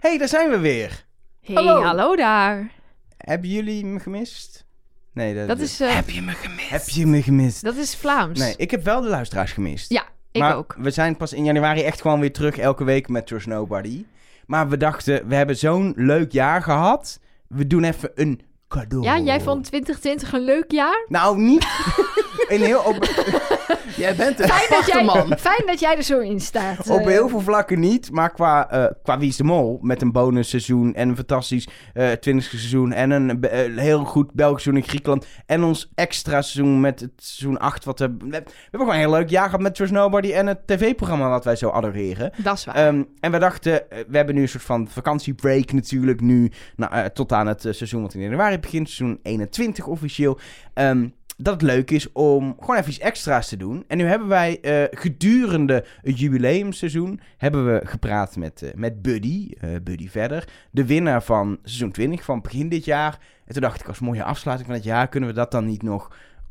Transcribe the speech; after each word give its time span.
hey, 0.00 0.18
daar 0.18 0.28
zijn 0.28 0.50
we 0.50 0.58
weer. 0.58 1.04
Hey, 1.40 1.54
Hallo. 1.54 1.82
hallo, 1.82 2.16
daar. 2.16 2.70
Hebben 3.16 3.48
jullie 3.50 3.84
me 3.84 4.00
gemist? 4.00 4.64
Nee, 5.12 5.46
Dat 5.46 5.58
is, 5.58 5.80
eh, 5.80 5.94
Heb 5.94 6.10
je 6.10 6.22
me 6.22 6.32
gemist? 6.32 6.70
Heb 6.70 6.88
je 6.88 7.06
me 7.06 7.22
gemist? 7.22 7.62
dat 7.62 7.76
is 7.76 7.96
Vlaams. 7.96 8.38
Nee, 8.38 8.54
ik 8.56 8.70
heb 8.70 8.84
wel 8.84 9.00
de 9.00 9.08
luisteraars 9.08 9.52
gemist. 9.52 9.90
Ja, 9.90 10.04
ik 10.32 10.40
maar 10.40 10.56
ook. 10.56 10.74
we 10.78 10.90
zijn 10.90 11.16
pas 11.16 11.32
in 11.32 11.44
januari 11.44 11.82
echt 11.82 12.00
gewoon 12.00 12.20
weer 12.20 12.32
terug 12.32 12.58
elke 12.58 12.84
week 12.84 13.08
met 13.08 13.26
Trust 13.26 13.46
Nobody. 13.46 14.04
Maar 14.46 14.68
we 14.68 14.76
dachten, 14.76 15.28
we 15.28 15.34
hebben 15.34 15.56
zo'n 15.56 15.92
leuk 15.96 16.32
jaar 16.32 16.62
gehad. 16.62 17.20
We 17.48 17.66
doen 17.66 17.84
even 17.84 18.10
een 18.14 18.40
cadeau. 18.68 19.04
Ja, 19.04 19.18
jij 19.18 19.40
vond 19.40 19.64
2020 19.64 20.32
een 20.32 20.44
leuk 20.44 20.70
jaar? 20.70 21.04
Nou, 21.08 21.38
niet... 21.38 21.66
een 22.48 22.60
heel, 22.62 22.80
op, 22.80 22.96
Jij 23.96 24.14
bent 24.14 24.40
een 24.40 24.48
Fijn 24.48 24.70
dat, 24.70 24.86
jij, 24.86 25.04
man. 25.04 25.38
fijn 25.38 25.62
dat 25.66 25.80
jij 25.80 25.96
er 25.96 26.02
zo 26.02 26.18
in 26.18 26.40
staat. 26.40 26.90
op 26.90 27.00
eh. 27.00 27.06
heel 27.06 27.28
veel 27.28 27.40
vlakken 27.40 27.80
niet. 27.80 28.10
Maar 28.10 28.32
qua, 28.32 28.70
eh 28.70 28.84
qua 29.02 29.18
Wie 29.18 29.28
is 29.28 29.36
de 29.36 29.44
Mol, 29.44 29.78
met 29.82 30.02
een 30.02 30.12
bonusseizoen 30.12 30.94
en 30.94 31.08
een 31.08 31.16
fantastisch 31.16 31.68
eh 31.94 32.10
20 32.10 32.48
seizoen... 32.48 32.92
en 32.92 33.10
een 33.10 33.78
heel 33.78 34.04
goed 34.04 34.32
Belgisch 34.32 34.62
seizoen 34.62 34.82
in 34.82 34.88
Griekenland... 34.88 35.26
en 35.46 35.62
ons 35.62 35.90
extra 35.94 36.42
seizoen 36.42 36.80
met 36.80 37.00
het 37.00 37.12
seizoen 37.16 37.58
8. 37.58 37.84
Wat 37.84 37.98
we, 37.98 38.16
we 38.18 38.30
hebben 38.30 38.44
gewoon 38.70 38.88
een 38.88 38.98
heel 38.98 39.10
leuk 39.10 39.28
jaar 39.28 39.44
gehad 39.44 39.60
met 39.60 39.74
Trust 39.74 39.92
Nobody... 39.92 40.32
en 40.32 40.46
het 40.46 40.66
tv-programma 40.66 41.28
wat 41.28 41.44
wij 41.44 41.56
zo 41.56 41.70
adoreren. 41.70 42.32
Dat 42.36 42.56
is 42.56 42.64
waar. 42.64 42.74
Ehm, 42.74 43.02
en 43.20 43.32
we 43.32 43.38
dachten, 43.38 43.82
we 44.08 44.16
hebben 44.16 44.34
nu 44.34 44.42
een 44.42 44.48
soort 44.48 44.62
van 44.64 44.88
vakantiebreak 44.88 45.72
natuurlijk 45.72 46.20
nu. 46.20 46.50
Nou, 46.76 47.10
tot 47.12 47.32
aan 47.32 47.46
het 47.46 47.60
seizoen 47.60 48.02
wat 48.02 48.14
in 48.14 48.20
januari 48.20 48.58
begint. 48.58 48.90
Seizoen 48.90 49.18
21 49.22 49.86
officieel. 49.86 50.38
Ehm, 50.74 51.06
dat 51.42 51.54
het 51.54 51.62
leuk 51.62 51.90
is 51.90 52.12
om 52.12 52.56
gewoon 52.60 52.76
even 52.76 52.90
iets 52.90 52.98
extra's 52.98 53.48
te 53.48 53.56
doen. 53.56 53.84
En 53.86 53.96
nu 53.96 54.04
hebben 54.04 54.28
wij 54.28 54.60
eh, 54.60 54.98
gedurende 54.98 55.84
het 56.02 56.18
jubileumseizoen... 56.18 57.20
hebben 57.36 57.72
we 57.72 57.80
gepraat 57.84 58.36
met, 58.36 58.62
eh, 58.62 58.70
met 58.74 59.02
Buddy, 59.02 59.50
eh, 59.60 59.70
Buddy 59.82 60.08
Verder. 60.08 60.48
De 60.70 60.86
winnaar 60.86 61.22
van 61.22 61.58
seizoen 61.62 61.90
20 61.90 62.24
van 62.24 62.40
begin 62.40 62.68
dit 62.68 62.84
jaar. 62.84 63.18
En 63.44 63.52
toen 63.52 63.62
dacht 63.62 63.80
ik, 63.80 63.88
als 63.88 63.98
mooie 63.98 64.24
afsluiting 64.24 64.68
van 64.68 64.78
het 64.78 64.86
jaar... 64.86 65.08
kunnen 65.08 65.28
we 65.28 65.34
dat 65.34 65.50
dan 65.50 65.66
niet 65.66 65.82
nog 65.82 66.10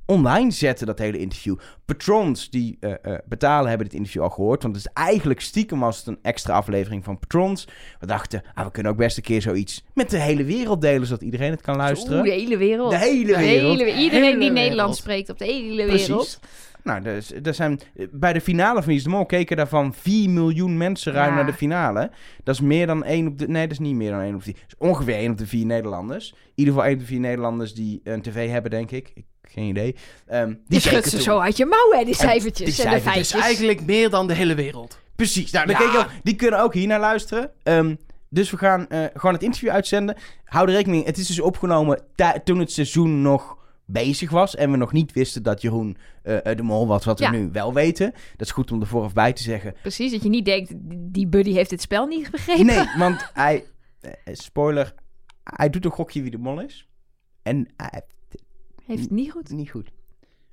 online 0.10 0.52
zetten, 0.52 0.88
dat 0.88 1.00
hele 1.00 1.18
interview. 1.18 1.56
Patrons 1.86 2.50
die 2.50 2.78
eh, 2.80 2.92
eh, 3.02 3.20
betalen 3.26 3.70
hebben 3.70 3.88
dit 3.88 3.96
interview 3.98 4.22
al 4.22 4.30
gehoord. 4.30 4.64
Want 4.64 4.76
het 4.76 4.86
is 4.86 4.92
eigenlijk 4.94 5.42
stiekem 5.42 5.80
was 5.80 5.98
het 5.98 6.08
een 6.08 6.20
extra 6.22 6.54
aflevering 6.54 7.04
van 7.04 7.20
Patrons. 7.20 7.68
We 8.00 8.06
dachten, 8.06 8.44
ah, 8.54 8.66
we 8.66 8.72
kunnen 8.72 8.92
ook 8.92 8.98
best 8.98 9.18
een 9.18 9.24
keer 9.24 9.42
zoiets 9.42 9.84
met 9.94 10.10
de 10.10 10.20
hele 10.20 10.44
wereld 10.44 10.82
delen, 10.82 11.08
zodat 11.08 11.22
iedereen 11.24 11.52
het 11.52 11.62
kan 11.62 11.76
luisteren. 11.76 12.18
Oeh, 12.20 12.28
de 12.28 12.34
hele 12.34 12.58
wereld. 12.58 12.92
De 12.92 12.98
hele 12.98 13.26
De 13.34 13.38
wereld. 13.38 13.80
hele- 13.80 13.94
iedereen 14.02 14.24
Hele 14.24 14.40
die 14.40 14.52
Nederlands 14.52 14.98
spreekt 14.98 15.30
op 15.30 15.38
de 15.38 15.46
hele 15.46 15.86
Precies. 15.86 16.08
wereld. 16.08 16.40
Nou, 16.84 17.02
dus, 17.02 17.34
er 17.44 17.54
zijn, 17.54 17.80
bij 18.12 18.34
de 18.34 18.42
finale 18.42 18.84
van 18.84 18.94
is 18.94 19.04
de 19.04 19.10
Mol 19.10 19.26
keken 19.26 19.58
daarvan 19.58 19.94
4 19.94 20.30
miljoen 20.30 20.78
mensen 20.78 21.14
ruim 21.14 21.30
Ja. 21.30 21.36
naar 21.36 21.46
de 21.46 21.54
finale. 21.54 22.12
Dat 22.44 22.56
is 22.56 22.62
meer 22.62 22.88
dan 22.88 23.04
1 23.04 23.28
op 23.28 23.38
de... 23.38 23.48
Nee, 23.48 23.62
dat 23.64 23.72
is 23.72 23.80
niet 23.80 23.96
meer 23.96 24.12
dan 24.12 24.20
1 24.22 24.34
op 24.34 24.40
de 24.40 24.46
4. 24.46 24.54
Dat 24.54 24.64
is 24.68 24.88
ongeveer 24.88 25.16
1 25.16 25.32
op 25.32 25.38
de 25.38 25.48
4 25.48 25.66
Nederlanders. 25.66 26.30
In 26.30 26.38
ieder 26.56 26.74
geval 26.74 26.88
1 26.90 26.94
op 26.98 27.00
de 27.02 27.06
4 27.08 27.20
Nederlanders 27.20 27.74
die 27.74 28.02
een 28.04 28.22
tv 28.22 28.50
hebben, 28.50 28.72
denk 28.72 28.92
ik. 28.92 29.12
ik 29.14 29.26
geen 29.52 29.68
idee. 29.68 29.96
Ehm, 30.28 30.54
die 30.68 30.80
schudt 30.80 31.06
ze 31.06 31.12
toen. 31.12 31.22
zo 31.22 31.40
uit 31.40 31.58
je 31.58 31.66
mouw, 31.66 32.00
hè, 32.00 32.06
die 32.06 32.16
cijfertjes 32.16 32.76
die 32.76 32.86
en 32.86 32.92
de 32.92 33.00
cijfertjes. 33.00 33.14
Dus 33.22 33.32
feitjes. 33.32 33.42
eigenlijk 33.42 33.82
meer 33.86 34.10
dan 34.10 34.28
de 34.28 34.34
hele 34.34 34.56
wereld. 34.56 35.00
Precies. 35.16 35.52
Nou, 35.52 35.66
dan 35.66 35.76
Ja. 35.76 35.82
kijk 35.82 35.92
je 35.92 35.98
wel, 35.98 36.08
die 36.24 36.36
kunnen 36.36 36.60
ook 36.62 36.74
hier 36.74 36.88
naar 36.88 37.00
luisteren. 37.00 37.52
Ehm, 37.64 37.96
dus 38.30 38.52
we 38.52 38.58
gaan 38.58 38.88
eh, 38.88 39.04
gewoon 39.14 39.34
het 39.34 39.44
interview 39.44 39.70
uitzenden. 39.70 40.16
Hou 40.44 40.68
er 40.68 40.74
rekening, 40.74 41.06
het 41.06 41.18
is 41.18 41.28
dus 41.28 41.40
opgenomen 41.40 42.02
toen 42.44 42.60
het 42.60 42.72
seizoen 42.72 43.22
nog 43.22 43.58
bezig 43.86 44.30
was. 44.30 44.56
En 44.56 44.72
we 44.72 44.78
nog 44.78 44.92
niet 44.92 45.14
wisten 45.14 45.44
dat 45.44 45.62
Jeroen 45.62 45.98
eh, 46.24 46.46
eh, 46.46 46.58
de 46.58 46.64
mol 46.64 46.88
was, 46.88 47.06
wat 47.06 47.20
Ja. 47.20 47.32
we 47.32 47.38
nu 47.38 47.50
wel 47.52 47.74
weten. 47.74 48.12
Dat 48.38 48.48
is 48.48 48.52
goed 48.54 48.72
om 48.72 48.82
er 48.82 48.88
vooraf 48.88 49.14
bij 49.14 49.34
te 49.34 49.44
zeggen. 49.44 49.76
Precies, 49.82 50.12
dat 50.12 50.24
je 50.24 50.30
niet 50.30 50.46
denkt, 50.46 50.72
die 51.14 51.28
buddy 51.28 51.54
heeft 51.54 51.72
het 51.72 51.82
spel 51.82 52.06
niet 52.06 52.32
begrepen. 52.32 52.66
Nee, 52.66 52.86
want 52.98 53.30
hij, 53.34 53.66
spoiler, 54.26 54.94
hij 55.44 55.70
doet 55.70 55.86
een 55.86 55.92
gokje 55.92 56.22
wie 56.22 56.32
de 56.32 56.38
mol 56.38 56.60
is. 56.62 56.88
En 57.44 57.68
hij 57.78 58.02
Heeft 58.90 59.02
het 59.02 59.12
niet 59.12 59.32
goed. 59.32 59.50
niet 59.50 59.70
goed. 59.70 59.90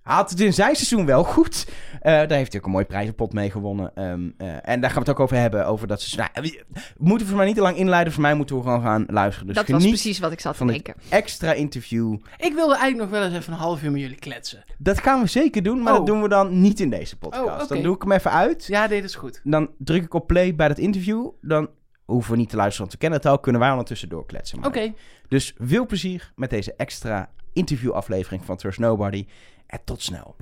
Hij 0.02 0.14
had 0.14 0.30
het 0.30 0.40
in 0.40 0.52
zijn 0.52 0.74
seizoen 0.74 1.06
wel 1.06 1.24
goed. 1.24 1.66
Eh, 2.00 2.12
daar 2.12 2.30
heeft 2.30 2.50
hij 2.52 2.60
ook 2.60 2.66
een 2.66 2.72
mooi 2.72 2.84
prijzenpot 2.84 3.32
mee 3.32 3.50
gewonnen. 3.50 3.94
Ehm, 3.94 4.30
eh, 4.36 4.68
en 4.68 4.80
daar 4.80 4.90
gaan 4.90 5.02
we 5.02 5.08
het 5.08 5.08
ook 5.08 5.20
over 5.20 5.36
hebben. 5.36 5.66
Over 5.66 5.86
dat 5.86 6.00
seizoen. 6.00 6.28
Nou, 6.34 6.48
we 6.48 6.64
we 6.72 7.04
moeten 7.08 7.26
voor 7.26 7.36
mij 7.36 7.46
niet 7.46 7.54
te 7.54 7.60
lang 7.60 7.76
inleiden. 7.76 8.12
Voor 8.12 8.22
mij 8.22 8.34
moeten 8.34 8.56
we 8.56 8.62
gewoon 8.62 8.82
gaan 8.82 9.04
luisteren. 9.08 9.46
Dus 9.46 9.56
dat 9.56 9.68
was 9.68 9.84
precies 9.86 10.18
wat 10.18 10.32
ik 10.32 10.40
zat 10.40 10.52
te 10.52 10.58
van 10.58 10.66
dit 10.66 10.84
denken. 10.84 11.02
extra 11.10 11.52
interview. 11.52 12.12
Ik 12.36 12.54
wilde 12.54 12.76
eigenlijk 12.76 12.96
nog 12.96 13.20
wel 13.20 13.28
eens 13.28 13.34
even 13.36 13.52
een 13.52 13.58
half 13.58 13.82
uur 13.82 13.90
met 13.90 14.00
jullie 14.00 14.16
kletsen. 14.16 14.64
Dat 14.78 14.98
gaan 15.00 15.20
we 15.20 15.26
zeker 15.26 15.62
doen. 15.62 15.82
Maar 15.82 15.92
Oh. 15.92 15.98
dat 15.98 16.06
doen 16.06 16.22
we 16.22 16.28
dan 16.28 16.60
niet 16.60 16.80
in 16.80 16.90
deze 16.90 17.18
podcast. 17.18 17.62
Oh. 17.62 17.68
Dan 17.68 17.82
doe 17.82 17.94
ik 17.94 18.02
hem 18.02 18.12
even 18.12 18.30
uit. 18.32 18.66
Ja, 18.66 18.86
dat 18.88 19.02
is 19.02 19.14
goed. 19.14 19.40
Dan 19.44 19.70
druk 19.78 20.02
ik 20.04 20.14
op 20.14 20.26
play 20.26 20.54
bij 20.54 20.68
dat 20.68 20.78
interview. 20.78 21.28
Dan 21.40 21.68
hoeven 22.04 22.32
we 22.32 22.38
niet 22.38 22.48
te 22.48 22.56
luisteren, 22.56 22.80
want 22.86 22.92
we 22.92 22.98
kennen 22.98 23.18
het 23.18 23.28
al. 23.28 23.38
Kunnen 23.38 23.60
wij 23.60 23.70
ondertussen 23.70 24.08
doorkletsen. 24.08 24.58
Maar- 24.58 24.68
Oké. 24.68 24.92
Dus 25.28 25.54
veel 25.58 25.86
plezier 25.86 26.32
met 26.36 26.50
deze 26.50 26.74
extra 26.76 27.30
interviewaflevering 27.56 28.44
van 28.44 28.56
Trust 28.56 28.78
Nobody. 28.78 29.26
En 29.66 29.80
tot 29.84 30.02
snel. 30.02 30.36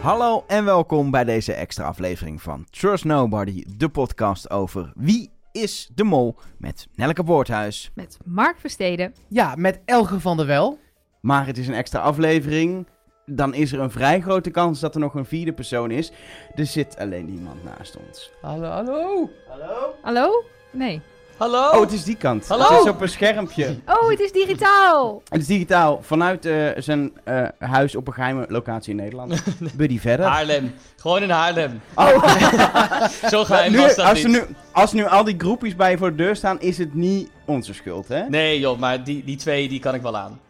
Hallo 0.00 0.44
en 0.46 0.64
welkom 0.64 1.10
bij 1.10 1.24
deze 1.24 1.52
extra 1.52 1.84
aflevering 1.84 2.42
van 2.42 2.66
Trust 2.70 3.04
Nobody, 3.04 3.64
de 3.76 3.88
podcast 3.88 4.50
over 4.50 4.92
wie 4.94 5.30
is 5.52 5.90
de 5.94 6.04
mol 6.04 6.36
met 6.58 6.88
Nelke 6.94 7.22
Boorthuis. 7.22 7.90
Met 7.94 8.18
Mark 8.24 8.58
Versteden. 8.58 9.14
Ja, 9.28 9.54
met 9.56 9.80
Elge 9.84 10.20
van 10.20 10.36
der 10.36 10.46
Wel. 10.46 10.78
Maar 11.20 11.46
het 11.46 11.58
is 11.58 11.68
een 11.68 11.74
extra 11.74 12.00
aflevering. 12.00 12.86
Dan 13.26 13.54
is 13.54 13.72
er 13.72 13.80
een 13.80 13.90
vrij 13.90 14.20
grote 14.20 14.50
kans 14.50 14.80
dat 14.80 14.94
er 14.94 15.00
nog 15.00 15.14
een 15.14 15.24
vierde 15.24 15.52
persoon 15.52 15.90
is. 15.90 16.12
Er 16.54 16.66
zit 16.66 16.96
alleen 16.98 17.28
iemand 17.28 17.64
naast 17.64 17.96
ons. 18.06 18.30
Hallo, 18.42 18.68
hallo. 18.68 19.30
Hallo? 19.48 19.94
Hallo? 20.02 20.44
Nee. 20.70 21.00
Hallo? 21.36 21.70
Oh, 21.70 21.80
het 21.80 21.92
is 21.92 22.04
die 22.04 22.16
kant. 22.16 22.48
Hallo? 22.48 22.64
Het 22.64 22.84
is 22.84 22.90
op 22.90 23.00
een 23.00 23.08
schermpje. 23.08 23.76
Oh, 23.86 24.08
het 24.08 24.20
is 24.20 24.32
digitaal. 24.32 25.22
Het 25.28 25.40
is 25.40 25.46
digitaal 25.46 25.98
vanuit 26.02 26.44
eh, 26.46 26.66
zijn 26.76 27.12
eh, 27.24 27.44
huis 27.58 27.96
op 27.96 28.06
een 28.06 28.12
geheime 28.12 28.46
locatie 28.48 28.90
in 28.90 28.96
Nederland. 28.96 29.42
Buddy 29.76 29.98
verder. 29.98 30.26
Haarlem. 30.26 30.74
Gewoon 30.96 31.22
in 31.22 31.30
Haarlem. 31.30 31.80
Oh, 31.94 32.38
Zo 33.30 33.44
geheim 33.44 33.72
nu, 33.72 33.78
was 33.78 33.94
dat 33.94 34.06
als, 34.06 34.22
niet. 34.22 34.32
nu, 34.32 34.42
als 34.72 34.92
nu 34.92 35.06
al 35.06 35.24
die 35.24 35.34
groepjes 35.38 35.76
bij 35.76 35.90
je 35.90 35.98
voor 35.98 36.10
de 36.10 36.16
deur 36.16 36.36
staan, 36.36 36.60
is 36.60 36.78
het 36.78 36.94
niet 36.94 37.30
onze 37.44 37.74
schuld, 37.74 38.08
hè? 38.08 38.28
Nee 38.28 38.58
joh, 38.58 38.78
maar 38.78 39.04
die, 39.04 39.24
die 39.24 39.36
twee 39.36 39.68
die 39.68 39.80
kan 39.80 39.94
ik 39.94 40.02
wel 40.02 40.16
aan. 40.16 40.40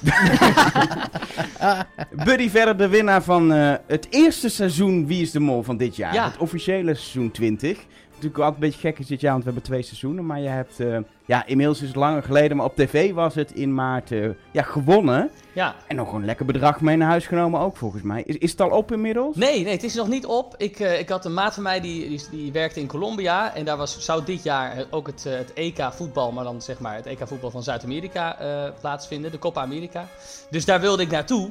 Buddy 2.24 2.48
verder 2.48 2.76
de 2.76 2.88
winnaar 2.88 3.22
van 3.22 3.52
eh, 3.52 3.74
het 3.86 4.06
eerste 4.10 4.48
seizoen 4.48 5.06
Wie 5.06 5.22
is 5.22 5.30
de 5.30 5.40
Mol 5.40 5.62
van 5.62 5.76
dit 5.76 5.96
jaar. 5.96 6.14
Ja. 6.14 6.24
Het 6.24 6.36
officiële 6.36 6.94
seizoen 6.94 7.30
20. 7.30 7.78
Natuurlijk 8.08 8.38
altijd 8.38 8.62
een 8.62 8.68
beetje 8.68 8.88
gek 8.88 8.98
is 8.98 9.06
dit 9.06 9.20
jaar, 9.20 9.32
want 9.32 9.44
we 9.44 9.50
hebben 9.50 9.68
twee 9.68 9.82
seizoenen. 9.82 10.26
Maar 10.26 10.40
je 10.40 10.48
hebt, 10.48 10.80
eh, 10.80 10.98
ja, 11.26 11.46
inmiddels 11.46 11.80
is 11.82 11.88
het 11.88 11.96
langer 11.96 12.22
geleden, 12.22 12.56
maar 12.56 12.66
op 12.66 12.76
tv 12.76 13.12
was 13.12 13.34
het 13.34 13.52
in 13.52 13.74
maart 13.74 14.12
eh, 14.12 14.28
ja, 14.50 14.62
gewonnen. 14.62 15.30
Ja. 15.52 15.74
En 15.86 15.96
nog 15.96 16.12
een 16.12 16.24
lekker 16.24 16.46
bedrag 16.46 16.80
mee 16.80 16.96
naar 16.96 17.08
huis 17.08 17.26
genomen 17.26 17.60
ook, 17.60 17.76
volgens 17.76 18.02
mij. 18.02 18.22
Is, 18.22 18.38
is 18.38 18.50
het 18.50 18.60
al 18.60 18.70
op 18.70 18.92
inmiddels? 18.92 19.36
Nee, 19.36 19.62
nee, 19.62 19.72
het 19.72 19.82
is 19.82 19.94
nog 19.94 20.08
niet 20.08 20.26
op. 20.26 20.54
Ik, 20.56 20.80
eh, 20.80 20.98
ik 20.98 21.08
had 21.08 21.24
een 21.24 21.34
maat 21.34 21.54
van 21.54 21.62
mij 21.62 21.80
die, 21.80 22.08
die, 22.08 22.22
die 22.30 22.52
werkte 22.52 22.80
in 22.80 22.86
Colombia. 22.86 23.54
En 23.54 23.64
daar 23.64 23.76
was, 23.76 24.00
zou 24.00 24.24
dit 24.24 24.42
jaar 24.42 24.76
eh, 24.76 24.84
ook 24.90 25.06
het, 25.06 25.24
het 25.24 25.52
EK 25.52 25.88
voetbal, 25.92 26.32
maar 26.32 26.44
dan 26.44 26.62
zeg 26.62 26.78
maar 26.78 26.94
het 26.94 27.06
EK 27.06 27.20
voetbal 27.24 27.50
van 27.50 27.62
Zuid-Amerika 27.62 28.36
plaatsvinden. 28.80 29.30
De 29.30 29.38
Copa 29.38 29.62
America. 29.62 30.08
Dus 30.50 30.64
daar 30.64 30.80
wilde 30.80 31.02
ik 31.02 31.10
naartoe. 31.10 31.50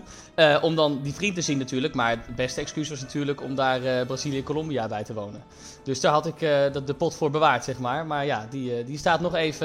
om 0.61 0.75
dan 0.75 0.99
die 1.03 1.13
vriend 1.13 1.35
te 1.35 1.41
zien 1.41 1.57
natuurlijk. 1.57 1.95
Maar 1.95 2.09
het 2.09 2.35
beste 2.35 2.61
excuus 2.61 2.89
was 2.89 3.01
natuurlijk 3.01 3.41
om 3.41 3.55
daar 3.55 3.83
eh, 3.83 4.05
Brazilië-Colombia 4.05 4.87
bij 4.87 5.03
te 5.03 5.13
wonen. 5.13 5.43
Dus 5.83 5.99
daar 5.99 6.11
had 6.11 6.25
ik 6.25 6.39
dat 6.73 6.87
de 6.87 6.93
pot 6.93 7.15
voor 7.15 7.29
bewaard, 7.29 7.63
zeg 7.63 7.79
maar. 7.79 8.05
Maar 8.05 8.25
ja, 8.25 8.47
die, 8.49 8.83
die 8.83 8.97
staat 8.97 9.19
nog 9.19 9.35
even, 9.35 9.64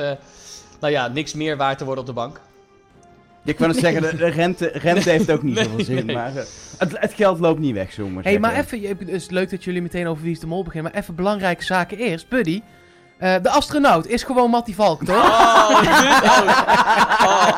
nou 0.81 0.93
ja, 0.93 1.09
niks 1.09 1.35
meer 1.35 1.57
waard 1.57 1.79
te 1.79 1.85
worden 1.85 2.01
op 2.03 2.09
de 2.09 2.15
bank. 2.17 2.41
Ik 3.45 3.57
kan 3.57 3.69
het 3.69 3.79
zeggen, 3.79 4.03
de, 4.03 4.27
rente, 4.27 5.11
heeft 5.11 5.31
ook 5.31 5.43
niet 5.43 5.55
Nee, 5.55 5.65
zoveel 5.65 5.85
zin. 5.85 6.07
nee. 6.07 6.17
Maar 6.17 6.37
eh, 6.37 6.43
het, 6.79 6.99
het 6.99 7.13
geld 7.15 7.39
loopt 7.41 7.61
niet 7.61 7.75
weg, 7.75 7.93
zomaar. 7.93 8.23
Hé, 8.25 8.31
hey, 8.31 8.39
maar 8.39 8.55
even, 8.55 8.81
je- 8.81 8.89
het 8.99 9.09
is 9.09 9.31
leuk 9.31 9.51
dat 9.51 9.65
jullie 9.65 9.83
meteen 9.83 10.07
over 10.07 10.23
Wie 10.23 10.33
is 10.33 10.41
de 10.41 10.47
Mol 10.47 10.65
beginnen. 10.65 10.93
Maar 10.93 11.01
even 11.03 11.15
belangrijke 11.15 11.65
zaken 11.65 11.99
eerst. 11.99 12.29
Buddy, 12.29 12.63
eh, 13.19 13.35
de 13.43 13.51
astronaut 13.51 14.07
is 14.07 14.23
gewoon 14.23 14.51
Mattie 14.51 14.75
Valk, 14.75 15.05
toch? 15.05 15.17
Oh. 15.25 15.83
Oh. 17.23 17.51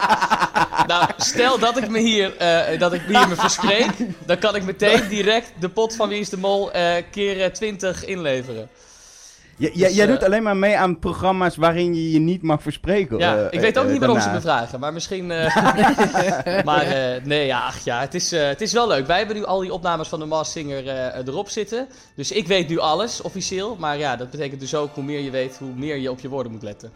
Nou, 0.87 1.09
stel 1.17 1.59
dat 1.59 1.77
ik 1.77 1.89
me 1.89 1.99
hier, 1.99 2.37
eh, 2.37 2.79
dat 2.79 2.93
ik 2.93 3.01
hier 3.07 3.29
me 3.29 3.35
verspreek, 3.37 3.91
dan 4.27 4.39
kan 4.39 4.55
ik 4.55 4.65
meteen 4.65 5.09
direct 5.09 5.53
de 5.59 5.69
pot 5.69 5.97
van 5.97 6.09
Wie 6.09 6.21
is 6.21 6.29
de 6.29 6.39
Mol 6.39 6.73
eh, 6.73 7.03
keer 7.11 7.43
eh, 7.43 7.51
20 7.51 8.05
inleveren. 8.05 8.69
J- 9.71 9.79
Dus, 9.79 9.95
jij 9.95 10.05
eh, 10.07 10.11
doet 10.13 10.25
alleen 10.25 10.43
maar 10.43 10.57
mee 10.57 10.77
aan 10.79 10.99
programma's 10.99 11.57
waarin 11.57 11.95
je 11.95 12.11
je 12.13 12.19
niet 12.19 12.43
mag 12.43 12.63
verspreken. 12.63 13.19
Ja, 13.19 13.37
eh, 13.37 13.47
ik 13.51 13.61
weet 13.61 13.79
ook 13.79 13.85
eh, 13.85 13.91
niet 13.91 14.01
waarom 14.01 14.21
ze 14.21 14.31
me 14.31 14.41
vragen, 14.41 14.81
maar 14.81 14.93
misschien... 14.93 15.31
eh, 15.31 15.57
maar 16.65 16.83
eh, 16.87 17.25
nee, 17.25 17.47
ja, 17.47 17.61
ach, 17.61 17.85
ja 17.85 18.01
het, 18.01 18.15
is, 18.15 18.33
eh, 18.33 18.47
het 18.47 18.61
is 18.61 18.73
wel 18.73 18.89
leuk. 18.89 19.07
Wij 19.07 19.19
hebben 19.19 19.37
nu 19.37 19.45
al 19.45 19.61
die 19.61 19.73
opnames 19.73 20.09
van 20.09 20.19
de 20.19 20.25
Mars 20.27 20.51
Singer 20.53 20.89
eh, 20.89 21.27
erop 21.27 21.49
zitten. 21.49 21.87
Dus 22.17 22.33
ik 22.33 22.47
weet 22.47 22.69
nu 22.69 22.79
alles, 22.79 23.21
officieel. 23.23 23.77
Maar 23.79 23.99
ja, 23.99 24.17
dat 24.17 24.31
betekent 24.31 24.61
dus 24.61 24.75
ook 24.75 24.95
hoe 24.95 25.05
meer 25.05 25.21
je 25.21 25.31
weet, 25.31 25.57
hoe 25.59 25.73
meer 25.77 25.97
je 25.97 26.11
op 26.11 26.21
je 26.21 26.29
woorden 26.29 26.53
moet 26.53 26.63
letten. 26.63 26.93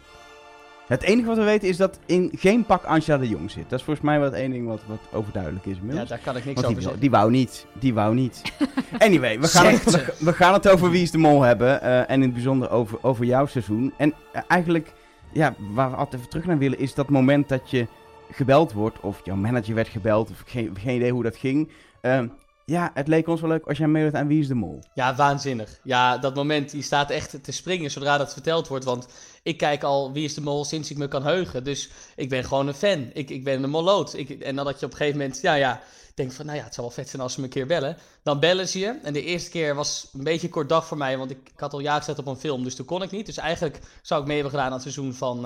Het 0.87 1.01
enige 1.01 1.27
wat 1.27 1.37
we 1.37 1.43
weten 1.43 1.67
is 1.67 1.77
dat 1.77 1.99
in 2.05 2.31
geen 2.35 2.65
pak 2.65 2.83
Angela 2.83 3.17
de 3.17 3.27
Jong 3.27 3.51
zit. 3.51 3.69
Dat 3.69 3.79
is 3.79 3.85
volgens 3.85 4.05
mij 4.05 4.19
wel 4.19 4.25
het 4.25 4.39
één 4.39 4.51
ding 4.51 4.67
wat, 4.67 4.81
wat 4.85 4.99
overduidelijk 5.11 5.65
is 5.65 5.77
Ja, 5.89 6.05
daar 6.05 6.19
kan 6.19 6.35
ik 6.37 6.45
niks 6.45 6.61
Want 6.61 6.65
over 6.65 6.73
die, 6.73 6.81
zeggen. 6.81 6.99
die 6.99 7.09
wou 7.09 7.31
niet. 7.31 7.65
Die 7.73 7.93
wou 7.93 8.15
niet. 8.15 8.41
Anyway, 8.97 9.39
we 9.39 9.47
gaan, 9.47 9.65
het, 9.65 9.81
Zegt 9.91 10.19
we, 10.19 10.25
we 10.25 10.33
gaan 10.33 10.53
het 10.53 10.69
over 10.69 10.89
Wie 10.91 11.01
is 11.01 11.11
de 11.11 11.17
Mol 11.17 11.41
hebben. 11.41 11.81
eh, 11.81 11.99
en 11.99 12.07
in 12.09 12.21
het 12.21 12.33
bijzonder 12.33 12.69
over, 12.69 12.97
over 13.01 13.25
jouw 13.25 13.45
seizoen. 13.45 13.93
En 13.97 14.13
eh, 14.31 14.41
eigenlijk, 14.47 14.93
ja, 15.33 15.55
waar 15.73 15.89
we 15.89 15.95
altijd 15.95 16.15
even 16.15 16.29
terug 16.29 16.45
naar 16.45 16.57
willen, 16.57 16.79
is 16.79 16.93
dat 16.93 17.09
moment 17.09 17.49
dat 17.49 17.69
je 17.69 17.87
gebeld 18.31 18.73
wordt. 18.73 18.99
Of 18.99 19.21
jouw 19.23 19.35
manager 19.35 19.75
werd 19.75 19.87
gebeld. 19.87 20.29
Of 20.29 20.43
geen, 20.45 20.77
geen 20.79 20.95
idee 20.95 21.11
hoe 21.11 21.23
dat 21.23 21.35
ging. 21.35 21.71
Ehm, 22.01 22.27
ja, 22.65 22.91
het 22.93 23.07
leek 23.07 23.27
ons 23.27 23.41
wel 23.41 23.49
leuk 23.49 23.65
als 23.67 23.77
jij 23.77 23.87
meedoet 23.87 24.15
aan 24.15 24.27
Wie 24.27 24.39
is 24.39 24.47
de 24.47 24.55
Mol. 24.55 24.83
Ja, 24.93 25.15
waanzinnig. 25.15 25.79
Ja, 25.83 26.17
dat 26.17 26.35
moment, 26.35 26.71
die 26.71 26.81
staat 26.81 27.09
echt 27.09 27.43
te 27.43 27.51
springen 27.51 27.91
zodra 27.91 28.17
dat 28.17 28.33
verteld 28.33 28.67
wordt. 28.67 28.85
Want 28.85 29.07
ik 29.47 29.57
kijk 29.57 29.83
al 29.83 30.11
Wie 30.11 30.23
is 30.23 30.33
de 30.33 30.41
Mol 30.41 30.65
sinds 30.65 30.91
ik 30.91 30.97
me 30.97 31.07
kan 31.07 31.23
heugen. 31.23 31.63
Dus 31.63 31.89
ik 32.15 32.29
ben 32.29 32.43
gewoon 32.43 32.67
een 32.67 32.73
fan. 32.73 33.09
Ik, 33.13 33.29
ik 33.29 33.43
ben 33.43 33.63
een 33.63 33.69
moloot. 33.69 34.13
Ik, 34.13 34.29
en 34.29 34.55
dan 34.55 34.65
dat 34.65 34.79
je 34.79 34.85
op 34.85 34.91
een 34.91 34.97
gegeven 34.97 35.19
moment, 35.19 35.41
ja, 35.41 35.53
ja, 35.53 35.81
denkt 36.13 36.33
van, 36.33 36.45
nou 36.45 36.57
ja, 36.57 36.63
het 36.63 36.73
zou 36.73 36.87
wel 36.87 36.95
vet 36.95 37.09
zijn 37.09 37.21
als 37.21 37.33
ze 37.33 37.39
me 37.39 37.45
een 37.45 37.51
keer 37.51 37.67
bellen. 37.67 37.97
Dan 38.23 38.39
bellen 38.39 38.67
ze 38.67 38.79
je. 38.79 38.99
En 39.03 39.13
de 39.13 39.23
eerste 39.23 39.49
keer 39.49 39.75
was 39.75 40.09
een 40.13 40.23
beetje 40.23 40.47
een 40.47 40.53
kort 40.53 40.69
dag 40.69 40.87
voor 40.87 40.97
mij, 40.97 41.17
want 41.17 41.31
ik, 41.31 41.51
had 41.55 41.73
al 41.73 41.79
ja 41.79 41.97
gezet 41.97 42.19
op 42.19 42.27
een 42.27 42.37
film, 42.37 42.63
dus 42.63 42.75
toen 42.75 42.85
kon 42.85 43.01
ik 43.01 43.11
niet. 43.11 43.25
Dus 43.25 43.37
eigenlijk 43.37 43.79
zou 44.01 44.21
ik 44.21 44.27
mee 44.27 44.35
hebben 44.35 44.53
gedaan 44.53 44.67
aan 44.67 44.79
het 44.79 44.93
seizoen 44.93 45.13
van, 45.13 45.41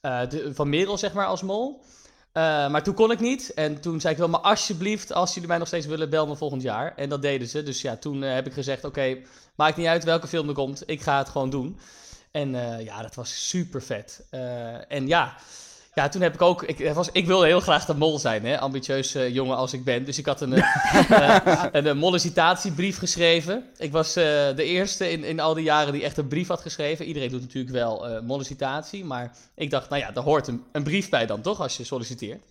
de, 0.00 0.50
van 0.54 0.68
Merel, 0.68 0.98
zeg 0.98 1.12
maar, 1.12 1.26
als 1.26 1.42
mol. 1.42 1.82
Eh, 2.34 2.42
maar 2.42 2.82
toen 2.82 2.94
kon 2.94 3.10
ik 3.10 3.20
niet. 3.20 3.54
En 3.54 3.80
toen 3.80 4.00
zei 4.00 4.12
ik 4.12 4.18
wel, 4.18 4.28
maar 4.28 4.40
alsjeblieft, 4.40 5.12
als 5.12 5.34
jullie 5.34 5.48
mij 5.48 5.58
nog 5.58 5.66
steeds 5.66 5.86
willen, 5.86 6.10
bel 6.10 6.26
me 6.26 6.36
volgend 6.36 6.62
jaar. 6.62 6.92
En 6.96 7.08
dat 7.08 7.22
deden 7.22 7.48
ze. 7.48 7.62
Dus 7.62 7.80
ja, 7.80 7.96
toen 7.96 8.22
heb 8.22 8.46
ik 8.46 8.52
gezegd, 8.52 8.84
oké, 8.84 9.18
maakt 9.54 9.76
niet 9.76 9.86
uit 9.86 10.04
welke 10.04 10.28
film 10.28 10.48
er 10.48 10.54
komt. 10.54 10.82
Ik 10.86 11.00
ga 11.00 11.18
het 11.18 11.28
gewoon 11.28 11.50
doen. 11.50 11.78
En 12.34 12.54
eh, 12.54 12.84
ja, 12.84 13.02
dat 13.02 13.14
was 13.14 13.48
super 13.48 13.82
vet. 13.82 14.20
Eh, 14.30 14.92
en 14.92 15.06
ja, 15.06 15.36
ja, 15.94 16.08
toen 16.08 16.22
heb 16.22 16.34
ik 16.34 16.42
ook... 16.42 16.62
Ik, 16.62 16.92
was, 16.92 17.08
ik 17.12 17.26
wilde 17.26 17.46
heel 17.46 17.60
graag 17.60 17.84
de 17.84 17.94
mol 17.94 18.18
zijn, 18.18 18.46
hè. 18.46 18.58
Ambitieus 18.58 19.14
eh, 19.14 19.34
jongen 19.34 19.56
als 19.56 19.72
ik 19.72 19.84
ben. 19.84 20.04
Dus 20.04 20.18
ik 20.18 20.26
had 20.26 20.40
een, 20.40 20.52
eh, 20.52 21.38
een, 21.72 21.86
een 21.86 21.96
molicitatiebrief 21.96 22.98
geschreven. 22.98 23.64
Ik 23.76 23.92
was 23.92 24.12
de 24.12 24.54
eerste 24.56 25.10
in, 25.10 25.24
in 25.24 25.40
al 25.40 25.54
die 25.54 25.64
jaren 25.64 25.92
die 25.92 26.02
echt 26.02 26.16
een 26.16 26.28
brief 26.28 26.48
had 26.48 26.60
geschreven. 26.60 27.06
Iedereen 27.06 27.30
doet 27.30 27.40
natuurlijk 27.40 27.74
wel 27.74 28.22
mollicitatie. 28.22 29.04
Maar 29.04 29.36
ik 29.54 29.70
dacht, 29.70 29.88
nou 29.88 30.02
ja, 30.02 30.10
daar 30.10 30.24
hoort 30.24 30.46
een, 30.46 30.64
een 30.72 30.82
brief 30.82 31.08
bij 31.08 31.26
dan, 31.26 31.40
toch? 31.40 31.60
Als 31.60 31.76
je 31.76 31.84
solliciteert. 31.84 32.42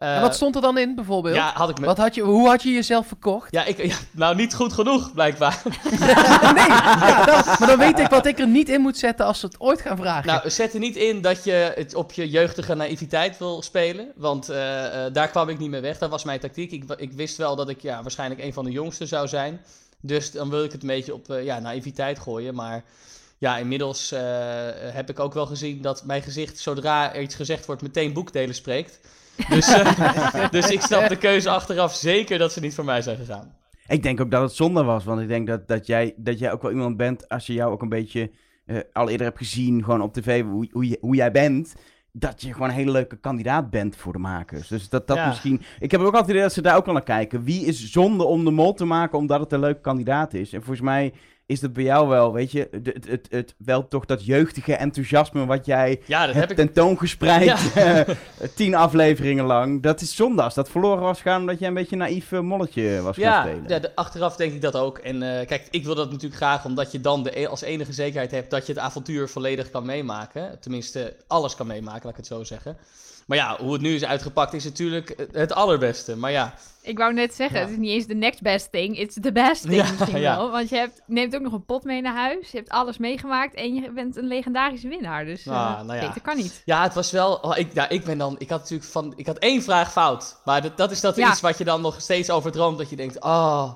Eh, 0.00 0.14
en 0.14 0.20
wat 0.20 0.34
stond 0.34 0.54
er 0.54 0.60
dan 0.60 0.78
in, 0.78 0.94
bijvoorbeeld? 0.94 1.34
Ja, 1.34 1.52
had 1.54 1.68
ik 1.70 1.78
me... 1.78 1.86
Wat 1.86 1.98
had 1.98 2.14
je, 2.14 2.22
hoe 2.22 2.48
had 2.48 2.62
je 2.62 2.70
jezelf 2.70 3.06
verkocht? 3.06 3.52
Ja, 3.52 3.64
ik, 3.64 3.84
ja, 3.86 3.96
nou, 4.10 4.34
niet 4.36 4.54
goed 4.54 4.72
genoeg, 4.72 5.12
blijkbaar. 5.12 5.62
nee, 6.54 6.66
ja, 6.66 7.24
dan- 7.24 7.44
maar 7.58 7.66
dan 7.68 7.78
weet 7.78 7.98
ik 7.98 8.08
wat 8.08 8.26
ik 8.26 8.38
er 8.38 8.46
niet 8.48 8.68
in 8.68 8.80
moet 8.80 8.98
zetten 8.98 9.26
als 9.26 9.40
ze 9.40 9.46
het 9.46 9.60
ooit 9.60 9.80
gaan 9.80 9.96
vragen. 9.96 10.26
Nou, 10.26 10.50
zet 10.50 10.72
er 10.74 10.78
niet 10.78 10.96
in 10.96 11.20
dat 11.20 11.44
je 11.44 11.72
het 11.74 11.94
op 11.94 12.12
je 12.12 12.28
jeugdige 12.28 12.74
naïviteit 12.74 13.38
wil 13.38 13.62
spelen. 13.62 14.12
Want 14.16 14.48
eh, 14.48 15.06
eh, 15.06 15.12
daar 15.12 15.28
kwam 15.28 15.48
ik 15.48 15.58
niet 15.58 15.70
mee 15.70 15.80
weg. 15.80 15.98
Dat 15.98 16.10
was 16.10 16.24
mijn 16.24 16.40
tactiek. 16.40 16.72
Ik, 16.72 16.84
ik 16.96 17.12
wist 17.12 17.36
wel 17.36 17.56
dat 17.56 17.68
ik 17.68 17.80
ja, 17.82 18.02
waarschijnlijk 18.02 18.40
een 18.42 18.52
van 18.52 18.64
de 18.64 18.70
jongsten 18.70 19.08
zou 19.08 19.28
zijn. 19.28 19.60
Dus 20.00 20.30
dan 20.30 20.50
wil 20.50 20.64
ik 20.64 20.72
het 20.72 20.82
een 20.82 20.88
beetje 20.88 21.14
op 21.14 21.26
ja, 21.42 21.58
naïviteit 21.58 22.18
gooien. 22.18 22.54
Maar 22.54 22.82
ja, 23.38 23.56
inmiddels 23.56 24.12
heb 24.92 25.10
ik 25.10 25.20
ook 25.20 25.34
wel 25.34 25.46
gezien 25.46 25.82
dat 25.82 26.04
mijn 26.04 26.22
gezicht, 26.22 26.58
zodra 26.58 27.14
er 27.14 27.22
iets 27.22 27.34
gezegd 27.34 27.66
wordt, 27.66 27.82
meteen 27.82 28.12
boekdelen 28.12 28.54
spreekt. 28.54 28.98
Dus, 29.48 29.72
eh, 29.72 30.50
dus 30.50 30.70
ik 30.70 30.80
snap 30.80 31.08
de 31.08 31.16
keuze 31.16 31.50
achteraf 31.50 31.94
zeker 31.94 32.38
dat 32.38 32.52
ze 32.52 32.60
niet 32.60 32.74
voor 32.74 32.84
mij 32.84 33.02
zijn 33.02 33.16
gegaan. 33.16 33.54
Ik 33.86 34.02
denk 34.02 34.20
ook 34.20 34.30
dat 34.30 34.42
het 34.42 34.52
zonde 34.52 34.82
was, 34.82 35.04
want 35.04 35.20
ik 35.20 35.28
denk 35.28 35.46
dat, 35.46 35.68
dat, 35.68 35.86
jij, 35.86 36.14
dat 36.16 36.38
jij 36.38 36.52
ook 36.52 36.62
wel 36.62 36.70
iemand 36.70 36.96
bent, 36.96 37.28
als 37.28 37.46
je 37.46 37.52
jou 37.52 37.72
ook 37.72 37.82
een 37.82 37.88
beetje 37.88 38.30
eh, 38.66 38.78
al 38.92 39.08
eerder 39.08 39.26
hebt 39.26 39.38
gezien, 39.38 39.84
gewoon 39.84 40.02
op 40.02 40.12
tv, 40.12 40.42
hoe, 40.42 40.68
hoe, 40.72 40.96
hoe 41.00 41.14
jij 41.14 41.30
bent, 41.30 41.74
dat 42.12 42.42
je 42.42 42.52
gewoon 42.52 42.68
een 42.68 42.74
hele 42.74 42.90
leuke 42.90 43.16
kandidaat 43.16 43.70
bent 43.70 43.96
voor 43.96 44.12
de 44.12 44.18
makers. 44.18 44.68
Dus 44.68 44.88
dat 44.88 45.06
dat 45.06 45.16
Ja. 45.16 45.26
misschien... 45.28 45.62
Ik 45.78 45.90
heb 45.90 46.00
ook 46.00 46.06
altijd 46.06 46.22
het 46.22 46.30
idee 46.30 46.42
dat 46.42 46.52
ze 46.52 46.62
daar 46.62 46.76
ook 46.76 46.84
wel 46.84 46.94
naar 46.94 47.02
kijken. 47.02 47.44
Wie 47.44 47.64
is 47.64 47.90
zonde 47.90 48.24
om 48.24 48.44
de 48.44 48.50
mol 48.50 48.72
te 48.74 48.84
maken, 48.84 49.18
omdat 49.18 49.40
het 49.40 49.52
een 49.52 49.60
leuke 49.60 49.80
kandidaat 49.80 50.34
is? 50.34 50.52
En 50.52 50.62
volgens 50.62 50.84
mij 50.84 51.12
is 51.50 51.60
dat 51.60 51.72
bij 51.72 51.84
jou 51.84 52.08
wel, 52.08 52.32
weet 52.32 52.52
je, 52.52 52.68
het, 52.70 52.86
het, 52.86 53.06
het, 53.08 53.26
het- 53.30 53.54
wel 53.58 53.88
toch 53.88 54.04
dat 54.06 54.24
jeugdige 54.24 54.74
enthousiasme 54.74 55.46
wat 55.46 55.66
jij 55.66 56.00
Ja, 56.06 56.18
dat 56.26 56.34
heb 56.34 56.48
hebt 56.48 56.50
ik 56.50 56.56
tentoongespreid 56.66 57.72
eh, 57.74 58.00
tien 58.54 58.74
afleveringen 58.74 59.44
lang. 59.44 59.82
Dat 59.82 60.00
is 60.00 60.16
zonde 60.16 60.42
als 60.42 60.54
dat 60.54 60.70
verloren 60.70 61.02
was 61.02 61.20
gaan 61.20 61.40
omdat 61.40 61.58
jij 61.58 61.68
een 61.68 61.74
beetje 61.74 61.92
een 61.92 61.98
naïef 61.98 62.32
eh, 62.32 62.40
molletje 62.40 63.00
was 63.02 63.16
gaan 63.16 63.24
Ja, 63.24 63.42
spelen. 63.42 63.64
ja 63.68 63.78
de- 63.78 63.94
achteraf 63.96 64.36
denk 64.36 64.52
ik 64.52 64.60
dat 64.62 64.76
ook. 64.76 64.98
En 64.98 65.22
eh, 65.38 65.46
kijk, 65.46 65.66
ik 65.70 65.84
wil 65.84 65.94
dat 65.94 66.08
natuurlijk 66.10 66.36
graag, 66.36 66.64
omdat 66.64 66.92
je 66.92 67.00
dan 67.00 67.22
de, 67.22 67.40
e- 67.40 67.46
als 67.46 67.60
enige 67.62 67.92
zekerheid 67.92 68.30
hebt 68.30 68.50
dat 68.50 68.66
je 68.66 68.72
het 68.72 68.82
avontuur 68.82 69.28
volledig 69.28 69.70
kan 69.70 69.84
meemaken. 69.86 70.58
Tenminste, 70.60 71.16
alles 71.26 71.54
kan 71.54 71.66
meemaken, 71.66 72.00
laat 72.02 72.10
ik 72.10 72.16
het 72.16 72.26
zo 72.26 72.44
zeggen. 72.44 72.76
Maar 73.30 73.38
ja, 73.38 73.56
hoe 73.60 73.72
het 73.72 73.82
nu 73.82 73.94
is 73.94 74.04
uitgepakt 74.04 74.52
is 74.52 74.64
natuurlijk 74.64 75.14
het- 75.32 75.52
allerbeste. 75.52 76.16
Maar 76.16 76.30
ja, 76.30 76.54
Ik 76.82 76.98
wou 76.98 77.12
net 77.12 77.34
zeggen, 77.34 77.56
Ja. 77.56 77.62
het 77.62 77.70
is 77.72 77.78
niet 77.78 77.90
eens 77.90 78.06
de 78.06 78.14
next 78.14 78.42
best 78.42 78.72
thing, 78.72 78.98
it's 78.98 79.16
the 79.20 79.32
best 79.32 79.62
thing 79.62 79.74
Ja, 79.74 79.90
misschien 79.98 80.20
ja. 80.20 80.36
wel. 80.36 80.50
Want 80.50 80.68
je 80.68 80.76
hebt, 80.76 81.02
neemt 81.06 81.34
ook 81.34 81.40
nog 81.40 81.52
een 81.52 81.64
pot 81.64 81.84
mee 81.84 82.00
naar 82.00 82.14
huis, 82.14 82.50
je 82.50 82.56
hebt 82.56 82.70
alles 82.70 82.98
meegemaakt 82.98 83.54
en 83.54 83.74
je 83.74 83.90
bent 83.92 84.16
een 84.16 84.26
legendarische 84.26 84.88
winnaar. 84.88 85.24
Dus 85.24 85.46
eh 85.46 85.52
Ah, 85.52 85.86
nou 85.86 85.98
ja. 86.00 86.06
beter 86.06 86.20
kan 86.20 86.36
niet. 86.36 86.62
ja 86.64 86.82
het 86.82 86.94
was 86.94 87.10
wel. 87.10 87.34
oh, 87.34 87.56
ik, 87.58 87.72
ja, 87.74 87.88
ik 87.88 88.04
ben 88.04 88.18
dan. 88.18 88.34
Ik 88.38 88.48
had 88.50 88.58
natuurlijk 88.60 88.90
van. 88.90 89.12
Ik 89.16 89.26
had 89.26 89.38
één 89.38 89.62
vraag 89.62 89.92
fout. 89.92 90.40
Maar 90.44 90.62
dat, 90.62 90.76
dat 90.76 90.90
is 90.90 91.00
dat 91.00 91.16
iets 91.16 91.40
wat 91.40 91.58
je 91.58 91.64
dan 91.64 91.80
nog 91.80 92.00
steeds 92.00 92.30
over 92.30 92.50
droomt. 92.52 92.78
Dat 92.78 92.90
je 92.90 92.96
denkt, 92.96 93.22
oh. 93.22 93.70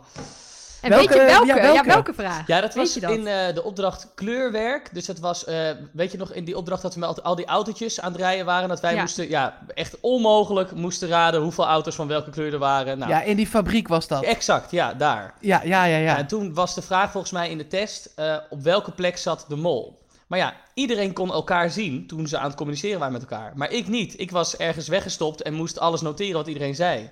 En 0.84 0.90
Welke- 0.90 1.08
weet 1.08 1.18
je 1.18 1.24
welke? 1.26 1.46
ja, 1.46 1.72
Ja, 1.72 1.84
welke? 1.84 2.14
vraag? 2.14 2.46
Ja, 2.46 2.60
dat 2.60 2.74
was 2.74 2.94
dat? 2.94 3.10
in 3.10 3.26
eh, 3.26 3.54
de 3.54 3.62
opdracht 3.64 4.08
kleurwerk. 4.14 4.88
Dus 4.92 5.06
dat 5.06 5.18
was, 5.18 5.44
eh, 5.44 5.70
weet 5.92 6.12
je 6.12 6.18
nog, 6.18 6.32
in 6.32 6.44
die 6.44 6.56
opdracht 6.56 6.82
dat 6.82 6.94
we 6.94 7.00
met 7.00 7.22
al 7.22 7.34
die 7.34 7.44
autootjes 7.46 8.00
aan 8.00 8.12
het 8.12 8.20
rijden 8.20 8.44
waren. 8.46 8.68
Dat 8.68 8.80
wij 8.80 8.94
Ja. 8.94 9.00
moesten, 9.00 9.28
ja, 9.28 9.58
echt 9.74 9.96
onmogelijk 10.00 10.72
moesten 10.74 11.08
raden 11.08 11.40
hoeveel 11.42 11.66
auto's 11.66 11.94
van 11.94 12.06
welke 12.08 12.30
kleur 12.30 12.52
er 12.52 12.58
waren. 12.58 12.98
Nou, 12.98 13.10
ja, 13.10 13.22
in 13.22 13.36
die 13.36 13.46
fabriek 13.46 13.88
was 13.88 14.08
dat. 14.08 14.22
exact, 14.22 14.70
ja, 14.70 14.94
daar. 14.94 15.34
Ja, 15.40 15.60
ja, 15.64 15.84
ja, 15.84 15.96
ja. 15.96 16.16
En 16.18 16.26
toen 16.26 16.54
was 16.54 16.74
de 16.74 16.82
vraag 16.82 17.10
volgens 17.10 17.32
mij 17.32 17.50
in 17.50 17.58
de 17.58 17.66
test, 17.66 18.12
eh, 18.16 18.36
op 18.50 18.62
welke 18.62 18.90
plek 18.90 19.16
zat 19.18 19.44
de 19.48 19.56
mol? 19.56 20.02
Maar 20.26 20.38
ja, 20.38 20.54
iedereen 20.74 21.12
kon 21.12 21.32
elkaar 21.32 21.70
zien 21.70 22.06
toen 22.06 22.26
ze 22.26 22.38
aan 22.38 22.46
het 22.46 22.54
communiceren 22.56 22.98
waren 22.98 23.12
met 23.12 23.22
elkaar. 23.30 23.52
Maar 23.54 23.70
ik 23.72 23.88
niet. 23.88 24.20
Ik 24.20 24.30
was 24.30 24.56
ergens 24.56 24.88
weggestopt 24.88 25.42
en 25.42 25.54
moest 25.54 25.78
alles 25.78 26.00
noteren 26.00 26.34
wat 26.34 26.46
iedereen 26.46 26.74
zei. 26.74 27.10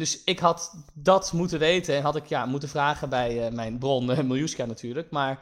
Dus 0.00 0.24
ik 0.24 0.38
had 0.38 0.84
dat 0.94 1.32
moeten 1.32 1.58
weten 1.58 1.96
en 1.96 2.02
had 2.02 2.16
ik 2.16 2.26
ja, 2.26 2.46
moeten 2.46 2.68
vragen 2.68 3.08
bij 3.08 3.46
eh, 3.46 3.52
mijn 3.52 3.78
bron, 3.78 4.10
uh, 4.10 4.20
Miljuska 4.20 4.64
natuurlijk. 4.64 5.10
Maar 5.10 5.38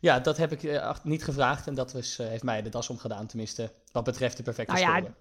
ja, 0.00 0.20
dat 0.20 0.36
heb 0.36 0.52
ik 0.52 0.62
eh, 0.62 0.96
niet 1.02 1.24
gevraagd 1.24 1.66
en 1.66 1.74
dat 1.74 1.92
was, 1.92 2.18
eh, 2.18 2.26
heeft 2.26 2.42
mij 2.42 2.62
de 2.62 2.68
das 2.68 2.90
omgedaan. 2.90 3.26
Tenminste, 3.26 3.72
wat 3.92 4.04
betreft 4.04 4.36
de 4.36 4.42
perfecte 4.42 4.72
Nou 4.72 4.84
ja, 4.84 4.96
score. 4.96 5.14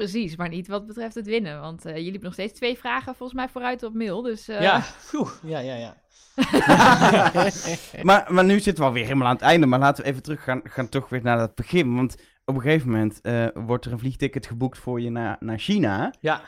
Precies, 0.00 0.36
maar 0.36 0.48
niet 0.48 0.68
wat 0.68 0.86
betreft 0.86 1.14
het 1.14 1.26
winnen. 1.26 1.60
Want 1.60 1.84
eh, 1.84 1.92
jullie 1.92 2.10
hebben 2.10 2.24
nog 2.24 2.32
steeds 2.32 2.52
twee 2.52 2.78
vragen 2.78 3.14
volgens 3.14 3.38
mij 3.38 3.48
vooruit 3.48 3.82
op 3.82 3.94
mail. 3.94 4.22
Dus 4.22 4.48
eh, 4.48 4.60
Ja, 4.60 4.80
phew, 5.08 5.28
ja, 5.42 5.58
ja, 5.58 5.74
ja. 5.74 5.96
Maar, 8.02 8.32
maar 8.32 8.44
nu 8.44 8.60
zitten 8.60 8.82
we 8.82 8.88
alweer 8.88 9.04
helemaal 9.04 9.26
aan 9.26 9.34
het 9.34 9.42
einde. 9.42 9.66
Maar 9.66 9.78
laten 9.78 10.04
we 10.04 10.10
even 10.10 10.22
terug 10.22 10.44
gaan, 10.44 10.60
gaan 10.64 10.88
toch 10.88 11.08
weer 11.08 11.22
naar 11.22 11.38
dat 11.38 11.54
begin. 11.54 11.94
Want 11.94 12.16
op 12.44 12.54
een 12.54 12.60
gegeven 12.60 12.90
moment 12.90 13.20
eh, 13.20 13.46
wordt 13.54 13.84
er 13.84 13.92
een 13.92 13.98
vliegticket 13.98 14.46
geboekt 14.46 14.78
voor 14.78 15.00
je 15.00 15.10
naar, 15.10 15.36
naar 15.40 15.58
China. 15.58 16.14
Ja, 16.20 16.40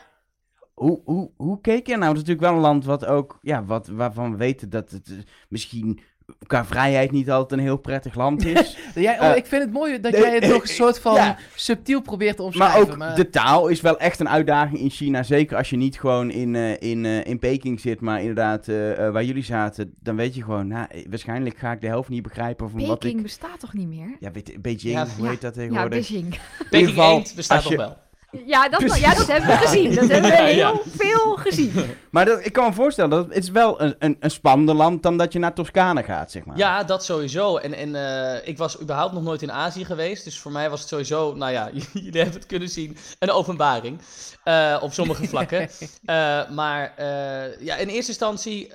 Hoe, 0.83 1.01
hoe, 1.05 1.29
hoe 1.37 1.61
keek 1.61 1.87
je 1.87 1.97
nou? 1.97 2.07
Het 2.13 2.21
is 2.21 2.27
natuurlijk 2.27 2.47
wel 2.47 2.55
een 2.55 2.61
land 2.69 2.85
wat 2.85 3.05
ook, 3.05 3.39
ja, 3.41 3.63
wat, 3.65 3.87
waarvan 3.87 4.31
we 4.31 4.37
weten 4.37 4.69
dat 4.69 4.91
het 4.91 5.07
eh, 5.09 5.15
misschien 5.49 5.99
qua 6.47 6.65
vrijheid 6.65 7.11
niet 7.11 7.31
altijd 7.31 7.59
een 7.59 7.65
heel 7.65 7.77
prettig 7.77 8.15
land 8.15 8.45
is. 8.45 8.77
Jij, 8.95 9.19
oh, 9.19 9.25
Eh, 9.25 9.35
ik 9.35 9.45
vind 9.45 9.61
het 9.63 9.71
mooi 9.71 9.99
dat 9.99 10.11
jij 10.17 10.33
het 10.33 10.43
eh, 10.43 10.49
nog 10.49 10.61
een 10.61 10.67
soort 10.67 10.99
van 10.99 11.13
ja. 11.15 11.37
subtiel 11.55 12.01
probeert 12.01 12.35
te 12.37 12.41
maar 12.41 12.51
omschrijven. 12.77 13.09
ook 13.09 13.15
de 13.15 13.29
taal 13.29 13.67
is 13.67 13.81
wel 13.81 13.99
echt 13.99 14.19
een 14.19 14.29
uitdaging 14.29 14.79
in 14.79 14.89
China. 14.89 15.23
Zeker 15.23 15.57
als 15.57 15.69
je 15.69 15.75
niet 15.77 15.99
gewoon 15.99 16.31
in, 16.31 16.55
eh, 16.55 16.81
in, 16.81 17.05
eh, 17.05 17.25
in 17.25 17.39
Peking 17.39 17.79
zit, 17.79 18.01
maar 18.01 18.19
inderdaad 18.19 18.67
eh, 18.67 19.05
eh, 19.07 19.13
waar 19.13 19.23
jullie 19.23 19.43
zaten. 19.43 19.93
Dan 19.99 20.15
weet 20.15 20.35
je 20.35 20.43
gewoon, 20.43 20.67
nou, 20.67 20.87
eh, 20.89 21.05
waarschijnlijk 21.09 21.57
ga 21.57 21.71
ik 21.71 21.81
de 21.81 21.87
helft 21.87 22.09
niet 22.09 22.23
begrijpen 22.23 22.69
van 22.69 22.85
wat 22.87 22.99
Peking 22.99 23.17
ik... 23.17 23.23
bestaat 23.25 23.59
toch 23.59 23.73
niet 23.73 23.87
meer? 23.87 24.15
Ja, 24.19 24.31
weet, 24.31 24.61
Beijing, 24.61 24.81
Ja, 24.93 25.07
hoe 25.17 25.23
ja. 25.25 25.29
heet 25.31 25.41
dat 25.41 25.55
Ja, 25.55 25.61
tegenwoordig? 25.61 26.07
Beijing. 26.09 26.39
Peking 26.69 26.89
geval, 26.89 27.23
bestaat 27.35 27.67
je- 27.67 27.77
wel. 27.77 27.97
Ja 28.45 28.69
dat, 28.69 28.99
ja, 28.99 29.13
dat 29.15 29.27
hebben 29.27 29.49
we 29.49 29.55
gezien. 29.57 29.95
Dat 29.95 30.07
hebben 30.09 30.31
we 30.31 30.37
heel 30.37 30.55
ja. 30.55 30.73
veel 30.97 31.35
gezien. 31.35 31.73
Maar 32.09 32.25
dat, 32.25 32.45
ik 32.45 32.53
kan 32.53 32.65
me 32.67 32.73
voorstellen, 32.73 33.09
dat 33.09 33.25
het 33.27 33.43
is 33.43 33.49
wel 33.49 33.81
een, 33.81 33.95
een, 33.99 34.17
een 34.19 34.31
spannender 34.31 34.75
land 34.75 35.03
dan 35.03 35.17
dat 35.17 35.33
je 35.33 35.39
naar 35.39 35.53
Toscane 35.53 36.03
gaat, 36.03 36.31
zeg 36.31 36.45
maar. 36.45 36.57
Ja, 36.57 36.83
dat 36.83 37.03
sowieso. 37.05 37.57
En, 37.57 37.73
en 37.73 37.95
eh, 37.95 38.47
ik 38.47 38.57
was 38.57 38.81
überhaupt 38.81 39.13
nog 39.13 39.23
nooit 39.23 39.41
in 39.41 39.51
Azië 39.51 39.85
geweest. 39.85 40.23
Dus 40.23 40.39
voor 40.39 40.51
mij 40.51 40.69
was 40.69 40.79
het 40.79 40.89
sowieso, 40.89 41.33
nou 41.35 41.51
ja, 41.51 41.69
jullie 41.93 42.21
hebben 42.21 42.33
het 42.39 42.45
kunnen 42.45 42.69
zien, 42.69 42.97
een 43.19 43.31
openbaring. 43.31 43.99
eh, 44.43 44.77
op 44.81 44.93
sommige 44.93 45.27
vlakken. 45.27 45.69
Eh, 46.05 46.49
maar 46.49 46.93
eh, 46.97 47.59
ja, 47.65 47.75
in 47.75 47.87
eerste 47.87 48.09
instantie, 48.11 48.71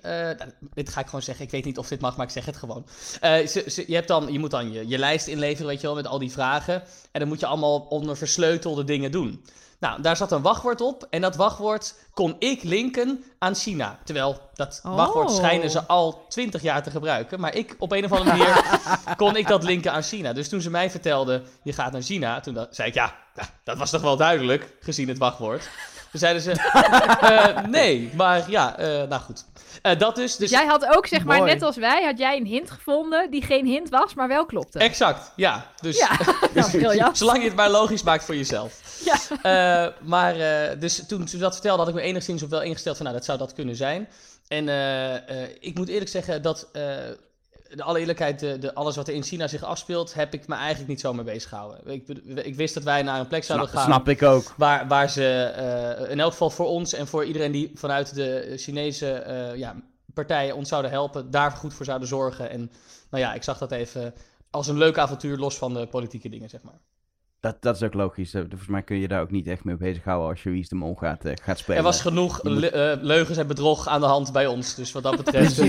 dit 0.75 0.89
ga 0.89 1.01
ik 1.01 1.07
gewoon 1.07 1.23
zeggen. 1.23 1.45
Ik 1.45 1.51
weet 1.51 1.65
niet 1.65 1.79
of 1.79 1.89
dit 1.89 2.01
mag, 2.01 2.17
maar 2.17 2.27
ik 2.27 2.33
zeg 2.33 2.45
het 2.45 2.57
gewoon. 2.57 2.87
Eh, 3.21 3.47
ze, 3.47 3.65
ze- 3.67 3.85
je, 3.87 3.95
hebt 3.95 4.09
dan, 4.09 4.33
je 4.33 4.39
moet 4.39 4.51
dan 4.51 4.73
je, 4.73 4.89
je 4.89 4.99
lijst 4.99 5.27
inleveren, 5.27 5.67
weet 5.67 5.81
je 5.81 5.87
wel, 5.87 5.97
met 5.97 6.07
al 6.07 6.19
die 6.19 6.33
vragen. 6.33 6.83
En 7.19 7.25
dan 7.25 7.33
moet 7.33 7.41
je 7.41 7.47
allemaal 7.47 7.79
onder 7.89 8.17
versleutelde 8.17 8.85
dingen 8.85 9.11
doen. 9.11 9.45
Nou, 9.81 10.03
daar 10.03 10.17
zat 10.17 10.33
een 10.33 10.43
wachtwoord 10.43 10.81
op 10.81 11.07
en 11.11 11.21
dat 11.21 11.37
wachtwoord 11.37 11.95
kon 12.15 12.37
ik 12.39 12.63
linken 12.63 13.25
aan 13.39 13.55
China. 13.55 13.99
Terwijl 14.05 14.41
dat 14.55 14.81
Oh. 14.85 14.95
wachtwoord 14.97 15.31
schijnen 15.31 15.71
ze 15.71 15.87
al 15.87 16.25
twintig 16.29 16.63
jaar 16.63 16.83
te 16.83 16.91
gebruiken. 16.91 17.41
Maar 17.41 17.55
ik, 17.55 17.77
op 17.79 17.93
een 17.93 18.05
of 18.05 18.13
andere 18.13 18.37
manier, 18.37 18.81
kon 19.17 19.37
ik 19.37 19.47
dat 19.47 19.63
linken 19.63 19.93
aan 19.93 20.03
China. 20.03 20.33
Dus 20.33 20.49
toen 20.49 20.61
ze 20.61 20.71
mij 20.71 20.91
vertelden, 20.91 21.45
je 21.63 21.73
gaat 21.73 21.93
naar 21.93 22.03
China, 22.03 22.41
toen 22.41 22.67
zei 22.71 22.89
ik, 22.89 22.95
ja, 22.95 23.15
dat 23.65 23.79
was 23.79 23.91
toch 23.91 24.03
wel 24.03 24.17
duidelijk, 24.17 24.77
gezien 24.81 25.09
het 25.09 25.19
wachtwoord. 25.19 25.69
Toen 26.11 26.21
zeiden 26.21 26.43
ze, 26.43 26.51
eh, 27.21 27.65
nee, 27.65 28.11
maar 28.15 28.51
ja, 28.51 28.77
eh, 28.77 28.87
nou 28.87 29.23
goed. 29.23 29.45
Eh, 29.83 29.99
dat 29.99 30.15
dus, 30.17 30.37
dus 30.37 30.51
Jij 30.51 30.67
had 30.67 30.87
ook, 30.97 31.07
zeg 31.07 31.25
maar, 31.25 31.39
Mooi. 31.39 31.53
net 31.53 31.63
als 31.63 31.77
wij, 31.77 32.05
had 32.05 32.19
jij 32.19 32.37
een 32.37 32.47
hint 32.47 32.71
gevonden 32.71 33.31
die 33.31 33.43
geen 33.43 33.67
hint 33.67 33.89
was, 33.89 34.15
maar 34.15 34.29
wel 34.29 34.47
klopte. 34.47 34.79
exact, 34.79 35.33
ja. 35.37 35.67
Dus, 35.81 35.99
Ja, 35.99 36.11
nou, 36.55 36.71
briljant. 36.71 37.19
Zolang 37.19 37.39
je 37.39 37.45
het 37.45 37.57
maar 37.57 37.71
logisch 37.71 38.03
maakt 38.03 38.25
voor 38.25 38.37
jezelf. 38.37 38.81
Ja. 39.05 39.17
Eh, 39.43 39.93
maar 40.03 40.37
eh, 40.41 40.81
dus 40.81 41.07
toen 41.07 41.29
ze 41.29 41.39
dat 41.39 41.53
vertelde, 41.53 41.79
had 41.79 41.89
ik 41.89 41.95
me 41.95 42.01
enigszins 42.01 42.43
op 42.43 42.51
wel 42.51 42.63
ingesteld 42.63 42.97
van, 42.97 43.05
nou, 43.07 43.17
dat 43.17 43.27
zou 43.27 43.39
dat 43.39 43.53
kunnen 43.53 43.77
zijn. 43.77 44.09
En 44.49 44.69
eh, 44.69 45.43
eh, 45.43 45.51
ik 45.61 45.75
moet 45.79 45.89
eerlijk 45.89 46.11
zeggen 46.11 46.43
dat, 46.43 46.69
eh, 46.73 46.83
de 47.69 47.83
alle 47.83 47.99
eerlijkheid, 47.99 48.39
de, 48.39 48.59
de, 48.59 48.75
alles 48.75 48.97
wat 48.97 49.09
er 49.09 49.15
in 49.15 49.23
China 49.23 49.49
zich 49.49 49.63
afspeelt, 49.63 50.15
heb 50.15 50.35
ik 50.35 50.47
me 50.47 50.55
eigenlijk 50.55 50.89
niet 50.89 51.01
zo 51.01 51.13
mee 51.13 51.25
bezig 51.25 51.49
gehouden. 51.49 51.81
Ik, 51.87 52.09
ik 52.45 52.55
wist 52.55 52.75
dat 52.75 52.83
wij 52.83 53.03
naar 53.03 53.21
een 53.21 53.27
plek 53.27 53.45
zouden 53.45 53.69
Snap, 53.69 53.81
gaan. 53.81 53.93
snap 53.93 54.09
ik 54.09 54.23
ook. 54.23 54.55
Waar, 54.57 54.89
waar 54.89 55.11
ze 55.11 55.43
eh, 55.43 56.11
in 56.11 56.21
elk 56.21 56.31
geval 56.31 56.51
voor 56.51 56.67
ons 56.67 56.93
en 56.93 57.07
voor 57.07 57.25
iedereen 57.25 57.53
die 57.53 57.71
vanuit 57.75 58.15
de 58.15 58.55
Chinese 58.57 59.13
eh, 59.13 59.57
ja, 59.57 59.77
partijen 60.15 60.57
ons 60.57 60.69
zouden 60.69 60.91
helpen, 60.91 61.31
daar 61.31 61.51
goed 61.51 61.75
voor 61.75 61.85
zouden 61.85 62.09
zorgen. 62.09 62.51
En 62.51 62.71
nou 63.11 63.23
ja, 63.23 63.35
ik 63.35 63.43
zag 63.43 63.59
dat 63.59 63.73
even 63.73 64.15
als 64.51 64.67
een 64.67 64.79
leuk 64.79 64.99
avontuur, 64.99 65.37
los 65.37 65.57
van 65.57 65.75
de 65.75 65.87
politieke 65.87 66.29
dingen, 66.29 66.49
zeg 66.49 66.63
maar. 66.63 66.81
Dat, 67.41 67.63
dat 67.63 67.75
is 67.77 67.83
ook 67.83 67.95
logisch. 67.95 68.35
Eh, 68.35 68.41
Volgens 68.41 68.69
mij 68.69 68.83
kun 68.83 68.97
je 68.97 69.09
daar 69.09 69.21
ook 69.21 69.31
niet 69.31 69.47
echt 69.47 69.65
mee 69.65 69.77
bezighouden 69.77 70.29
als 70.29 70.43
je 70.43 70.51
Wie 70.51 70.61
is 70.61 70.69
de 70.69 70.75
Mol 70.75 70.95
gaat, 70.95 71.25
eh, 71.25 71.33
gaat 71.43 71.59
spelen. 71.59 71.77
Er 71.79 71.83
was 71.85 72.01
genoeg 72.01 72.43
Je 72.43 72.49
moet- 72.49 72.59
le- 72.59 72.67
eh, 72.67 73.03
leugens 73.03 73.39
en 73.39 73.47
bedrog 73.47 73.87
aan 73.87 74.01
de 74.01 74.07
hand 74.07 74.33
bij 74.33 74.47
ons. 74.47 74.75
Dus 74.75 74.93
wat 74.93 75.03
dat 75.03 75.17
betreft. 75.17 75.61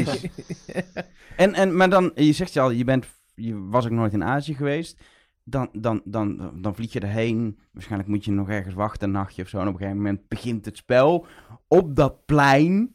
En, 1.38 1.53
en, 1.53 1.75
maar 1.75 1.89
dan, 1.89 2.11
je 2.15 2.31
zegt 2.33 2.53
je 2.53 2.59
al, 2.59 2.69
je, 2.71 2.83
bent, 2.83 3.05
je 3.35 3.59
was 3.59 3.85
ook 3.85 3.91
nooit 3.91 4.13
in 4.13 4.23
Azië 4.23 4.53
geweest. 4.55 4.99
Dan, 5.43 5.69
dan, 5.71 6.01
dan, 6.05 6.51
dan 6.61 6.75
vlieg 6.75 6.93
je 6.93 6.99
erheen. 6.99 7.59
Waarschijnlijk 7.71 8.09
moet 8.09 8.25
je 8.25 8.31
nog 8.31 8.49
ergens 8.49 8.73
wachten, 8.75 9.07
een 9.07 9.13
nachtje 9.13 9.41
of 9.43 9.47
zo. 9.49 9.57
En 9.59 9.67
op 9.67 9.73
een 9.73 9.79
gegeven 9.79 9.97
moment 10.01 10.27
begint 10.27 10.65
het 10.65 10.77
spel. 10.77 11.25
Op 11.67 11.95
dat 11.95 12.25
plein. 12.25 12.93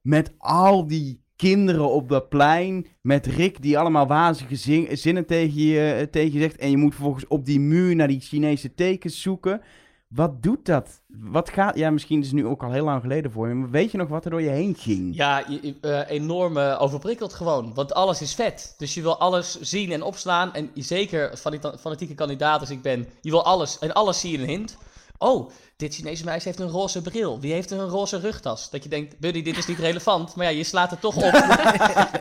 Met 0.00 0.34
al 0.38 0.86
die 0.86 1.21
kinderen 1.48 1.90
op 1.90 2.08
dat 2.08 2.28
plein. 2.28 2.86
Met 3.00 3.26
Rick 3.26 3.62
die 3.62 3.78
allemaal 3.78 4.06
wazige 4.06 4.56
zin- 4.56 4.88
zinnen 4.90 5.26
tegen 5.26 5.54
je, 5.62 5.92
eh, 5.92 6.06
tegen 6.06 6.32
je 6.32 6.38
zegt. 6.40 6.56
En 6.56 6.70
je 6.70 6.76
moet 6.76 6.94
vervolgens 6.94 7.26
op 7.26 7.44
die 7.46 7.60
muur 7.60 7.96
naar 7.96 8.08
die 8.08 8.20
Chinese 8.20 8.74
tekens 8.74 9.22
zoeken. 9.22 9.60
Wat 10.08 10.42
doet 10.42 10.66
dat? 10.66 11.02
Wat 11.08 11.50
gaat... 11.50 11.76
Ja, 11.76 11.90
misschien 11.90 12.20
is 12.20 12.26
het 12.26 12.34
nu 12.34 12.46
ook 12.46 12.62
al 12.62 12.72
heel 12.72 12.84
lang 12.84 13.00
geleden 13.00 13.30
voor 13.30 13.48
je. 13.48 13.54
Maar 13.54 13.70
weet 13.70 13.90
je 13.90 13.98
nog 13.98 14.08
wat 14.08 14.24
er 14.24 14.30
door 14.30 14.42
je 14.42 14.48
heen 14.48 14.74
ging? 14.78 15.16
Ja, 15.16 15.44
eh, 15.80 16.00
enorm 16.08 16.56
eh, 16.56 16.76
overprikkeld 16.80 17.32
gewoon. 17.32 17.74
Want 17.74 17.94
alles 17.94 18.20
is 18.22 18.34
vet. 18.34 18.74
Dus 18.76 18.94
je 18.94 19.02
wil 19.02 19.18
alles 19.18 19.60
zien 19.60 19.92
en 19.92 20.02
opslaan. 20.02 20.54
En 20.54 20.70
zeker 20.74 21.36
fanatieke 21.80 22.14
kandidaat 22.14 22.60
als 22.60 22.70
ik 22.70 22.82
ben, 22.82 23.06
je 23.20 23.30
wil 23.30 23.44
alles. 23.44 23.78
En 23.78 23.92
alles 23.92 24.20
zie 24.20 24.32
je 24.32 24.38
een 24.38 24.48
hint. 24.48 24.76
Oh, 25.22 25.50
dit 25.76 25.94
Chinese 25.94 26.24
meisje 26.24 26.48
heeft 26.48 26.60
een 26.60 26.68
roze 26.68 27.02
bril. 27.02 27.40
Wie 27.40 27.52
heeft 27.52 27.70
een 27.70 27.88
roze 27.88 28.18
rugtas? 28.18 28.70
Dat 28.70 28.82
je 28.82 28.88
denkt, 28.88 29.18
buddy, 29.18 29.42
dit 29.42 29.56
is 29.56 29.66
niet 29.66 29.78
relevant. 29.78 30.34
Maar 30.34 30.46
ja, 30.46 30.52
je 30.58 30.64
slaat 30.64 30.90
het 30.90 31.00
toch 31.00 31.16
op. 31.16 31.32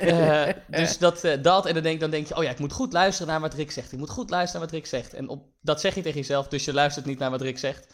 Eh, 0.01 0.48
dus 0.67 0.98
dat, 0.98 1.24
eh, 1.24 1.43
dat. 1.43 1.65
En 1.65 1.74
dan 1.74 1.84
denk, 1.84 2.00
dan 2.00 2.10
denk 2.10 2.27
je, 2.27 2.36
oh 2.36 2.43
ja, 2.43 2.50
ik 2.50 2.60
moet 2.60 2.74
goed 2.74 2.93
luisteren 2.93 3.31
naar 3.31 3.41
wat 3.41 3.53
Rick 3.53 3.72
zegt. 3.72 3.91
Ik 3.91 4.00
moet 4.00 4.10
goed 4.10 4.29
luisteren 4.29 4.62
naar 4.62 4.70
wat 4.70 4.79
Rick 4.79 4.89
zegt. 4.89 5.13
En 5.13 5.29
op, 5.29 5.43
dat 5.62 5.81
zeg 5.81 5.96
je 5.96 6.01
tegen 6.01 6.20
jezelf, 6.20 6.48
dus 6.48 6.65
je 6.65 6.74
luistert 6.74 7.05
niet 7.05 7.20
naar 7.20 7.29
wat 7.29 7.41
Rick 7.41 7.58
zegt. 7.58 7.88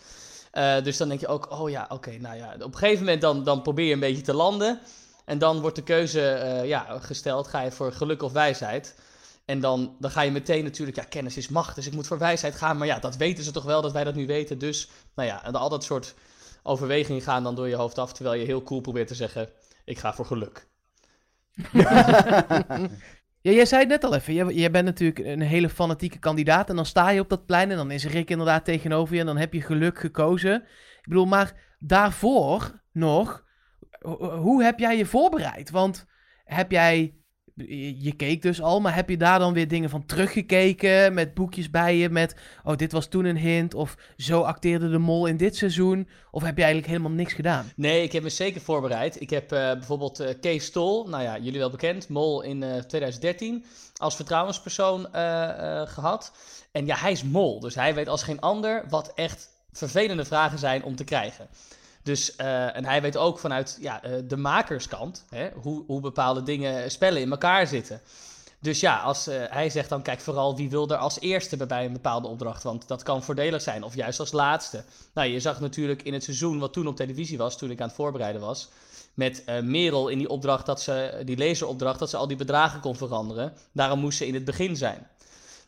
Eh, 0.52 0.84
dus 0.84 0.98
dan 0.98 1.08
denk 1.08 1.20
je 1.20 1.28
ook, 1.28 1.52
oh 1.52 1.70
ja, 1.70 1.86
oké, 1.90 2.18
nou 2.18 2.36
ja. 2.36 2.54
Op 2.54 2.74
een 2.74 2.78
gegeven 2.78 3.04
moment 3.04 3.22
dan, 3.22 3.44
dan 3.44 3.62
probeer 3.62 3.86
je 3.86 3.94
een 3.94 4.00
beetje 4.00 4.22
te 4.22 4.34
landen. 4.34 4.80
En 5.26 5.38
dan 5.38 5.62
wordt 5.62 5.76
de 5.76 5.84
keuze 5.84 6.62
ja, 6.66 7.00
gesteld, 7.00 7.48
ga 7.48 7.62
je 7.62 7.72
voor 7.72 7.92
geluk 7.92 8.24
of 8.24 8.32
wijsheid? 8.32 8.96
En 9.48 9.60
dan, 9.60 9.96
dan 10.00 10.12
ga 10.12 10.22
je 10.22 10.32
meteen 10.32 10.64
natuurlijk, 10.64 10.98
ja, 10.98 11.04
kennis 11.04 11.38
is 11.38 11.48
macht, 11.48 11.76
dus 11.76 11.88
ik 11.88 11.94
moet 11.94 12.08
voor 12.08 12.18
wijsheid 12.18 12.56
gaan. 12.56 12.78
Maar 12.78 12.88
ja, 12.88 13.00
dat 13.00 13.16
weten 13.18 13.44
ze 13.44 13.52
toch 13.52 13.64
wel, 13.64 13.82
dat 13.82 13.92
wij 13.92 14.04
dat 14.04 14.16
nu 14.16 14.26
weten. 14.26 14.58
Dus, 14.58 14.90
nou 15.16 15.28
ja, 15.28 15.44
en 15.46 15.56
al 15.56 15.70
dat 15.70 15.84
soort 15.84 16.14
overwegingen 16.64 17.22
gaan 17.22 17.44
dan 17.44 17.56
door 17.56 17.68
je 17.68 17.76
hoofd 17.76 17.98
af. 17.98 18.14
Terwijl 18.14 18.40
je 18.40 18.46
heel 18.46 18.64
cool 18.64 18.82
probeert 18.82 19.08
te 19.08 19.16
zeggen, 19.16 19.50
ik 19.86 19.98
ga 19.98 20.14
voor 20.14 20.26
geluk. 20.26 20.68
Ja, 23.42 23.52
jij 23.54 23.66
zei 23.66 23.82
het 23.82 23.90
net 23.90 24.04
al 24.04 24.16
even. 24.16 24.54
Jij, 24.56 24.72
bent 24.72 24.86
natuurlijk 24.86 25.20
een 25.20 25.42
hele 25.42 25.70
fanatieke 25.70 26.20
kandidaat. 26.20 26.70
En 26.70 26.76
dan 26.76 26.86
sta 26.86 27.10
je 27.10 27.20
op 27.20 27.30
dat 27.30 27.46
plein 27.46 27.72
en 27.72 27.78
dan 27.78 27.92
is 27.92 28.06
Rick 28.06 28.30
inderdaad 28.30 28.66
tegenover 28.66 29.14
je. 29.14 29.20
En 29.20 29.26
dan 29.26 29.38
heb 29.38 29.54
je 29.54 29.62
geluk 29.62 30.00
gekozen. 30.00 30.56
Ik 30.98 31.04
bedoel, 31.04 31.26
maar 31.26 31.54
daarvoor 31.80 32.82
nog, 32.92 33.44
ho- 34.00 34.38
hoe 34.38 34.64
heb 34.64 34.80
jij 34.80 34.98
je 34.98 35.06
voorbereid? 35.06 35.70
Want 35.70 36.06
heb 36.44 36.72
jij, 36.72 37.17
je 38.00 38.14
keek 38.16 38.42
dus 38.42 38.62
al, 38.62 38.80
maar 38.80 38.96
heb 38.96 39.10
je 39.10 39.18
daar 39.18 39.40
dan 39.40 39.54
weer 39.54 39.68
dingen 39.68 39.90
van 39.90 40.06
teruggekeken? 40.06 41.14
Met 41.14 41.34
boekjes 41.34 41.70
bij 41.70 41.96
je, 41.96 42.10
met, 42.10 42.36
oh, 42.64 42.76
dit 42.76 42.92
was 42.92 43.08
toen 43.08 43.26
een 43.26 43.38
hint. 43.38 43.74
Of 43.74 43.98
zo 44.18 44.42
acteerde 44.42 44.90
de 44.90 44.98
mol 44.98 45.26
in 45.26 45.38
dit 45.38 45.56
seizoen. 45.56 46.08
Of 46.32 46.44
heb 46.44 46.58
je 46.58 46.64
eigenlijk 46.64 46.92
helemaal 46.92 47.18
niks 47.18 47.34
gedaan? 47.34 47.72
Nee, 47.76 48.04
ik 48.04 48.12
heb 48.12 48.24
me 48.24 48.30
zeker 48.30 48.62
voorbereid. 48.62 49.22
Ik 49.22 49.30
heb 49.30 49.52
eh, 49.52 49.72
bijvoorbeeld 49.72 50.20
eh, 50.20 50.34
Kees 50.42 50.66
Stol, 50.66 51.08
nou 51.08 51.24
ja, 51.24 51.38
jullie 51.38 51.60
wel 51.60 51.70
bekend, 51.70 52.10
Mol 52.10 52.42
in 52.42 52.64
eh, 52.64 52.78
2013, 52.78 53.66
als 53.98 54.16
vertrouwenspersoon 54.16 55.14
eh, 55.14 55.82
eh, 55.82 55.88
gehad. 55.88 56.32
En 56.72 56.86
ja, 56.86 56.96
hij 56.96 57.12
is 57.12 57.24
Mol, 57.24 57.60
dus 57.60 57.76
hij 57.76 57.94
weet 57.94 58.08
als 58.08 58.24
geen 58.24 58.40
ander 58.40 58.84
wat 58.90 59.12
echt 59.16 59.50
vervelende 59.72 60.26
vragen 60.26 60.60
zijn 60.60 60.84
om 60.84 60.96
te 60.96 61.04
krijgen. 61.04 61.48
Dus, 62.08 62.36
eh, 62.36 62.76
en 62.76 62.86
hij 62.86 63.02
weet 63.02 63.18
ook 63.18 63.40
vanuit 63.40 63.78
ja, 63.82 64.04
eh, 64.04 64.12
de 64.24 64.38
makerskant 64.38 65.26
hè, 65.30 65.50
hoe, 65.62 65.84
hoe 65.88 66.02
bepaalde 66.02 66.44
dingen, 66.44 66.92
spellen 66.92 67.22
in 67.22 67.32
elkaar 67.32 67.68
zitten. 67.68 68.02
Dus 68.60 68.80
ja, 68.80 69.00
als 69.00 69.28
eh, 69.28 69.44
hij 69.50 69.70
zegt 69.70 69.90
dan, 69.90 70.02
kijk 70.02 70.20
vooral 70.20 70.56
wie 70.56 70.70
wil 70.70 70.90
er 70.90 70.98
als 70.98 71.20
eerste 71.20 71.66
bij 71.66 71.86
een 71.86 71.94
bepaalde 71.94 72.28
opdracht, 72.28 72.64
want 72.64 72.88
dat 72.88 73.04
kan 73.04 73.24
voordelig 73.24 73.62
zijn, 73.62 73.84
of 73.84 73.96
juist 73.96 74.20
als 74.20 74.32
laatste. 74.32 74.84
Nou, 75.14 75.28
je 75.28 75.40
zag 75.40 75.60
natuurlijk 75.60 76.04
in 76.04 76.14
het 76.14 76.24
seizoen 76.24 76.60
wat 76.60 76.74
toen 76.74 76.88
op 76.88 76.96
televisie 76.96 77.38
was, 77.38 77.58
toen 77.58 77.72
ik 77.72 77.82
aan 77.82 77.88
het 77.88 77.96
voorbereiden 77.96 78.42
was, 78.42 78.70
met 79.14 79.44
eh, 79.44 79.62
Merel 79.62 80.08
in 80.08 80.18
die 80.18 80.30
opdracht, 80.30 80.66
dat 80.66 80.82
ze, 80.82 81.22
die 81.26 81.38
laseropdracht, 81.38 82.00
dat 82.00 82.10
ze 82.10 82.18
al 82.18 82.28
die 82.28 82.38
bedragen 82.38 82.80
kon 82.80 82.96
veranderen. 82.96 83.54
Daarom 83.72 84.00
moest 84.00 84.18
ze 84.18 84.28
in 84.28 84.34
het 84.34 84.46
begin 84.46 84.76
zijn. 84.76 85.08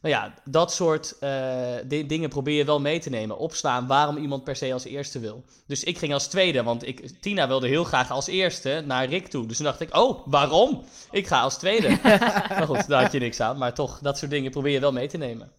Nou 0.01 0.13
ja, 0.15 0.33
dat 0.45 0.73
soort 0.73 1.17
eh, 1.19 1.75
di- 1.85 2.05
dingen 2.05 2.29
probeer 2.29 2.57
je 2.57 2.65
wel 2.65 2.79
mee 2.79 2.99
te 2.99 3.09
nemen. 3.09 3.37
Opslaan 3.37 3.87
waarom 3.87 4.17
iemand 4.17 4.43
per 4.43 4.55
se 4.55 4.73
als 4.73 4.83
eerste 4.85 5.19
wil. 5.19 5.43
Dus 5.67 5.83
ik 5.83 5.97
ging 5.97 6.13
als 6.13 6.27
tweede, 6.27 6.63
want 6.63 6.87
ik, 6.87 7.21
Tina 7.21 7.47
wilde 7.47 7.67
heel 7.67 7.83
graag 7.83 8.11
als 8.11 8.27
eerste 8.27 8.83
naar 8.85 9.05
Rick 9.05 9.27
toe. 9.27 9.45
Dus 9.47 9.57
toen 9.57 9.65
dacht 9.65 9.79
ik, 9.81 9.95
oh, 9.95 10.27
waarom? 10.27 10.83
Ik 11.11 11.27
ga 11.27 11.41
als 11.41 11.57
tweede. 11.57 11.89
maar 12.49 12.65
goed, 12.65 12.87
daar 12.87 13.01
had 13.03 13.11
je 13.11 13.19
niks 13.19 13.39
aan. 13.39 13.57
Maar 13.57 13.73
toch, 13.73 13.99
dat 13.99 14.17
soort 14.17 14.31
dingen 14.31 14.51
probeer 14.51 14.71
je 14.73 14.79
wel 14.79 14.91
mee 14.91 15.07
te 15.07 15.17
nemen. 15.17 15.51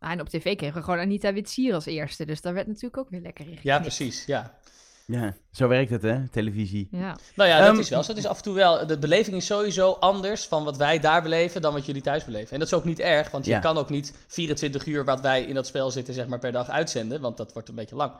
Nou, 0.00 0.12
en 0.12 0.20
op 0.20 0.28
tv 0.28 0.56
kregen 0.56 0.76
we 0.76 0.82
gewoon 0.82 0.98
Anita 0.98 1.32
Witsier 1.32 1.74
als 1.74 1.86
eerste. 1.86 2.24
Dus 2.26 2.40
daar 2.40 2.54
werd 2.54 2.66
natuurlijk 2.66 2.96
ook 2.96 3.10
weer 3.10 3.20
lekker 3.20 3.46
in 3.46 3.58
Ja, 3.62 3.78
precies, 3.80 4.24
ja. 4.26 4.58
Ja, 5.12 5.34
zo 5.52 5.68
werkt 5.68 5.90
het, 5.90 6.02
hè? 6.02 6.28
Televisie. 6.28 6.88
Ja. 6.90 7.16
Nou 7.34 7.48
ja, 7.50 7.58
dat 7.58 7.68
Ehm, 7.68 7.78
is 7.78 7.88
wel 7.88 8.02
zo. 8.02 8.08
Het 8.10 8.18
is 8.20 8.26
af 8.26 8.36
en 8.36 8.42
toe 8.42 8.54
wel... 8.54 8.86
De 8.86 8.98
beleving 8.98 9.36
is 9.36 9.46
sowieso 9.46 9.90
anders 10.00 10.46
van 10.46 10.64
wat 10.64 10.76
wij 10.76 10.98
daar 11.00 11.22
beleven 11.22 11.62
dan 11.62 11.72
wat 11.72 11.86
jullie 11.86 12.02
thuis 12.02 12.24
beleven. 12.24 12.52
En 12.52 12.58
dat 12.58 12.68
is 12.68 12.74
ook 12.74 12.84
niet 12.84 13.00
erg, 13.00 13.30
want 13.30 13.44
je 13.46 13.58
kan 13.58 13.78
ook 13.78 13.90
niet 13.90 14.14
24 14.26 14.86
uur 14.86 15.04
wat 15.04 15.20
wij 15.20 15.42
in 15.42 15.54
dat 15.54 15.66
spel 15.66 15.90
zitten, 15.90 16.14
zeg 16.14 16.26
maar, 16.26 16.38
per 16.38 16.52
dag 16.52 16.68
uitzenden. 16.68 17.20
Want 17.20 17.36
dat 17.36 17.52
wordt 17.52 17.68
een 17.68 17.74
beetje 17.74 17.96
lang. 17.96 18.12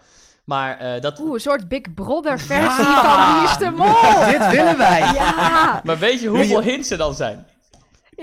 Maar 0.45 0.79
eh, 0.79 1.01
dat... 1.01 1.19
Oeh, 1.21 1.35
een 1.35 1.41
soort 1.41 1.69
Big 1.69 1.95
Brother 1.95 2.41
versie 2.41 2.85
van 2.85 3.59
de 3.59 3.71
Mol? 3.77 4.31
Dit 4.31 4.51
willen 4.51 4.79
wij! 4.79 5.01
Ja, 5.15 5.81
Maar 5.85 5.99
weet 5.99 6.21
je 6.21 6.29
hoeveel 6.29 6.63
hints 6.63 6.91
er 6.91 6.99
dan 6.99 7.15
zijn? 7.15 7.47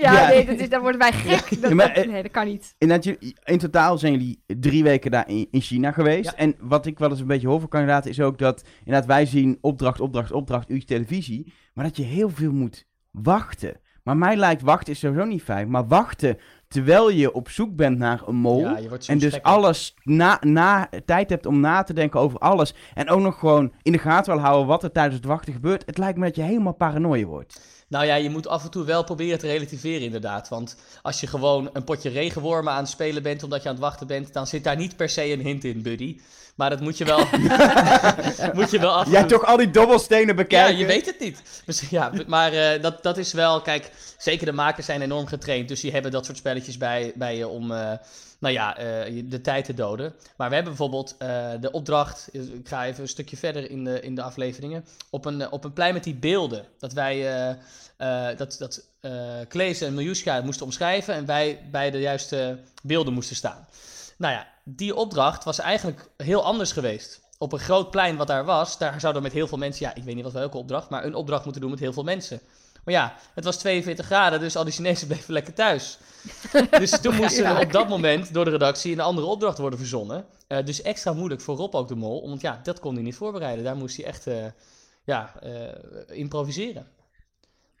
Ja, 0.00 0.12
Ja. 0.12 0.28
nee, 0.28 0.46
dat 0.46 0.58
is, 0.58 0.68
dan 0.68 0.80
worden 0.80 1.00
wij 1.00 1.12
gek. 1.12 1.60
Dat, 1.62 1.72
maar, 1.72 1.94
dat- 1.94 2.04
eh, 2.04 2.10
nee, 2.10 2.22
dat 2.22 2.30
kan 2.30 2.46
niet. 2.46 2.74
Jullie- 2.78 3.36
in 3.44 3.58
totaal 3.58 3.98
zijn 3.98 4.12
jullie 4.12 4.42
drie 4.46 4.82
weken 4.82 5.10
daar 5.10 5.28
in, 5.28 5.48
in 5.50 5.60
China 5.60 5.92
geweest. 5.92 6.30
Ja. 6.30 6.36
En 6.36 6.54
wat 6.60 6.86
ik 6.86 6.98
wel 6.98 7.10
eens 7.10 7.20
een 7.20 7.26
beetje 7.26 7.48
hoor 7.48 7.60
van 7.60 7.68
kandidaten 7.68 8.10
is 8.10 8.20
ook 8.20 8.38
dat... 8.38 8.64
Inderdaad, 8.78 9.06
wij 9.06 9.26
zien 9.26 9.58
opdracht, 9.60 10.00
opdracht, 10.00 10.32
opdracht, 10.32 10.70
uurtje 10.70 10.86
televisie. 10.86 11.52
Maar 11.74 11.84
dat 11.84 11.96
je 11.96 12.02
heel 12.02 12.30
veel 12.30 12.52
moet 12.52 12.86
wachten. 13.10 13.80
Maar 14.02 14.16
mij 14.16 14.36
lijkt 14.36 14.62
wachten 14.62 14.92
is 14.92 14.98
sowieso 14.98 15.24
niet 15.26 15.42
fijn. 15.42 15.70
Maar 15.70 15.86
wachten 15.86 16.38
terwijl 16.68 17.10
je 17.10 17.32
op 17.32 17.48
zoek 17.48 17.76
bent 17.76 17.98
naar 17.98 18.22
een 18.26 18.34
mol... 18.36 18.60
Ja, 18.60 18.78
je 18.78 18.88
wordt 18.88 19.08
En 19.08 19.18
dus 19.18 19.32
gekker. 19.32 19.50
alles 19.50 19.94
na, 20.02 20.38
na, 20.40 20.88
tijd 21.04 21.30
hebt 21.30 21.46
om 21.46 21.60
na 21.60 21.82
te 21.82 21.92
denken 21.92 22.20
over 22.20 22.38
alles. 22.38 22.74
En 22.94 23.08
ook 23.10 23.20
nog 23.20 23.38
gewoon 23.38 23.72
in 23.82 23.92
de 23.92 23.98
gaten 23.98 24.32
wil 24.32 24.42
houden 24.42 24.66
wat 24.66 24.82
er 24.82 24.92
tijdens 24.92 25.16
het 25.16 25.24
wachten 25.24 25.52
gebeurt. 25.52 25.82
Het 25.86 25.98
lijkt 25.98 26.18
me 26.18 26.24
dat 26.24 26.36
je 26.36 26.42
helemaal 26.42 26.74
paranoia 26.74 27.24
wordt. 27.24 27.75
Nou 27.88 28.06
ja, 28.06 28.14
je 28.14 28.30
moet 28.30 28.46
af 28.46 28.64
en 28.64 28.70
toe 28.70 28.84
wel 28.84 29.04
proberen 29.04 29.38
te 29.38 29.46
relativeren 29.46 30.00
inderdaad. 30.02 30.48
Want 30.48 30.76
als 31.02 31.20
je 31.20 31.26
gewoon 31.26 31.70
een 31.72 31.84
potje 31.84 32.10
regenwormen 32.10 32.72
aan 32.72 32.82
het 32.82 32.88
spelen 32.88 33.22
bent 33.22 33.42
omdat 33.42 33.62
je 33.62 33.68
aan 33.68 33.74
het 33.74 33.84
wachten 33.84 34.06
bent, 34.06 34.32
dan 34.32 34.46
zit 34.46 34.64
daar 34.64 34.76
niet 34.76 34.96
per 34.96 35.08
se 35.08 35.32
een 35.32 35.40
hint 35.40 35.64
in, 35.64 35.82
buddy. 35.82 36.20
Maar 36.56 36.70
dat 36.70 36.80
moet 36.80 36.98
je 36.98 37.04
wel, 37.04 37.18
moet 38.58 38.70
je 38.70 38.78
wel 38.80 38.90
af 38.90 39.10
Jij 39.10 39.24
toch 39.24 39.44
al 39.44 39.56
die 39.56 39.70
dobbelstenen 39.70 40.26
Ja, 40.26 40.34
bekijken? 40.34 40.76
je 40.76 40.86
weet 40.86 41.06
het 41.06 41.20
niet. 41.20 41.42
Ja, 41.90 42.12
maar 42.26 42.52
eh, 42.52 42.82
dat, 42.82 43.02
dat 43.02 43.18
is 43.18 43.32
wel, 43.32 43.60
kijk, 43.60 43.90
zeker 44.18 44.46
de 44.46 44.52
makers 44.52 44.86
zijn 44.86 45.02
enorm 45.02 45.26
getraind. 45.26 45.68
Dus 45.68 45.80
die 45.80 45.92
hebben 45.92 46.10
dat 46.10 46.24
soort 46.24 46.36
spelletjes 46.36 46.76
bij, 46.76 47.12
bij 47.14 47.36
je 47.36 47.48
om, 47.48 47.72
eh, 47.72 47.92
nou 48.46 48.58
ja, 48.58 48.76
eh, 48.76 49.22
de 49.24 49.40
tijd 49.40 49.64
te 49.64 49.74
doden. 49.74 50.14
Maar 50.36 50.48
we 50.48 50.54
hebben 50.54 50.76
bijvoorbeeld 50.76 51.14
eh, 51.18 51.50
de 51.60 51.70
opdracht, 51.70 52.28
ik 52.32 52.68
ga 52.68 52.84
even 52.84 53.02
een 53.02 53.08
stukje 53.08 53.36
verder 53.36 53.70
in 53.70 53.84
de, 53.84 54.00
in 54.00 54.14
de 54.14 54.22
afleveringen, 54.22 54.84
op 55.10 55.24
een, 55.24 55.40
eh, 55.40 55.52
op 55.52 55.64
een 55.64 55.72
plein 55.72 55.94
met 55.94 56.04
die 56.04 56.14
beelden. 56.14 56.64
Dat 56.78 56.92
wij, 56.92 57.56
dat, 58.36 58.56
dat 58.58 58.84
Klees 59.48 59.80
en 59.80 59.94
Miljuska 59.94 60.40
moesten 60.40 60.66
omschrijven 60.66 61.14
en 61.14 61.26
wij 61.26 61.68
bij 61.70 61.90
de 61.90 62.00
juiste 62.00 62.58
beelden 62.82 63.12
moesten 63.12 63.36
staan. 63.36 63.66
Nou 64.18 64.32
ja, 64.32 64.46
die 64.64 64.94
opdracht 64.94 65.44
was 65.44 65.58
eigenlijk 65.58 66.08
heel 66.16 66.44
anders 66.44 66.72
geweest. 66.72 67.20
Op 67.38 67.52
een 67.52 67.58
groot 67.58 67.90
plein 67.90 68.16
wat 68.16 68.26
daar 68.26 68.44
was, 68.44 68.78
daar 68.78 69.00
zouden 69.00 69.22
we 69.22 69.28
met 69.28 69.36
heel 69.36 69.48
veel 69.48 69.58
mensen, 69.58 69.86
ja, 69.86 69.94
ik 69.94 70.02
weet 70.02 70.14
niet 70.14 70.24
wat 70.24 70.32
welke 70.32 70.56
opdracht, 70.56 70.88
maar 70.88 71.04
een 71.04 71.14
opdracht 71.14 71.44
moeten 71.44 71.62
doen 71.62 71.70
met 71.70 71.80
heel 71.80 71.92
veel 71.92 72.04
mensen. 72.04 72.40
Maar 72.86 72.94
ja, 72.94 73.14
het 73.34 73.44
was 73.44 73.58
42 73.58 74.06
graden, 74.06 74.40
dus 74.40 74.56
al 74.56 74.64
die 74.64 74.72
Chinezen 74.72 75.06
bleven 75.12 75.32
lekker 75.32 75.54
thuis. 75.54 75.98
Dus 76.78 77.00
toen 77.00 77.14
moesten 77.14 77.44
er 77.44 77.60
op 77.60 77.72
dat 77.72 77.88
moment 77.88 78.34
door 78.34 78.44
de 78.44 78.50
redactie 78.50 78.92
een 78.92 79.00
andere 79.00 79.26
opdracht 79.26 79.58
worden 79.58 79.78
verzonnen. 79.78 80.24
Eh, 80.46 80.64
dus 80.64 80.82
extra 80.82 81.12
moeilijk 81.12 81.40
voor 81.40 81.56
Rob 81.56 81.74
ook 81.74 81.88
de 81.88 81.94
mol, 81.94 82.28
want 82.28 82.40
ja, 82.40 82.60
dat 82.62 82.80
kon 82.80 82.94
hij 82.94 83.02
niet 83.02 83.14
voorbereiden. 83.14 83.64
Daar 83.64 83.76
moest 83.76 83.96
hij 83.96 84.06
echt, 84.06 84.26
eh, 84.26 84.44
ja, 85.04 85.32
eh, 85.42 86.18
improviseren. 86.18 86.86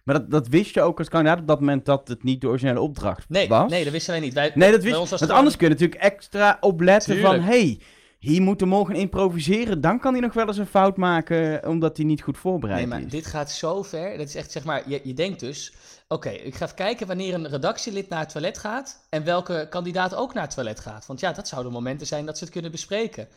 Maar 0.04 0.14
dat, 0.14 0.30
dat 0.30 0.48
wist 0.48 0.74
je 0.74 0.82
ook 0.82 0.98
als 0.98 1.08
kandidaat 1.08 1.38
op 1.38 1.46
dat 1.46 1.60
moment 1.60 1.84
dat 1.84 2.08
het 2.08 2.22
niet 2.22 2.40
de 2.40 2.48
originele 2.48 2.80
opdracht 2.80 3.28
Nee, 3.28 3.48
was? 3.48 3.70
nee, 3.70 3.84
dat 3.84 3.92
wisten 3.92 4.12
wij 4.12 4.20
niet. 4.20 4.34
Wij, 4.34 4.52
Nee, 4.54 4.70
dat 4.70 4.82
wist 4.82 4.96
Want 4.96 5.10
het 5.10 5.30
anders 5.30 5.56
kun 5.56 5.68
je 5.68 5.72
natuurlijk 5.72 6.00
extra 6.00 6.56
opletten 6.60 7.14
Tuurlijk. 7.14 7.34
van... 7.34 7.44
hey, 7.44 7.80
hier 8.26 8.42
moet 8.42 8.58
de 8.58 8.66
mol 8.66 8.84
gaan 8.84 8.94
improviseren. 8.96 9.80
Dan 9.80 9.98
kan 10.00 10.12
hij 10.12 10.20
nog 10.22 10.32
wel 10.32 10.46
eens 10.46 10.56
een 10.58 10.66
fout 10.66 10.96
maken 10.96 11.68
omdat 11.68 11.96
hij 11.96 12.06
niet 12.06 12.22
goed 12.22 12.38
voorbereid 12.38 12.78
Nee, 12.78 12.86
maar 12.88 13.00
is. 13.00 13.10
dit 13.10 13.26
gaat 13.26 13.50
zo 13.50 13.82
ver. 13.82 14.18
Dat 14.18 14.26
is 14.28 14.34
echt, 14.34 14.50
zeg 14.52 14.64
maar, 14.64 14.82
je, 14.86 15.00
je 15.04 15.14
denkt 15.14 15.40
dus... 15.40 15.72
Oké, 16.08 16.28
ik 16.30 16.54
ga 16.54 16.64
even 16.64 16.76
kijken 16.76 17.06
wanneer 17.06 17.34
een 17.34 17.48
redactielid 17.48 18.08
naar 18.08 18.18
het 18.20 18.28
toilet 18.28 18.58
gaat... 18.58 19.00
en 19.08 19.24
welke 19.24 19.66
kandidaat 19.70 20.14
ook 20.14 20.34
naar 20.34 20.42
het 20.42 20.54
toilet 20.54 20.80
gaat. 20.80 21.06
Want 21.06 21.20
ja, 21.20 21.32
dat 21.32 21.48
zouden 21.48 21.72
momenten 21.72 22.06
zijn 22.06 22.26
dat 22.26 22.38
ze 22.38 22.44
het 22.44 22.52
kunnen 22.52 22.70
bespreken. 22.70 23.28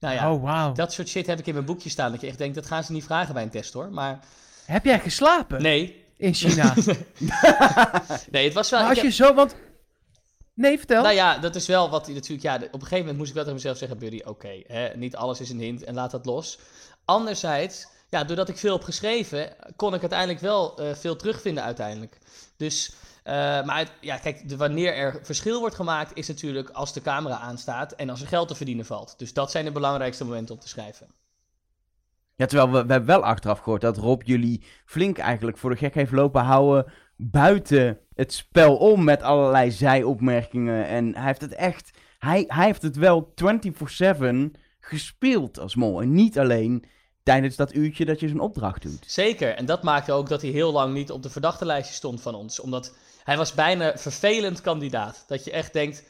Nou 0.00 0.14
ja, 0.14 0.32
Oh, 0.32 0.42
wauw. 0.42 0.72
dat 0.72 0.92
soort 0.92 1.08
shit 1.08 1.26
heb 1.26 1.38
ik 1.38 1.46
in 1.46 1.54
mijn 1.54 1.66
boekje 1.66 1.90
staan. 1.90 2.10
Dat 2.12 2.20
je 2.20 2.26
echt 2.26 2.38
denkt, 2.38 2.54
dat 2.54 2.66
gaan 2.66 2.84
ze 2.84 2.92
niet 2.92 3.04
vragen 3.04 3.34
bij 3.34 3.42
een 3.42 3.48
test, 3.50 3.72
hoor. 3.72 3.88
Maar 3.90 4.18
Heb 4.64 4.84
jij 4.84 5.00
geslapen 5.00 5.62
nee, 5.62 6.04
in 6.16 6.34
China? 6.34 6.74
nee, 8.30 8.44
het 8.44 8.54
was 8.54 8.70
wel... 8.70 8.80
maar 8.80 8.88
als 8.88 8.98
je 8.98 9.04
heb- 9.04 9.12
zo, 9.12 9.34
want... 9.34 9.54
Nee, 10.54 10.78
vertel. 10.78 11.02
Nou 11.02 11.14
ja, 11.14 11.38
dat 11.38 11.54
is 11.54 11.66
wel 11.66 11.90
wat 11.90 12.06
hij 12.06 12.14
natuurlijk... 12.14 12.42
Ja, 12.42 12.54
op 12.54 12.62
een 12.62 12.80
gegeven 12.80 12.98
moment 12.98 13.16
moest 13.16 13.28
ik 13.28 13.34
wel 13.34 13.42
tegen 13.44 13.58
mezelf 13.58 13.78
zeggen... 13.78 13.98
Buddy, 13.98 14.20
oké, 14.24 14.62
hè, 14.66 14.96
niet 14.96 15.16
alles 15.16 15.40
is 15.40 15.50
een 15.50 15.60
hint 15.60 15.84
en 15.84 15.94
laat 15.94 16.10
dat 16.10 16.26
los. 16.26 16.58
Anderzijds, 17.04 17.86
ja, 18.10 18.24
doordat 18.24 18.48
ik 18.48 18.56
veel 18.58 18.72
heb 18.72 18.82
geschreven... 18.82 19.56
kon 19.76 19.94
ik 19.94 20.00
uiteindelijk 20.00 20.40
wel 20.40 20.78
eh, 20.78 20.94
veel 20.94 21.16
terugvinden 21.16 21.62
uiteindelijk. 21.64 22.18
Dus... 22.56 22.94
eh, 23.22 23.34
maar 23.64 23.78
het- 23.78 23.92
ja, 24.00 24.16
kijk, 24.16 24.48
de, 24.48 24.56
wanneer 24.56 24.94
er 24.94 25.20
verschil 25.22 25.60
wordt 25.60 25.74
gemaakt... 25.74 26.16
is 26.16 26.28
natuurlijk 26.28 26.70
als 26.70 26.92
de 26.92 27.02
camera 27.02 27.38
aanstaat... 27.38 27.92
en 27.92 28.10
als 28.10 28.20
er 28.20 28.28
geld 28.28 28.48
te 28.48 28.54
verdienen 28.54 28.84
valt. 28.86 29.14
Dus 29.18 29.32
dat 29.32 29.50
zijn 29.50 29.64
de 29.64 29.72
belangrijkste 29.72 30.24
momenten 30.24 30.54
om 30.54 30.60
te 30.60 30.68
schrijven. 30.68 31.06
Ja, 32.36 32.46
terwijl 32.46 32.70
we, 32.70 32.84
we 32.86 32.92
hebben 32.92 33.08
wel 33.10 33.24
achteraf 33.24 33.58
gehoord 33.58 33.80
dat 33.80 33.96
Rob 33.96 34.22
jullie 34.22 34.64
flink 34.84 35.18
eigenlijk 35.18 35.58
voor 35.58 35.70
de 35.70 35.76
gek 35.76 35.94
heeft 35.94 36.12
lopen 36.12 36.42
houden 36.42 36.92
buiten 37.16 37.98
het 38.14 38.32
spel 38.32 38.76
om 38.76 39.04
met 39.04 39.22
allerlei 39.22 39.70
zijopmerkingen. 39.70 40.86
En 40.86 41.14
hij 41.14 41.26
heeft 41.26 41.40
het 41.40 41.54
echt, 41.54 41.90
hij, 42.18 42.44
hij 42.46 42.64
heeft 42.64 42.82
het 42.82 42.96
wel 42.96 43.32
24-7 44.14 44.24
gespeeld 44.80 45.58
als 45.58 45.74
mol. 45.74 46.00
En 46.02 46.12
niet 46.12 46.38
alleen 46.38 46.84
tijdens 47.22 47.56
dat 47.56 47.74
uurtje 47.74 48.04
dat 48.04 48.20
je 48.20 48.28
zo'n 48.28 48.40
opdracht 48.40 48.82
doet. 48.82 49.04
Zeker, 49.06 49.54
en 49.54 49.66
dat 49.66 49.82
maakte 49.82 50.12
ook 50.12 50.28
dat 50.28 50.42
hij 50.42 50.50
heel 50.50 50.72
lang 50.72 50.94
niet 50.94 51.10
op 51.10 51.22
de 51.22 51.30
verdachtenlijstje 51.30 51.94
stond 51.94 52.22
van 52.22 52.34
ons. 52.34 52.60
Omdat 52.60 52.94
hij 53.24 53.36
was 53.36 53.54
bijna 53.54 53.92
vervelend 53.96 54.60
kandidaat. 54.60 55.24
Dat 55.26 55.44
je 55.44 55.50
echt 55.50 55.72
denkt... 55.72 56.02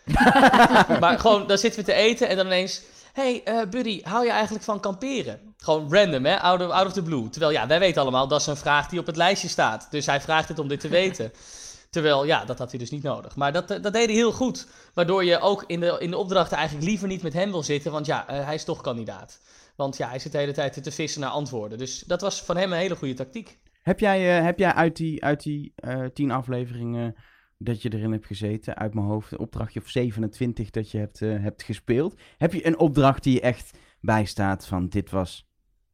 maar 1.00 1.18
gewoon, 1.18 1.46
dan 1.46 1.58
zitten 1.58 1.80
we 1.80 1.86
te 1.86 1.92
eten 1.92 2.28
en 2.28 2.36
dan 2.36 2.46
ineens... 2.46 2.82
hey, 3.12 3.42
eh, 3.44 3.68
buddy, 3.70 4.00
hou 4.02 4.24
je 4.24 4.30
eigenlijk 4.30 4.64
van 4.64 4.80
kamperen? 4.80 5.54
Gewoon 5.56 5.94
random, 5.94 6.24
hè? 6.24 6.40
Out 6.40 6.60
of, 6.60 6.70
out 6.70 6.86
of 6.86 6.92
the 6.92 7.02
blue. 7.02 7.28
Terwijl, 7.28 7.52
ja, 7.52 7.66
wij 7.66 7.78
weten 7.78 8.02
allemaal, 8.02 8.28
dat 8.28 8.40
is 8.40 8.46
een 8.46 8.56
vraag 8.56 8.88
die 8.88 8.98
op 8.98 9.06
het 9.06 9.16
lijstje 9.16 9.48
staat. 9.48 9.86
Dus 9.90 10.06
hij 10.06 10.20
vraagt 10.20 10.48
het 10.48 10.58
om 10.58 10.68
dit 10.68 10.80
te 10.80 10.88
weten. 10.88 11.32
Terwijl, 11.94 12.24
ja, 12.24 12.44
dat 12.44 12.58
had 12.58 12.70
hij 12.70 12.78
dus 12.78 12.90
niet 12.90 13.02
nodig. 13.02 13.36
Maar 13.36 13.52
dat, 13.52 13.70
eh, 13.70 13.82
dat 13.82 13.92
deed 13.92 14.06
hij 14.06 14.14
heel 14.14 14.32
goed. 14.32 14.68
Waardoor 14.94 15.24
je 15.24 15.40
ook 15.40 15.64
in 15.66 15.80
de, 15.80 15.96
in 15.98 16.10
de 16.10 16.16
opdrachten 16.16 16.56
eigenlijk 16.56 16.86
liever 16.88 17.08
niet 17.08 17.22
met 17.22 17.32
hem 17.32 17.50
wil 17.50 17.62
zitten. 17.62 17.92
Want 17.92 18.06
ja, 18.06 18.28
eh, 18.28 18.44
hij 18.44 18.54
is 18.54 18.64
toch 18.64 18.80
kandidaat. 18.80 19.40
Want 19.76 19.96
ja, 19.96 20.08
hij 20.08 20.18
zit 20.18 20.32
de 20.32 20.38
hele 20.38 20.52
tijd 20.52 20.82
te 20.82 20.90
vissen 20.90 21.20
naar 21.20 21.30
antwoorden. 21.30 21.78
Dus 21.78 22.00
dat 22.00 22.20
was 22.20 22.42
van 22.42 22.56
hem 22.56 22.72
een 22.72 22.78
hele 22.78 22.96
goede 22.96 23.14
tactiek. 23.14 23.58
Heb 23.82 24.00
jij, 24.00 24.38
eh, 24.38 24.44
heb 24.44 24.58
jij 24.58 24.72
uit 24.72 24.96
die, 24.96 25.24
uit 25.24 25.42
die 25.42 25.74
tien 26.12 26.30
afleveringen 26.30 27.14
dat 27.58 27.82
je 27.82 27.92
erin 27.92 28.12
hebt 28.12 28.26
gezeten, 28.26 28.76
uit 28.76 28.94
mijn 28.94 29.06
hoofd, 29.06 29.32
een 29.32 29.38
opdrachtje 29.38 29.80
of 29.80 29.88
27 29.88 30.70
dat 30.70 30.90
je 30.90 30.98
hebt, 30.98 31.20
hebt 31.20 31.62
gespeeld, 31.62 32.14
heb 32.36 32.52
je 32.52 32.66
een 32.66 32.78
opdracht 32.78 33.22
die 33.22 33.40
echt 33.40 33.78
bijstaat 34.00 34.66
van 34.66 34.88
dit 34.88 35.10
was 35.10 35.46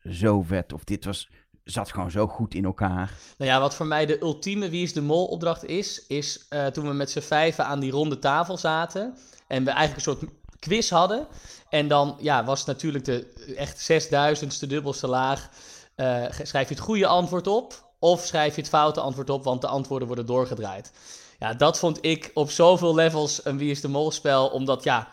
zo 0.04 0.42
vet 0.42 0.72
of 0.72 0.84
dit 0.84 1.04
was, 1.04 1.30
zat 1.64 1.90
gewoon 1.90 2.10
zo 2.10 2.26
goed 2.26 2.54
in 2.54 2.64
elkaar? 2.64 3.12
Nou 3.38 3.50
ja, 3.50 3.60
wat 3.60 3.74
voor 3.74 3.86
mij 3.86 4.06
de 4.06 4.20
ultieme 4.20 4.68
Wie 4.68 4.82
is 4.82 4.92
de 4.92 5.02
Mol 5.02 5.26
opdracht 5.26 5.64
is, 5.64 6.06
is 6.06 6.46
eh, 6.48 6.66
toen 6.66 6.86
we 6.86 6.92
met 6.92 7.10
z'n 7.10 7.20
vijven 7.20 7.64
aan 7.64 7.80
die 7.80 7.90
ronde 7.90 8.18
tafel 8.18 8.56
zaten 8.56 9.16
en 9.46 9.64
we 9.64 9.70
eigenlijk 9.70 10.06
een 10.06 10.12
soort 10.12 10.32
quiz 10.58 10.90
hadden. 10.90 11.26
En 11.68 11.88
dan 11.88 12.16
ja, 12.20 12.44
was 12.44 12.64
natuurlijk 12.64 13.04
de 13.04 13.32
echt 13.56 13.92
6000ste 13.92 14.66
dubbelste 14.68 15.06
laag. 15.06 15.48
eh, 15.94 16.24
schrijf 16.42 16.68
je 16.68 16.74
het 16.74 16.84
goede 16.84 17.06
antwoord 17.06 17.46
op 17.46 17.92
of 17.98 18.24
schrijf 18.24 18.54
je 18.54 18.60
het 18.60 18.70
foute 18.70 19.00
antwoord 19.00 19.30
op, 19.30 19.44
want 19.44 19.60
de 19.60 19.66
antwoorden 19.66 20.06
worden 20.06 20.26
doorgedraaid. 20.26 20.92
Ja, 21.38 21.54
dat 21.54 21.78
vond 21.78 21.98
ik 22.00 22.30
op 22.34 22.50
zoveel 22.50 22.94
levels 22.94 23.44
een 23.44 23.58
Wie 23.58 23.70
is 23.70 23.80
de 23.80 23.88
Mol 23.88 24.10
spel, 24.10 24.48
omdat 24.48 24.84
ja, 24.84 25.08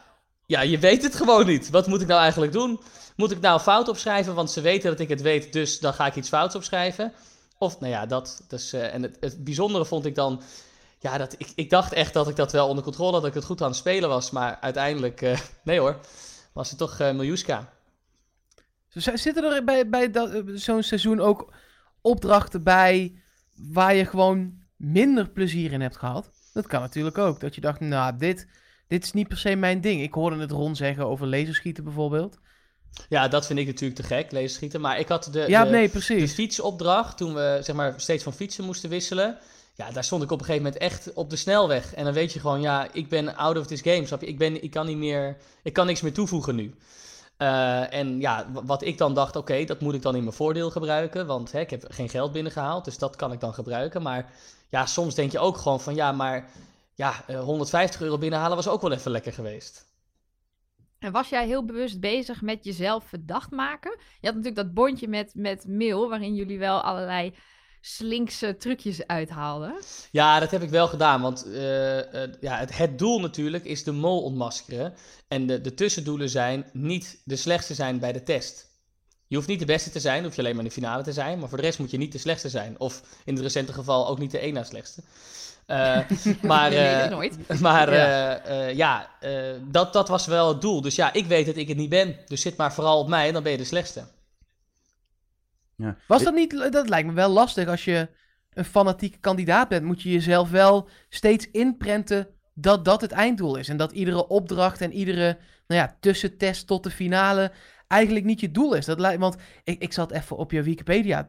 ja, 0.48 0.62
je 0.62 0.80
weet 0.80 1.04
het 1.04 1.16
gewoon 1.16 1.46
niet. 1.46 1.70
Wat 1.70 1.88
moet 1.88 2.02
ik 2.02 2.08
nou 2.08 2.22
eigenlijk 2.22 2.52
doen? 2.52 2.80
Moet 3.16 3.32
ik 3.32 3.40
nou 3.40 3.60
fout 3.60 3.88
opschrijven, 3.88 4.36
want 4.36 4.52
ze 4.52 4.62
weten 4.62 4.90
dat 4.90 5.00
ik 5.00 5.10
het 5.10 5.22
weet, 5.22 5.54
dus 5.54 5.80
dan 5.80 5.94
ga 5.94 6.06
ik 6.06 6.16
iets 6.16 6.30
fouts 6.30 6.56
opschrijven? 6.56 7.14
Of, 7.58 7.80
nou 7.80 7.92
ja, 7.92 8.06
dat. 8.06 8.44
Dus, 8.48 8.74
eh, 8.74 8.94
en 8.94 9.04
het, 9.20 9.44
bijzondere 9.44 9.86
vond 9.86 10.06
ik 10.06 10.16
dan. 10.16 10.42
Ja, 11.00 11.18
dat, 11.18 11.36
ik, 11.38 11.52
ik 11.56 11.70
dacht 11.70 11.94
echt 11.94 12.14
dat 12.14 12.28
ik 12.28 12.36
dat 12.36 12.52
wel 12.52 12.68
onder 12.68 12.84
controle 12.84 13.12
had, 13.12 13.22
dat 13.22 13.30
ik 13.30 13.36
het 13.36 13.46
goed 13.46 13.62
aan 13.62 13.68
het 13.68 13.78
spelen 13.78 14.10
was. 14.10 14.32
Maar 14.32 14.58
uiteindelijk, 14.62 15.22
eh, 15.22 15.40
nee 15.64 15.80
hoor, 15.80 16.00
was 16.54 16.70
het 16.70 16.80
toch 16.80 17.00
eh 17.00 17.14
Miljuska. 17.14 17.74
Zitten 18.88 19.44
er 19.44 19.64
bij, 19.64 19.90
bij 19.90 20.12
zo'n 20.54 20.84
seizoen 20.84 21.20
ook 21.20 21.54
opdrachten 22.02 22.64
bij 22.64 23.22
waar 23.54 23.96
je 23.96 24.06
gewoon 24.06 24.54
minder 24.76 25.30
plezier 25.30 25.72
in 25.72 25.82
hebt 25.82 25.98
gehad? 25.98 26.30
Dat 26.54 26.68
kan 26.68 26.82
natuurlijk 26.82 27.18
ook. 27.18 27.40
Dat 27.40 27.56
je 27.56 27.62
dacht, 27.62 27.80
nou, 27.80 28.18
dit, 28.18 28.48
dit 28.88 29.04
is 29.04 29.14
niet 29.14 29.28
per 29.28 29.38
se 29.38 29.56
mijn 29.56 29.82
ding. 29.82 30.02
Ik 30.02 30.14
hoorde 30.14 30.38
het 30.38 30.52
Ron 30.52 30.76
zeggen 30.76 31.06
over 31.06 31.28
laserschieten 31.28 31.84
bijvoorbeeld. 31.84 32.38
Ja, 33.10 33.28
dat 33.28 33.46
vind 33.46 33.60
ik 33.60 33.66
natuurlijk 33.66 34.00
te 34.00 34.04
gek, 34.06 34.32
laserschieten. 34.32 34.82
Maar 34.82 35.00
ik 35.00 35.08
had 35.08 35.30
de, 35.32 35.46
Ja, 35.48 35.64
de, 35.64 35.70
nee, 35.70 35.86
de 35.86 35.92
precies. 35.92 36.34
fietsopdracht, 36.34 37.18
toen 37.18 37.34
we 37.34 37.60
zeg 37.62 37.76
maar 37.76 37.94
steeds 37.98 38.24
van 38.24 38.34
fietsen 38.34 38.64
moesten 38.64 38.90
wisselen. 38.90 39.38
Ja, 39.76 39.92
daar 39.92 40.04
stond 40.04 40.24
ik 40.24 40.32
op 40.32 40.40
een 40.40 40.46
gegeven 40.46 40.66
moment 40.66 40.82
echt 40.82 41.14
op 41.14 41.30
de 41.30 41.36
snelweg. 41.36 41.94
En 41.94 42.04
dan 42.04 42.14
weet 42.14 42.34
je 42.34 42.40
gewoon, 42.40 42.62
ja, 42.62 42.88
ik 42.94 43.10
ben 43.10 43.36
out 43.36 43.58
of 43.58 43.68
this 43.68 43.82
game, 43.82 44.06
snap 44.06 44.22
je? 44.22 44.28
Ik, 44.28 44.38
ben, 44.38 44.64
ik 44.64 44.72
kan 44.72 44.86
niet 44.86 44.98
meer, 44.98 45.38
ik 45.64 45.74
kan 45.74 45.86
niks 45.86 46.02
meer 46.02 46.14
toevoegen 46.14 46.56
nu. 46.56 46.74
Eh, 47.38 47.94
en 47.94 48.20
ja, 48.20 48.48
wat 48.66 48.84
ik 48.84 48.98
dan 48.98 49.14
dacht, 49.14 49.36
oké, 49.36 49.64
dat 49.64 49.80
moet 49.80 49.94
ik 49.94 50.02
dan 50.02 50.16
in 50.16 50.24
mijn 50.24 50.36
voordeel 50.36 50.70
gebruiken. 50.72 51.26
Want 51.26 51.52
hè, 51.52 51.60
ik 51.60 51.70
heb 51.70 51.86
geen 51.88 52.10
geld 52.10 52.32
binnengehaald, 52.32 52.86
dus 52.86 52.98
dat 52.98 53.16
kan 53.16 53.32
ik 53.32 53.40
dan 53.40 53.54
gebruiken. 53.54 54.02
Maar 54.02 54.32
ja, 54.70 54.86
soms 54.86 55.16
denk 55.16 55.32
je 55.32 55.40
ook 55.40 55.58
gewoon 55.58 55.82
van, 55.82 55.96
ja, 55.96 56.12
maar 56.12 56.50
ja, 56.98 57.24
eh, 57.28 57.40
150 57.40 58.02
euro 58.02 58.18
binnenhalen 58.18 58.56
was 58.56 58.68
ook 58.68 58.82
wel 58.82 58.92
even 58.92 59.12
lekker 59.12 59.34
geweest. 59.34 59.86
En 61.00 61.12
was 61.12 61.30
jij 61.30 61.46
heel 61.46 61.66
bewust 61.66 62.00
bezig 62.00 62.42
met 62.42 62.64
jezelf 62.64 63.04
verdacht 63.04 63.52
maken? 63.52 63.92
Je 64.00 64.28
had 64.28 64.36
natuurlijk 64.36 64.56
dat 64.56 64.74
bondje 64.74 65.08
met, 65.08 65.32
met 65.36 65.68
mail, 65.68 66.10
waarin 66.10 66.36
jullie 66.36 66.60
wel 66.60 66.82
allerlei 66.82 67.34
slinkse 67.82 68.58
trucjes 68.58 69.08
uithaalden. 69.08 69.80
Ja, 70.12 70.40
dat 70.40 70.52
heb 70.52 70.62
ik 70.62 70.70
wel 70.70 70.88
gedaan. 70.88 71.22
Want 71.22 71.46
eh, 71.46 72.24
eh, 72.24 72.34
ja, 72.40 72.58
het, 72.58 72.78
het 72.78 73.00
doel 73.00 73.20
natuurlijk 73.20 73.66
is 73.66 73.84
de 73.84 73.92
mol 73.92 74.24
ontmaskeren. 74.24 74.94
En 75.28 75.48
de, 75.48 75.62
de 75.62 75.74
tussendoelen 75.74 76.30
zijn 76.30 76.70
niet 76.74 77.22
de 77.24 77.36
slechtste 77.36 77.74
zijn 77.74 78.00
bij 78.00 78.12
de 78.12 78.24
test. 78.24 78.66
Je 79.28 79.36
hoeft 79.36 79.48
niet 79.48 79.60
de 79.60 79.66
beste 79.66 79.90
te 79.90 80.00
zijn, 80.00 80.24
hoef 80.24 80.36
je 80.36 80.42
alleen 80.42 80.56
maar 80.56 80.64
in 80.64 80.70
de 80.70 80.76
finale 80.76 81.04
te 81.04 81.14
zijn. 81.14 81.40
Maar 81.40 81.50
voor 81.50 81.58
de 81.58 81.64
rest 81.64 81.80
moet 81.80 81.92
je 81.92 81.98
niet 81.98 82.12
de 82.12 82.18
slechtste 82.18 82.50
zijn. 82.50 82.80
Of 82.80 83.02
in 83.26 83.34
het 83.34 83.44
recente 83.44 83.74
geval 83.74 84.08
ook 84.08 84.20
niet 84.20 84.32
de 84.32 84.40
één 84.40 84.54
na 84.54 84.64
slechtste. 84.64 85.04
Eh, 85.68 86.00
maar 86.42 86.72
eh, 86.72 87.10
nooit. 87.10 87.38
maar 87.62 87.94
Ja. 88.76 89.10
eh, 89.20 89.32
dat, 89.64 89.94
dat 89.94 90.08
was 90.08 90.26
wel 90.26 90.48
het 90.48 90.62
doel. 90.62 90.82
Dus 90.82 90.96
ja, 90.96 91.14
ik 91.14 91.26
weet 91.26 91.46
dat 91.46 91.56
ik 91.56 91.68
het 91.68 91.78
niet 91.78 91.90
ben. 91.90 92.16
Dus 92.26 92.42
zit 92.42 92.58
maar 92.58 92.74
vooral 92.74 93.00
op 93.00 93.08
mij 93.08 93.28
en 93.28 93.34
dan 93.34 93.44
ben 93.44 93.52
je 93.52 93.58
de 93.58 93.64
slechtste. 93.64 94.04
Ja. 95.76 95.98
Was 96.08 96.24
dat 96.24 96.34
niet... 96.34 96.72
Dat 96.72 96.90
lijkt 96.90 97.08
me 97.08 97.14
wel 97.14 97.30
lastig 97.30 97.68
als 97.68 97.86
je 97.86 98.10
een 98.54 98.66
fanatieke 98.66 99.18
kandidaat 99.18 99.70
bent, 99.70 99.84
moet 99.84 100.02
je 100.02 100.12
jezelf 100.12 100.50
wel 100.50 100.90
steeds 101.10 101.52
inprenten 101.52 102.28
dat 102.54 102.86
dat 102.86 103.02
het 103.02 103.12
einddoel 103.12 103.56
is. 103.56 103.70
En 103.70 103.78
dat 103.78 103.92
iedere 103.92 104.28
opdracht 104.28 104.82
en 104.82 104.94
iedere 104.94 105.38
nou 105.68 105.82
ja, 105.82 105.98
tussentest 106.00 106.68
tot 106.68 106.84
de 106.84 106.92
finale 106.92 107.52
eigenlijk 107.88 108.26
niet 108.26 108.40
je 108.40 108.52
doel 108.52 108.74
is. 108.74 108.86
Dat 108.86 109.00
lijkt, 109.00 109.20
want 109.20 109.36
ik, 109.64 109.82
ik 109.82 109.94
zat 109.94 110.12
even 110.12 110.38
op 110.38 110.52
je 110.52 110.64
Wikipedia 110.64 111.28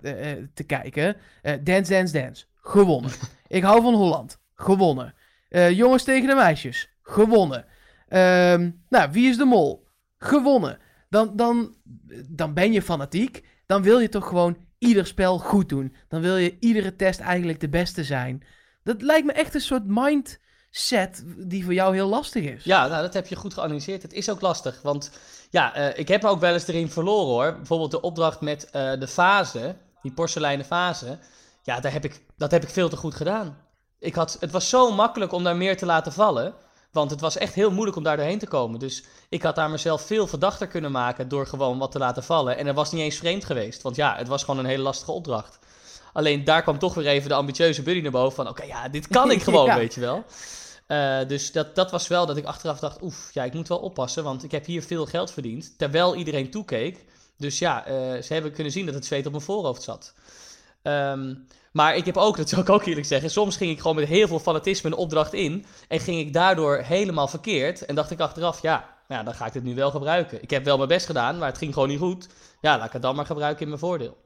te 0.55 0.65
kijken. 0.67 1.17
Eh, 1.43 1.55
dance, 1.63 1.93
Dance, 1.93 2.13
Dance. 2.13 2.45
Gewonnen. 2.57 3.11
ik 3.49 3.63
hou 3.63 3.83
van 3.83 3.95
Holland. 3.95 4.39
Gewonnen. 4.55 5.15
Eh, 5.49 5.71
jongens 5.71 6.03
tegen 6.03 6.29
de 6.29 6.35
meisjes. 6.35 6.89
Gewonnen. 7.03 7.65
Ehm, 8.09 8.71
nou, 8.89 9.11
wie 9.11 9.29
is 9.29 9.37
de 9.37 9.45
mol? 9.45 9.87
Gewonnen. 10.19 10.79
Dan, 11.11 11.37
dan, 11.37 11.75
dan 12.29 12.55
ben 12.55 12.73
je 12.73 12.83
fanatiek. 12.83 13.45
Dan 13.67 13.83
wil 13.83 13.99
je 13.99 14.09
toch 14.09 14.29
gewoon 14.29 14.57
ieder 14.79 15.07
spel 15.07 15.39
goed 15.39 15.69
doen. 15.69 15.95
Dan 16.09 16.21
wil 16.21 16.37
je 16.37 16.57
iedere 16.61 16.97
test 16.97 17.21
eigenlijk 17.21 17.61
de 17.61 17.69
beste 17.69 18.05
zijn. 18.05 18.43
Dat 18.83 19.03
lijkt 19.03 19.27
me 19.27 19.33
echt 19.33 19.55
een 19.55 19.61
soort 19.61 19.85
mindset 19.87 21.25
die 21.37 21.65
voor 21.65 21.75
jou 21.75 21.95
heel 21.95 22.09
lastig 22.09 22.45
is. 22.45 22.65
Ja, 22.65 22.87
nou, 22.87 23.03
dat 23.03 23.15
heb 23.15 23.27
je 23.27 23.37
goed 23.37 23.55
geanalyseerd. 23.55 24.03
Het 24.03 24.13
is 24.13 24.31
ook 24.31 24.41
lastig, 24.41 24.83
want 24.83 25.11
ja, 25.51 25.75
eh, 25.75 25.99
ik 25.99 26.09
heb 26.09 26.25
ook 26.25 26.41
wel 26.41 26.53
eens 26.53 26.67
erin 26.67 26.91
verloren 26.91 27.27
hoor. 27.27 27.57
Bijvoorbeeld 27.57 27.91
de 27.91 28.01
opdracht 28.01 28.41
met 28.41 28.71
eh, 28.71 28.93
de 28.99 29.09
fase, 29.09 29.75
die 30.03 30.13
porseleinen 30.13 30.67
fase. 30.67 31.19
Ja, 31.69 31.81
daar 31.81 31.93
heb 31.93 32.05
ik, 32.05 32.21
dat 32.37 32.51
heb 32.51 32.63
ik 32.63 32.69
veel 32.69 32.89
te 32.89 32.97
goed 32.97 33.15
gedaan. 33.15 33.57
Ik 33.99 34.15
had, 34.15 34.37
het 34.41 34.51
was 34.51 34.69
zo 34.69 34.93
makkelijk 34.93 35.33
om 35.33 35.45
daar 35.45 35.57
meer 35.57 35.77
te 35.77 35.87
laten 35.87 36.13
vallen. 36.13 36.55
Want 36.93 37.11
het 37.11 37.21
was 37.21 37.37
echt 37.37 37.55
heel 37.55 37.71
moeilijk 37.71 37.97
om 37.97 38.03
daar 38.03 38.17
doorheen 38.17 38.39
te 38.39 38.47
komen. 38.47 38.81
Dus 38.81 39.05
ik 39.29 39.43
had 39.43 39.55
daar 39.55 39.71
mezelf 39.71 40.03
veel 40.03 40.27
verdachter 40.27 40.67
kunnen 40.67 40.93
maken 40.93 41.29
door 41.29 41.47
gewoon 41.47 41.79
wat 41.79 41.93
te 41.93 41.99
laten 41.99 42.23
vallen. 42.23 42.57
En 42.57 42.65
dat 42.65 42.75
was 42.75 42.93
niet 42.93 43.03
eens 43.03 43.17
vreemd 43.17 43.45
geweest. 43.45 43.83
Want 43.83 43.97
ja, 43.97 44.17
het 44.17 44.29
was 44.29 44.45
gewoon 44.45 44.61
een 44.61 44.71
hele 44.71 44.83
lastige 44.83 45.13
opdracht. 45.13 45.59
Alleen 46.13 46.45
daar 46.45 46.63
kwam 46.63 46.79
toch 46.79 46.95
weer 46.95 47.07
even 47.07 47.29
de 47.29 47.35
ambitieuze 47.35 47.83
buddy 47.83 48.01
naar 48.01 48.11
boven 48.11 48.37
van... 48.37 48.49
Oké, 48.49 48.65
ja, 48.65 48.89
dit 48.89 49.09
kan 49.17 49.31
ik 49.31 49.43
gewoon, 49.43 49.67
Ja. 49.67 49.77
weet 49.77 49.95
je 49.95 50.01
wel. 50.01 50.25
Eh, 50.87 51.19
dus 51.27 51.53
dat, 51.53 51.75
dat 51.75 51.91
was 51.91 52.09
wel 52.09 52.27
dat 52.27 52.37
ik 52.37 52.45
achteraf 52.45 52.79
dacht... 52.79 53.03
Oef, 53.03 53.31
ja, 53.33 53.45
ik 53.45 53.55
moet 53.55 53.69
wel 53.69 53.79
oppassen, 53.79 54.25
want 54.25 54.45
ik 54.45 54.51
heb 54.51 54.67
hier 54.67 54.83
veel 54.83 55.07
geld 55.07 55.31
verdiend. 55.31 55.79
Terwijl 55.79 56.15
iedereen 56.15 56.51
toekeek. 56.51 57.05
Dus 57.37 57.59
ja, 57.59 57.87
eh, 57.87 58.23
ze 58.23 58.33
hebben 58.33 58.53
kunnen 58.53 58.73
zien 58.73 58.87
dat 58.87 58.95
het 58.95 59.07
zweet 59.07 59.27
op 59.27 59.33
mijn 59.33 59.45
voorhoofd 59.45 59.83
zat. 59.83 60.15
Ehm, 60.83 61.35
maar 61.79 61.97
ik 61.97 62.05
heb 62.05 62.17
ook, 62.17 62.37
dat 62.37 62.49
zou 62.49 62.61
ik 62.63 62.69
ook 62.69 62.85
eerlijk 62.85 63.07
zeggen... 63.07 63.31
Soms 63.31 63.57
ging 63.57 63.71
ik 63.71 63.81
gewoon 63.81 63.97
met 63.97 64.09
heel 64.09 64.29
veel 64.29 64.39
fanatisme 64.39 64.91
een 64.91 64.97
opdracht 64.97 65.33
in... 65.33 65.65
En 65.89 66.01
ging 66.01 66.19
ik 66.19 66.33
daardoor 66.33 66.77
helemaal 66.77 67.29
verkeerd. 67.29 67.85
En 67.85 67.95
dacht 67.95 68.11
ik 68.11 68.21
achteraf, 68.21 68.63
ja, 68.63 68.97
nou 69.09 69.25
dan 69.25 69.35
ga 69.35 69.47
ik 69.47 69.53
dit 69.53 69.63
nu 69.63 69.75
wel 69.75 69.91
gebruiken. 69.91 70.43
Ik 70.43 70.51
heb 70.51 70.65
wel 70.65 70.77
mijn 70.77 70.89
best 70.89 71.07
gedaan, 71.07 71.39
maar 71.39 71.49
het 71.49 71.59
ging 71.59 71.73
gewoon 71.73 71.89
niet 71.89 71.99
goed. 71.99 72.29
Ja, 72.61 72.77
laat 72.77 72.87
ik 72.87 72.93
het 72.93 73.03
dan 73.03 73.17
maar 73.17 73.27
gebruiken 73.27 73.63
in 73.63 73.69
mijn 73.69 73.81
voordeel. 73.81 74.17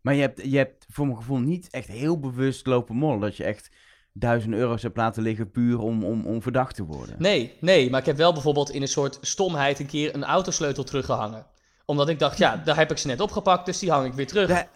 Maar 0.00 0.14
je 0.14 0.20
hebt, 0.20 0.42
je 0.44 0.56
hebt 0.56 0.86
voor 0.88 1.06
mijn 1.06 1.18
gevoel 1.18 1.38
niet 1.38 1.70
echt 1.70 1.88
heel 1.88 2.20
bewust 2.20 2.66
lopen 2.66 2.96
mollen. 2.96 3.20
Dat 3.20 3.36
je 3.36 3.44
echt 3.44 3.70
duizend 4.12 4.54
euro's 4.54 4.82
hebt 4.82 4.96
laten 4.96 5.22
liggen 5.22 5.50
puur 5.50 5.78
om, 5.78 6.04
om, 6.04 6.26
om 6.26 6.42
verdacht 6.42 6.74
te 6.74 6.84
worden. 6.84 7.14
Nee, 7.18 7.52
nee, 7.60 7.90
maar 7.90 8.00
ik 8.00 8.06
heb 8.06 8.16
wel 8.16 8.32
bijvoorbeeld 8.32 8.70
in 8.70 8.82
een 8.82 8.88
soort 8.88 9.18
stomheid 9.20 9.78
een 9.78 9.86
keer 9.86 10.14
een 10.14 10.24
autosleutel 10.24 10.84
teruggehangen. 10.84 11.46
Omdat 11.84 12.08
ik 12.08 12.18
dacht, 12.18 12.38
ja, 12.38 12.56
daar 12.56 12.76
heb 12.76 12.90
ik 12.90 12.98
ze 12.98 13.06
net 13.06 13.20
opgepakt, 13.20 13.66
dus 13.66 13.78
die 13.78 13.90
hang 13.90 14.06
ik 14.06 14.12
weer 14.12 14.26
terug. 14.26 14.66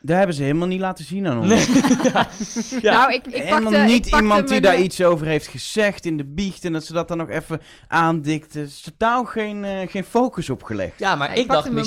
Daar 0.00 0.16
hebben 0.18 0.36
ze 0.36 0.42
helemaal 0.42 0.68
niet 0.68 0.80
laten 0.80 1.04
zien 1.04 1.26
aan 1.26 1.38
ons. 1.38 1.48
Nee, 1.48 1.82
ja. 2.12 2.28
Ja. 2.80 2.92
Nou, 2.92 3.12
ik, 3.12 3.26
ik 3.26 3.42
helemaal 3.42 3.72
pakte, 3.72 3.78
niet 3.78 4.04
ik 4.04 4.10
pakte 4.10 4.24
iemand 4.24 4.48
die 4.48 4.60
daar 4.60 4.78
iets 4.78 5.02
over 5.02 5.26
heeft 5.26 5.46
gezegd 5.46 6.04
in 6.04 6.16
de 6.16 6.24
biecht. 6.24 6.64
En 6.64 6.72
dat 6.72 6.84
ze 6.84 6.92
dat 6.92 7.08
dan 7.08 7.16
nog 7.16 7.28
even 7.28 7.60
aandikte. 7.88 8.58
Er 8.58 8.64
is 8.64 8.80
totaal 8.80 9.24
geen, 9.24 9.64
eh, 9.64 9.88
geen 9.88 10.04
focus 10.04 10.50
op 10.50 10.62
gelegd. 10.62 10.98
ja, 10.98 11.14
maar 11.16 11.28
Ja, 11.28 11.34
ik, 11.34 11.48
dacht 11.48 11.70
pakte 11.72 11.72
mijn 11.72 11.86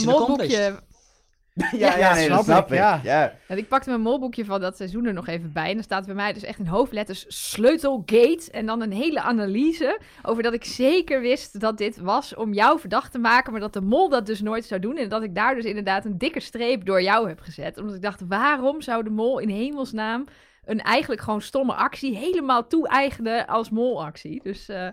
ja, 1.53 1.97
ja, 1.97 2.41
snap 2.41 2.71
ik, 2.71 2.77
ja. 2.77 2.99
ja. 3.03 3.33
En 3.47 3.57
ik 3.57 3.67
pakte 3.67 3.89
mijn 3.89 4.01
molboekje 4.01 4.45
van 4.45 4.61
dat 4.61 4.77
seizoen 4.77 5.05
er 5.05 5.13
nog 5.13 5.27
even 5.27 5.51
bij. 5.53 5.67
En 5.67 5.73
dan 5.73 5.83
staat 5.83 6.05
bij 6.05 6.15
mij 6.15 6.33
dus 6.33 6.43
echt 6.43 6.59
in 6.59 6.65
hoofdletters 6.65 7.25
sleutelgate. 7.27 8.51
En 8.51 8.65
dan 8.65 8.81
een 8.81 8.91
hele 8.91 9.21
analyse 9.21 9.99
over 10.21 10.43
dat 10.43 10.53
ik 10.53 10.65
zeker 10.65 11.21
wist 11.21 11.59
dat 11.59 11.77
dit 11.77 11.97
was 11.97 12.35
om 12.35 12.53
jou 12.53 12.79
verdacht 12.79 13.11
te 13.11 13.19
maken. 13.19 13.51
Maar 13.51 13.61
dat 13.61 13.73
de 13.73 13.81
mol 13.81 14.09
dat 14.09 14.25
dus 14.25 14.41
nooit 14.41 14.65
zou 14.65 14.81
doen. 14.81 14.97
En 14.97 15.09
dat 15.09 15.23
ik 15.23 15.35
daar 15.35 15.55
dus 15.55 15.65
inderdaad 15.65 16.05
een 16.05 16.17
dikke 16.17 16.39
streep 16.39 16.85
door 16.85 17.01
jou 17.01 17.27
heb 17.27 17.39
gezet. 17.39 17.77
Omdat 17.77 17.95
ik 17.95 18.01
dacht, 18.01 18.21
waarom 18.27 18.81
zou 18.81 19.03
de 19.03 19.09
mol 19.09 19.39
in 19.39 19.49
hemelsnaam 19.49 20.25
een 20.65 20.81
eigenlijk 20.81 21.21
gewoon 21.21 21.41
stomme 21.41 21.73
actie 21.73 22.17
helemaal 22.17 22.67
toe-eigenen 22.67 23.47
als 23.47 23.69
molactie? 23.69 24.39
Dus... 24.43 24.69
eh, 24.69 24.87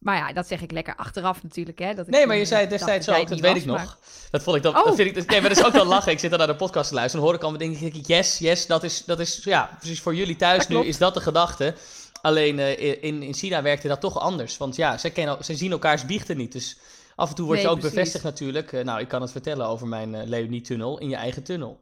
maar 0.00 0.16
ja, 0.16 0.32
dat 0.32 0.46
zeg 0.46 0.60
ik 0.60 0.70
lekker 0.70 0.96
achteraf 0.96 1.42
natuurlijk. 1.42 1.78
Hè, 1.78 1.94
dat 1.94 2.06
ik 2.06 2.12
Nee, 2.12 2.26
maar 2.26 2.36
je 2.36 2.44
zei 2.44 2.64
eh, 2.64 2.70
destijds 2.70 3.08
ook, 3.08 3.28
dat 3.28 3.40
weet 3.40 3.56
ik 3.56 3.64
nog. 3.64 3.76
maar- 3.76 3.96
Dat 4.30 4.42
vond 4.42 4.56
ik 4.56 4.62
dan, 4.62 4.76
Oh. 4.76 4.84
dat 4.84 4.94
vind 4.94 5.16
ik, 5.16 5.26
nee, 5.30 5.40
maar 5.40 5.48
dat 5.48 5.58
is 5.58 5.64
ook 5.64 5.72
wel 5.72 5.84
lachen. 5.84 6.12
Ik 6.12 6.18
zit 6.18 6.30
dan 6.30 6.38
naar 6.38 6.48
de 6.48 6.56
podcast 6.56 6.88
te 6.88 6.94
luisteren 6.94 7.20
en 7.20 7.26
hoor 7.26 7.36
ik 7.38 7.42
allemaal 7.42 7.60
dingen. 7.60 7.80
denk 7.80 7.94
ik, 7.94 8.06
yes, 8.06 8.38
yes, 8.38 8.66
dat 8.66 8.82
is, 8.84 9.04
dat 9.04 9.20
is, 9.20 9.40
ja, 9.44 9.76
precies 9.78 10.00
voor 10.00 10.14
jullie 10.14 10.36
thuis 10.36 10.66
nu 10.68 10.84
is 10.84 10.98
dat 10.98 11.14
de 11.14 11.20
gedachte. 11.20 11.74
Alleen 12.22 12.58
eh, 12.58 13.02
in, 13.04 13.22
in 13.22 13.34
China 13.34 13.62
werkte 13.62 13.88
dat 13.88 14.00
toch 14.00 14.18
anders. 14.20 14.56
Want 14.56 14.76
ja, 14.76 14.98
ze, 14.98 15.10
kennen, 15.10 15.44
ze 15.44 15.54
zien 15.56 15.72
elkaars 15.72 16.06
biechten 16.06 16.36
niet. 16.36 16.52
Dus 16.52 16.78
af 17.16 17.28
en 17.28 17.34
toe 17.34 17.46
word 17.46 17.60
je 17.60 17.68
ook 17.68 17.78
precies. 17.78 17.94
bevestigd 17.94 18.24
natuurlijk. 18.24 18.72
Eh, 18.72 18.84
nou, 18.84 19.00
ik 19.00 19.08
kan 19.08 19.20
het 19.22 19.30
vertellen 19.32 19.66
over 19.66 19.86
mijn 19.86 20.28
Leonie-tunnel 20.28 20.98
in 20.98 21.08
je 21.08 21.16
eigen 21.16 21.42
tunnel. 21.42 21.80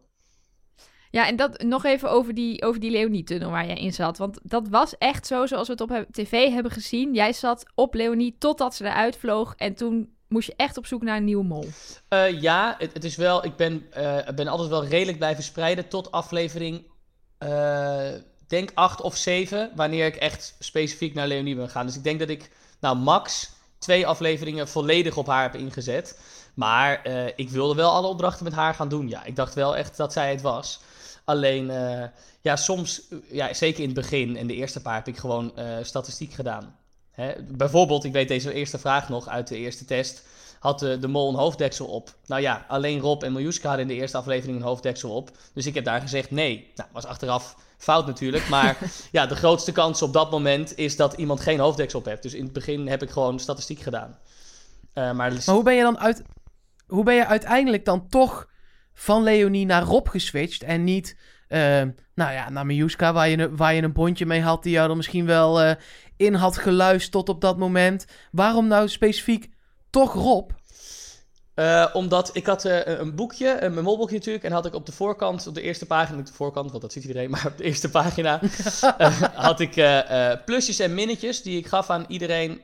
Ja, 1.18 1.26
en 1.26 1.36
dat 1.36 1.62
nog 1.62 1.84
even 1.84 2.10
over 2.10 2.34
die, 2.34 2.62
over 2.62 2.80
die 2.80 2.90
Leonie-tunnel 2.90 3.50
waar 3.50 3.66
jij 3.66 3.76
in 3.76 3.92
zat. 3.92 4.18
Want 4.18 4.38
dat 4.42 4.68
was 4.68 4.98
echt 4.98 5.26
zo 5.26 5.46
zoals 5.46 5.66
we 5.66 5.72
het 5.72 5.80
op 5.82 6.06
tv 6.10 6.48
hebben 6.52 6.72
gezien. 6.72 7.14
Jij 7.14 7.32
zat 7.32 7.64
op 7.74 7.94
Leonie 7.94 8.36
totdat 8.38 8.74
ze 8.74 8.84
eruit 8.84 9.16
vloog. 9.16 9.54
En 9.56 9.74
toen 9.74 10.12
moest 10.28 10.46
je 10.46 10.54
echt 10.56 10.76
op 10.76 10.86
zoek 10.86 11.02
naar 11.02 11.16
een 11.16 11.24
nieuwe 11.24 11.44
mol. 11.44 11.64
Eh, 12.08 12.40
ja, 12.40 12.74
het, 12.78 12.92
het 12.92 13.04
is 13.04 13.16
wel. 13.16 13.44
Ik 13.44 13.56
ben, 13.56 13.86
eh, 13.90 14.34
ben 14.34 14.48
altijd 14.48 14.68
wel 14.68 14.84
redelijk 14.86 15.18
blijven 15.18 15.44
spreiden 15.44 15.88
tot 15.88 16.10
aflevering. 16.10 16.86
eh, 17.38 18.08
denk 18.46 18.70
acht 18.74 19.00
of 19.00 19.16
zeven. 19.16 19.70
Wanneer 19.74 20.06
ik 20.06 20.16
echt 20.16 20.56
specifiek 20.58 21.14
naar 21.14 21.26
Leonie 21.26 21.56
ben 21.56 21.66
gegaan. 21.66 21.86
Dus 21.86 21.96
ik 21.96 22.04
denk 22.04 22.18
dat 22.18 22.28
ik, 22.28 22.50
nou, 22.80 22.96
max 22.96 23.50
twee 23.78 24.06
afleveringen 24.06 24.68
volledig 24.68 25.16
op 25.16 25.26
haar 25.26 25.42
heb 25.42 25.54
ingezet. 25.54 26.20
Maar 26.54 27.06
ik 27.36 27.50
wilde 27.50 27.74
wel 27.74 27.90
alle 27.90 28.06
opdrachten 28.06 28.44
met 28.44 28.52
haar 28.52 28.74
gaan 28.74 28.88
doen. 28.88 29.08
Ja, 29.08 29.24
ik 29.24 29.36
dacht 29.36 29.54
wel 29.54 29.76
echt 29.76 29.96
dat 29.96 30.12
zij 30.12 30.30
het 30.30 30.42
was. 30.42 30.80
Alleen, 31.28 31.70
eh, 31.70 32.04
ja, 32.40 32.56
soms, 32.56 33.08
eh, 33.08 33.18
ja, 33.30 33.54
zeker 33.54 33.80
in 33.80 33.86
het 33.86 33.94
begin 33.94 34.36
en 34.36 34.46
de 34.46 34.54
eerste 34.54 34.82
paar 34.82 34.94
heb 34.94 35.08
ik 35.08 35.16
gewoon 35.16 35.56
eh, 35.56 35.76
statistiek 35.82 36.32
gedaan. 36.32 36.76
Hè? 37.10 37.32
Bijvoorbeeld, 37.48 38.04
ik 38.04 38.12
weet 38.12 38.28
deze 38.28 38.52
eerste 38.52 38.78
vraag 38.78 39.08
nog 39.08 39.28
uit 39.28 39.48
de 39.48 39.56
eerste 39.56 39.84
test 39.84 40.26
had 40.58 40.78
de, 40.78 40.98
de 40.98 41.08
mol 41.08 41.28
een 41.28 41.34
hoofddeksel 41.34 41.86
op. 41.86 42.14
Nou 42.26 42.42
ja, 42.42 42.64
alleen 42.68 43.00
Rob 43.00 43.22
en 43.22 43.32
Miljuska 43.32 43.68
hadden 43.68 43.88
in 43.88 43.94
de 43.94 44.00
eerste 44.00 44.16
aflevering 44.16 44.56
een 44.56 44.66
hoofddeksel 44.66 45.10
op. 45.10 45.30
Dus 45.52 45.66
ik 45.66 45.74
heb 45.74 45.84
daar 45.84 46.00
gezegd 46.00 46.30
nee. 46.30 46.72
Nou, 46.74 46.88
was 46.92 47.04
achteraf 47.04 47.56
fout 47.78 48.06
natuurlijk. 48.06 48.48
Maar 48.48 48.78
ja, 49.12 49.26
de 49.26 49.36
grootste 49.36 49.72
kans 49.72 50.02
op 50.02 50.12
dat 50.12 50.30
moment 50.30 50.76
is 50.78 50.96
dat 50.96 51.12
iemand 51.12 51.40
geen 51.40 51.58
hoofddeksel 51.58 51.98
op 51.98 52.04
heeft. 52.04 52.22
Dus 52.22 52.34
in 52.34 52.44
het 52.44 52.52
begin 52.52 52.88
heb 52.88 53.02
ik 53.02 53.10
gewoon 53.10 53.38
statistiek 53.38 53.80
gedaan. 53.80 54.18
Eh, 54.92 55.12
maar 55.12 55.32
Maar 55.32 55.54
hoe 55.54 55.62
ben 55.62 55.74
je 55.74 55.82
dan 55.82 55.98
uit... 55.98 56.22
Hoe 56.86 57.04
ben 57.04 57.14
je 57.14 57.26
uiteindelijk 57.26 57.84
dan 57.84 58.08
toch 58.08 58.46
van 59.00 59.22
Leonie 59.22 59.66
naar 59.66 59.82
Rob 59.82 60.08
geswitcht 60.08 60.62
en 60.62 60.84
niet, 60.84 61.16
eh, 61.48 61.60
nou 62.14 62.32
ja, 62.32 62.50
naar 62.50 62.66
Miuska, 62.66 63.12
waar 63.12 63.28
je, 63.28 63.38
een- 63.38 63.56
waar 63.56 63.74
je 63.74 63.82
een 63.82 63.92
bondje 63.92 64.26
mee 64.26 64.40
had 64.40 64.62
die 64.62 64.72
jou 64.72 64.90
er 64.90 64.96
misschien 64.96 65.26
wel 65.26 65.60
eh, 65.60 65.74
in 66.16 66.34
had 66.34 66.58
geluisterd 66.58 67.12
tot 67.12 67.28
op 67.28 67.40
dat 67.40 67.58
moment. 67.58 68.06
Waarom 68.30 68.66
nou 68.66 68.88
specifiek 68.88 69.48
toch 69.90 70.12
Rob? 70.14 70.50
Eh, 71.54 71.86
omdat 71.92 72.30
ik 72.32 72.46
had 72.46 72.64
een 72.64 73.14
boekje, 73.14 73.56
mijn 73.60 73.82
molboekje 73.84 74.14
natuurlijk, 74.16 74.44
en 74.44 74.52
had 74.52 74.66
ik 74.66 74.74
op 74.74 74.86
de 74.86 74.92
voorkant, 74.92 75.46
op 75.46 75.54
de 75.54 75.62
eerste 75.62 75.86
pagina, 75.86 76.16
niet 76.16 76.26
de 76.26 76.32
voorkant, 76.32 76.70
want 76.70 76.82
dat 76.82 76.92
ziet 76.92 77.04
iedereen, 77.04 77.30
maar 77.32 77.46
op 77.46 77.56
de 77.56 77.64
eerste 77.64 77.90
pagina 77.90 78.40
had 79.34 79.60
ik 79.60 80.02
plusjes 80.44 80.78
en 80.78 80.94
minnetjes 80.94 81.42
die 81.42 81.58
ik 81.58 81.66
gaf 81.66 81.90
aan 81.90 82.04
iedereen 82.08 82.60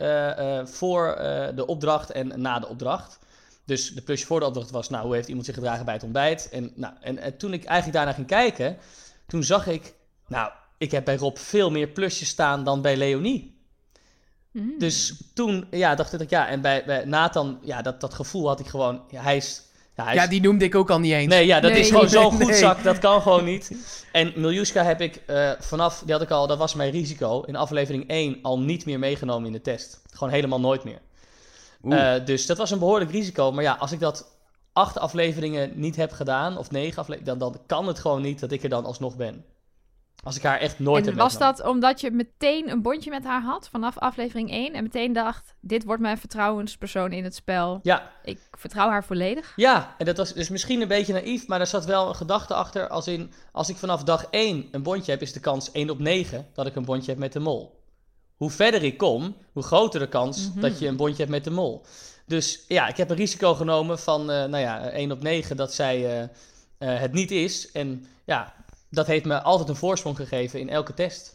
voor 0.64 1.14
de 1.54 1.66
opdracht 1.66 2.10
en 2.10 2.32
na 2.40 2.58
de 2.58 2.68
opdracht. 2.68 3.18
Dus 3.64 3.94
de 3.94 4.02
plusje 4.02 4.26
voor 4.26 4.40
de 4.40 4.46
opdracht 4.46 4.70
was, 4.70 4.88
nou, 4.88 5.04
hoe 5.04 5.14
heeft 5.14 5.28
iemand 5.28 5.46
zich 5.46 5.54
gedragen 5.54 5.84
bij 5.84 5.94
het 5.94 6.02
ontbijt? 6.02 6.48
En, 6.52 6.72
nou, 6.74 6.94
en, 7.00 7.18
en 7.18 7.36
toen 7.36 7.52
ik 7.52 7.64
eigenlijk 7.64 7.96
daarna 7.96 8.12
ging 8.12 8.26
kijken, 8.26 8.76
toen 9.26 9.42
zag 9.42 9.66
ik, 9.66 9.94
nou, 10.28 10.50
ik 10.78 10.90
heb 10.90 11.04
bij 11.04 11.16
Rob 11.16 11.36
veel 11.36 11.70
meer 11.70 11.88
plusjes 11.88 12.28
staan 12.28 12.64
dan 12.64 12.82
bij 12.82 12.96
Leonie. 12.96 13.52
Hmm. 14.50 14.74
Dus 14.78 15.14
toen 15.34 15.66
ja, 15.70 15.94
dacht 15.94 16.20
ik, 16.20 16.30
ja, 16.30 16.48
en 16.48 16.60
bij, 16.60 16.84
bij 16.84 17.04
Nathan, 17.04 17.58
ja, 17.62 17.82
dat, 17.82 18.00
dat 18.00 18.14
gevoel 18.14 18.46
had 18.48 18.60
ik 18.60 18.66
gewoon. 18.66 19.02
Ja, 19.10 19.22
hij 19.22 19.36
is. 19.36 19.62
Ja, 19.96 20.04
hij 20.04 20.14
is 20.14 20.22
Ja, 20.22 20.28
die 20.28 20.40
noemde 20.40 20.64
ik 20.64 20.74
ook 20.74 20.90
al 20.90 20.98
niet 20.98 21.12
eens. 21.12 21.28
Nee, 21.28 21.46
ja, 21.46 21.60
dat 21.60 21.70
Nee. 21.70 21.80
is 21.80 21.88
gewoon 21.88 22.08
zo'n 22.08 22.34
Nee. 22.38 22.46
goed 22.46 22.56
zak, 22.56 22.82
dat 22.82 22.98
kan 22.98 23.22
gewoon 23.22 23.44
niet. 23.44 23.70
En 24.12 24.32
Miljuska 24.36 24.82
heb 24.84 25.00
ik 25.00 25.22
eh, 25.26 25.50
vanaf, 25.60 26.02
die 26.04 26.12
had 26.12 26.22
ik 26.22 26.30
al, 26.30 26.46
dat 26.46 26.58
was 26.58 26.74
mijn 26.74 26.90
risico, 26.90 27.40
in 27.40 27.56
aflevering 27.56 28.08
1 28.08 28.38
al 28.42 28.60
niet 28.60 28.84
meer 28.84 28.98
meegenomen 28.98 29.46
in 29.46 29.52
de 29.52 29.60
test. 29.60 30.02
Gewoon 30.10 30.32
helemaal 30.32 30.60
nooit 30.60 30.84
meer. 30.84 31.00
Eh, 31.88 32.24
dus 32.24 32.46
dat 32.46 32.58
was 32.58 32.70
een 32.70 32.78
behoorlijk 32.78 33.10
risico. 33.10 33.52
Maar 33.52 33.64
ja, 33.64 33.72
als 33.72 33.92
ik 33.92 34.00
dat 34.00 34.38
acht 34.72 34.98
afleveringen 34.98 35.72
niet 35.74 35.96
heb 35.96 36.12
gedaan, 36.12 36.58
of 36.58 36.70
negen 36.70 36.98
afleveringen, 36.98 37.38
dan, 37.38 37.52
dan 37.52 37.60
kan 37.66 37.86
het 37.86 37.98
gewoon 37.98 38.22
niet 38.22 38.40
dat 38.40 38.52
ik 38.52 38.62
er 38.62 38.68
dan 38.68 38.84
alsnog 38.84 39.16
ben. 39.16 39.44
Als 40.24 40.36
ik 40.36 40.42
haar 40.42 40.58
echt 40.58 40.78
nooit 40.78 41.06
En 41.06 41.10
heb 41.10 41.20
was 41.20 41.38
dat 41.38 41.66
omdat 41.66 42.00
je 42.00 42.10
meteen 42.10 42.70
een 42.70 42.82
bondje 42.82 43.10
met 43.10 43.24
haar 43.24 43.42
had 43.42 43.68
vanaf 43.68 43.98
aflevering 43.98 44.50
1 44.50 44.72
en 44.72 44.82
meteen 44.82 45.12
dacht: 45.12 45.54
dit 45.60 45.84
wordt 45.84 46.02
mijn 46.02 46.18
vertrouwenspersoon 46.18 47.12
in 47.12 47.24
het 47.24 47.34
spel. 47.34 47.80
Ja, 47.82 48.10
Ik 48.24 48.40
vertrouw 48.50 48.88
haar 48.88 49.04
volledig. 49.04 49.52
Ja, 49.56 49.94
en 49.98 50.06
dat 50.06 50.16
was 50.16 50.32
dus 50.32 50.48
misschien 50.48 50.80
een 50.80 50.88
beetje 50.88 51.12
naïef, 51.12 51.46
maar 51.46 51.60
er 51.60 51.66
zat 51.66 51.84
wel 51.84 52.08
een 52.08 52.14
gedachte 52.14 52.54
achter. 52.54 52.88
Als 52.88 53.06
in, 53.06 53.32
als 53.52 53.68
ik 53.68 53.76
vanaf 53.76 54.02
dag 54.02 54.26
1 54.30 54.68
een 54.70 54.82
bondje 54.82 55.12
heb, 55.12 55.22
is 55.22 55.32
de 55.32 55.40
kans 55.40 55.72
1 55.72 55.90
op 55.90 55.98
9 55.98 56.46
dat 56.54 56.66
ik 56.66 56.76
een 56.76 56.84
bondje 56.84 57.10
heb 57.10 57.20
met 57.20 57.32
de 57.32 57.40
mol. 57.40 57.83
Hoe 58.44 58.52
verder 58.52 58.82
ik 58.82 58.96
kom, 58.96 59.36
hoe 59.52 59.62
groter 59.62 60.00
de 60.00 60.08
kans 60.08 60.48
Mhm. 60.48 60.60
dat 60.60 60.78
je 60.78 60.86
een 60.88 60.96
bondje 60.96 61.16
hebt 61.16 61.30
met 61.30 61.44
de 61.44 61.50
mol. 61.50 61.82
Dus 62.26 62.64
ja, 62.68 62.88
ik 62.88 62.96
heb 62.96 63.10
een 63.10 63.16
risico 63.16 63.54
genomen 63.54 63.98
van, 63.98 64.20
eh, 64.20 64.44
nou 64.44 64.58
ja, 64.58 64.90
1 64.90 65.12
op 65.12 65.22
9 65.22 65.56
dat 65.56 65.74
zij 65.74 66.04
eh, 66.06 66.22
eh, 66.78 67.00
het 67.00 67.12
niet 67.12 67.30
is. 67.30 67.70
En 67.72 68.06
ja, 68.24 68.54
dat 68.90 69.06
heeft 69.06 69.24
me 69.24 69.42
altijd 69.42 69.68
een 69.68 69.76
voorsprong 69.76 70.16
gegeven 70.16 70.60
in 70.60 70.68
elke 70.68 70.94
test. 70.94 71.33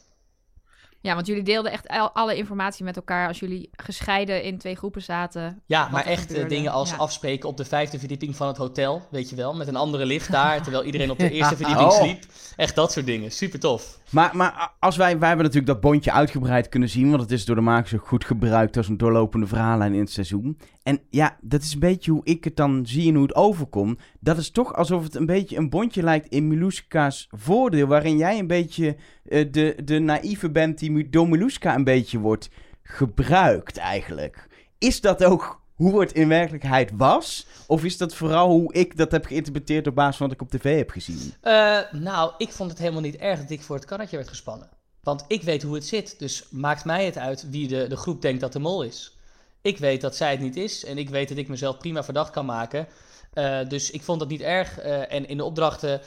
Ja, 1.02 1.14
want 1.16 1.28
jullie 1.28 1.44
deelden 1.44 1.72
echt 1.72 1.88
al- 1.88 2.12
alle 2.14 2.36
informatie 2.36 2.86
met 2.86 2.96
elkaar 2.96 3.28
als 3.28 3.40
jullie 3.40 3.70
gescheiden 3.72 4.44
in 4.44 4.58
twee 4.58 4.76
groepen 4.76 5.02
zaten. 5.02 5.62
Ja, 5.66 5.88
maar 5.92 6.06
echt 6.06 6.22
eh, 6.22 6.28
gebeurde, 6.28 6.50
dingen 6.56 6.72
als 6.72 6.90
ja. 6.90 6.96
afspreken 6.96 7.50
op 7.50 7.58
de 7.58 7.66
vijfde 7.66 8.00
verdieping 8.00 8.36
van 8.36 8.48
het 8.48 8.58
hotel, 8.58 9.08
weet 9.12 9.30
je 9.30 9.36
wel. 9.36 9.56
Met 9.56 9.68
een 9.68 9.76
andere 9.76 10.06
lift 10.06 10.32
daar, 10.32 10.62
terwijl 10.64 10.84
iedereen 10.84 11.12
op 11.12 11.20
de 11.20 11.32
eerste 11.32 11.56
verdieping 11.56 11.88
Oh. 11.88 11.98
sliep. 12.02 12.24
Echt 12.56 12.76
dat 12.76 12.92
soort 12.92 13.06
dingen, 13.06 13.32
super 13.32 13.60
tof. 13.60 14.00
Maar, 14.10 14.36
maar 14.36 14.72
als 14.80 14.98
wij, 14.98 15.20
wij 15.20 15.28
hebben 15.28 15.46
natuurlijk 15.46 15.74
dat 15.74 15.82
bondje 15.82 16.12
uitgebreid 16.12 16.70
kunnen 16.70 16.90
zien, 16.90 17.10
want 17.10 17.22
het 17.22 17.32
is 17.32 17.46
door 17.46 17.56
de 17.56 17.62
makers 17.62 17.94
ook 17.96 18.08
goed 18.08 18.26
gebruikt 18.26 18.78
als 18.78 18.88
een 18.88 18.98
doorlopende 18.98 19.48
verhaallijn 19.48 19.94
in 19.94 20.00
het 20.00 20.12
seizoen. 20.12 20.60
En 20.84 21.00
ja, 21.10 21.38
dat 21.42 21.62
is 21.62 21.74
een 21.74 21.80
beetje 21.80 22.12
hoe 22.12 22.24
ik 22.24 22.44
het 22.44 22.56
dan 22.56 22.86
zie 22.86 23.08
en 23.08 23.14
hoe 23.14 23.24
het 23.24 23.36
overkomt. 23.36 24.00
Dat 24.20 24.38
is 24.38 24.52
toch 24.52 24.76
alsof 24.76 25.04
het 25.04 25.16
een 25.16 25.26
beetje 25.26 25.58
een 25.58 25.70
bondje 25.70 26.04
lijkt 26.04 26.28
in 26.28 26.48
Miluska's 26.48 27.28
voordeel, 27.32 27.88
waarin 27.88 28.18
jij 28.18 28.40
een 28.40 28.48
beetje 28.48 28.96
eh, 29.26 29.52
de, 29.52 29.78
de 29.84 30.00
naïeve 30.00 30.52
bent 30.52 30.80
die 30.80 31.10
door 31.10 31.30
Miluska 31.30 31.76
een 31.76 31.84
beetje 31.84 32.20
wordt 32.20 32.50
gebruikt 32.84 33.78
eigenlijk. 33.78 34.48
Is 34.78 35.02
dat 35.02 35.24
ook 35.24 35.62
hoe 35.74 36.00
het 36.00 36.12
in 36.12 36.28
werkelijkheid 36.28 36.92
was? 36.96 37.48
Of 37.68 37.84
is 37.84 37.98
dat 37.98 38.16
vooral 38.16 38.50
hoe 38.50 38.74
ik 38.74 38.98
dat 38.98 39.12
heb 39.12 39.26
geïnterpreteerd 39.26 39.88
op 39.88 39.96
basis 39.96 40.18
van 40.18 40.28
wat 40.28 40.36
ik 40.36 40.42
op 40.42 40.50
tv 40.50 40.78
heb 40.78 40.90
gezien? 40.90 41.34
Eh, 41.42 41.80
nou, 41.92 42.34
ik 42.38 42.52
vond 42.52 42.70
het 42.70 42.80
helemaal 42.80 43.02
niet 43.02 43.16
erg 43.16 43.40
dat 43.40 43.50
ik 43.50 43.62
voor 43.62 43.76
het 43.76 43.86
kannetje 43.86 44.16
werd 44.16 44.30
gespannen. 44.30 44.70
Want 45.04 45.26
ik 45.28 45.42
weet 45.42 45.64
hoe 45.64 45.76
het 45.76 45.86
zit, 45.86 46.20
dus 46.20 46.48
maakt 46.50 46.86
mij 46.86 47.06
het 47.06 47.18
uit 47.18 47.50
wie 47.50 47.68
de, 47.68 47.88
de 47.88 47.98
groep 47.98 48.22
denkt 48.22 48.42
dat 48.42 48.54
de 48.54 48.60
mol 48.60 48.84
is. 48.84 49.19
Ik 49.62 49.78
weet 49.78 50.02
dat 50.02 50.16
zij 50.16 50.32
het 50.32 50.40
niet 50.40 50.56
is 50.56 50.86
en 50.86 50.98
ik 50.98 51.10
weet 51.10 51.30
dat 51.30 51.38
ik 51.38 51.48
mezelf 51.48 51.78
prima 51.78 52.04
verdacht 52.04 52.32
kan 52.32 52.46
maken. 52.46 52.88
Eh, 53.34 53.60
dus 53.68 53.92
ik 53.92 54.04
vond 54.04 54.20
dat 54.20 54.30
niet 54.30 54.42
erg. 54.42 54.80
Eh, 54.80 55.14
en 55.14 55.28
in 55.28 55.38
de 55.38 55.44
opdrachten 55.44 56.02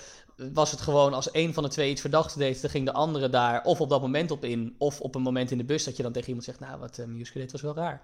was 0.53 0.71
het 0.71 0.81
gewoon 0.81 1.15
als 1.15 1.31
één 1.31 1.55
van 1.55 1.63
de 1.63 1.69
twee 1.69 1.91
iets 1.91 2.01
verdachts 2.01 2.35
deed, 2.35 2.61
dan 2.61 2.71
ging 2.71 2.87
de 2.87 2.93
andere 2.93 3.29
daar 3.29 3.65
of 3.65 3.81
op 3.81 3.89
dat 3.89 4.01
moment 4.01 4.31
op 4.31 4.45
in, 4.45 4.75
of 4.79 5.01
op 5.01 5.15
een 5.15 5.23
moment 5.23 5.51
in 5.51 5.59
de 5.59 5.65
bus 5.65 5.85
dat 5.85 5.97
je 5.97 6.03
dan 6.03 6.13
tegen 6.13 6.29
iemand 6.29 6.47
zegt, 6.47 6.61
nou, 6.61 6.79
wat 6.79 6.99
uh, 6.99 7.25
deed 7.35 7.53
was 7.53 7.63
wel 7.63 7.75
raar. 7.75 8.01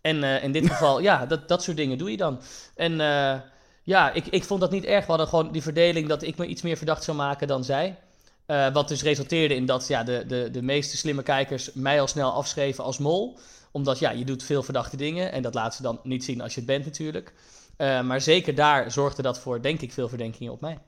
En 0.00 0.24
eh, 0.24 0.42
in 0.42 0.52
dit 0.52 0.66
geval, 0.70 1.00
ja, 1.00 1.26
dat, 1.26 1.48
dat 1.48 1.62
soort 1.62 1.76
dingen 1.76 1.98
doe 1.98 2.10
je 2.10 2.16
dan. 2.16 2.40
En 2.74 3.00
eh, 3.00 3.40
ja, 3.82 4.12
ik, 4.12 4.26
ik 4.26 4.44
vond 4.44 4.60
dat 4.60 4.70
niet 4.70 4.84
erg. 4.84 5.04
We 5.04 5.10
hadden 5.10 5.28
gewoon 5.28 5.52
die 5.52 5.62
verdeling 5.62 6.08
dat 6.08 6.22
ik 6.22 6.36
me 6.36 6.46
iets 6.46 6.62
meer 6.62 6.76
verdacht 6.76 7.04
zou 7.04 7.16
maken 7.16 7.46
dan 7.48 7.64
zij. 7.64 7.98
Eh, 8.46 8.72
wat 8.72 8.88
dus 8.88 9.02
resulteerde 9.02 9.54
in 9.54 9.66
dat 9.66 9.88
ja, 9.88 10.02
de, 10.02 10.24
de, 10.26 10.48
de 10.52 10.62
meeste 10.62 10.96
slimme 10.96 11.22
kijkers 11.22 11.72
mij 11.72 12.00
al 12.00 12.06
snel 12.06 12.32
afschreven 12.32 12.84
als 12.84 12.98
mol. 12.98 13.38
Omdat 13.72 13.98
ja, 13.98 14.10
je 14.10 14.24
doet 14.24 14.42
veel 14.42 14.62
verdachte 14.62 14.96
dingen 14.96 15.32
en 15.32 15.42
dat 15.42 15.54
laat 15.54 15.74
ze 15.74 15.82
dan 15.82 16.00
niet 16.02 16.24
zien 16.24 16.40
als 16.40 16.54
je 16.54 16.60
het 16.60 16.68
bent 16.68 16.84
natuurlijk. 16.84 17.34
Uh, 17.76 18.02
maar 18.02 18.20
zeker 18.20 18.54
daar 18.54 18.90
zorgde 18.90 19.22
dat 19.22 19.38
voor, 19.38 19.62
denk 19.62 19.80
ik, 19.80 19.92
veel 19.92 20.08
verdenkingen 20.08 20.52
op 20.52 20.60
mij. 20.60 20.78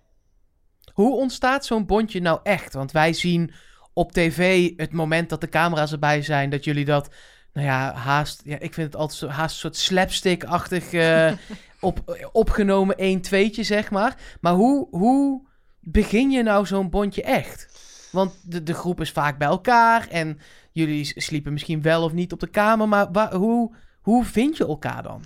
Hoe 0.93 1.17
ontstaat 1.17 1.67
zo'n 1.67 1.87
bondje 1.87 2.21
nou 2.21 2.41
echt? 2.43 2.75
Want 2.75 2.93
wij 2.93 3.13
zien 3.13 3.53
op 3.93 4.13
tv 4.13 4.71
het 4.77 4.93
moment 4.93 5.29
dat 5.29 5.41
de 5.41 5.49
camera's 5.49 5.93
erbij 5.93 6.23
zijn, 6.23 6.51
dat 6.51 6.65
jullie 6.65 6.85
dat, 6.85 7.09
nou 7.53 7.67
ja, 7.67 7.95
haast, 7.95 8.43
ja, 8.45 8.59
ik 8.59 8.75
vind 8.75 8.93
het 8.93 8.97
altijd 8.97 9.19
zo, 9.19 9.29
haast 9.29 9.55
een 9.55 9.61
soort 9.61 9.77
slapstick-achtig 9.77 10.93
uh, 10.93 11.33
op, 11.81 12.19
opgenomen 12.33 13.23
1-2'tje, 13.27 13.61
zeg 13.61 13.91
maar. 13.91 14.17
Maar 14.41 14.55
hoe, 14.55 14.89
hoe 14.91 15.47
begin 15.81 16.31
je 16.31 16.43
nou 16.43 16.67
zo'n 16.67 16.91
bondje 16.91 17.23
echt? 17.23 17.69
Want 18.13 18.35
de, 18.43 18.63
de 18.63 18.75
groep 18.75 19.01
is 19.01 19.11
vaak 19.11 19.39
bij 19.39 19.49
elkaar 19.49 20.09
en 20.09 20.39
jullie 20.73 21.21
sliepen 21.23 21.53
misschien 21.53 21.83
wel 21.83 22.03
of 22.03 22.13
niet 22.13 22.33
op 22.33 22.41
de 22.41 22.47
kamer, 22.47 22.89
maar 22.89 23.35
hoe, 23.35 23.77
hoe 24.01 24.25
vind 24.25 24.57
je 24.57 24.67
elkaar 24.67 25.03
dan? 25.03 25.25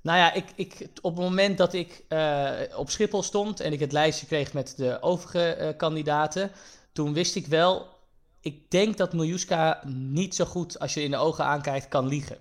Nou 0.00 0.18
ja, 0.18 0.32
ik, 0.32 0.44
ik, 0.54 0.88
op 1.00 1.16
het 1.16 1.24
moment 1.24 1.58
dat 1.58 1.72
ik 1.72 2.04
uh, 2.08 2.50
op 2.76 2.90
Schiphol 2.90 3.22
stond 3.22 3.60
en 3.60 3.72
ik 3.72 3.80
het 3.80 3.92
lijstje 3.92 4.26
kreeg 4.26 4.52
met 4.52 4.74
de 4.76 5.02
overige 5.02 5.56
uh, 5.60 5.68
kandidaten, 5.76 6.50
toen 6.92 7.12
wist 7.12 7.36
ik 7.36 7.46
wel, 7.46 7.86
ik 8.40 8.70
denk 8.70 8.96
dat 8.96 9.12
Miljuska 9.12 9.82
niet 9.86 10.34
zo 10.34 10.44
goed 10.44 10.78
als 10.78 10.94
je 10.94 11.02
in 11.02 11.10
de 11.10 11.16
ogen 11.16 11.44
aankijkt 11.44 11.88
kan 11.88 12.06
liegen. 12.06 12.38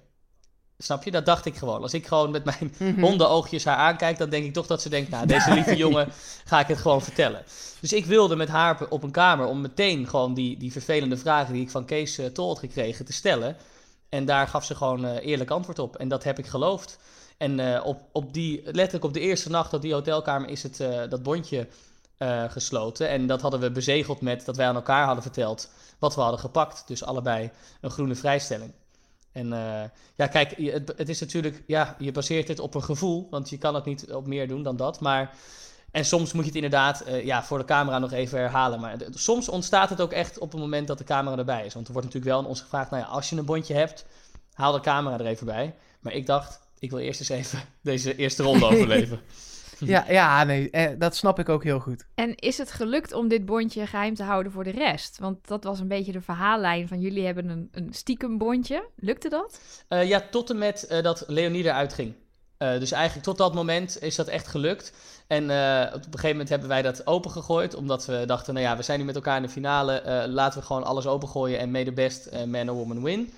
Snap 0.80 1.04
je? 1.04 1.12
Dat 1.12 1.26
dacht 1.26 1.46
ik 1.46 1.56
gewoon. 1.56 1.82
Als 1.82 1.94
ik 1.94 2.08
gewoon 2.08 2.32
met 2.32 2.44
mijn 2.44 2.74
mm 2.78 2.94
-hmm. 2.94 3.04
hondenoogjes 3.04 3.66
haar 3.66 3.76
aankijk, 3.76 4.18
dan 4.18 4.30
denk 4.30 4.46
ik 4.46 4.54
toch 4.54 4.68
dat 4.68 4.82
ze 4.82 4.90
denkt, 4.90 5.10
nou, 5.10 5.26
deze 5.36 5.54
lieve 5.54 5.76
jongen 5.76 6.08
ga 6.46 6.60
ik 6.60 6.68
het 6.68 6.78
gewoon 6.78 7.02
vertellen. 7.02 7.44
Dus 7.80 7.94
ik 7.94 8.06
wilde 8.06 8.36
met 8.36 8.48
haar 8.48 8.88
op 8.90 9.04
een 9.04 9.12
kamer 9.12 9.46
om 9.46 9.62
meteen 9.62 10.08
gewoon 10.08 10.34
die, 10.34 10.58
die 10.58 10.72
vervelende 10.72 11.18
vragen 11.18 11.54
die 11.54 11.62
ik 11.62 11.70
van 11.70 11.86
Kees 11.86 12.20
uh, 12.20 12.26
Tol 12.26 12.48
had 12.48 12.60
gekregen 12.60 13.06
te 13.06 13.14
stellen. 13.14 13.58
En 14.10 14.26
daar 14.26 14.48
gaf 14.48 14.66
ze 14.66 14.76
gewoon 14.76 15.06
uh, 15.06 15.26
eerlijk 15.26 15.50
antwoord 15.50 15.80
op. 15.80 15.96
En 15.96 16.08
dat 16.08 16.24
heb 16.24 16.40
ik 16.40 16.46
geloofd. 16.46 16.98
En 17.38 17.60
uh, 17.60 17.86
op, 17.86 18.02
op 18.12 18.34
die, 18.34 18.62
letterlijk 18.64 19.04
op 19.04 19.14
de 19.14 19.20
eerste 19.20 19.50
nacht 19.50 19.74
op 19.74 19.82
die 19.82 19.94
hotelkamer 19.94 20.50
is 20.50 20.64
het, 20.64 20.78
dat 21.10 21.24
bondje 21.24 21.68
gesloten. 22.48 23.10
En 23.10 23.28
dat 23.28 23.42
hadden 23.42 23.60
we 23.60 23.72
bezegeld 23.72 24.22
met 24.22 24.46
dat 24.46 24.56
wij 24.56 24.68
aan 24.68 24.76
elkaar 24.76 25.06
hadden 25.06 25.24
verteld 25.24 25.70
wat 26.00 26.16
we 26.16 26.22
hadden 26.22 26.40
gepakt. 26.40 26.84
Dus 26.88 27.04
allebei 27.04 27.52
een 27.82 27.92
groene 27.92 28.16
vrijstelling. 28.16 28.72
En 29.38 29.48
ja, 30.16 30.28
kijk, 30.28 30.56
het, 30.58 30.94
het, 30.98 31.10
is 31.10 31.20
natuurlijk, 31.20 31.64
ja, 31.68 31.96
je 32.00 32.12
baseert 32.12 32.48
het 32.48 32.60
op 32.60 32.76
een 32.76 32.84
gevoel, 32.84 33.28
want 33.30 33.50
je 33.50 33.58
kan 33.58 33.76
het 33.76 33.86
niet 33.86 34.12
op 34.12 34.28
meer 34.28 34.48
doen 34.48 34.64
dan 34.64 34.76
dat. 34.76 35.00
Maar, 35.00 35.36
en 35.92 36.06
soms 36.06 36.34
moet 36.34 36.42
je 36.42 36.48
het 36.48 36.64
inderdaad 36.64 37.04
ja, 37.24 37.44
voor 37.44 37.58
de 37.58 37.66
camera 37.66 38.00
nog 38.00 38.12
even 38.12 38.40
herhalen. 38.40 38.80
Maar 38.80 38.98
de, 38.98 39.08
soms 39.14 39.50
ontstaat 39.50 39.90
het 39.90 40.02
ook 40.02 40.12
echt 40.12 40.40
op 40.40 40.52
het 40.52 40.62
moment 40.62 40.88
dat 40.88 40.98
de 40.98 41.04
camera 41.04 41.38
erbij 41.38 41.66
is. 41.66 41.74
Want 41.74 41.88
er 41.88 41.94
wordt 41.94 42.08
natuurlijk 42.08 42.34
wel 42.34 42.44
aan 42.44 42.50
ons 42.50 42.62
gevraagd, 42.62 42.92
nou 42.92 43.04
ja, 43.04 43.10
als 43.10 43.30
je 43.30 43.36
een 43.36 43.46
bondje 43.46 43.74
hebt, 43.74 44.06
haal 44.54 44.72
de 44.72 44.80
camera 44.80 45.20
er 45.20 45.26
even 45.26 45.46
bij. 45.46 45.76
Maar 46.00 46.14
ik 46.14 46.26
dacht, 46.26 46.60
ik 46.80 46.90
wil 46.90 47.00
eerst 47.00 47.20
eens 47.20 47.30
even 47.30 47.62
deze 47.82 48.16
eerste 48.16 48.44
ronde 48.44 48.66
overleven. 48.72 49.20
ja, 49.94 50.06
ja, 50.10 50.44
nee, 50.44 50.70
eh, 50.70 50.92
dat 50.98 51.16
snap 51.16 51.40
ik 51.40 51.50
ook 51.50 51.64
heel 51.64 51.80
goed. 51.80 52.06
En 52.16 52.36
is 52.36 52.58
het 52.58 52.72
gelukt 52.72 53.14
om 53.14 53.28
dit 53.28 53.46
bondje 53.46 53.88
geheim 53.88 54.16
te 54.16 54.24
houden 54.24 54.52
voor 54.52 54.64
de 54.64 54.72
rest? 54.72 55.20
Want 55.20 55.48
dat 55.48 55.64
was 55.64 55.80
een 55.80 55.88
beetje 55.88 56.12
de 56.12 56.22
verhaallijn 56.22 56.88
van 56.88 57.00
jullie 57.00 57.26
hebben 57.26 57.50
een, 57.50 57.68
een 57.72 57.94
stiekem 57.94 58.38
bondje. 58.38 58.90
Lukte 58.96 59.30
dat? 59.30 59.60
Uh, 59.90 60.08
ja, 60.08 60.24
tot 60.32 60.50
en 60.50 60.58
met 60.58 60.88
uh, 60.92 61.02
dat 61.04 61.24
Leonie 61.28 61.64
eruit 61.64 61.94
ging. 61.94 62.14
Uh, 62.60 62.80
dus 62.80 62.92
eigenlijk 62.92 63.26
tot 63.26 63.38
dat 63.38 63.54
moment 63.54 64.02
is 64.02 64.16
dat 64.16 64.28
echt 64.28 64.48
gelukt. 64.48 64.94
En 65.28 65.44
op 65.44 65.50
een 65.50 66.12
gegeven 66.12 66.30
moment 66.30 66.50
hebben 66.50 66.68
wij 66.68 66.82
dat 66.82 67.08
opengegooid. 67.08 67.76
Omdat 67.76 68.06
we 68.06 68.24
dachten, 68.26 68.54
nou 68.54 68.66
ja, 68.66 68.78
we 68.78 68.84
zijn 68.84 69.00
nu 69.00 69.06
met 69.06 69.16
elkaar 69.16 69.36
in 69.36 69.42
de 69.42 69.50
finale. 69.50 70.28
laten 70.28 70.60
we 70.60 70.66
gewoon 70.66 70.84
alles 70.84 71.08
opengooien 71.08 71.60
en 71.60 71.72
may 71.72 71.84
the 71.84 71.92
best 71.92 72.46
man 72.46 72.70
or 72.70 72.76
woman 72.76 73.04
win. 73.04 73.34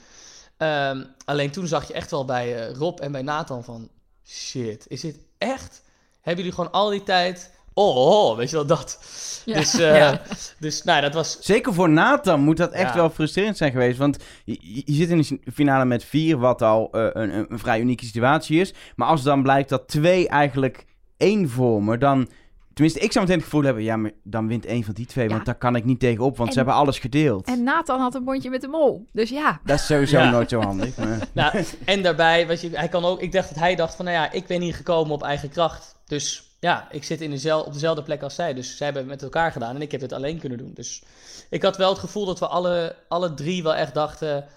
Um, 0.62 1.06
alleen 1.26 1.52
toen 1.52 1.68
zag 1.68 1.88
je 1.88 1.94
echt 1.94 2.12
wel 2.12 2.26
bij 2.26 2.70
uh, 2.70 2.76
Rob 2.76 3.00
en 3.00 3.12
bij 3.12 3.22
Nathan 3.22 3.64
van... 3.64 3.90
Shit, 4.26 4.86
is 4.88 5.02
dit 5.02 5.18
echt? 5.38 5.82
Hebben 6.22 6.44
jullie 6.44 6.58
gewoon 6.58 6.72
al 6.72 6.90
die 6.90 7.04
tijd... 7.04 7.58
Oh, 7.74 7.96
oh 7.96 8.38
weet 8.38 8.50
je 8.50 8.56
wel, 8.56 8.66
dat. 8.66 9.00
Ja. 9.46 9.56
Dus, 9.56 9.80
uh, 9.80 9.98
ja. 9.98 10.22
dus 10.60 10.84
nou, 10.84 11.02
dat 11.02 11.14
was... 11.14 11.38
Zeker 11.42 11.74
voor 11.74 11.90
Nathan 11.90 12.42
moet 12.42 12.58
dat 12.58 12.72
echt 12.72 12.90
ja. 12.90 12.96
wel 12.96 13.10
frustrerend 13.10 13.58
zijn 13.58 13.72
geweest. 13.72 13.98
Want 13.98 14.18
je, 14.46 14.82
je, 14.86 14.94
zit 14.94 15.10
in 15.10 15.40
de 15.44 15.52
finale 15.52 15.86
met 15.86 16.04
vier, 16.04 16.38
wat 16.38 16.62
al 16.62 16.90
uh, 16.92 17.08
een, 17.14 17.52
een 17.52 17.60
vrij 17.60 17.80
unieke 17.80 18.06
situatie 18.06 18.60
is. 18.60 18.74
Maar 18.96 19.08
als 19.08 19.24
dan 19.24 19.44
blijkt 19.44 19.70
dat 19.70 19.88
twee 19.88 20.28
eigenlijk 20.28 20.86
één 21.18 21.50
vormen, 21.50 22.00
dan... 22.00 22.30
Tenminste, 22.74 23.06
ik 23.06 23.12
zou 23.12 23.26
meteen 23.26 23.42
het 23.42 23.50
gevoel 23.50 23.66
hebben, 23.66 23.84
ja, 23.84 23.98
maar 23.98 24.12
dan 24.24 24.48
wint 24.48 24.66
één 24.66 24.84
van 24.84 24.94
die 24.94 25.06
twee, 25.06 25.28
ja. 25.28 25.34
want 25.34 25.46
daar 25.46 25.56
kan 25.56 25.76
ik 25.76 25.86
niet 25.86 26.00
tegenop, 26.00 26.38
want 26.38 26.48
en, 26.48 26.54
ze 26.54 26.60
hebben 26.60 26.78
alles 26.78 27.00
gedeeld. 27.00 27.48
En 27.48 27.64
Nathan 27.64 28.00
had 28.00 28.16
een 28.16 28.24
bondje 28.24 28.50
met 28.50 28.62
de 28.62 28.68
mol, 28.68 29.08
dus 29.12 29.30
ja. 29.30 29.60
Dat 29.64 29.80
is 29.80 29.86
sowieso 29.86 30.18
ja. 30.18 30.30
nooit 30.30 30.50
zo 30.50 30.62
handig. 30.62 30.98
Maar... 30.98 31.28
nou, 31.34 31.64
en 31.86 32.02
daarbij, 32.04 32.48
je, 32.62 32.70
hij 32.74 32.88
kan 32.88 33.06
ook, 33.06 33.22
ik 33.22 33.32
dacht 33.32 33.50
dat 33.50 33.58
hij 33.58 33.76
dacht 33.76 33.96
van, 33.96 34.06
nou 34.06 34.18
ja, 34.18 34.32
ik 34.32 34.48
ben 34.48 34.62
hier 34.62 34.74
gekomen 34.74 35.14
op 35.14 35.24
eigen 35.24 35.50
kracht, 35.50 35.99
dus 36.10 36.44
ja, 36.60 36.88
ik 36.92 37.04
zit 37.04 37.22
in 37.22 37.54
op 37.54 37.74
dezelfde 37.74 38.04
plek 38.04 38.22
als 38.22 38.36
zij, 38.36 38.54
dus 38.54 38.78
zij 38.78 38.86
hebben 38.86 39.04
het 39.04 39.12
met 39.12 39.24
elkaar 39.24 39.52
gedaan 39.52 39.76
en 39.76 39.82
ik 39.82 39.92
heb 39.92 40.02
het 40.02 40.14
alleen 40.14 40.40
kunnen 40.40 40.58
doen. 40.58 40.74
Dus 40.74 41.02
ik 41.50 41.62
had 41.62 41.78
wel 41.78 41.90
het 41.90 42.00
gevoel 42.00 42.26
dat 42.26 42.40
we 42.40 42.48
alle, 42.48 42.96
alle 43.08 43.34
drie 43.34 43.64
wel 43.64 43.76
echt 43.76 43.94
dachten, 43.94 44.48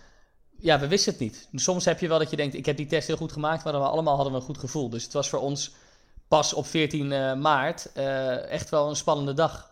ja, 0.59 0.79
we 0.79 0.89
wisten 0.89 1.13
het 1.13 1.21
niet. 1.21 1.49
Soms 1.55 1.85
heb 1.85 2.01
je 2.01 2.09
wel 2.09 2.19
dat 2.19 2.31
je 2.31 2.37
denkt, 2.37 2.55
ik 2.55 2.67
heb 2.67 2.77
die 2.77 2.87
test 2.87 3.07
heel 3.07 3.17
goed 3.17 3.33
gemaakt, 3.33 3.65
maar 3.65 3.73
dan 3.73 3.83
we 3.83 3.89
allemaal 3.89 4.15
hadden 4.15 4.33
we 4.33 4.39
een 4.39 4.45
goed 4.45 4.59
gevoel. 4.59 4.89
Dus 4.89 5.03
het 5.03 5.13
was 5.13 5.29
voor 5.29 5.41
ons 5.41 5.73
pas 6.29 6.55
op 6.55 6.67
14 6.67 7.11
uh, 7.11 7.35
maart 7.35 7.91
uh, 7.97 8.51
echt 8.51 8.71
wel 8.71 8.89
een 8.89 8.97
spannende 8.97 9.35
dag. 9.35 9.72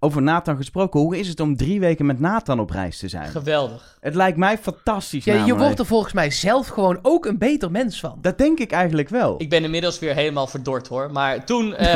Over 0.00 0.22
Nathan 0.22 0.56
gesproken, 0.56 1.00
hoe 1.00 1.18
is 1.18 1.28
het 1.28 1.40
om 1.40 1.56
drie 1.56 1.80
weken 1.80 2.06
met 2.06 2.20
Nathan 2.20 2.60
op 2.60 2.70
reis 2.70 2.98
te 2.98 3.08
zijn? 3.08 3.28
Geweldig. 3.28 3.96
Het 4.00 4.14
lijkt 4.14 4.38
mij 4.38 4.58
fantastisch 4.58 5.24
Ja, 5.24 5.44
je 5.44 5.56
wordt 5.56 5.78
er 5.78 5.86
volgens 5.86 6.12
mij 6.12 6.30
zelf 6.30 6.68
gewoon 6.68 6.98
ook 7.02 7.26
een 7.26 7.38
beter 7.38 7.70
mens 7.70 8.00
van. 8.00 8.18
Dat 8.20 8.38
denk 8.38 8.58
ik 8.58 8.72
eigenlijk 8.72 9.08
wel. 9.08 9.34
Ik 9.38 9.48
ben 9.50 9.64
inmiddels 9.64 9.98
weer 9.98 10.14
helemaal 10.14 10.46
verdord 10.46 10.88
hoor. 10.88 11.10
Maar 11.12 11.44
toen. 11.44 11.74
eh, 11.74 11.94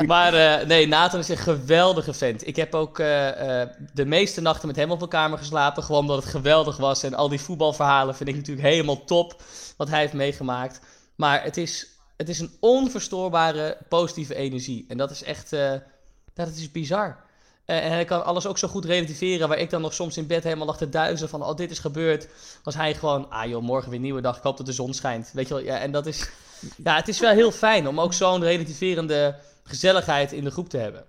maar 0.06 0.34
eh, 0.34 0.66
nee, 0.66 0.88
Nathan 0.88 1.20
is 1.20 1.28
een 1.28 1.36
geweldige 1.36 2.12
vent. 2.12 2.46
Ik 2.46 2.56
heb 2.56 2.74
ook 2.74 2.98
eh, 2.98 3.60
eh, 3.62 3.68
de 3.92 4.04
meeste 4.06 4.40
nachten 4.40 4.66
met 4.68 4.76
hem 4.76 4.90
op 4.90 4.98
mijn 4.98 5.10
kamer 5.10 5.38
geslapen. 5.38 5.82
Gewoon 5.82 6.00
omdat 6.00 6.16
het 6.16 6.30
geweldig 6.32 6.76
was. 6.76 7.02
En 7.02 7.14
al 7.14 7.28
die 7.28 7.40
voetbalverhalen 7.40 8.14
vind 8.14 8.28
ik 8.28 8.36
natuurlijk 8.36 8.66
helemaal 8.68 9.04
top. 9.04 9.42
Wat 9.76 9.88
hij 9.88 10.00
heeft 10.00 10.12
meegemaakt. 10.12 10.80
Maar 11.16 11.42
het 11.42 11.56
is, 11.56 11.86
het 12.16 12.28
is 12.28 12.38
een 12.38 12.50
onverstoorbare 12.60 13.76
positieve 13.88 14.34
energie. 14.34 14.84
En 14.88 14.96
dat 14.96 15.10
is 15.10 15.22
echt. 15.22 15.56
Eh, 16.40 16.46
dat 16.46 16.56
is 16.56 16.70
bizar. 16.70 17.16
Eh, 17.70 17.84
en 17.84 17.90
hij 17.90 18.04
kan 18.04 18.24
alles 18.24 18.46
ook 18.46 18.58
zo 18.58 18.68
goed 18.68 18.84
relativeren. 18.84 19.48
Waar 19.48 19.58
ik 19.58 19.70
dan 19.70 19.80
nog 19.80 19.94
soms 19.94 20.16
in 20.16 20.26
bed 20.26 20.44
helemaal 20.44 20.66
lag 20.66 20.76
te 20.76 20.88
duizen 20.88 21.28
van... 21.28 21.42
oh, 21.42 21.56
dit 21.56 21.70
is 21.70 21.78
gebeurd. 21.78 22.28
Was 22.62 22.74
hij 22.74 22.94
gewoon... 22.94 23.30
ah 23.30 23.48
joh, 23.48 23.62
morgen 23.62 23.88
weer 23.88 23.98
een 23.98 24.04
nieuwe 24.04 24.20
dag. 24.20 24.36
Ik 24.36 24.42
hoop 24.42 24.56
dat 24.56 24.66
de 24.66 24.72
zon 24.72 24.94
schijnt. 24.94 25.30
Weet 25.32 25.48
je 25.48 25.54
wel? 25.54 25.62
Ja, 25.62 25.78
en 25.78 25.92
dat 25.92 26.06
is... 26.06 26.30
Ja, 26.84 26.96
het 26.96 27.08
is 27.08 27.20
wel 27.20 27.32
heel 27.32 27.50
fijn 27.50 27.88
om 27.88 28.00
ook 28.00 28.12
zo'n 28.12 28.42
relativerende 28.42 29.36
gezelligheid 29.64 30.32
in 30.32 30.44
de 30.44 30.50
groep 30.50 30.68
te 30.68 30.76
hebben. 30.76 31.04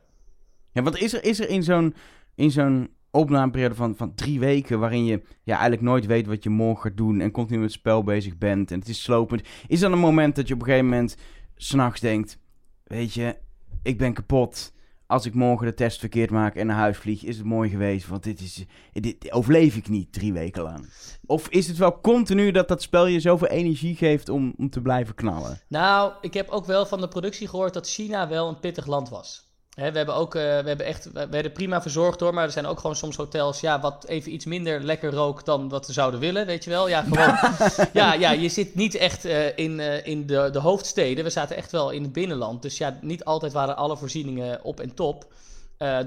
Ja, 0.72 0.82
wat 0.82 0.98
is 0.98 1.13
er, 1.13 1.24
is 1.24 1.39
er 1.39 1.50
in 1.50 1.63
zo'n, 1.63 1.96
in 2.36 2.52
zo'n 2.52 2.89
opnameperiode 3.12 3.76
van, 3.76 3.96
van 3.96 4.15
drie 4.15 4.39
weken... 4.39 4.80
waarin 4.80 5.06
je 5.06 5.22
ja, 5.44 5.54
eigenlijk 5.54 5.82
nooit 5.82 6.06
weet 6.06 6.28
wat 6.28 6.44
je 6.44 6.50
morgen 6.50 6.82
gaat 6.82 6.98
doen... 6.98 7.20
en 7.20 7.32
continu 7.32 7.60
met 7.60 7.70
het 7.70 7.80
spel 7.80 8.04
bezig 8.04 8.38
bent 8.38 8.72
en 8.72 8.80
het 8.80 8.88
is 8.88 9.04
slopend... 9.04 9.41
is 9.67 9.80
dan 9.80 9.91
een 9.91 10.00
moment 10.00 10.36
dat 10.36 10.48
je 10.48 10.54
op 10.54 10.60
een 10.60 10.65
gegeven 10.65 10.89
moment 10.89 11.15
s'nachts 11.56 12.00
denkt... 12.00 12.38
weet 12.84 13.13
je, 13.13 13.36
ik 13.84 13.98
ben 13.98 14.13
kapot... 14.13 14.72
Als 15.12 15.26
ik 15.26 15.34
morgen 15.34 15.67
de 15.67 15.74
test 15.74 16.00
verkeerd 16.00 16.30
maak 16.30 16.56
en 16.56 16.67
naar 16.67 16.76
huis 16.76 16.97
vlieg, 16.97 17.24
is 17.24 17.38
het 17.38 17.45
mooi 17.45 17.69
geweest. 17.69 18.08
Want 18.08 18.24
dit, 18.24 18.39
is, 18.39 18.65
dit, 18.93 19.32
overleef 19.32 19.76
ik 19.76 19.89
niet 19.89 20.13
drie 20.13 20.34
weken 20.34 20.63
lang. 20.63 20.89
Of 21.26 21.50
is 21.50 21.67
het 21.67 21.78
wel 21.78 22.02
continu 22.02 22.52
dat 22.52 22.67
dat 22.67 22.82
spel 22.82 23.06
je 23.06 23.19
zoveel 23.19 23.47
energie 23.47 23.95
geeft 23.95 24.30
om, 24.30 24.54
om 24.58 24.69
te 24.69 24.82
blijven 24.82 25.15
knallen? 25.15 25.60
Nou, 25.67 26.13
ik 26.21 26.34
heb 26.34 26.50
ook 26.50 26.65
wel 26.65 26.86
van 26.86 27.02
de 27.02 27.08
productie 27.08 27.47
gehoord 27.47 27.74
dat 27.74 27.89
China 27.89 28.28
wel 28.28 28.47
een 28.47 28.60
pittig 28.60 28.86
land 28.86 29.10
was. 29.10 29.50
Hè, 29.71 29.91
we 29.91 29.97
hebben 29.97 30.15
ook, 30.15 30.36
eh, 30.36 30.41
we 30.41 30.67
hebben 30.67 30.86
echt, 30.86 31.12
we 31.12 31.27
werden 31.29 31.51
prima 31.51 31.81
verzorgd 31.81 32.19
hoor, 32.19 32.34
maar 32.34 32.43
er 32.43 32.51
zijn 32.51 32.65
ook 32.65 32.79
gewoon 32.79 32.95
soms 32.95 33.15
hotels, 33.15 33.60
ja, 33.60 33.79
wat 33.79 34.05
even 34.07 34.34
iets 34.34 34.45
minder 34.45 34.84
lekker 34.84 35.12
rook 35.12 35.45
dan 35.45 35.69
wat 35.69 35.88
we 35.88 35.93
zouden 35.93 36.19
willen, 36.19 36.45
weet 36.45 36.63
je 36.63 36.69
wel. 36.69 36.89
Ja, 36.89 37.01
gewoon, 37.01 37.38
ja, 37.93 38.13
ja, 38.13 38.31
je 38.31 38.49
zit 38.49 38.75
niet 38.75 38.95
echt 38.95 39.25
eh, 39.25 39.57
in, 39.57 39.79
eh, 39.79 40.05
in 40.05 40.25
de, 40.25 40.49
de 40.51 40.60
hoofdsteden, 40.60 41.23
we 41.23 41.29
zaten 41.29 41.55
echt 41.55 41.71
wel 41.71 41.89
in 41.89 42.03
het 42.03 42.13
binnenland. 42.13 42.62
Dus 42.62 42.77
ja, 42.77 42.97
niet 43.01 43.23
altijd 43.23 43.53
waren 43.53 43.75
alle 43.75 43.97
voorzieningen 43.97 44.63
op 44.63 44.79
en 44.79 44.93
top. 44.93 45.34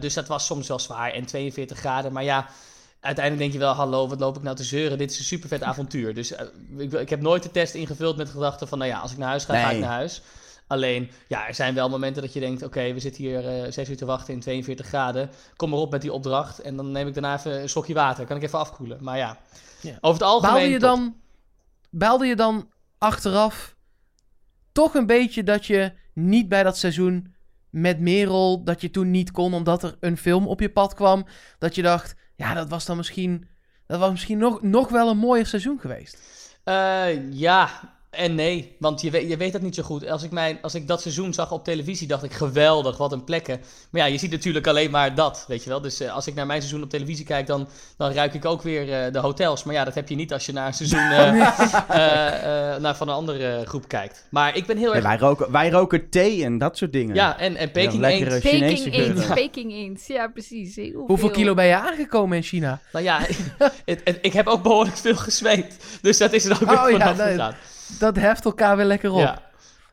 Dus 0.00 0.14
dat 0.14 0.27
was 0.27 0.46
soms 0.46 0.68
wel 0.68 0.79
zwaar 0.79 1.12
en 1.12 1.27
42 1.27 1.79
graden, 1.79 2.12
maar 2.12 2.24
ja, 2.24 2.46
uiteindelijk 3.00 3.44
denk 3.44 3.53
je 3.53 3.66
wel, 3.66 3.74
hallo, 3.74 4.09
wat 4.09 4.20
loop 4.20 4.37
ik 4.37 4.42
nou 4.42 4.57
te 4.57 4.64
zeuren? 4.64 4.98
Dit 4.98 5.11
is 5.11 5.18
een 5.18 5.24
super 5.24 5.48
vet 5.48 5.62
avontuur. 5.62 6.14
Dus 6.14 6.33
ik, 6.79 6.92
ik 6.92 7.11
heb 7.11 7.20
nooit 7.20 7.42
de 7.42 7.50
test 7.50 7.74
ingevuld 7.74 8.16
met 8.16 8.27
de 8.27 8.33
gedachte 8.33 8.66
van, 8.66 8.79
nou 8.79 8.90
ja, 8.90 8.98
als 8.98 9.12
ik 9.12 9.18
naar 9.18 9.29
huis 9.29 9.44
ga, 9.44 9.55
ga 9.55 9.70
ik 9.70 9.79
naar 9.79 9.90
huis. 9.90 10.22
Alleen, 10.66 11.11
ja, 11.29 11.46
er 11.48 11.55
zijn 11.55 11.74
wel 11.74 11.88
momenten 11.88 12.22
dat 12.22 12.33
je 12.33 12.40
denkt: 12.40 12.62
oké, 12.62 12.92
we 12.92 13.00
zitten 13.00 13.22
hier 13.22 13.48
eh 13.48 13.72
zes 13.72 13.88
uur 13.88 13.96
te 13.96 14.05
wachten 14.05 14.35
in 14.35 14.40
42 14.40 14.87
graden. 14.87 15.31
Kom 15.57 15.70
maar 15.70 15.79
op 15.79 15.90
met 15.90 16.00
die 16.03 16.12
opdracht. 16.12 16.59
En 16.59 16.77
dan 16.77 16.90
neem 16.92 17.07
ik 17.07 17.14
daarna 17.14 17.37
even 17.37 17.62
een 17.62 17.68
slokje 17.68 17.94
water. 17.94 18.27
Kan 18.27 18.37
ik 18.37 18.42
even 18.42 18.59
afkoelen. 18.59 19.05
Maar 19.05 19.16
ja, 19.16 19.38
Ja. 19.81 19.96
over 20.00 20.20
het 20.20 20.31
algemeen. 20.31 20.53
Baalde 20.55 20.72
je, 20.72 20.79
dan, 20.79 21.16
baalde 21.90 22.27
je 22.27 22.37
dan 22.37 22.70
achteraf 22.98 23.77
toch 24.72 24.94
een 24.94 25.07
beetje 25.07 25.42
dat 25.42 25.66
je 25.66 25.92
niet 26.14 26.48
bij 26.48 26.62
dat 26.62 26.77
seizoen 26.77 27.35
met 27.70 28.00
Merel, 28.00 28.64
dat 28.64 28.81
je 28.81 28.90
toen 28.90 29.11
niet 29.11 29.31
kon 29.31 29.55
omdat 29.55 29.83
er 29.83 29.96
een 30.00 30.16
film 30.16 30.46
op 30.46 30.61
je 30.61 30.70
pad 30.70 30.94
kwam, 30.94 31.27
dat 31.59 31.74
je 31.74 31.83
dacht, 31.83 32.14
ja, 32.37 32.55
dat 32.55 32.68
was 32.68 32.85
dan 32.85 32.96
misschien, 32.96 33.48
dat 33.87 34.00
was 34.00 34.11
misschien 34.11 34.38
nog, 34.38 34.62
nog 34.62 34.88
wel 34.88 35.11
een 35.11 35.18
mooier 35.18 35.46
seizoen 35.46 35.81
geweest. 35.81 36.18
Eh, 36.64 37.33
ja 37.33 37.93
en 38.16 38.35
nee, 38.35 38.74
want 38.79 39.00
je 39.00 39.11
weet, 39.11 39.29
je 39.29 39.37
weet 39.37 39.53
dat 39.53 39.62
niet 39.62 39.74
zo 39.74 39.83
goed. 39.83 40.09
Als 40.09 40.22
ik, 40.22 40.31
mijn, 40.31 40.59
als 40.62 40.74
ik 40.74 40.88
dat 40.88 41.00
seizoen 41.03 41.33
zag 41.35 41.53
op 41.53 41.64
televisie, 41.64 42.07
dacht 42.09 42.22
ik 42.22 42.33
geweldig, 42.33 42.96
wat 42.96 43.12
een 43.12 43.24
plekken. 43.24 43.61
Maar 43.90 44.00
ja, 44.00 44.07
je 44.07 44.18
ziet 44.18 44.31
natuurlijk 44.31 44.66
alleen 44.66 44.90
maar 44.90 45.14
dat, 45.14 45.44
weet 45.48 45.62
je 45.64 45.70
wel. 45.70 45.81
Dus 45.81 46.00
eh, 46.00 46.14
als 46.14 46.27
ik 46.27 46.35
naar 46.35 46.46
mijn 46.46 46.61
seizoen 46.61 46.83
op 46.83 46.90
televisie 46.90 47.24
kijk, 47.24 47.46
dan, 47.46 47.68
dan 47.96 48.12
ruik 48.12 48.35
ik 48.35 48.44
ook 48.44 48.62
weer 48.62 48.92
eh, 49.05 49.12
de 49.12 49.18
hotels. 49.18 49.64
Maar 49.64 49.74
ja, 49.74 49.85
dat 49.85 49.94
heb 49.94 50.09
je 50.09 50.14
niet 50.14 50.33
als 50.33 50.46
je 50.46 50.53
naar 50.53 50.66
een 50.66 50.74
seizoen 50.74 51.00
eh, 51.11 52.77
naar 52.81 52.96
van 52.96 53.09
een 53.09 53.14
andere 53.14 53.62
groep 53.64 53.88
kijkt. 53.88 54.24
Maar 54.31 54.57
ik 54.57 54.66
ben 54.66 54.77
heel 54.77 54.87
Nee, 54.92 54.94
erg... 54.94 55.05
wij, 55.05 55.16
roken, 55.18 55.50
wij 55.53 55.70
roken 55.70 56.09
thee 56.11 56.44
en 56.44 56.59
dat 56.59 56.77
soort 56.77 56.92
dingen. 56.92 57.14
Ja, 57.14 57.38
en, 57.38 57.57
en 57.57 57.70
Peking 57.70 58.03
Ja, 58.03 58.09
eend. 58.09 58.40
Peking 58.40 58.92
eend. 58.94 59.35
Peking 59.35 59.72
eend. 59.72 60.05
Ja, 60.07 60.29
precies. 60.29 60.77
Heel 60.77 60.92
Hoeveel 60.92 61.16
veel. 61.16 61.31
kilo 61.31 61.55
ben 61.55 61.66
je 61.66 61.74
aangekomen 61.77 62.37
in 62.37 62.42
China? 62.42 62.81
Nou 62.92 63.05
ja, 63.05 63.18
het, 63.85 64.00
het- 64.05 64.18
ik 64.20 64.33
heb 64.33 64.46
ook 64.46 64.62
behoorlijk 64.62 64.96
veel 64.96 65.16
gezweet. 65.16 65.77
Dus 66.03 66.18
dat 66.18 66.33
is 66.33 66.44
er 66.44 66.53
ook 66.53 66.59
weer 66.70 66.83
Oh 66.83 66.90
ja, 66.90 66.98
vanaf 66.98 67.16
nee, 67.16 67.27
gegaan. 67.27 67.55
Dat 67.99 68.16
heft 68.16 68.44
elkaar 68.44 68.77
weer 68.77 68.87
lekker 68.87 69.11
op. 69.11 69.18
Ja, 69.18 69.42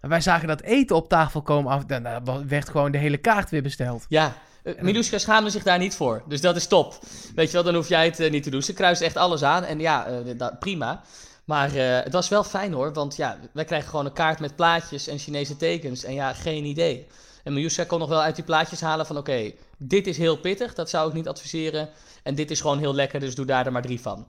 En 0.01 0.09
wij 0.09 0.21
zagen 0.21 0.47
dat 0.47 0.61
eten 0.61 0.95
op 0.95 1.09
tafel 1.09 1.41
komen 1.41 1.71
af. 1.71 1.85
Dan 1.85 2.47
werd 2.47 2.69
gewoon 2.69 2.91
de 2.91 2.97
hele 2.97 3.17
kaart 3.17 3.49
weer 3.49 3.61
besteld. 3.63 4.05
ja. 4.09 4.33
Uh, 4.63 4.81
Miluska 4.81 5.17
schaamde 5.17 5.49
zich 5.49 5.63
daar 5.63 5.77
niet 5.77 5.95
voor. 5.95 6.23
Dus 6.27 6.41
dat 6.41 6.55
is 6.55 6.67
top. 6.67 6.99
Weet 7.35 7.47
je 7.47 7.53
wel, 7.53 7.63
dan 7.63 7.75
hoef 7.75 7.87
jij 7.87 8.05
het 8.05 8.19
eh, 8.19 8.31
niet 8.31 8.43
te 8.43 8.49
doen. 8.49 8.61
Ze 8.61 8.73
kruist 8.73 9.01
echt 9.01 9.17
alles 9.17 9.43
aan. 9.43 9.63
En 9.63 9.79
ja, 9.79 10.05
eh, 10.05 10.13
dat- 10.37 10.59
prima. 10.59 11.01
Maar 11.45 11.71
het 11.73 12.13
was 12.13 12.29
wel 12.29 12.43
fijn 12.43 12.73
hoor. 12.73 12.93
Want 12.93 13.15
ja, 13.15 13.37
wij 13.53 13.65
krijgen 13.65 13.89
gewoon 13.89 14.05
een 14.05 14.13
kaart 14.13 14.39
met 14.39 14.55
plaatjes 14.55 15.07
en 15.07 15.17
Chinese 15.19 15.57
tekens. 15.57 16.03
En 16.03 16.13
ja, 16.13 16.33
geen 16.33 16.65
idee. 16.65 17.07
En 17.43 17.53
Miluska 17.53 17.83
kon 17.83 17.99
nog 17.99 18.09
wel 18.09 18.21
uit 18.21 18.35
die 18.35 18.43
plaatjes 18.45 18.81
halen 18.81 19.05
van... 19.05 19.17
Oké, 19.17 19.51
dit 19.77 20.07
is 20.07 20.17
heel 20.17 20.37
pittig. 20.37 20.73
Dat 20.73 20.89
zou 20.89 21.07
ik 21.07 21.13
niet 21.13 21.27
adviseren. 21.27 21.89
En 22.23 22.35
dit 22.35 22.51
is 22.51 22.61
gewoon 22.61 22.79
heel 22.79 22.95
lekker. 22.95 23.19
Dus 23.19 23.35
doe 23.35 23.45
daar 23.45 23.65
er 23.65 23.71
maar 23.71 23.81
drie 23.81 24.01
van. 24.01 24.27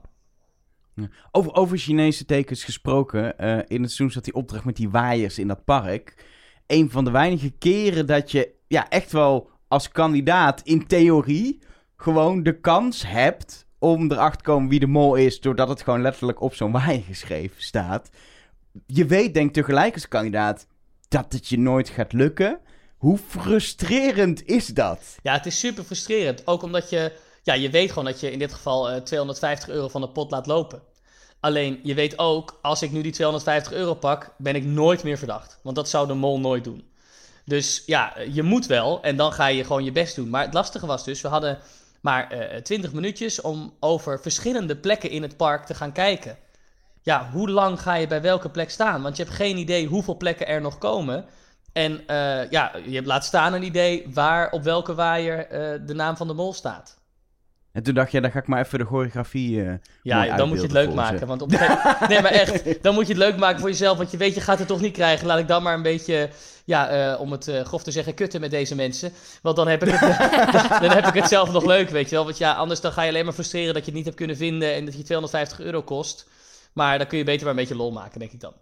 Over, 1.31 1.53
over 1.53 1.77
Chinese 1.77 2.25
tekens 2.25 2.63
gesproken. 2.63 3.37
eh, 3.37 3.51
in 3.51 3.81
het 3.81 3.91
seizoen 3.91 4.11
zat 4.11 4.23
die 4.23 4.33
opdracht 4.33 4.65
met 4.65 4.75
die 4.75 4.89
waaiers 4.89 5.39
in 5.39 5.47
dat 5.47 5.63
park. 5.63 6.25
Een 6.67 6.89
van 6.89 7.05
de 7.05 7.11
weinige 7.11 7.49
keren 7.49 8.05
dat 8.05 8.31
je 8.31 8.53
ja, 8.67 8.89
echt 8.89 9.11
wel 9.11 9.49
als 9.67 9.89
kandidaat 9.89 10.61
in 10.61 10.87
theorie 10.87 11.59
gewoon 11.97 12.43
de 12.43 12.59
kans 12.59 13.07
hebt 13.07 13.67
om 13.79 14.11
erachter 14.11 14.37
te 14.37 14.43
komen 14.43 14.69
wie 14.69 14.79
de 14.79 14.87
mol 14.87 15.15
is, 15.15 15.39
doordat 15.39 15.69
het 15.69 15.81
gewoon 15.81 16.01
letterlijk 16.01 16.41
op 16.41 16.53
zo'n 16.53 16.71
waaier 16.71 17.03
geschreven 17.03 17.61
staat. 17.61 18.09
Je 18.85 19.05
weet 19.05 19.33
denk 19.33 19.53
tegelijk 19.53 19.93
als 19.93 20.07
kandidaat 20.07 20.67
dat 21.07 21.33
het 21.33 21.47
je 21.47 21.59
nooit 21.59 21.89
gaat 21.89 22.13
lukken. 22.13 22.59
Hoe 22.97 23.17
frustrerend 23.17 24.45
is 24.45 24.67
dat? 24.67 25.17
Ja, 25.21 25.33
het 25.33 25.45
is 25.45 25.59
super 25.59 25.83
frustrerend. 25.83 26.47
Ook 26.47 26.63
omdat 26.63 26.89
je, 26.89 27.11
ja, 27.43 27.53
je 27.53 27.69
weet 27.69 27.89
gewoon 27.89 28.05
dat 28.05 28.19
je 28.19 28.31
in 28.31 28.39
dit 28.39 28.53
geval 28.53 28.89
eh, 28.89 29.01
250 29.01 29.69
euro 29.69 29.87
van 29.87 30.01
de 30.01 30.09
pot 30.09 30.31
laat 30.31 30.45
lopen. 30.45 30.81
Alleen, 31.39 31.79
je 31.83 31.93
weet 31.93 32.19
ook, 32.19 32.59
als 32.61 32.81
ik 32.81 32.91
nu 32.91 33.01
die 33.01 33.11
250 33.11 33.73
euro 33.73 33.93
pak, 33.93 34.33
ben 34.37 34.55
ik 34.55 34.63
nooit 34.63 35.03
meer 35.03 35.17
verdacht. 35.17 35.59
Want 35.61 35.75
dat 35.75 35.89
zou 35.89 36.07
de 36.07 36.13
mol 36.13 36.39
nooit 36.39 36.63
doen. 36.63 36.91
Dus 37.45 37.83
ja, 37.85 38.13
je 38.31 38.43
moet 38.43 38.65
wel 38.65 39.01
en 39.01 39.15
dan 39.15 39.33
ga 39.33 39.47
je 39.47 39.63
gewoon 39.63 39.83
je 39.83 39.91
best 39.91 40.15
doen. 40.15 40.29
Maar 40.29 40.43
het 40.43 40.53
lastige 40.53 40.85
was 40.85 41.03
dus, 41.03 41.21
we 41.21 41.27
hadden 41.27 41.59
maar 42.01 42.31
eh 42.31 42.61
20 42.61 42.93
minuutjes 42.93 43.41
om 43.41 43.73
over 43.79 44.21
verschillende 44.21 44.77
plekken 44.77 45.09
in 45.09 45.21
het 45.21 45.37
park 45.37 45.65
te 45.65 45.73
gaan 45.73 45.91
kijken. 45.91 46.37
Ja, 47.01 47.29
hoe 47.31 47.49
lang 47.49 47.81
ga 47.81 47.95
je 47.95 48.07
bij 48.07 48.21
welke 48.21 48.49
plek 48.49 48.69
staan? 48.69 49.01
Want 49.01 49.17
je 49.17 49.23
hebt 49.23 49.35
geen 49.35 49.57
idee 49.57 49.87
hoeveel 49.87 50.17
plekken 50.17 50.47
er 50.47 50.61
nog 50.61 50.77
komen. 50.77 51.25
En 51.73 52.07
eh, 52.07 52.49
ja, 52.49 52.71
je 52.85 52.95
hebt 52.95 53.07
laat 53.07 53.25
staan 53.25 53.53
een 53.53 53.63
idee 53.63 54.07
waar 54.13 54.51
op 54.51 54.63
welke 54.63 54.95
waaier 54.95 55.47
eh, 55.47 55.79
de 55.85 55.93
naam 55.93 56.17
van 56.17 56.27
de 56.27 56.33
mol 56.33 56.53
staat. 56.53 56.97
En 57.73 57.83
toen 57.83 57.93
dacht 57.93 58.11
je, 58.11 58.21
dan 58.21 58.31
ga 58.31 58.39
ik 58.39 58.47
maar 58.47 58.65
even 58.65 58.79
de 58.79 58.85
choreografie. 58.85 59.59
eh, 59.59 59.65
mooi 59.65 59.79
Ja, 60.03 60.35
dan 60.35 60.47
moet 60.47 60.57
je 60.57 60.63
het 60.63 60.71
leuk 60.71 60.89
ze. 60.89 60.95
maken. 60.95 61.27
Want 61.27 61.41
op 61.41 61.51
gegeven- 61.51 62.07
nee, 62.09 62.21
maar 62.21 62.31
echt, 62.31 62.83
dan 62.83 62.93
moet 62.93 63.07
je 63.07 63.13
het 63.13 63.21
leuk 63.21 63.37
maken 63.37 63.59
voor 63.59 63.69
jezelf. 63.69 63.97
Want 63.97 64.11
je 64.11 64.17
weet, 64.17 64.33
je 64.33 64.41
gaat 64.41 64.59
het 64.59 64.67
toch 64.67 64.81
niet 64.81 64.93
krijgen. 64.93 65.27
Laat 65.27 65.39
ik 65.39 65.47
dan 65.47 65.63
maar 65.63 65.73
een 65.73 65.81
beetje, 65.81 66.29
ja, 66.65 66.89
eh, 66.89 67.19
om 67.21 67.31
het 67.31 67.47
eh, 67.47 67.61
grof 67.61 67.83
te 67.83 67.91
zeggen, 67.91 68.13
kutten 68.13 68.41
met 68.41 68.51
deze 68.51 68.75
mensen. 68.75 69.11
Want 69.41 69.55
dan 69.55 69.67
heb, 69.67 69.83
ik 69.83 69.89
het, 69.99 70.79
dan 70.81 70.91
heb 70.91 71.05
ik 71.07 71.13
het 71.13 71.27
zelf 71.27 71.51
nog 71.51 71.65
leuk, 71.65 71.89
weet 71.89 72.09
je 72.09 72.15
wel. 72.15 72.25
Want 72.25 72.37
ja, 72.37 72.53
anders 72.53 72.81
dan 72.81 72.91
ga 72.91 73.01
je 73.01 73.09
alleen 73.09 73.25
maar 73.25 73.33
frustreren 73.33 73.73
dat 73.73 73.81
je 73.85 73.87
het 73.87 73.95
niet 73.95 74.05
hebt 74.05 74.17
kunnen 74.17 74.37
vinden 74.37 74.73
en 74.73 74.85
dat 74.85 74.95
je 74.97 75.03
250 75.03 75.59
euro 75.59 75.81
kost. 75.81 76.27
Maar 76.73 76.97
dan 76.97 77.07
kun 77.07 77.17
je 77.17 77.23
beter 77.23 77.41
maar 77.41 77.53
een 77.53 77.59
beetje 77.59 77.75
lol 77.75 77.91
maken, 77.91 78.19
denk 78.19 78.31
ik 78.31 78.39
dan. 78.39 78.53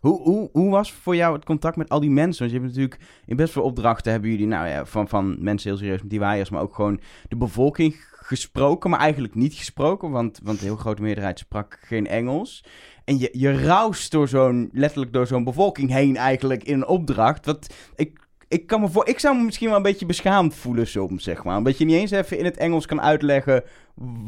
Hoe, 0.00 0.22
hoe, 0.22 0.48
hoe 0.52 0.70
was 0.70 0.92
voor 0.92 1.16
jou 1.16 1.34
het 1.34 1.44
contact 1.44 1.76
met 1.76 1.88
al 1.88 2.00
die 2.00 2.10
mensen? 2.10 2.38
Want 2.40 2.50
je 2.50 2.58
hebt 2.58 2.76
natuurlijk 2.76 3.00
in 3.26 3.36
best 3.36 3.52
veel 3.52 3.62
opdrachten 3.62 4.12
hebben 4.12 4.30
jullie, 4.30 4.46
nou 4.46 4.68
ja, 4.68 4.84
van, 4.86 5.08
van 5.08 5.36
mensen 5.38 5.70
heel 5.70 5.78
serieus 5.78 6.00
met 6.00 6.10
die 6.10 6.18
waaiers, 6.18 6.50
maar 6.50 6.62
ook 6.62 6.74
gewoon 6.74 7.00
de 7.28 7.36
bevolking 7.36 7.96
gesproken, 8.10 8.90
maar 8.90 9.00
eigenlijk 9.00 9.34
niet 9.34 9.54
gesproken, 9.54 10.10
want, 10.10 10.40
want 10.42 10.58
de 10.58 10.64
heel 10.64 10.76
grote 10.76 11.02
meerderheid 11.02 11.38
sprak 11.38 11.78
geen 11.80 12.06
Engels. 12.06 12.64
En 13.04 13.18
je, 13.18 13.28
je 13.32 14.06
door 14.10 14.28
zo'n, 14.28 14.70
letterlijk 14.72 15.12
door 15.12 15.26
zo'n 15.26 15.44
bevolking 15.44 15.90
heen 15.90 16.16
eigenlijk 16.16 16.64
in 16.64 16.74
een 16.74 16.86
opdracht. 16.86 17.46
Wat 17.46 17.74
ik, 17.96 18.20
ik 18.48 18.66
kan 18.66 18.80
me 18.80 18.88
voor, 18.88 19.08
ik 19.08 19.18
zou 19.18 19.36
me 19.36 19.44
misschien 19.44 19.68
wel 19.68 19.76
een 19.76 19.82
beetje 19.82 20.06
beschaamd 20.06 20.54
voelen 20.54 20.86
soms, 20.86 21.24
zeg 21.24 21.44
maar. 21.44 21.56
Omdat 21.56 21.78
je 21.78 21.84
niet 21.84 21.96
eens 21.96 22.10
even 22.10 22.38
in 22.38 22.44
het 22.44 22.56
Engels 22.56 22.86
kan 22.86 23.00
uitleggen 23.00 23.62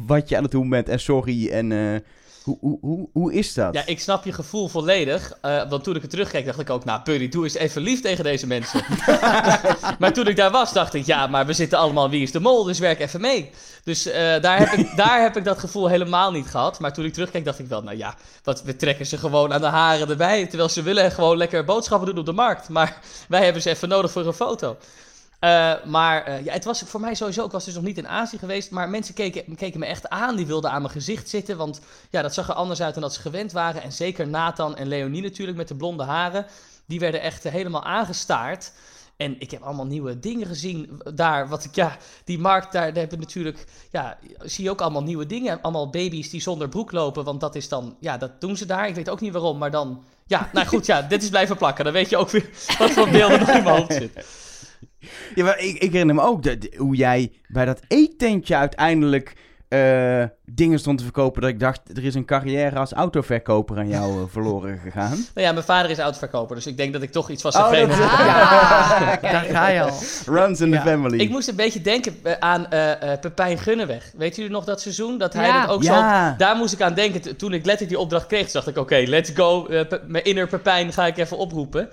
wat 0.07 0.29
je 0.29 0.37
aan 0.37 0.43
het 0.43 0.53
doen 0.53 0.69
bent 0.69 0.89
en 0.89 1.01
sorry 1.01 1.49
en... 1.49 1.73
eh, 1.73 2.01
hoe, 2.61 2.79
Hoe, 2.81 2.97
hoe, 2.97 3.09
hoe, 3.13 3.33
is 3.33 3.55
dat? 3.55 3.75
Ja, 3.75 3.83
ik 3.87 4.01
snap 4.01 4.25
je 4.25 4.33
gevoel 4.33 4.69
volledig. 4.69 5.33
eh, 5.41 5.69
want 5.69 5.85
toen 5.85 5.97
ik 5.97 6.03
het 6.03 6.11
terugkeek, 6.11 6.47
dacht 6.47 6.61
ik 6.61 6.71
ook... 6.71 6.85
Nou, 6.85 7.01
Buddy, 7.05 7.29
doe 7.29 7.45
eens 7.45 7.55
even 7.55 7.83
lief 7.83 8.01
tegen 8.01 8.25
deze 8.25 8.47
mensen. 8.47 8.85
maar 9.99 10.13
toen 10.13 10.27
ik 10.27 10.37
daar 10.37 10.51
was, 10.51 10.73
dacht 10.73 10.95
ik... 10.95 11.07
Ja, 11.07 11.27
maar 11.27 11.47
we 11.47 11.53
zitten 11.53 11.79
allemaal 11.79 12.11
Wie 12.11 12.23
is 12.23 12.33
de 12.33 12.41
Mol, 12.41 12.65
dus 12.65 12.79
werk 12.79 13.01
even 13.01 13.21
mee. 13.21 13.51
Dus 13.85 14.07
eh, 14.07 14.41
daar, 14.41 14.59
heb 14.59 14.73
ik, 14.73 14.97
daar 14.97 15.23
heb 15.23 15.37
ik 15.37 15.45
dat 15.45 15.59
gevoel 15.59 15.89
helemaal 15.89 16.33
niet 16.33 16.47
gehad. 16.47 16.81
Maar 16.81 16.93
toen 16.93 17.05
ik 17.05 17.13
terugkeek, 17.13 17.45
dacht 17.45 17.59
ik 17.59 17.67
wel... 17.67 17.83
Nou 17.83 17.97
ja, 17.97 18.15
wat, 18.43 18.63
we 18.63 18.77
trekken 18.77 19.07
ze 19.07 19.19
gewoon 19.19 19.53
aan 19.53 19.61
de 19.61 19.67
haren 19.67 20.09
erbij. 20.09 20.47
Terwijl 20.47 20.69
ze 20.69 20.83
willen 20.83 21.11
gewoon 21.11 21.37
lekker 21.37 21.65
boodschappen 21.65 22.09
doen 22.09 22.19
op 22.19 22.27
de 22.27 22.33
markt. 22.33 22.69
Maar 22.69 22.99
wij 23.29 23.45
hebben 23.45 23.63
ze 23.63 23.71
even 23.71 23.89
nodig 23.89 24.11
voor 24.11 24.27
een 24.27 24.33
foto. 24.33 24.77
Eh, 25.41 25.75
maar 25.85 26.25
eh, 26.25 26.45
ja, 26.45 26.53
het 26.53 26.65
was 26.65 26.81
voor 26.81 27.01
mij 27.01 27.15
sowieso, 27.15 27.45
ik 27.45 27.51
was 27.51 27.65
dus 27.65 27.75
nog 27.75 27.83
niet 27.83 27.99
in 27.99 28.09
Azië 28.09 28.39
geweest, 28.39 28.71
maar 28.71 28.89
mensen 28.89 29.15
keken, 29.15 29.55
keken 29.57 29.81
me 29.81 29.87
echt 29.87 30.09
aan, 30.09 30.37
die 30.37 30.47
wilden 30.47 30.71
aan 30.71 30.83
mijn 30.83 30.93
gezicht 30.93 31.29
zitten, 31.29 31.57
want 31.57 31.81
ja, 32.11 32.23
dat 32.23 32.35
zag 32.35 32.49
er 32.49 32.55
anders 32.55 32.83
uit 32.83 32.95
dan 32.95 33.03
dat 33.03 33.15
ze 33.15 33.21
gewend 33.21 33.53
waren. 33.53 33.83
En 33.83 33.93
zeker 33.93 34.29
Nathan 34.29 34.77
en 34.77 34.89
Leonie 34.89 35.23
natuurlijk 35.23 35.59
met 35.59 35.69
de 35.69 35.75
blonde 35.75 36.03
haren, 36.03 36.47
die 36.87 37.01
werden 37.01 37.21
echt 37.21 37.45
eh, 37.45 37.53
helemaal 37.53 37.85
aangestaard. 37.85 38.73
En 39.17 39.41
ik 39.41 39.51
heb 39.51 39.63
allemaal 39.63 39.87
nieuwe 39.87 40.19
dingen 40.19 40.47
gezien 40.47 41.01
daar, 41.15 41.49
wat 41.49 41.65
ik, 41.65 41.75
ja, 41.75 41.97
die 42.25 42.39
markt 42.39 42.73
daar, 42.73 42.87
daar 42.87 43.01
hebben 43.01 43.19
natuurlijk, 43.19 43.65
ja, 43.91 44.19
zie 44.39 44.65
je 44.65 44.71
ook 44.71 44.81
allemaal 44.81 45.03
nieuwe 45.03 45.27
dingen. 45.27 45.63
Allemaal 45.63 45.91
baby's 45.91 46.31
die 46.31 46.41
zonder 46.41 46.69
broek 46.69 46.93
lopen, 46.93 47.25
want 47.25 47.41
dat 47.41 47.55
is 47.55 47.69
dan, 47.69 47.97
ja, 48.01 48.19
dat 48.19 48.41
doen 48.41 48.57
ze 48.57 48.67
daar. 48.67 48.89
Ik 48.89 48.95
weet 48.95 49.11
ook 49.11 49.21
niet 49.21 49.33
waarom, 49.33 49.59
maar 49.59 49.71
dan, 49.71 50.05
ja, 50.27 50.51
nou 50.53 50.67
goed, 50.67 50.87
ja, 50.87 51.03
dit 51.03 51.23
is 51.23 51.29
blijven 51.29 51.57
plakken. 51.57 51.85
Dan 51.85 51.93
weet 51.93 52.11
je 52.11 52.17
ook 52.17 52.31
weer 52.31 52.51
wat 52.79 52.91
voor 52.91 53.11
beelden 53.11 53.39
nog 53.39 53.49
in 53.49 53.63
mijn 53.63 53.77
hoofd 53.77 53.93
zitten. 53.93 54.23
Ja, 55.35 55.45
maar 55.45 55.59
ik, 55.59 55.79
ik 55.79 55.93
herinner 55.93 56.15
me 56.15 56.23
ook 56.23 56.43
dat, 56.43 56.57
hoe 56.77 56.97
jij 56.97 57.33
bij 57.49 57.65
dat 57.65 57.81
eetentje 57.89 58.57
uiteindelijk 58.57 59.33
eh, 59.69 60.25
dingen 60.45 60.79
stond 60.79 60.99
te 60.99 61.05
verkopen. 61.05 61.41
Dat 61.43 61.51
ik 61.51 61.61
dacht, 61.61 61.81
er 61.97 62.05
is 62.05 62.15
een 62.15 62.25
carrière 62.25 62.77
als 62.79 62.93
autoverkoper 62.93 63.77
aan 63.79 63.89
jou 63.89 64.13
eh, 64.23 64.29
verloren 64.29 64.79
gegaan. 64.79 65.11
Nou 65.35 65.47
ja, 65.47 65.53
mijn 65.53 65.65
vader 65.65 65.91
is 65.91 65.99
autoverkoper, 65.99 66.57
dus 66.57 66.67
ik 66.67 66.77
denk 66.77 66.93
dat 66.93 67.03
ik 67.03 67.13
toch 67.13 67.31
iets 67.31 67.43
van 67.43 67.53
Oh, 67.55 67.69
zijn 67.69 67.89
dat- 67.89 67.97
vreemde- 67.97 68.13
Ah. 68.15 69.23
Daar 69.23 69.45
ga 69.45 69.69
je 69.69 69.83
al. 69.83 69.91
Runs 70.27 70.61
in 70.61 70.71
Ja. 70.71 70.83
the 70.83 70.89
family. 70.89 71.19
Ik 71.21 71.31
moest 71.31 71.49
een 71.49 71.57
beetje 71.57 71.81
denken 71.81 72.15
eh, 72.23 72.33
aan 72.39 72.71
eh, 72.71 73.13
eh, 73.13 73.21
Pepijn 73.21 73.59
Gunneweg. 73.59 74.13
Weet 74.17 74.37
jullie 74.37 74.51
nog 74.51 74.65
dat 74.65 74.81
seizoen? 74.81 75.19
Dat 75.19 75.33
hij 75.33 75.47
Ja. 75.47 75.61
dat 75.67 75.75
ook 75.75 75.85
zo... 75.85 75.93
ja. 75.93 76.35
Daar 76.39 76.57
moest 76.57 76.73
ik 76.73 76.81
aan 76.81 76.95
denken 76.95 77.37
toen 77.37 77.53
ik 77.53 77.65
letterlijk 77.65 77.89
die 77.91 77.99
opdracht 77.99 78.27
kreeg. 78.27 78.51
Dacht 78.51 78.67
ik, 78.67 78.77
oké, 78.79 79.03
let's 79.07 79.31
go. 79.35 79.67
mijn 80.07 80.25
inner 80.25 80.47
Pepijn 80.49 80.93
ga 80.93 81.07
ik 81.07 81.17
even 81.17 81.37
oproepen. 81.37 81.89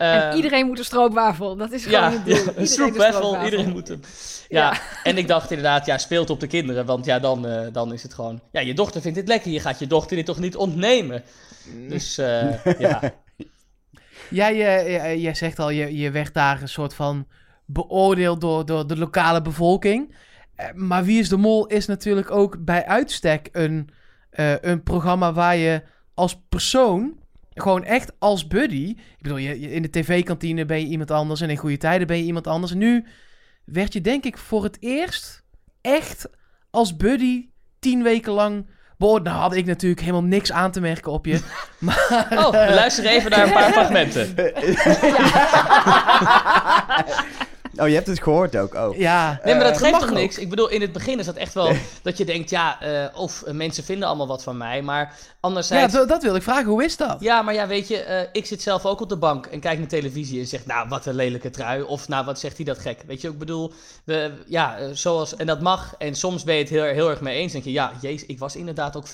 En 0.00 0.30
Eh, 0.30 0.36
iedereen 0.36 0.66
moet 0.66 0.78
een 0.78 0.84
stroopwafel. 0.84 1.56
Dat 1.56 1.72
is 1.72 1.84
gewoon 1.84 2.00
ja, 2.00 2.10
het 2.10 2.24
doel. 2.24 2.34
ja, 2.34 2.40
Iedereen 2.40 2.60
een 2.60 2.66
stroop 2.66 2.88
een 2.90 2.96
wafel, 2.96 3.12
stroopwafel. 3.14 3.44
iedereen 3.44 3.70
moet 3.70 3.88
hem. 3.88 4.00
Ja, 4.48 4.72
Ja. 4.72 4.80
en 5.02 5.16
ik 5.18 5.28
dacht 5.28 5.50
inderdaad, 5.50 5.86
ja, 5.86 5.98
speelt 5.98 6.30
op 6.30 6.40
de 6.40 6.46
kinderen. 6.46 6.86
Want 6.86 7.04
ja, 7.04 7.18
dan, 7.18 7.46
eh, 7.46 7.66
dan 7.72 7.92
is 7.92 8.02
het 8.02 8.14
gewoon... 8.14 8.40
Ja, 8.52 8.60
je 8.60 8.74
dochter 8.74 9.00
vindt 9.00 9.18
dit 9.18 9.28
lekker. 9.28 9.50
Je 9.50 9.60
gaat 9.60 9.78
je 9.78 9.86
dochter 9.86 10.16
dit 10.16 10.26
toch 10.26 10.38
niet 10.38 10.56
ontnemen. 10.56 11.22
Dus 11.88 12.18
eh, 12.18 12.64
ja. 12.78 13.00
Jij, 14.30 14.52
eh, 14.84 15.22
jij- 15.22 15.34
zegt 15.34 15.58
al, 15.58 15.70
je, 15.70 15.96
je 15.96 16.10
werd 16.10 16.34
daar 16.34 16.62
een 16.62 16.68
soort 16.68 16.94
van 16.94 17.26
beoordeeld 17.66 18.40
door, 18.40 18.66
door 18.66 18.86
de 18.86 18.96
lokale 18.96 19.42
bevolking. 19.42 20.14
Maar 20.74 21.04
Wie 21.04 21.20
is 21.20 21.28
de 21.28 21.36
Mol 21.36 21.66
is 21.66 21.86
natuurlijk 21.86 22.30
ook 22.30 22.64
bij 22.64 22.86
uitstek 22.86 23.48
een, 23.52 23.88
eh, 24.30 24.60
een 24.60 24.82
programma 24.82 25.32
waar 25.32 25.56
je 25.56 25.82
als 26.14 26.40
persoon, 26.48 27.18
gewoon 27.54 27.84
echt 27.84 28.12
als 28.18 28.46
buddy... 28.46 28.88
Ik 28.96 29.22
bedoel, 29.22 29.36
je, 29.38 29.60
je- 29.60 29.72
in 29.72 29.82
de 29.82 29.90
tv-kantine 29.90 30.64
ben 30.64 30.80
je 30.80 30.86
iemand 30.86 31.10
anders 31.10 31.40
en 31.40 31.50
in 31.50 31.56
goede 31.56 31.76
tijden 31.76 32.06
ben 32.06 32.16
je 32.16 32.22
iemand 32.24 32.46
anders. 32.46 32.72
Nu 32.72 33.04
werd 33.64 33.92
je 33.92 34.00
denk 34.00 34.24
ik 34.24 34.38
voor 34.38 34.62
het 34.62 34.76
eerst 34.80 35.42
echt 35.80 36.28
als 36.70 36.96
buddy 36.96 37.48
tien 37.78 38.02
weken 38.02 38.32
lang... 38.32 38.66
beoordeeld. 38.98 39.24
Nou 39.36 39.48
had 39.48 39.54
ik 39.54 39.66
natuurlijk 39.66 40.00
helemaal 40.00 40.22
niks 40.24 40.52
aan 40.52 40.70
te 40.70 40.80
merken 40.80 41.12
op 41.12 41.26
je. 41.26 41.40
Maar, 41.78 42.26
Oh, 42.30 42.50
we 42.50 42.74
luisteren 42.74 43.10
even 43.10 43.30
naar 43.30 43.46
een 43.46 43.52
paar 43.52 43.72
fragmenten. 43.72 44.34
Oh, 47.80 47.88
je 47.88 47.94
hebt 47.94 48.06
het 48.06 48.22
gehoord 48.22 48.56
ook. 48.56 48.74
Oh. 48.74 48.96
Ja, 48.96 49.40
Nee, 49.44 49.54
maar 49.54 49.64
dat 49.64 49.72
Eh, 49.72 49.78
geeft 49.80 50.00
toch 50.00 50.08
ook. 50.08 50.14
niks? 50.14 50.38
Ik 50.38 50.50
bedoel, 50.50 50.68
in 50.68 50.80
het 50.80 50.92
begin 50.92 51.18
is 51.18 51.26
dat 51.26 51.34
echt 51.36 51.54
wel 51.54 51.72
dat 52.02 52.16
je 52.18 52.24
denkt, 52.24 52.50
ja, 52.50 52.80
eh, 52.80 53.20
of 53.20 53.42
eh, 53.42 53.54
mensen 53.54 53.84
vinden 53.84 54.08
allemaal 54.08 54.26
wat 54.26 54.42
van 54.42 54.56
mij, 54.56 54.82
maar 54.82 54.98
Ja, 55.00 55.34
anderzijds... 55.40 55.92
dat, 55.94 56.08
dat 56.08 56.22
wil 56.22 56.34
ik 56.34 56.42
vragen. 56.42 56.64
Hoe 56.64 56.84
is 56.84 56.96
dat? 56.96 57.16
Ja, 57.20 57.42
maar 57.42 57.54
ja, 57.54 57.66
weet 57.66 57.88
je, 57.88 57.96
eh, 57.98 58.28
ik 58.32 58.46
zit 58.46 58.62
zelf 58.62 58.86
ook 58.86 59.00
op 59.00 59.08
de 59.08 59.16
bank 59.16 59.46
en 59.46 59.60
kijk 59.60 59.78
naar 59.78 59.88
televisie 59.88 60.40
en 60.40 60.46
zeg, 60.46 60.66
nou, 60.66 60.88
wat 60.88 61.06
een 61.06 61.14
lelijke 61.14 61.50
trui. 61.50 61.82
Of, 61.82 62.08
nou, 62.08 62.24
wat 62.24 62.38
zegt 62.38 62.56
hij 62.56 62.64
dat 62.64 62.78
gek? 62.78 62.98
Weet 63.06 63.20
je, 63.20 63.28
ik 63.28 63.38
bedoel, 63.38 63.72
we, 64.04 64.30
ja, 64.46 64.76
zoals, 64.92 65.36
en 65.36 65.46
dat 65.46 65.60
mag. 65.60 65.94
En 65.98 66.14
soms 66.14 66.44
ben 66.44 66.54
je 66.54 66.60
het 66.60 66.70
heel, 66.70 66.82
heel 66.84 67.10
erg 67.10 67.20
mee 67.20 67.36
eens. 67.38 67.52
denk 67.52 67.64
je, 67.64 67.72
ja, 67.72 67.92
jezus, 68.00 68.26
ik 68.26 68.38
was 68.38 68.56
inderdaad 68.56 68.96
ook, 68.96 69.04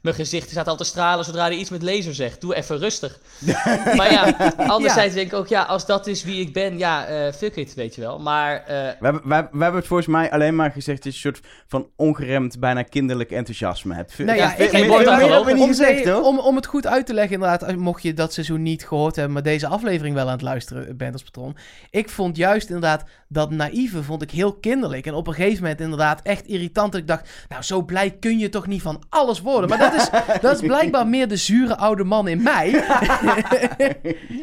mijn 0.00 0.14
gezicht 0.14 0.50
staat 0.50 0.68
al 0.68 0.76
te 0.76 0.84
stralen 0.84 1.24
zodra 1.24 1.44
hij 1.44 1.54
iets 1.56 1.70
met 1.70 1.82
laser 1.82 2.14
zegt. 2.14 2.40
Doe 2.40 2.54
even 2.54 2.78
rustig. 2.78 3.18
maar 3.96 4.12
ja, 4.12 4.52
anderzijds 4.56 5.14
denk 5.14 5.32
ik 5.32 5.38
ook, 5.38 5.48
ja, 5.48 5.62
als 5.62 5.86
dat 5.86 6.06
is 6.06 6.22
wie 6.24 6.40
ik 6.40 6.52
ben, 6.52 6.78
ja, 6.78 7.06
eh, 7.06 7.32
fuck 7.32 7.56
it, 7.56 7.74
weet 7.74 7.94
je 7.94 8.00
wel. 8.00 8.13
Maar, 8.18 8.54
eh, 8.56 8.66
We 8.66 8.96
hebben, 9.00 9.22
we, 9.22 9.28
we 9.52 9.62
hebben 9.62 9.74
het 9.80 9.86
volgens 9.86 10.08
mij 10.08 10.30
alleen 10.30 10.54
maar 10.56 10.70
gezegd... 10.70 11.02
dat 11.02 11.16
je 11.20 11.28
een 11.28 11.34
soort 11.34 11.46
van 11.66 11.88
ongeremd, 11.96 12.60
bijna 12.60 12.82
kinderlijk 12.82 13.30
enthousiasme 13.30 13.94
hebt. 13.94 14.18
Nou 14.18 14.38
ja, 14.38 14.54
Ja, 14.58 14.68
ik, 14.72 14.90
om- 14.90 15.48
om, 15.48 15.54
Niet 15.54 15.66
gezegd, 15.66 16.04
hoor. 16.08 16.22
om, 16.22 16.38
om 16.38 16.56
het 16.56 16.66
goed 16.66 16.86
uit 16.86 17.06
te 17.06 17.14
leggen, 17.14 17.32
inderdaad, 17.34 17.64
als- 17.64 17.74
mocht 17.76 18.02
je 18.02 18.14
dat 18.14 18.32
seizoen 18.32 18.62
niet 18.62 18.86
gehoord 18.86 19.14
hebben, 19.16 19.32
maar 19.34 19.42
deze 19.42 19.66
aflevering 19.66 20.14
wel 20.14 20.26
aan 20.26 20.32
het 20.32 20.42
luisteren 20.42 20.96
bent 20.96 21.12
als 21.12 21.22
patroon. 21.22 21.56
Ik 21.90 22.08
vond 22.08 22.36
juist 22.36 22.66
inderdaad 22.66 23.04
dat 23.28 23.50
naïeve 23.50 24.02
vond 24.02 24.22
ik 24.22 24.30
heel 24.30 24.52
kinderlijk. 24.54 25.06
En 25.06 25.14
op 25.14 25.26
een 25.26 25.34
gegeven 25.34 25.62
moment 25.62 25.80
inderdaad 25.80 26.20
echt 26.22 26.46
irritant. 26.46 26.92
Dat 26.92 27.00
ik 27.00 27.06
dacht, 27.06 27.28
nou 27.48 27.62
zo 27.62 27.82
blij 27.82 28.10
kun 28.10 28.38
je 28.38 28.48
toch 28.48 28.66
niet 28.66 28.82
van 28.82 29.02
alles 29.08 29.40
worden. 29.40 29.68
Maar 29.68 29.78
dat 29.78 29.94
is, 29.94 30.08
dat 30.40 30.54
is 30.62 30.66
blijkbaar 30.66 31.06
meer 31.06 31.28
de 31.28 31.36
zure 31.36 31.76
oude 31.76 32.04
man 32.04 32.28
in 32.28 32.42
mij. 32.42 32.70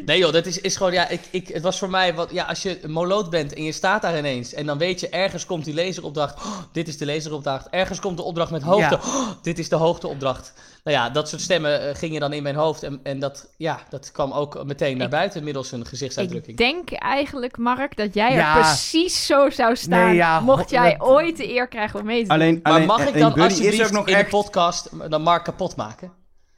Nee 0.06 0.18
joh, 0.18 0.32
dat 0.32 0.46
is, 0.46 0.60
is 0.60 0.76
gewoon, 0.76 0.92
ja, 0.92 1.08
ik, 1.08 1.20
ik, 1.30 1.48
het 1.48 1.62
was 1.62 1.78
voor 1.78 1.90
mij 1.90 2.14
wat, 2.14 2.30
ja, 2.32 2.44
als 2.44 2.62
je 2.62 2.78
moloot 2.86 3.30
bent 3.30 3.52
en 3.62 3.68
je 3.68 3.74
staat 3.74 4.02
daar 4.02 4.18
ineens 4.18 4.54
en 4.54 4.66
dan 4.66 4.78
weet 4.78 5.00
je, 5.00 5.08
ergens 5.08 5.46
komt 5.46 5.64
die 5.64 5.74
laseropdracht, 5.74 6.36
oh, 6.36 6.58
dit 6.72 6.88
is 6.88 6.98
de 6.98 7.06
laseropdracht, 7.06 7.68
ergens 7.70 8.00
komt 8.00 8.16
de 8.16 8.22
opdracht 8.22 8.50
met 8.50 8.62
hoogte, 8.62 8.98
Ja. 9.02 9.08
oh, 9.20 9.28
dit 9.42 9.58
is 9.58 9.68
de 9.68 9.76
hoogteopdracht. 9.76 10.52
Nou 10.84 10.96
ja, 10.96 11.10
dat 11.10 11.28
soort 11.28 11.40
stemmen 11.42 11.88
eh, 11.88 11.94
gingen 11.94 12.20
dan 12.20 12.32
in 12.32 12.42
mijn 12.42 12.54
hoofd 12.54 12.82
en, 12.82 13.00
en 13.02 13.18
dat, 13.18 13.48
ja, 13.56 13.80
dat 13.90 14.10
kwam 14.12 14.32
ook 14.32 14.64
meteen 14.64 14.96
naar 14.96 15.06
Ik- 15.06 15.12
buiten 15.12 15.44
middels 15.44 15.72
een 15.72 15.80
Ik 15.80 15.86
gezichtsuitdrukking. 15.86 16.56
denk 16.56 16.90
eigenlijk, 16.92 17.56
Mark, 17.58 17.96
dat 17.96 18.14
jij 18.14 18.32
Ja. 18.34 18.54
er 18.56 18.60
precies 18.62 19.26
zo 19.26 19.50
zou 19.50 19.76
staan. 19.76 20.06
Nee, 20.06 20.14
ja, 20.14 20.40
mocht 20.40 20.70
jij 20.70 20.96
dat- 20.98 21.08
ooit 21.08 21.36
de 21.36 21.52
eer 21.54 21.68
krijgen 21.68 22.00
om 22.00 22.06
mee 22.06 22.22
te 22.22 22.28
doen. 22.28 22.32
Alleen, 22.36 22.60
Maar 22.62 22.82
mag 22.84 23.06
ik 23.06 23.18
dan 23.18 23.32
alsjeblieft 23.40 23.80
is 23.80 23.86
ook 23.86 23.92
nog 23.92 24.08
in 24.08 24.14
echt... 24.14 24.24
de 24.24 24.36
podcast 24.36 24.88
dan 25.10 25.22
Mark 25.22 25.44
kapot 25.44 25.76
maken? 25.76 26.12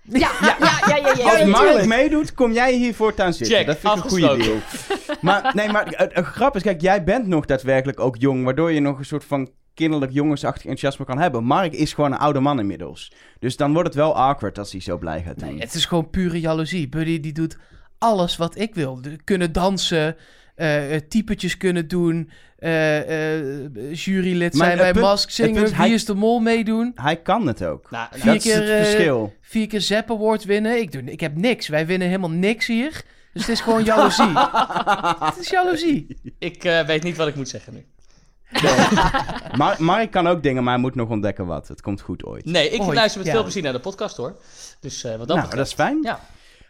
Ja, 0.09 0.31
ja, 0.41 0.57
ja, 0.61 0.79
ja, 0.87 0.97
ja, 0.97 1.15
ja, 1.17 1.31
Als 1.31 1.39
ja, 1.39 1.47
Mark 1.47 1.85
meedoet, 1.87 2.35
kom 2.35 2.53
jij 2.53 2.73
hier 2.75 2.95
voortaan 2.95 3.33
zitten. 3.33 3.57
Check, 3.57 3.67
dat 3.67 3.77
vind 3.79 3.97
ik 3.97 4.05
een 4.05 4.11
goede 4.11 4.37
deal. 4.37 4.57
Maar, 5.25 5.53
nee, 5.55 5.68
maar 5.68 5.87
het, 5.87 6.14
het 6.14 6.25
grap 6.25 6.57
is, 6.57 6.62
kijk, 6.62 6.81
jij 6.81 7.05
bent 7.05 7.27
nog 7.27 7.45
daadwerkelijk 7.45 8.01
ook 8.01 8.16
jong, 8.18 8.45
waardoor 8.45 8.72
je 8.72 8.81
nog 8.81 8.99
een 8.99 9.05
soort 9.05 9.25
van 9.25 9.51
kinderlijk 9.75 10.12
jongensachtig 10.12 10.62
enthousiasme 10.62 11.05
kan 11.05 11.18
hebben. 11.18 11.45
Mark 11.45 11.72
is 11.72 11.93
gewoon 11.93 12.12
een 12.12 12.18
oude 12.18 12.41
man 12.41 12.59
inmiddels. 12.59 13.12
Dus 13.39 13.57
dan 13.57 13.72
wordt 13.72 13.89
het 13.89 13.97
wel 13.97 14.16
awkward 14.16 14.59
als 14.59 14.72
hij 14.72 14.81
zo 14.81 14.99
blij 14.99 15.22
gaat 15.22 15.39
doen. 15.39 15.49
Nee, 15.49 15.61
het 15.61 15.75
is 15.75 15.85
gewoon 15.85 16.11
pure 16.11 16.41
jaloezie. 16.41 16.89
Buddy 16.89 17.20
die 17.20 17.33
doet 17.33 17.57
alles 17.99 18.37
wat 18.37 18.59
ik 18.59 18.75
wil. 18.75 19.01
Kunnen 19.25 19.53
dansen, 19.53 20.16
eh, 20.55 20.95
eh, 20.95 21.01
typetjes 21.09 21.57
kunnen 21.57 21.89
doen, 21.89 22.31
eh, 22.59 23.39
eh, 23.39 23.95
jurylid 23.95 24.57
zijn 24.57 24.77
bij 24.79 24.93
punt- 24.93 25.05
Mask 25.05 25.31
zingen, 25.31 25.53
punt 25.55 25.64
is, 25.66 25.70
Wie 25.72 25.81
hij- 25.81 25.91
is 25.91 26.05
de 26.05 26.14
Mol 26.14 26.41
meedoen. 26.41 26.93
Hij 26.95 27.16
kan 27.16 27.47
het 27.47 27.64
ook. 27.64 27.91
Nou, 27.91 28.07
Vier 28.12 28.25
dat 28.25 28.35
is 28.35 28.45
het 28.55 28.62
keer, 28.64 28.75
eh, 28.77 28.83
verschil. 28.85 29.35
Vier 29.41 29.66
keer 29.66 29.81
Zapp 29.81 30.11
Award 30.11 30.45
winnen. 30.45 30.81
Ik, 30.81 30.93
doe, 30.93 31.03
ik 31.03 31.20
heb 31.20 31.37
niks. 31.37 31.68
Wij 31.68 31.87
winnen 31.87 32.09
helemaal 32.09 32.31
niks 32.31 32.66
hier. 32.66 33.03
Dus 33.35 33.43
het 33.43 33.49
is 33.51 33.61
gewoon 33.61 33.85
jaloezie. 33.85 34.32
het 35.30 35.39
is 35.39 35.49
jaloezie. 35.51 36.16
ik 36.39 36.64
eh, 36.64 36.80
weet 36.87 37.03
niet 37.03 37.16
wat 37.16 37.28
ik 37.28 37.35
moet 37.35 37.49
zeggen 37.49 37.72
nu. 37.74 37.87
Maar 39.59 39.76
Mark 39.78 40.11
kan 40.11 40.26
ook 40.26 40.43
dingen, 40.43 40.62
maar 40.64 40.72
hij 40.72 40.82
moet 40.82 40.95
nog 40.95 41.09
ontdekken 41.09 41.47
wat. 41.47 41.68
Het 41.68 41.80
komt 41.80 42.01
goed 42.01 42.24
ooit. 42.24 42.45
Nee, 42.45 42.70
ik 42.70 42.82
Ooit, 42.82 42.95
luister 42.95 43.18
met 43.18 43.26
ja. 43.26 43.32
veel 43.35 43.43
plezier 43.43 43.62
naar 43.62 43.72
de 43.72 43.80
podcast 43.80 44.16
hoor. 44.16 44.37
Dus 44.80 45.05
eh, 45.05 45.11
wat 45.16 45.28
dat 45.28 45.37
nou, 45.37 45.41
betreft. 45.49 45.57
dat 45.57 45.66
is 45.66 45.72
fijn. 45.72 45.99
Ja. 46.03 46.20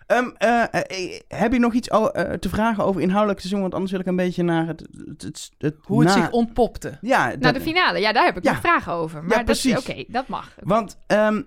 Ehm, 0.06 0.28
eh, 0.36 1.20
heb 1.28 1.52
je 1.52 1.58
nog 1.58 1.72
iets 1.72 1.90
o- 1.90 2.06
eh, 2.08 2.32
te 2.32 2.48
vragen 2.48 2.84
over 2.84 3.00
inhoudelijk 3.00 3.38
seizoen? 3.40 3.60
Want 3.60 3.72
anders 3.72 3.92
wil 3.92 4.00
ik 4.00 4.06
een 4.06 4.16
beetje 4.16 4.42
naar 4.42 4.66
het... 4.66 4.80
het, 5.06 5.22
het, 5.22 5.50
het 5.58 5.74
Hoe 5.82 6.00
het 6.04 6.08
na- 6.08 6.14
zich 6.22 6.30
ontpopte. 6.30 6.98
Ja, 7.00 7.24
Naar 7.26 7.38
dat- 7.38 7.54
de 7.54 7.60
finale, 7.60 7.98
ja, 7.98 8.12
daar 8.12 8.24
heb 8.24 8.36
ik 8.36 8.44
Ja. 8.44 8.50
nog 8.52 8.60
vragen 8.60 8.92
over. 8.92 9.24
Maar 9.24 9.36
dat, 9.36 9.44
precies. 9.44 9.78
Oké, 9.78 10.04
dat 10.08 10.28
mag. 10.28 10.50
Want 10.62 10.96
ehm, 11.06 11.42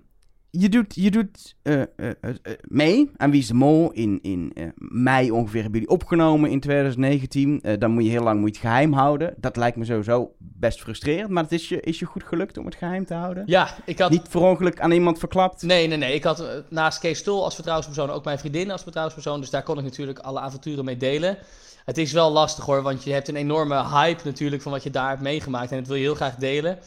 je 0.52 0.70
doet, 0.70 0.96
je 0.96 1.12
doet 1.12 1.56
eh, 1.62 1.82
eh, 1.82 1.88
eh, 1.98 2.36
mee 2.62 3.12
aan 3.18 3.32
Wie 3.32 3.40
is 3.40 3.48
de 3.48 3.54
Mol. 3.54 3.92
In, 3.92 4.20
in 4.22 4.54
mei 4.76 5.32
ongeveer 5.32 5.62
hebben 5.62 5.80
jullie 5.80 5.96
opgenomen 5.96 6.50
in 6.50 6.60
2019. 6.60 7.62
Eh, 7.62 7.80
dan 7.80 7.92
moet 7.92 8.04
je 8.04 8.10
heel 8.10 8.24
lang 8.24 8.40
moet 8.40 8.56
je 8.56 8.62
het 8.62 8.70
geheim 8.70 8.94
houden. 8.94 9.34
Dat 9.38 9.56
lijkt 9.56 9.78
me 9.78 9.86
sowieso 9.86 10.36
best 10.38 10.82
frustrerend. 10.82 11.30
Maar 11.30 11.44
het 11.44 11.52
is 11.52 11.70
je, 11.70 11.80
is 11.80 12.00
je 12.00 12.06
goed 12.06 12.24
gelukt 12.24 12.58
om 12.58 12.66
het 12.66 12.76
geheim 12.76 13.06
te 13.06 13.14
houden? 13.14 13.44
Ja, 13.46 13.70
ik 13.86 14.00
had 14.00 14.10
Niet 14.10 14.28
voor 14.30 14.42
ongeluk 14.42 14.80
aan 14.80 14.92
iemand 14.92 15.20
verklapt? 15.20 15.62
Nee, 15.62 15.88
nee, 15.88 15.98
nee. 15.98 16.14
Ik 16.14 16.24
had 16.24 16.64
naast 16.70 17.00
Kees 17.00 17.20
Stol 17.20 17.44
als 17.44 17.54
vertrouwenspersoon 17.54 18.10
ook 18.10 18.26
mijn 18.26 18.40
vriendin 18.40 18.72
als 18.72 18.82
vertrouwenspersoon. 18.82 19.40
Dus 19.40 19.50
daar 19.50 19.64
kon 19.64 19.78
ik 19.78 19.84
natuurlijk 19.84 20.20
alle 20.20 20.40
avonturen 20.40 20.86
mee 20.86 20.98
delen. 20.98 21.38
Het 21.86 21.98
is 21.98 22.12
wel 22.12 22.32
lastig 22.32 22.66
hoor, 22.66 22.82
want 22.82 23.04
je 23.04 23.12
hebt 23.12 23.28
een 23.28 23.36
enorme 23.36 23.88
hype 23.88 24.22
natuurlijk 24.24 24.62
van 24.62 24.72
wat 24.72 24.84
je 24.84 24.90
daar 24.90 25.10
hebt 25.10 25.22
meegemaakt. 25.22 25.72
En 25.72 25.78
dat 25.78 25.88
wil 25.88 25.96
je 25.96 26.02
heel 26.02 26.16
graag 26.16 26.36
delen. 26.36 26.80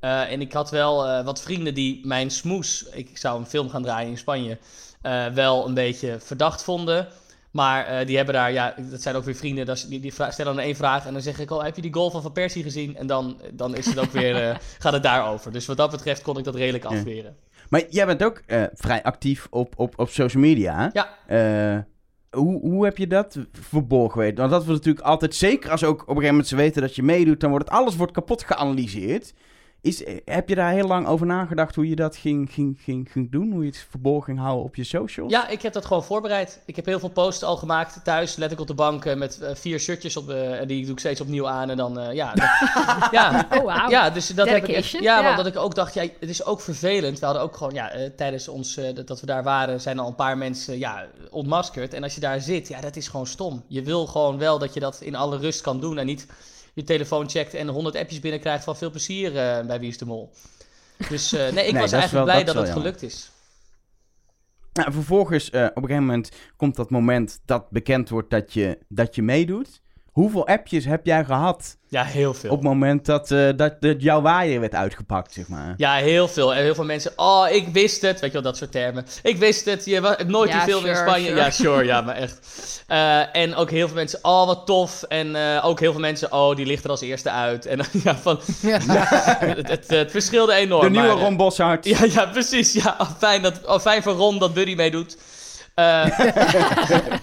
Eh, 0.00 0.32
en 0.32 0.40
ik 0.40 0.52
had 0.52 0.70
wel 0.70 1.06
eh, 1.06 1.24
wat 1.24 1.42
vrienden 1.42 1.74
die 1.74 2.06
mijn 2.06 2.30
smoes, 2.30 2.86
ik 2.92 3.18
zou 3.18 3.38
een 3.38 3.46
film 3.46 3.68
gaan 3.68 3.82
draaien 3.82 4.10
in 4.10 4.18
Spanje, 4.18 4.58
eh, 5.02 5.26
wel 5.26 5.66
een 5.66 5.74
beetje 5.74 6.16
verdacht 6.20 6.62
vonden. 6.62 7.08
Maar 7.50 8.06
die 8.06 8.16
hebben 8.16 8.34
daar, 8.34 8.52
ja, 8.52 8.74
dat 8.90 9.02
zijn 9.02 9.14
ook 9.14 9.24
weer 9.24 9.34
vrienden, 9.34 9.66
dat 9.66 9.86
die, 9.88 10.12
stellen 10.12 10.54
dan 10.54 10.58
één 10.58 10.76
vraag 10.76 11.06
en 11.06 11.12
dan 11.12 11.22
zeg 11.22 11.38
ik 11.38 11.50
al, 11.50 11.64
heb 11.64 11.76
je 11.76 11.82
die 11.82 11.92
goal 11.92 12.10
van 12.10 12.22
Van 12.22 12.32
Persie 12.32 12.62
gezien? 12.62 12.96
En 12.96 13.06
dan, 13.06 13.40
dan 13.52 13.76
is 13.76 13.86
het 13.86 13.98
ook 13.98 14.10
weer, 14.10 14.60
gaat 14.78 14.92
het 14.92 15.02
daarover. 15.02 15.52
Dus 15.52 15.66
wat 15.66 15.76
dat 15.76 15.90
betreft 15.90 16.22
kon 16.22 16.38
ik 16.38 16.44
dat 16.44 16.54
redelijk 16.54 16.84
Ja. 16.84 16.90
afweren. 16.90 17.36
Maar 17.68 17.82
jij 17.88 18.06
bent 18.06 18.24
ook 18.24 18.42
vrij 18.74 19.02
actief 19.02 19.46
op, 19.50 19.74
op, 19.76 19.98
op 19.98 20.08
social 20.08 20.42
media. 20.42 20.90
Ja. 20.92 21.86
Hoe, 22.30 22.60
hoe 22.60 22.84
heb 22.84 22.98
je 22.98 23.06
dat 23.06 23.38
verborgen 23.52 24.20
weten? 24.20 24.36
Want 24.36 24.50
dat 24.50 24.64
wordt 24.64 24.78
natuurlijk 24.84 25.06
altijd, 25.06 25.34
zeker 25.34 25.70
als 25.70 25.84
ook 25.84 25.92
op 25.94 26.00
een 26.00 26.06
gegeven 26.06 26.30
moment 26.30 26.48
ze 26.48 26.56
weten 26.56 26.82
dat 26.82 26.96
je 26.96 27.02
meedoet, 27.02 27.40
dan 27.40 27.50
wordt 27.50 27.68
het, 27.68 27.74
alles 27.74 27.96
wordt 27.96 28.12
kapot 28.12 28.44
geanalyseerd. 28.44 29.34
Is, 29.80 30.04
eh, 30.04 30.16
heb 30.24 30.48
je 30.48 30.54
daar 30.54 30.72
heel 30.72 30.86
lang 30.86 31.06
over 31.06 31.26
nagedacht 31.26 31.74
hoe 31.74 31.88
je 31.88 31.96
dat 31.96 32.16
ging, 32.16 32.52
ging, 32.52 32.78
ging, 32.82 33.08
ging 33.12 33.30
doen? 33.32 33.50
Hoe 33.52 33.60
je 33.62 33.68
het 33.68 33.86
verborgen 33.90 34.24
ging 34.24 34.38
houden 34.38 34.64
op 34.64 34.74
je 34.74 34.84
socials? 34.84 35.30
Ja, 35.32 35.48
ik 35.48 35.62
heb 35.62 35.72
dat 35.72 35.84
gewoon 35.84 36.04
voorbereid. 36.04 36.60
Ik 36.64 36.76
heb 36.76 36.84
heel 36.86 36.98
veel 36.98 37.08
posts 37.08 37.42
al 37.42 37.56
gemaakt 37.56 38.04
thuis. 38.04 38.36
Let 38.36 38.52
ik 38.52 38.60
op 38.60 38.66
de 38.66 38.74
bank 38.74 39.04
eh, 39.04 39.16
met 39.16 39.40
eh, 39.40 39.54
vier 39.54 39.78
shirtjes 39.78 40.16
op. 40.16 40.30
en 40.30 40.66
die 40.68 40.82
doe 40.84 40.92
ik 40.92 40.98
steeds 40.98 41.20
opnieuw 41.20 41.48
aan. 41.48 41.70
En 41.70 41.76
dan, 41.76 41.98
eh, 42.00 42.14
ja. 42.14 42.32
dat- 42.34 43.08
ja. 43.20 43.46
Oh, 43.52 43.64
wauw. 43.64 43.88
Ja, 43.90 44.10
dus 44.10 44.26
dat 44.28 44.48
heb 44.48 44.64
ik 44.64 44.68
echt, 44.74 44.90
ja, 44.90 45.00
ja. 45.00 45.22
want 45.24 45.36
dat 45.36 45.46
ik 45.46 45.56
ook 45.56 45.74
dacht, 45.74 45.94
ja, 45.94 46.02
het 46.20 46.28
is 46.28 46.44
ook 46.44 46.60
vervelend. 46.60 47.18
We 47.18 47.24
hadden 47.24 47.42
ook 47.42 47.56
gewoon, 47.56 47.74
ja, 47.74 47.90
eh, 47.90 48.10
tijdens 48.16 48.48
ons, 48.48 48.76
eh, 48.76 48.94
dat, 48.94 49.06
dat 49.06 49.20
we 49.20 49.26
daar 49.26 49.42
waren, 49.42 49.80
zijn 49.80 49.98
al 49.98 50.06
een 50.08 50.14
paar 50.14 50.38
mensen, 50.38 50.78
ja, 50.78 51.06
ontmaskerd. 51.30 51.94
En 51.94 52.02
als 52.02 52.14
je 52.14 52.20
daar 52.20 52.40
zit, 52.40 52.68
ja, 52.68 52.80
dat 52.80 52.96
is 52.96 53.08
gewoon 53.08 53.26
stom. 53.26 53.62
Je 53.66 53.82
wil 53.82 54.06
gewoon 54.06 54.38
wel 54.38 54.58
dat 54.58 54.74
je 54.74 54.80
dat 54.80 55.00
in 55.00 55.14
alle 55.14 55.36
rust 55.38 55.60
kan 55.60 55.80
doen 55.80 55.98
en 55.98 56.06
niet 56.06 56.26
je 56.76 56.82
telefoon 56.82 57.28
checkt 57.30 57.54
en 57.54 57.68
100 57.68 57.96
appjes 57.96 58.20
binnenkrijgt 58.20 58.64
van 58.64 58.76
veel 58.76 58.90
plezier 58.90 59.26
eh, 59.36 59.66
bij 59.66 59.80
Wie 59.80 59.88
is 59.88 59.98
de 59.98 60.04
Mol. 60.04 60.30
Dus 61.08 61.32
eh, 61.32 61.52
nee, 61.52 61.66
ik 61.66 61.72
Nee, 61.72 61.82
was 61.82 61.92
eigenlijk 61.92 62.12
wel- 62.12 62.24
blij 62.24 62.44
dat 62.44 62.54
dat, 62.54 62.64
het 62.64 62.72
gelukt 62.72 63.02
is. 63.02 63.30
Nou, 64.72 64.92
vervolgens, 64.92 65.50
eh, 65.50 65.64
op 65.64 65.76
een 65.76 65.82
gegeven 65.82 66.04
moment 66.04 66.30
komt 66.56 66.76
dat 66.76 66.90
moment 66.90 67.40
dat 67.44 67.70
bekend 67.70 68.08
wordt 68.08 68.30
dat 68.30 68.52
je, 68.52 68.78
dat 68.88 69.14
je 69.14 69.22
meedoet. 69.22 69.80
Hoeveel 70.16 70.46
appjes 70.46 70.84
heb 70.84 71.06
jij 71.06 71.24
gehad 71.24 71.76
Ja, 71.88 72.02
heel 72.04 72.34
veel. 72.34 72.50
op 72.50 72.56
het 72.56 72.66
moment 72.66 73.06
dat, 73.06 73.30
eh, 73.30 73.48
dat, 73.56 73.80
dat 73.80 74.02
jouw 74.02 74.20
waaier 74.20 74.60
werd 74.60 74.74
uitgepakt, 74.74 75.32
zeg 75.32 75.48
maar? 75.48 75.74
Ja, 75.76 75.94
heel 75.94 76.28
veel. 76.28 76.54
En 76.54 76.62
heel 76.62 76.74
veel 76.74 76.84
mensen, 76.84 77.12
oh, 77.16 77.46
ik 77.50 77.68
wist 77.68 78.02
het. 78.02 78.20
Weet 78.20 78.30
je 78.32 78.32
wel, 78.32 78.42
dat 78.42 78.56
soort 78.56 78.72
termen. 78.72 79.06
Ik 79.22 79.36
wist 79.36 79.64
het, 79.64 79.84
je 79.84 79.94
hebt 80.00 80.28
nooit 80.28 80.50
Ja, 80.50 80.64
die 80.64 80.72
film 80.74 80.86
in 80.86 80.96
Spanje. 80.96 81.26
sure. 81.26 81.40
Ja, 81.40 81.50
sure, 81.50 81.84
ja, 81.92 82.00
maar 82.00 82.14
echt. 82.14 82.38
Eh, 82.86 83.36
en 83.36 83.54
ook 83.54 83.70
heel 83.70 83.86
veel 83.86 83.96
mensen, 83.96 84.18
oh, 84.22 84.46
wat 84.46 84.66
tof. 84.66 85.02
En 85.02 85.36
eh, 85.36 85.64
ook 85.66 85.80
heel 85.80 85.92
veel 85.92 86.00
mensen, 86.00 86.32
oh, 86.32 86.56
die 86.56 86.66
ligt 86.66 86.84
er 86.84 86.90
als 86.90 87.00
eerste 87.00 87.30
uit. 87.30 87.66
En 87.66 87.80
ja, 88.04 88.16
van, 88.16 88.40
Ja. 88.62 88.78
het, 89.38 89.68
het, 89.68 89.86
het 89.88 90.10
verschilde 90.10 90.52
enorm. 90.52 90.82
De 90.84 90.90
nieuwe 90.90 91.06
maar, 91.06 91.16
Ron 91.16 91.36
Boshart. 91.36 91.84
Ja, 91.84 92.04
ja, 92.04 92.26
precies. 92.26 92.72
Ja, 92.72 92.96
fijn, 93.18 93.42
dat, 93.42 93.60
oh, 93.66 93.78
fijn 93.78 94.02
voor 94.02 94.12
Ron 94.12 94.38
dat 94.38 94.54
Buddy 94.54 94.74
meedoet. 94.74 95.16
Eh, 95.76 96.18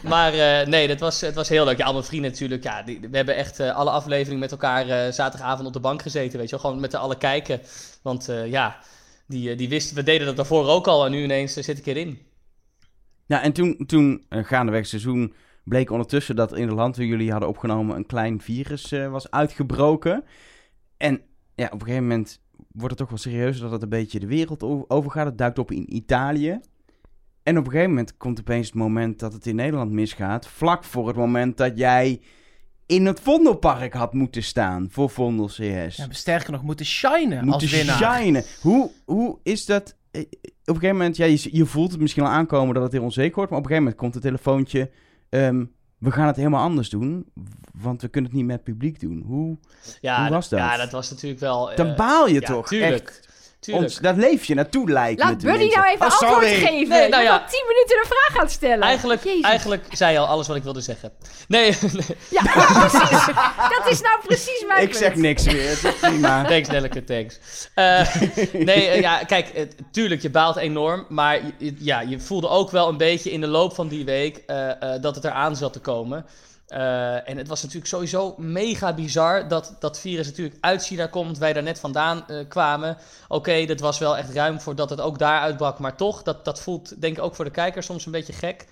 maar 0.13 0.33
eh, 0.33 0.67
nee, 0.67 0.87
dat 0.87 0.99
was, 0.99 1.21
het 1.21 1.35
was 1.35 1.49
heel 1.49 1.65
leuk. 1.65 1.77
Ja, 1.77 1.85
al 1.85 1.93
mijn 1.93 2.05
vrienden 2.05 2.31
natuurlijk. 2.31 2.63
Ja, 2.63 2.83
die, 2.83 2.99
we 2.99 3.15
hebben 3.15 3.35
echt 3.35 3.59
eh, 3.59 3.75
alle 3.75 3.89
afleveringen 3.89 4.39
met 4.39 4.51
elkaar 4.51 5.13
zaterdagavond 5.13 5.67
op 5.67 5.73
de 5.73 5.79
bank 5.79 6.01
gezeten. 6.01 6.39
Weet 6.39 6.49
je 6.49 6.55
wel, 6.55 6.65
gewoon 6.65 6.79
met 6.79 6.91
z'n 6.91 6.97
allen 6.97 7.17
kijken. 7.17 7.61
Want 8.01 8.29
ja, 8.45 8.79
die, 9.27 9.55
die 9.55 9.69
wisten, 9.69 9.95
we 9.95 10.03
deden 10.03 10.25
dat 10.25 10.35
daarvoor 10.35 10.67
ook 10.67 10.87
al. 10.87 11.05
En 11.05 11.11
nu 11.11 11.23
ineens 11.23 11.53
zit 11.53 11.77
ik 11.77 11.85
erin. 11.85 12.19
Ja, 13.25 13.41
en 13.41 13.53
toen, 13.53 13.85
toen 13.85 14.25
gaandeweg 14.29 14.85
seizoen 14.85 15.33
bleek 15.63 15.91
ondertussen 15.91 16.35
dat 16.35 16.55
in 16.55 16.67
het 16.67 16.75
land 16.75 16.97
waar 16.97 17.05
jullie 17.05 17.31
hadden 17.31 17.49
opgenomen 17.49 17.95
een 17.95 18.05
klein 18.05 18.41
virus 18.41 18.89
was 18.89 19.31
uitgebroken. 19.31 20.23
En 20.97 21.21
ja, 21.55 21.65
op 21.65 21.73
een 21.73 21.87
gegeven 21.87 22.07
moment 22.07 22.39
wordt 22.71 22.89
het 22.89 22.97
toch 22.97 23.09
wel 23.09 23.17
serieus 23.17 23.59
dat 23.59 23.71
het 23.71 23.81
een 23.81 23.89
beetje 23.89 24.19
de 24.19 24.27
wereld 24.27 24.63
overgaat. 24.89 25.25
Het 25.25 25.37
duikt 25.37 25.59
op 25.59 25.71
in 25.71 25.95
Italië. 25.95 26.59
En 27.43 27.57
op 27.57 27.65
een 27.65 27.71
gegeven 27.71 27.89
moment 27.93 28.17
komt 28.17 28.39
opeens 28.39 28.65
het 28.65 28.75
moment 28.75 29.19
dat 29.19 29.33
het 29.33 29.45
in 29.45 29.55
Nederland 29.55 29.91
misgaat. 29.91 30.47
Vlak 30.47 30.83
voor 30.83 31.07
het 31.07 31.15
moment 31.15 31.57
dat 31.57 31.77
jij 31.77 32.21
in 32.85 33.05
het 33.05 33.19
Vondelpark 33.19 33.93
had 33.93 34.13
moeten 34.13 34.43
staan 34.43 34.87
voor 34.91 35.09
Vondel 35.09 35.45
CS. 35.45 35.55
Ja, 35.57 36.07
we 36.07 36.07
sterker 36.09 36.51
nog, 36.51 36.63
moeten 36.63 36.85
shinen 36.85 37.45
moeten 37.45 37.53
als 37.67 37.71
winnaar. 37.71 38.13
shinen. 38.13 38.43
Hoe, 38.61 38.91
hoe 39.05 39.39
is 39.43 39.65
dat? 39.65 39.95
eh, 40.11 40.21
Op 40.21 40.27
een 40.63 40.73
gegeven 40.75 40.95
moment, 40.95 41.17
ja, 41.17 41.25
je, 41.25 41.49
je 41.51 41.65
voelt 41.65 41.91
het 41.91 42.01
misschien 42.01 42.23
al 42.23 42.29
aankomen 42.29 42.73
dat 42.73 42.83
het 42.83 42.91
heel 42.91 43.03
onzeker 43.03 43.35
wordt. 43.35 43.49
Maar 43.51 43.59
op 43.59 43.65
een 43.65 43.71
gegeven 43.71 43.91
moment 43.93 44.01
komt 44.01 44.13
het 44.13 44.23
telefoontje. 44.23 44.91
ehm, 45.29 45.65
we 45.97 46.11
gaan 46.11 46.27
het 46.27 46.35
helemaal 46.35 46.63
anders 46.63 46.89
doen, 46.89 47.25
want 47.73 48.01
we 48.01 48.07
kunnen 48.07 48.29
het 48.31 48.39
niet 48.39 48.49
met 48.49 48.63
publiek 48.63 48.99
doen. 48.99 49.23
Hoe, 49.27 49.57
Ja, 50.01 50.21
Hoe 50.21 50.29
was 50.29 50.49
dat? 50.49 50.59
Ja, 50.59 50.77
dat 50.77 50.91
was 50.91 51.09
natuurlijk 51.09 51.39
wel... 51.41 51.71
eh, 51.71 51.77
dan 51.77 51.95
baal 51.95 52.27
je 52.27 52.33
ja, 52.33 52.47
toch? 52.47 52.67
Tuurlijk. 52.67 53.07
Echt, 53.07 53.29
tuurlijk. 53.63 53.85
ons, 53.87 53.99
dat 53.99 54.15
leef 54.17 54.45
je 54.45 54.53
naartoe 54.55 54.89
lijkt 54.91 55.19
Laat 55.19 55.41
Buddy 55.41 55.65
nou 55.75 55.87
even 55.87 56.05
Oh, 56.05 56.11
antwoord 56.11 56.31
sorry. 56.33 56.53
geven. 56.55 56.87
Nee, 56.87 57.09
nou 57.09 57.23
ja. 57.23 57.29
bent 57.29 57.41
al 57.41 57.49
tien 57.49 57.63
minuten 57.67 57.97
een 57.97 58.07
vraag 58.17 58.41
aan 58.43 58.49
stellen. 58.49 58.81
Eigenlijk, 58.81 59.23
Jezus. 59.23 59.41
eigenlijk 59.43 59.85
zei 59.91 60.11
je 60.11 60.19
al 60.19 60.25
alles 60.27 60.47
wat 60.47 60.55
ik 60.55 60.63
wilde 60.63 60.81
zeggen. 60.81 61.11
Nee, 61.47 61.63
nee. 61.93 62.17
Ja, 62.29 62.41
precies. 62.79 63.25
Dat 63.77 63.83
is 63.89 64.01
nou 64.01 64.19
precies 64.25 64.63
mijn 64.67 64.81
Ik 64.81 64.87
punt. 64.89 64.99
zeg 65.01 65.15
niks 65.15 65.43
meer, 65.45 65.69
het 65.69 65.83
is 65.83 65.93
prima. 65.99 66.43
Thanks, 66.49 66.69
Nelleke, 66.69 67.03
thanks. 67.03 67.39
Eh, 67.75 68.15
nee, 68.69 68.87
eh, 68.87 69.01
ja, 69.01 69.17
kijk, 69.23 69.49
eh, 69.49 69.63
tuurlijk, 69.91 70.21
je 70.21 70.29
baalt 70.29 70.55
enorm. 70.55 71.05
Maar 71.09 71.39
ja, 71.79 72.01
je 72.01 72.19
voelde 72.19 72.47
ook 72.49 72.71
wel 72.71 72.87
een 72.89 72.97
beetje 72.97 73.31
in 73.31 73.41
de 73.41 73.47
loop 73.47 73.73
van 73.75 73.87
die 73.87 74.05
week 74.05 74.37
eh, 74.47 74.69
eh, 74.95 75.01
dat 75.01 75.15
het 75.15 75.23
eraan 75.23 75.55
zat 75.55 75.73
te 75.73 75.79
komen. 75.79 76.25
Eh, 76.73 77.29
en 77.29 77.37
het 77.37 77.47
was 77.47 77.61
natuurlijk 77.61 77.87
sowieso 77.87 78.33
mega 78.37 78.93
bizar 78.93 79.47
dat 79.47 79.75
dat 79.79 79.99
virus 79.99 80.27
natuurlijk 80.27 80.57
uit 80.59 80.85
China 80.85 81.07
komt. 81.07 81.37
Wij 81.37 81.53
daar 81.53 81.63
net 81.63 81.79
vandaan 81.79 82.27
eh, 82.27 82.47
kwamen. 82.47 82.97
Oké, 83.27 83.65
dat 83.65 83.79
was 83.79 83.99
wel 83.99 84.17
echt 84.17 84.33
ruim 84.33 84.61
voordat 84.61 84.89
het 84.89 85.01
ook 85.01 85.19
daar 85.19 85.39
uitbrak. 85.39 85.79
Maar 85.79 85.95
toch, 85.95 86.23
dat, 86.23 86.45
dat 86.45 86.61
voelt 86.61 87.01
denk 87.01 87.17
ik 87.17 87.23
ook 87.23 87.35
voor 87.35 87.45
de 87.45 87.51
kijker 87.51 87.83
soms 87.83 88.05
een 88.05 88.11
beetje 88.11 88.33
gek. 88.33 88.67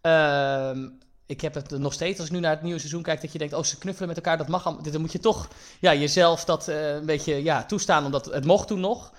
Ehm, 0.00 0.88
ik 1.26 1.40
heb 1.40 1.54
het 1.54 1.78
nog 1.78 1.92
steeds, 1.92 2.18
als 2.18 2.28
ik 2.28 2.34
nu 2.34 2.40
naar 2.40 2.50
het 2.50 2.62
nieuwe 2.62 2.78
seizoen 2.78 3.02
kijk, 3.02 3.20
dat 3.20 3.32
je 3.32 3.38
denkt, 3.38 3.54
oh, 3.54 3.62
ze 3.62 3.78
knuffelen 3.78 4.08
met 4.08 4.16
elkaar, 4.16 4.38
dat 4.38 4.48
mag 4.48 4.66
allemaal. 4.66 4.90
Dan 4.90 5.00
moet 5.00 5.12
je 5.12 5.18
toch 5.18 5.48
ja, 5.80 5.94
jezelf 5.94 6.44
dat 6.44 6.68
eh, 6.68 6.94
een 6.94 7.06
beetje 7.06 7.42
ja, 7.42 7.64
toestaan, 7.64 8.04
omdat 8.04 8.24
het 8.24 8.44
mocht 8.44 8.66
toen 8.66 8.80
nog. 8.80 9.12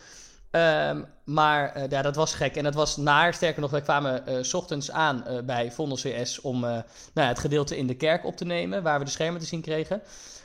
Ehm, 0.51 1.01
maar 1.25 1.73
eh, 1.73 1.89
ja, 1.89 2.01
dat 2.01 2.15
was 2.15 2.33
gek. 2.33 2.55
En 2.55 2.63
dat 2.63 2.73
was 2.73 2.97
naar, 2.97 3.33
sterker 3.33 3.61
nog, 3.61 3.71
wij 3.71 3.81
kwamen 3.81 4.27
eh, 4.27 4.35
s 4.43 4.53
ochtends 4.53 4.91
aan 4.91 5.25
eh, 5.25 5.43
bij 5.43 5.71
Vondel 5.71 5.97
CS 5.97 6.41
om 6.41 6.55
eh, 6.63 6.69
nou 6.69 6.83
ja, 7.13 7.27
het 7.27 7.39
gedeelte 7.39 7.77
in 7.77 7.87
de 7.87 7.95
kerk 7.95 8.25
op 8.25 8.37
te 8.37 8.45
nemen, 8.45 8.83
waar 8.83 8.99
we 8.99 9.05
de 9.05 9.11
schermen 9.11 9.39
te 9.41 9.47
zien 9.47 9.61
kregen. 9.61 10.01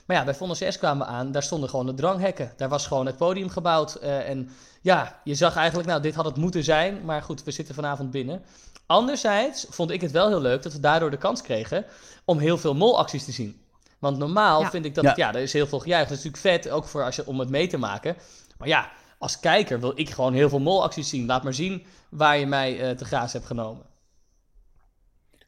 Maar 0.07 0.17
ja, 0.17 0.25
bij 0.25 0.35
Vondel 0.35 0.57
CS 0.69 0.79
kwamen 0.79 1.07
we 1.07 1.13
aan, 1.13 1.33
daar 1.33 1.43
stonden 1.43 1.69
gewoon 1.71 1.87
de 1.87 1.95
dranghekken. 1.95 2.53
Daar 2.57 2.69
was 2.69 2.87
gewoon 2.87 3.07
het 3.07 3.17
podium 3.17 3.49
gebouwd. 3.49 3.95
eh, 3.95 4.29
en 4.29 4.51
ja, 4.83 5.21
je 5.25 5.35
zag 5.35 5.57
eigenlijk, 5.57 5.89
nou, 5.89 6.03
dit 6.03 6.15
had 6.15 6.25
het 6.25 6.37
moeten 6.37 6.65
zijn. 6.65 7.05
Maar 7.05 7.23
goed, 7.23 7.45
we 7.45 7.51
zitten 7.51 7.75
vanavond 7.75 8.11
binnen. 8.11 8.43
Anderzijds 8.87 9.67
vond 9.71 9.91
ik 9.91 10.01
het 10.01 10.11
wel 10.11 10.29
heel 10.29 10.41
leuk 10.41 10.63
dat 10.63 10.73
we 10.73 10.81
daardoor 10.81 11.11
de 11.11 11.17
kans 11.17 11.43
kregen 11.43 11.85
om 12.25 12.39
heel 12.39 12.59
veel 12.59 12.75
molacties 12.75 13.25
te 13.25 13.33
zien. 13.33 13.61
Want 13.99 14.19
normaal 14.19 14.61
Ja. 14.61 14.71
vind 14.71 14.85
ik 14.85 14.95
dat, 14.95 15.05
Ja. 15.05 15.11
het- 15.11 15.19
ja, 15.19 15.35
er 15.35 15.41
is 15.41 15.53
heel 15.53 15.67
veel 15.67 15.79
gejuich. 15.81 16.09
Dat 16.09 16.19
is 16.19 16.25
natuurlijk 16.25 16.63
vet, 16.63 16.73
ook 16.73 16.85
voor 16.85 17.05
als 17.05 17.17
je, 17.17 17.27
om 17.27 17.39
het 17.41 17.49
mee 17.51 17.67
te 17.67 17.77
maken. 17.79 18.17
Maar 18.59 18.69
ja, 18.69 18.91
als 19.19 19.41
kijker 19.41 19.81
wil 19.81 19.93
ik 19.95 20.11
gewoon 20.11 20.35
heel 20.35 20.49
veel 20.49 20.61
molacties 20.61 21.09
zien. 21.09 21.27
Laat 21.27 21.43
maar 21.43 21.55
zien 21.55 21.85
waar 22.11 22.39
je 22.39 22.47
mij 22.47 22.81
eh, 22.81 22.97
te 22.97 23.05
graas 23.05 23.33
hebt 23.33 23.47
genomen. 23.47 23.87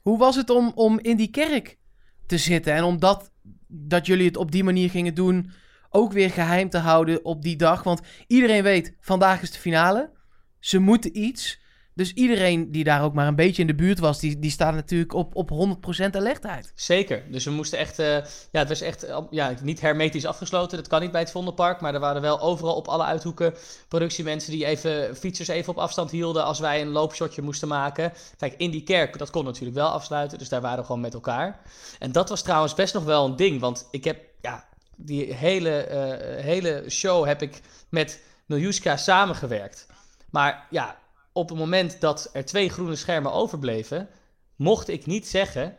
Hoe 0.03 0.19
was 0.19 0.37
het 0.37 0.51
om, 0.51 0.73
om 0.75 0.99
in 0.99 1.17
die 1.17 1.31
kerk 1.31 1.79
te 2.27 2.39
zitten 2.39 2.73
en 2.73 2.83
om 2.83 2.99
dat, 2.99 3.31
dat 3.67 4.07
jullie 4.07 4.27
het 4.27 4.37
op 4.37 4.53
die 4.53 4.65
manier 4.65 4.91
gingen 4.91 5.15
doen 5.15 5.51
ook 5.91 6.13
weer 6.13 6.31
geheim 6.31 6.71
te 6.71 6.79
houden 6.79 7.25
op 7.25 7.43
die 7.43 7.57
dag? 7.57 7.83
Want 7.83 8.01
iedereen 8.27 8.63
weet, 8.63 8.97
vandaag 9.01 9.43
is 9.43 9.51
de 9.51 9.59
finale. 9.59 10.11
Ze 10.59 10.79
moeten 10.79 11.19
iets. 11.19 11.61
Dus 11.99 12.13
iedereen 12.13 12.73
die 12.73 12.85
daar 12.85 13.03
ook 13.03 13.15
maar 13.15 13.27
een 13.27 13.35
beetje 13.35 13.61
in 13.61 13.67
de 13.67 13.75
buurt 13.75 13.99
was, 13.99 14.19
die, 14.19 14.39
die 14.39 14.51
staat 14.51 14.75
natuurlijk 14.75 15.15
op, 15.15 15.37
op 15.37 15.51
100% 15.51 16.11
alertheid. 16.11 16.73
Zeker. 16.75 17.23
Dus 17.31 17.45
we 17.45 17.51
moesten 17.51 17.79
echt. 17.79 17.99
eh, 17.99 18.17
ja, 18.51 18.59
het 18.59 18.69
was 18.69 18.81
echt 18.81 19.03
eh, 19.03 19.19
ja, 19.31 19.55
niet 19.63 19.81
hermetisch 19.81 20.27
afgesloten. 20.27 20.77
Dat 20.77 20.87
kan 20.87 21.01
niet 21.01 21.11
bij 21.11 21.21
het 21.21 21.31
Vondelpark. 21.31 21.81
Maar 21.81 21.95
er 21.95 22.01
waren 22.01 22.23
wel 22.23 22.41
overal 22.41 22.75
op 22.75 22.89
alle 22.89 23.05
uithoeken 23.05 23.55
productiemensen 23.89 24.53
die 24.53 24.67
even 24.67 25.17
fietsers 25.17 25.49
even 25.49 25.73
op 25.73 25.79
afstand 25.79 26.11
hielden 26.11 26.45
als 26.45 26.59
wij 26.59 26.81
een 26.81 26.89
loopshotje 26.89 27.43
moesten 27.43 27.69
maken. 27.69 28.13
Kijk, 28.37 28.55
in 28.57 28.71
die 28.71 28.83
kerk, 28.83 29.19
dat 29.19 29.31
kon 29.31 29.45
natuurlijk 29.45 29.77
wel 29.77 29.89
afsluiten. 29.89 30.39
Dus 30.39 30.49
daar 30.49 30.61
waren 30.61 30.79
we 30.79 30.85
gewoon 30.85 31.01
met 31.01 31.15
elkaar. 31.15 31.61
En 31.99 32.13
dat 32.13 32.29
was 32.29 32.43
trouwens 32.43 32.75
best 32.75 32.95
nog 32.95 33.05
wel 33.05 33.25
een 33.25 33.37
ding. 33.37 33.61
Want 33.61 33.89
ik 33.91 34.05
heb 34.05 34.21
ja, 34.41 34.69
die 34.97 35.35
hele, 35.35 35.71
eh, 35.71 36.45
hele 36.45 36.85
show 36.89 37.27
heb 37.27 37.43
ik 37.43 37.61
met 37.89 38.21
Miljuska 38.47 38.97
samengewerkt. 38.97 39.87
Maar 40.31 40.67
ja, 40.71 40.99
op 41.39 41.49
het 41.49 41.59
moment 41.59 42.01
dat 42.01 42.31
er 42.33 42.45
twee 42.45 42.69
groene 42.69 42.97
schermen 42.97 43.33
overbleven, 43.33 44.09
mocht 44.57 44.89
ik 44.89 45.07
niet 45.07 45.29
zeggen 45.29 45.77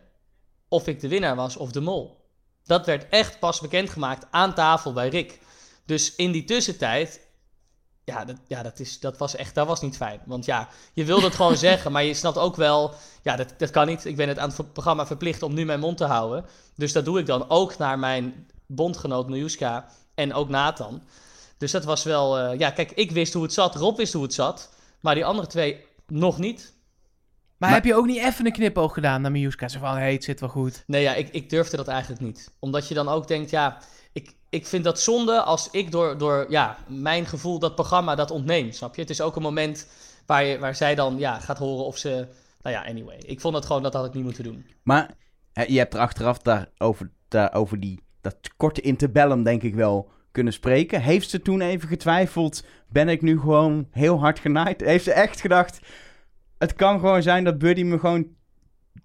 of 0.67 0.87
ik 0.87 0.99
de 0.99 1.07
winnaar 1.07 1.35
was 1.35 1.57
of 1.57 1.71
de 1.71 1.81
mol. 1.81 2.17
Dat 2.63 2.85
werd 2.85 3.09
echt 3.09 3.39
pas 3.39 3.59
bekendgemaakt 3.59 4.25
aan 4.31 4.53
tafel 4.53 4.93
bij 4.93 5.09
Rick. 5.09 5.39
Dus 5.85 6.15
in 6.15 6.31
die 6.31 6.43
tussentijd, 6.43 7.27
ja, 8.03 8.25
dat, 8.25 8.35
ja, 8.47 8.63
dat, 8.63 8.79
is, 8.79 8.99
dat 8.99 9.17
was 9.17 9.35
echt, 9.35 9.55
dat 9.55 9.67
was 9.67 9.81
niet 9.81 9.97
fijn. 9.97 10.21
Want 10.25 10.45
ja, 10.45 10.67
je 10.93 11.05
wilde 11.05 11.25
het 11.25 11.35
gewoon 11.35 11.57
zeggen, 11.67 11.91
maar 11.91 12.03
je 12.03 12.13
snapt 12.13 12.37
ook 12.37 12.55
wel, 12.55 12.93
ja, 13.21 13.35
dat, 13.35 13.53
dat 13.57 13.69
kan 13.69 13.87
niet. 13.87 14.05
Ik 14.05 14.15
ben 14.15 14.27
het 14.27 14.39
aan 14.39 14.49
het 14.49 14.73
programma 14.73 15.05
verplicht 15.05 15.43
om 15.43 15.53
nu 15.53 15.65
mijn 15.65 15.79
mond 15.79 15.97
te 15.97 16.05
houden. 16.05 16.45
Dus 16.75 16.91
dat 16.91 17.05
doe 17.05 17.19
ik 17.19 17.25
dan 17.25 17.49
ook 17.49 17.77
naar 17.77 17.99
mijn 17.99 18.47
bondgenoot 18.65 19.29
Miljuska 19.29 19.89
en 20.15 20.33
ook 20.33 20.49
Nathan. 20.49 21.03
Dus 21.57 21.71
dat 21.71 21.83
was 21.83 22.03
wel... 22.03 22.37
eh, 22.37 22.59
ja, 22.59 22.71
kijk, 22.71 22.91
ik 22.91 23.11
wist 23.11 23.33
hoe 23.33 23.43
het 23.43 23.53
zat. 23.53 23.75
Rob 23.75 23.97
wist 23.97 24.13
hoe 24.13 24.23
het 24.23 24.33
zat. 24.33 24.69
Maar 24.99 25.15
die 25.15 25.25
andere 25.25 25.47
twee 25.47 25.85
nog 26.07 26.37
niet. 26.37 26.73
Maar, 27.57 27.69
Maar- 27.69 27.79
heb 27.79 27.85
je 27.85 27.95
ook 27.95 28.05
niet 28.05 28.23
even 28.23 28.45
een 28.45 28.51
knipoog 28.51 28.93
gedaan 28.93 29.21
naar 29.21 29.31
Miuska? 29.31 29.67
Zo 29.67 29.79
van, 29.79 29.97
hey, 29.97 30.13
het 30.13 30.23
zit 30.23 30.39
wel 30.39 30.49
goed. 30.49 30.83
Nee, 30.87 31.01
ja, 31.01 31.13
ik, 31.13 31.29
ik 31.29 31.49
durfde 31.49 31.77
dat 31.77 31.87
eigenlijk 31.87 32.21
niet. 32.21 32.51
Omdat 32.59 32.87
je 32.87 32.93
dan 32.93 33.09
ook 33.09 33.27
denkt, 33.27 33.49
ja... 33.49 33.77
Ik, 34.13 34.35
ik 34.49 34.65
vind 34.67 34.83
dat 34.83 34.99
zonde 34.99 35.41
als 35.41 35.69
ik 35.71 35.91
door, 35.91 36.17
door 36.17 36.45
ja, 36.49 36.77
mijn 36.87 37.25
gevoel 37.25 37.59
dat 37.59 37.75
programma 37.75 38.15
dat 38.15 38.31
ontneem, 38.31 38.71
snap 38.71 38.95
je? 38.95 39.01
Het 39.01 39.09
is 39.09 39.21
ook 39.21 39.35
een 39.35 39.41
moment 39.41 39.87
waar, 40.25 40.43
je, 40.43 40.59
waar 40.59 40.75
zij 40.75 40.95
dan 40.95 41.17
ja, 41.17 41.39
gaat 41.39 41.57
horen 41.57 41.85
of 41.85 41.97
ze... 41.97 42.27
Nou 42.61 42.75
ja, 42.75 42.85
anyway. 42.85 43.17
Ik 43.17 43.41
vond 43.41 43.55
het 43.55 43.65
gewoon, 43.65 43.83
dat 43.83 43.93
had 43.93 44.05
ik 44.05 44.13
niet 44.13 44.23
moeten 44.23 44.43
doen. 44.43 44.65
Maar 44.83 45.11
je 45.67 45.77
hebt 45.77 45.93
er 45.93 45.99
achteraf 45.99 46.37
daarover, 46.37 47.11
daarover 47.27 47.79
die, 47.79 47.99
dat 48.21 48.35
korte 48.57 48.81
interbellum 48.81 49.43
denk 49.43 49.63
ik 49.63 49.75
wel 49.75 50.11
kunnen 50.39 50.57
spreken. 50.57 51.01
Heeft 51.01 51.29
ze 51.29 51.41
toen 51.41 51.61
even 51.61 51.87
getwijfeld, 51.87 52.63
ben 52.87 53.09
ik 53.09 53.21
nu 53.21 53.39
gewoon 53.39 53.87
heel 53.91 54.19
hard 54.19 54.39
genaaid? 54.39 54.81
Heeft 54.81 55.03
ze 55.03 55.11
echt 55.11 55.41
gedacht, 55.41 55.79
het 56.57 56.73
kan 56.73 56.99
gewoon 56.99 57.21
zijn 57.21 57.43
dat 57.43 57.57
Buddy 57.57 57.83
me 57.83 57.99
gewoon 57.99 58.27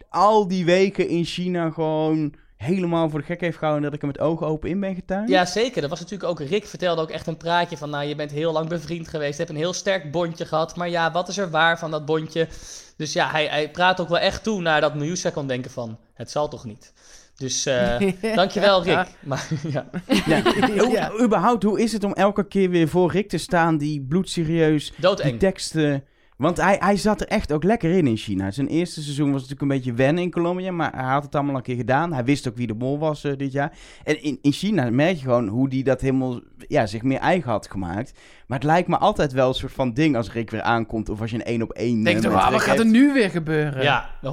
al 0.09 0.49
die 0.49 0.65
weken 0.65 1.09
in 1.09 1.25
China 1.25 1.71
gewoon 1.71 2.35
helemaal 2.57 3.11
voor 3.11 3.19
de 3.19 3.25
gek 3.25 3.41
heeft 3.41 3.59
gehouden... 3.59 3.85
en 3.85 3.91
dat 3.91 4.03
ik 4.03 4.09
er 4.09 4.13
met 4.17 4.29
ogen 4.29 4.47
open 4.47 4.71
in 4.71 4.81
ben 4.81 4.95
getuigd? 4.95 5.29
Ja, 5.29 5.45
zeker. 5.45 5.81
Dat 5.81 5.91
was 5.91 6.01
natuurlijk 6.01 6.31
ook... 6.31 6.41
Rick 6.41 6.67
vertelde 6.67 7.03
ook 7.03 7.11
echt 7.11 7.27
een 7.27 7.37
praatje 7.37 7.77
van... 7.77 7.91
Nou, 7.91 8.05
je 8.05 8.15
bent 8.15 8.31
heel 8.31 8.53
lang 8.53 8.69
bevriend 8.69 9.09
geweest. 9.09 9.39
hebt 9.39 9.51
een 9.51 9.57
heel 9.57 9.73
sterk 9.73 10.11
bondje 10.11 10.45
gehad. 10.45 10.77
Maar 10.77 10.89
ja, 10.89 11.13
wat 11.13 11.29
is 11.29 11.39
er 11.39 11.51
waar 11.51 11.79
van 11.79 11.91
dat 11.91 12.05
bondje? 12.05 12.49
Dus 12.97 13.13
ja, 13.13 13.31
hij, 13.31 13.47
hij 13.47 13.71
praat 13.71 14.01
ook 14.01 14.09
wel 14.09 14.19
echt 14.19 14.43
toe 14.43 14.61
naar 14.61 14.81
dat 14.81 14.95
Miusa 14.95 15.31
kan 15.31 15.47
denken 15.47 15.71
van... 15.71 15.99
Het 16.15 16.31
zal 16.31 16.49
toch 16.49 16.65
niet? 16.65 16.93
Dus 17.37 17.67
eh, 17.67 18.13
dankjewel, 18.35 18.83
Rick. 18.83 18.93
Ja. 18.95 19.07
Maar 19.23 19.49
ja, 19.73 19.87
Ja. 20.91 21.13
Überhaupt, 21.21 21.63
hoe 21.63 21.81
is 21.81 21.93
het 21.93 22.05
om 22.05 22.13
elke 22.13 22.47
keer 22.47 22.71
weer 22.71 22.89
voor 22.89 23.11
Rick 23.11 23.29
te 23.29 23.39
staan 23.39 23.79
die 23.79 24.01
bloedserieus 24.09 24.91
die 24.91 25.01
doodeng. 25.01 25.39
teksten. 25.39 26.05
Want 26.37 26.57
hij, 26.57 26.77
hij 26.79 26.97
zat 26.97 27.21
er 27.21 27.27
echt 27.27 27.53
ook 27.53 27.63
lekker 27.63 27.91
in 27.91 28.07
in 28.07 28.17
China. 28.17 28.51
Zijn 28.51 28.67
eerste 28.67 29.03
seizoen 29.03 29.33
was 29.33 29.41
natuurlijk 29.41 29.61
een 29.61 29.77
beetje 29.77 29.93
wennen 29.93 30.23
in 30.23 30.31
Colombia. 30.31 30.73
Maar 30.73 30.93
hij 30.95 31.13
had 31.13 31.23
het 31.23 31.35
allemaal 31.35 31.57
een 31.57 31.63
keer 31.63 31.77
gedaan. 31.77 32.13
Hij 32.13 32.25
wist 32.25 32.49
ook 32.49 32.57
wie 32.57 32.67
de 32.67 32.75
mol 32.75 32.99
was 32.99 33.25
eh, 33.25 33.37
dit 33.37 33.53
jaar. 33.53 33.73
En 34.05 34.23
in, 34.23 34.39
in 34.43 34.53
China 34.53 34.91
merk 34.91 35.17
je 35.17 35.23
gewoon 35.23 35.49
hoe 35.49 35.69
hij 35.69 35.83
dat 35.83 36.01
helemaal 36.01 36.41
ja, 36.69 36.87
zich 36.87 37.03
meer 37.03 37.19
eigen 37.19 37.51
had 37.51 37.71
gemaakt. 37.71 38.13
Maar 38.47 38.59
het 38.59 38.67
lijkt 38.67 38.89
me 38.89 38.99
altijd 38.99 39.33
wel 39.33 39.49
een 39.49 39.55
soort 39.55 39.73
van 39.73 39.93
ding 39.93 40.17
als 40.17 40.33
Rick 40.33 40.51
weer 40.51 40.63
aankomt. 40.63 41.09
Of 41.09 41.21
als 41.21 41.31
je 41.31 41.37
een 41.37 41.45
één 41.45 41.63
op 41.63 41.73
één. 41.73 42.03
Denk 42.03 42.17
eh, 42.17 42.23
toch, 42.23 42.51
wat 42.51 42.61
gaat 42.63 42.79
er 42.79 42.87
nu 42.87 43.13
weer 43.13 43.31
gebeuren? 43.31 43.83
Ja, 43.83 44.11
100%. 44.23 44.29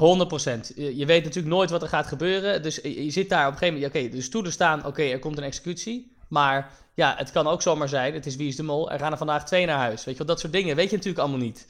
Je, 0.75 0.97
je 0.97 1.05
weet 1.05 1.23
natuurlijk 1.23 1.53
nooit 1.53 1.69
wat 1.69 1.81
er 1.81 1.87
gaat 1.87 2.07
gebeuren. 2.07 2.63
Dus 2.63 2.79
je, 2.83 3.11
zit 3.11 3.29
daar 3.29 3.47
op 3.47 3.51
een 3.51 3.57
gegeven 3.57 3.81
moment... 3.81 3.95
Oké, 3.95 4.15
de 4.15 4.21
stoelen 4.21 4.51
staan. 4.51 4.85
Oké, 4.85 5.03
er 5.03 5.19
komt 5.19 5.37
een 5.37 5.43
executie. 5.43 6.15
Maar 6.27 6.69
ja, 6.93 7.13
het 7.17 7.31
kan 7.31 7.47
ook 7.47 7.61
zomaar 7.61 7.89
zijn. 7.89 8.13
Het 8.13 8.25
is 8.25 8.35
Wie 8.35 8.47
is 8.47 8.55
de 8.55 8.63
Mol. 8.63 8.91
Er 8.91 8.99
gaan 8.99 9.11
er 9.11 9.17
vandaag 9.17 9.45
twee 9.45 9.65
naar 9.65 9.77
huis. 9.77 10.03
Weet 10.03 10.17
je 10.17 10.23
wel, 10.23 10.27
dat 10.27 10.39
soort 10.39 10.53
dingen 10.53 10.75
weet 10.75 10.89
je 10.89 10.95
natuurlijk 10.95 11.23
allemaal 11.23 11.45
niet. 11.45 11.67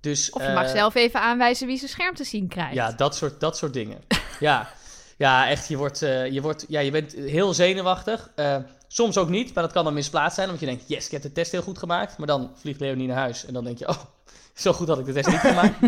Dus, 0.00 0.30
Of 0.30 0.42
je 0.42 0.52
mag 0.52 0.64
eh, 0.64 0.70
zelf 0.70 0.94
even 0.94 1.20
aanwijzen 1.20 1.66
wie 1.66 1.78
zijn 1.78 1.90
scherm 1.90 2.14
te 2.14 2.24
zien 2.24 2.48
krijgt. 2.48 2.74
Ja, 2.74 2.92
dat 2.92 3.16
soort, 3.16 3.40
dat 3.40 3.56
soort 3.56 3.72
dingen. 3.72 3.98
ja. 4.40 4.70
ja, 5.16 5.48
echt. 5.48 5.68
Je, 5.68 5.76
wordt, 5.76 6.02
eh, 6.02 6.26
je, 6.30 6.40
wordt, 6.40 6.64
ja, 6.68 6.80
je 6.80 6.90
bent 6.90 7.12
heel 7.12 7.54
zenuwachtig. 7.54 8.30
Eh, 8.34 8.56
soms 8.88 9.18
ook 9.18 9.28
niet, 9.28 9.54
maar 9.54 9.62
dat 9.62 9.72
kan 9.72 9.84
dan 9.84 9.94
misplaatst 9.94 10.34
zijn. 10.34 10.46
Omdat 10.46 10.62
je 10.62 10.70
denkt, 10.70 10.88
yes, 10.88 11.06
ik 11.06 11.10
heb 11.10 11.22
de 11.22 11.32
test 11.32 11.52
heel 11.52 11.62
goed 11.62 11.78
gemaakt. 11.78 12.18
Maar 12.18 12.26
dan 12.26 12.50
vliegt 12.54 12.80
Leonie 12.80 13.06
naar 13.06 13.16
huis. 13.16 13.44
En 13.44 13.52
dan 13.52 13.64
denk 13.64 13.78
je, 13.78 13.88
oh, 13.88 13.98
zo 14.54 14.72
goed 14.72 14.88
had 14.88 14.98
ik 14.98 15.04
de 15.04 15.12
test 15.12 15.28
niet 15.28 15.38
gemaakt. 15.38 15.78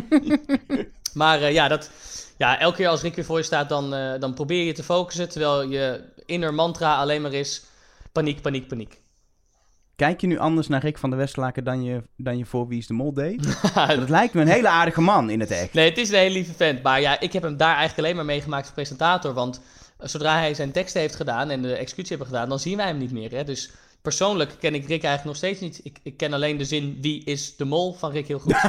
maar 1.14 1.52
ja, 1.52 1.68
dat, 1.68 1.90
ja, 2.36 2.58
elke 2.58 2.76
keer 2.76 2.88
als 2.88 3.02
Rick 3.02 3.14
weer 3.14 3.24
voor 3.24 3.38
je 3.38 3.44
staat, 3.44 3.68
dan, 3.68 3.90
dan 4.20 4.34
probeer 4.34 4.64
je 4.64 4.72
te 4.72 4.82
focussen. 4.82 5.28
Terwijl 5.28 5.62
je 5.62 6.04
inner 6.26 6.54
mantra 6.54 6.98
alleen 6.98 7.22
maar 7.22 7.32
is 7.32 7.62
paniek, 8.12 8.42
paniek, 8.42 8.68
paniek. 8.68 9.00
Kijk 10.00 10.20
je 10.20 10.26
nu 10.26 10.38
anders 10.38 10.68
naar 10.68 10.80
Rick 10.80 10.98
van 10.98 11.10
der 11.10 11.18
Westlaken 11.18 11.64
dan 11.64 11.82
je, 11.82 12.02
dan 12.16 12.38
je 12.38 12.46
voor 12.46 12.68
Wie 12.68 12.78
is 12.78 12.86
de 12.86 12.92
Mol 12.92 13.12
deed? 13.12 13.62
Dat 13.98 14.08
lijkt 14.08 14.34
me 14.34 14.40
een 14.40 14.48
hele 14.48 14.68
aardige 14.68 15.00
man 15.00 15.30
in 15.30 15.40
het 15.40 15.50
echt. 15.50 15.72
Nee, 15.72 15.88
het 15.88 15.98
is 15.98 16.08
een 16.08 16.18
hele 16.18 16.34
lieve 16.34 16.52
vent. 16.52 16.82
Maar 16.82 17.00
ja, 17.00 17.20
ik 17.20 17.32
heb 17.32 17.42
hem 17.42 17.56
daar 17.56 17.76
eigenlijk 17.76 17.98
alleen 17.98 18.16
maar 18.16 18.24
meegemaakt 18.24 18.64
als 18.64 18.74
presentator. 18.74 19.32
Want 19.32 19.60
zodra 19.98 20.38
hij 20.38 20.54
zijn 20.54 20.70
teksten 20.70 21.00
heeft 21.00 21.16
gedaan 21.16 21.50
en 21.50 21.62
de 21.62 21.74
executie 21.74 22.08
hebben 22.08 22.26
gedaan, 22.26 22.48
dan 22.48 22.58
zien 22.58 22.76
wij 22.76 22.86
hem 22.86 22.98
niet 22.98 23.12
meer. 23.12 23.30
Hè? 23.30 23.44
Dus 23.44 23.70
persoonlijk 24.02 24.56
ken 24.60 24.74
ik 24.74 24.80
Rick 24.80 25.04
eigenlijk 25.04 25.24
nog 25.24 25.36
steeds 25.36 25.60
niet. 25.60 25.80
Ik, 25.82 25.98
ik 26.02 26.16
ken 26.16 26.32
alleen 26.32 26.56
de 26.56 26.64
zin 26.64 26.98
wie 27.00 27.24
is 27.24 27.56
de 27.56 27.64
mol 27.64 27.92
van 27.92 28.10
Rick 28.10 28.26
heel 28.26 28.38
goed. 28.38 28.52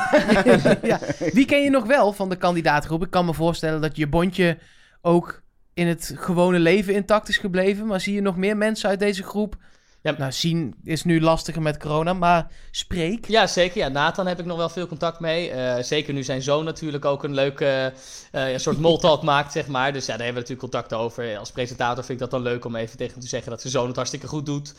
ja. 0.92 1.00
Wie 1.34 1.46
ken 1.46 1.64
je 1.64 1.70
nog 1.70 1.86
wel 1.86 2.14
van 2.14 2.30
de 2.30 2.38
kandidaatgroep? 2.38 3.04
Ik 3.04 3.12
kan 3.12 3.26
me 3.26 3.34
voorstellen 3.34 3.82
dat 3.82 3.98
je 3.98 4.08
bondje 4.08 4.58
ook 5.02 5.42
in 5.74 5.88
het 5.88 6.14
gewone 6.16 6.60
leven 6.60 6.94
intact 6.94 7.30
is 7.30 7.38
gebleven. 7.38 7.86
Maar 7.86 8.02
zie 8.02 8.14
je 8.14 8.22
nog 8.22 8.38
meer 8.38 8.58
mensen 8.58 8.90
uit 8.90 9.00
deze 9.00 9.24
groep? 9.24 9.58
Ja. 10.04 10.16
Nou, 10.18 10.32
zien 10.32 10.76
is 10.84 11.04
nu 11.04 11.22
lastiger 11.22 11.62
met 11.62 11.78
corona, 11.78 12.14
maar 12.14 12.48
spreek. 12.72 13.28
Ja, 13.28 13.48
zeker. 13.48 13.78
Ja, 13.78 13.88
Nathan 13.88 14.28
heb 14.28 14.40
ik 14.40 14.46
nog 14.46 14.58
wel 14.58 14.70
veel 14.70 14.88
contact 14.88 15.20
mee. 15.20 15.52
Eh, 15.52 15.84
zeker 15.84 16.14
nu 16.14 16.24
zijn 16.24 16.42
zoon 16.42 16.66
natuurlijk 16.66 17.06
ook 17.06 17.24
een 17.24 17.34
leuke 17.34 17.94
eh, 18.32 18.58
soort 18.58 18.80
moltalk 18.88 19.22
maakt, 19.24 19.52
zeg 19.52 19.68
maar. 19.68 19.94
Dus 19.94 20.06
ja, 20.06 20.18
daar 20.18 20.26
hebben 20.26 20.44
we 20.44 20.50
natuurlijk 20.50 20.72
contact 20.72 20.94
over. 21.04 21.38
Als 21.38 21.52
presentator 21.52 22.04
vind 22.04 22.22
ik 22.22 22.30
dat 22.30 22.32
dan 22.32 22.52
leuk 22.52 22.66
om 22.66 22.76
even 22.76 22.98
tegen 22.98 23.14
hem 23.14 23.22
te 23.22 23.28
zeggen 23.28 23.52
dat 23.52 23.62
zijn 23.62 23.74
zoon 23.74 23.88
het 23.88 23.96
hartstikke 23.96 24.28
goed 24.28 24.46
doet. 24.46 24.74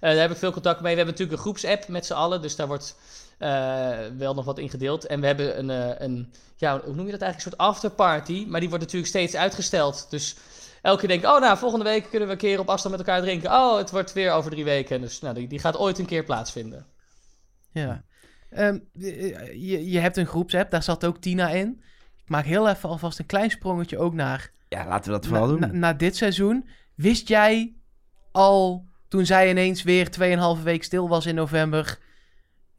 Eh, 0.00 0.10
daar 0.10 0.20
heb 0.20 0.30
ik 0.30 0.36
veel 0.36 0.52
contact 0.52 0.80
mee. 0.80 0.90
We 0.90 0.96
hebben 0.96 1.14
natuurlijk 1.14 1.38
een 1.38 1.44
groepsapp 1.44 1.88
met 1.88 2.06
z'n 2.06 2.12
allen, 2.12 2.42
dus 2.42 2.56
daar 2.56 2.66
wordt 2.66 2.96
wel 4.16 4.34
nog 4.34 4.44
wat 4.44 4.58
in 4.58 4.70
gedeeld. 4.70 5.06
En 5.06 5.20
we 5.20 5.26
hebben 5.26 5.58
een, 5.58 6.02
een, 6.04 6.32
ja, 6.56 6.80
hoe 6.84 6.94
noem 6.94 7.06
je 7.06 7.12
dat 7.12 7.20
eigenlijk, 7.20 7.34
een 7.34 7.40
soort 7.40 7.56
afterparty. 7.56 8.46
Maar 8.48 8.60
die 8.60 8.68
wordt 8.68 8.84
natuurlijk 8.84 9.10
steeds 9.10 9.36
uitgesteld. 9.36 10.06
Dus 10.10 10.36
elke 10.86 10.98
keer 11.00 11.08
denk 11.08 11.22
ik, 11.22 11.28
oh 11.28 11.40
nou, 11.40 11.58
volgende 11.58 11.84
week 11.84 12.10
kunnen 12.10 12.28
we 12.28 12.34
een 12.34 12.40
keer 12.40 12.58
op 12.58 12.68
afstand 12.68 12.96
met 12.96 13.06
elkaar 13.06 13.22
drinken. 13.22 13.50
Oh, 13.50 13.76
het 13.76 13.90
wordt 13.90 14.12
weer 14.12 14.32
over 14.32 14.50
drie 14.50 14.64
weken. 14.64 15.00
Dus 15.00 15.20
nou, 15.20 15.34
die, 15.34 15.48
die 15.48 15.58
gaat 15.58 15.76
ooit 15.78 15.98
een 15.98 16.06
keer 16.06 16.24
plaatsvinden. 16.24 16.86
Ja. 17.72 18.04
Ehm, 18.50 18.78
je, 18.92 19.90
je 19.90 19.98
hebt 19.98 20.16
een 20.16 20.26
groepsapp, 20.26 20.70
daar 20.70 20.82
zat 20.82 21.04
ook 21.04 21.18
Tina 21.18 21.48
in. 21.48 21.82
Ik 22.24 22.28
maak 22.28 22.44
heel 22.44 22.68
even 22.68 22.88
alvast 22.88 23.18
een 23.18 23.26
klein 23.26 23.50
sprongetje 23.50 23.98
ook 23.98 24.14
naar, 24.14 24.50
Ja, 24.68 24.86
laten 24.86 25.04
we 25.12 25.18
dat 25.18 25.26
vooral 25.26 25.46
na, 25.46 25.52
doen. 25.52 25.60
na- 25.60 25.78
naar 25.78 25.96
dit 25.96 26.16
seizoen. 26.16 26.68
Wist 26.94 27.28
jij 27.28 27.74
al, 28.32 28.84
toen 29.08 29.26
zij 29.26 29.50
ineens 29.50 29.82
weer 29.82 30.08
2,5 30.58 30.62
week 30.62 30.84
stil 30.84 31.08
was 31.08 31.26
in 31.26 31.34
november... 31.34 31.98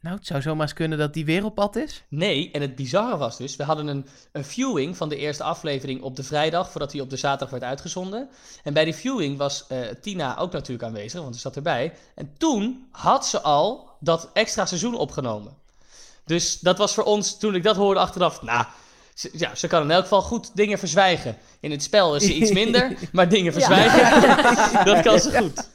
Nou, 0.07 0.19
het 0.19 0.27
zou 0.27 0.41
zomaar 0.41 0.61
eens 0.61 0.73
kunnen 0.73 0.97
dat 0.97 1.13
die 1.13 1.25
weer 1.25 1.45
op 1.45 1.55
pad 1.55 1.75
is. 1.75 2.03
Nee, 2.07 2.51
en 2.51 2.61
het 2.61 2.75
bizarre 2.75 3.17
was 3.17 3.37
dus, 3.37 3.55
we 3.55 3.63
hadden 3.63 3.87
een, 3.87 4.07
een 4.31 4.45
viewing 4.45 4.97
van 4.97 5.09
de 5.09 5.15
eerste 5.15 5.43
aflevering 5.43 6.01
op 6.01 6.15
de 6.15 6.23
vrijdag, 6.23 6.71
voordat 6.71 6.91
die 6.91 7.01
op 7.01 7.09
de 7.09 7.17
zaterdag 7.17 7.49
werd 7.49 7.63
uitgezonden. 7.63 8.29
En 8.63 8.73
bij 8.73 8.83
die 8.83 8.95
viewing 8.95 9.37
was 9.37 9.67
eh, 9.67 9.79
Tina 10.01 10.37
ook 10.37 10.51
natuurlijk 10.51 10.87
aanwezig, 10.87 11.21
want 11.21 11.35
ze 11.35 11.41
zat 11.41 11.55
erbij. 11.55 11.93
En 12.15 12.33
toen 12.37 12.87
had 12.91 13.27
ze 13.27 13.41
al 13.41 13.89
dat 13.99 14.29
extra 14.33 14.65
seizoen 14.65 14.95
opgenomen. 14.95 15.53
Dus 16.25 16.59
dat 16.59 16.77
was 16.77 16.93
voor 16.93 17.03
ons, 17.03 17.37
toen 17.37 17.55
ik 17.55 17.63
dat 17.63 17.75
hoorde 17.75 17.99
achteraf, 17.99 18.41
nou, 18.41 18.65
ze, 19.13 19.29
ja, 19.33 19.55
ze 19.55 19.67
kan 19.67 19.81
in 19.81 19.91
elk 19.91 20.03
geval 20.03 20.21
goed 20.21 20.51
dingen 20.53 20.79
verzwijgen. 20.79 21.37
In 21.59 21.71
het 21.71 21.83
spel 21.83 22.15
is 22.15 22.25
ze 22.25 22.33
iets 22.33 22.51
minder, 22.51 22.97
maar 23.11 23.29
dingen 23.29 23.53
verzwijgen, 23.53 24.25
dat 24.93 25.01
kan 25.01 25.19
ze 25.19 25.37
goed. 25.37 25.69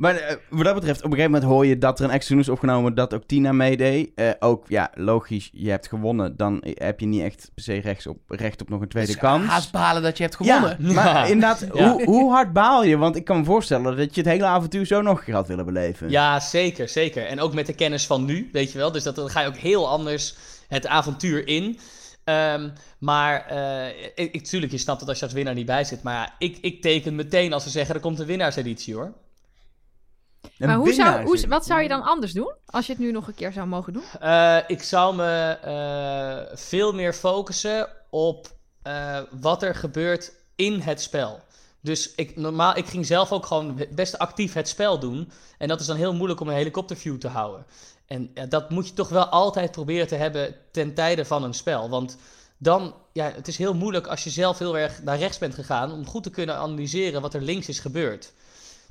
Maar 0.00 0.14
eh, 0.14 0.36
wat 0.50 0.64
dat 0.64 0.74
betreft, 0.74 0.98
op 0.98 1.04
een 1.04 1.10
gegeven 1.10 1.30
moment 1.32 1.50
hoor 1.50 1.66
je 1.66 1.78
dat 1.78 1.98
er 1.98 2.04
een 2.04 2.10
extra 2.10 2.38
is 2.38 2.48
opgenomen 2.48 2.94
dat 2.94 3.14
ook 3.14 3.24
Tina 3.26 3.52
meedeed. 3.52 4.10
Eh, 4.14 4.30
ook, 4.38 4.64
ja, 4.68 4.90
logisch, 4.94 5.50
je 5.52 5.70
hebt 5.70 5.88
gewonnen. 5.88 6.36
Dan 6.36 6.64
heb 6.64 7.00
je 7.00 7.06
niet 7.06 7.22
echt 7.22 7.50
per 7.54 7.62
se 7.64 7.80
rechts 7.80 8.06
op, 8.06 8.18
recht 8.26 8.60
op 8.60 8.68
nog 8.68 8.80
een 8.80 8.88
tweede 8.88 9.12
Dus 9.12 9.20
kans. 9.20 9.46
Haast 9.46 9.72
balen 9.72 10.02
dat 10.02 10.16
je 10.16 10.22
hebt 10.22 10.36
gewonnen. 10.36 10.76
Ja, 10.80 10.92
maar 10.92 11.04
Ja. 11.04 11.24
inderdaad, 11.24 11.66
Ja. 11.74 11.90
Hoe, 11.90 12.04
hoe 12.04 12.30
hard 12.30 12.52
baal 12.52 12.84
je? 12.84 12.96
Want 12.96 13.16
ik 13.16 13.24
kan 13.24 13.38
me 13.38 13.44
voorstellen 13.44 13.96
dat 13.96 14.14
je 14.14 14.20
het 14.20 14.30
hele 14.30 14.44
avontuur 14.44 14.86
zo 14.86 15.02
nog 15.02 15.18
een 15.18 15.24
keer 15.24 15.34
had 15.34 15.48
willen 15.48 15.64
beleven. 15.64 16.10
Ja, 16.10 16.40
zeker, 16.40 16.88
zeker. 16.88 17.26
En 17.26 17.40
ook 17.40 17.54
met 17.54 17.66
de 17.66 17.74
kennis 17.74 18.06
van 18.06 18.24
nu, 18.24 18.48
weet 18.52 18.72
je 18.72 18.78
wel. 18.78 18.92
Dus 18.92 19.02
dat, 19.02 19.16
dan 19.16 19.30
ga 19.30 19.40
je 19.40 19.48
ook 19.48 19.56
heel 19.56 19.88
anders 19.88 20.34
het 20.68 20.86
avontuur 20.86 21.46
in. 21.46 21.78
Ehm, 22.24 22.68
maar 22.98 23.46
eh, 23.46 23.88
ik, 24.14 24.32
ik, 24.34 24.44
tuurlijk, 24.44 24.72
je 24.72 24.78
snapt 24.78 25.00
dat 25.00 25.08
als 25.08 25.18
je 25.18 25.24
als 25.24 25.34
winnaar 25.34 25.54
niet 25.54 25.66
bij 25.66 25.84
zit. 25.84 26.02
Maar 26.02 26.14
ja, 26.14 26.34
ik, 26.38 26.58
ik 26.60 26.82
teken 26.82 27.14
meteen 27.14 27.52
als 27.52 27.62
ze 27.62 27.70
zeggen, 27.70 27.94
er 27.94 28.00
komt 28.00 28.18
een 28.18 28.26
winnaarseditie 28.26 28.94
hoor. 28.94 29.12
Een 30.58 30.66
maar 30.66 30.76
hoe 30.76 30.92
zou, 30.92 31.24
hoe, 31.24 31.48
wat 31.48 31.66
zou 31.66 31.82
je 31.82 31.88
dan 31.88 32.02
anders 32.02 32.32
doen? 32.32 32.52
Als 32.66 32.86
je 32.86 32.92
het 32.92 33.00
nu 33.00 33.12
nog 33.12 33.28
een 33.28 33.34
keer 33.34 33.52
zou 33.52 33.66
mogen 33.66 33.92
doen? 33.92 34.02
Eh, 34.20 34.58
ik 34.66 34.82
zou 34.82 35.16
me 35.16 35.58
eh, 35.62 36.56
veel 36.58 36.92
meer 36.92 37.12
focussen 37.12 37.88
op 38.10 38.48
eh, 38.82 39.18
wat 39.40 39.62
er 39.62 39.74
gebeurt 39.74 40.32
in 40.56 40.80
het 40.80 41.00
spel. 41.00 41.40
Dus 41.80 42.14
ik, 42.14 42.36
normaal, 42.36 42.76
ik 42.76 42.86
ging 42.86 43.06
zelf 43.06 43.32
ook 43.32 43.46
gewoon 43.46 43.86
best 43.90 44.18
actief 44.18 44.52
het 44.52 44.68
spel 44.68 44.98
doen. 44.98 45.30
En 45.58 45.68
dat 45.68 45.80
is 45.80 45.86
dan 45.86 45.96
heel 45.96 46.14
moeilijk 46.14 46.40
om 46.40 46.48
een 46.48 46.54
helikopterview 46.54 47.18
te 47.18 47.28
houden. 47.28 47.66
En 48.06 48.30
ja, 48.34 48.46
dat 48.46 48.70
moet 48.70 48.86
je 48.86 48.94
toch 48.94 49.08
wel 49.08 49.26
altijd 49.26 49.70
proberen 49.70 50.06
te 50.06 50.14
hebben 50.14 50.54
ten 50.70 50.94
tijde 50.94 51.24
van 51.24 51.42
een 51.42 51.54
spel. 51.54 51.88
Want 51.88 52.16
dan, 52.58 52.94
ja, 53.12 53.32
het 53.34 53.48
is 53.48 53.56
heel 53.56 53.74
moeilijk 53.74 54.06
als 54.06 54.24
je 54.24 54.30
zelf 54.30 54.58
heel 54.58 54.78
erg 54.78 55.02
naar 55.02 55.18
rechts 55.18 55.38
bent 55.38 55.54
gegaan... 55.54 55.92
om 55.92 56.06
goed 56.06 56.22
te 56.22 56.30
kunnen 56.30 56.56
analyseren 56.56 57.20
wat 57.20 57.34
er 57.34 57.42
links 57.42 57.68
is 57.68 57.78
gebeurd. 57.78 58.32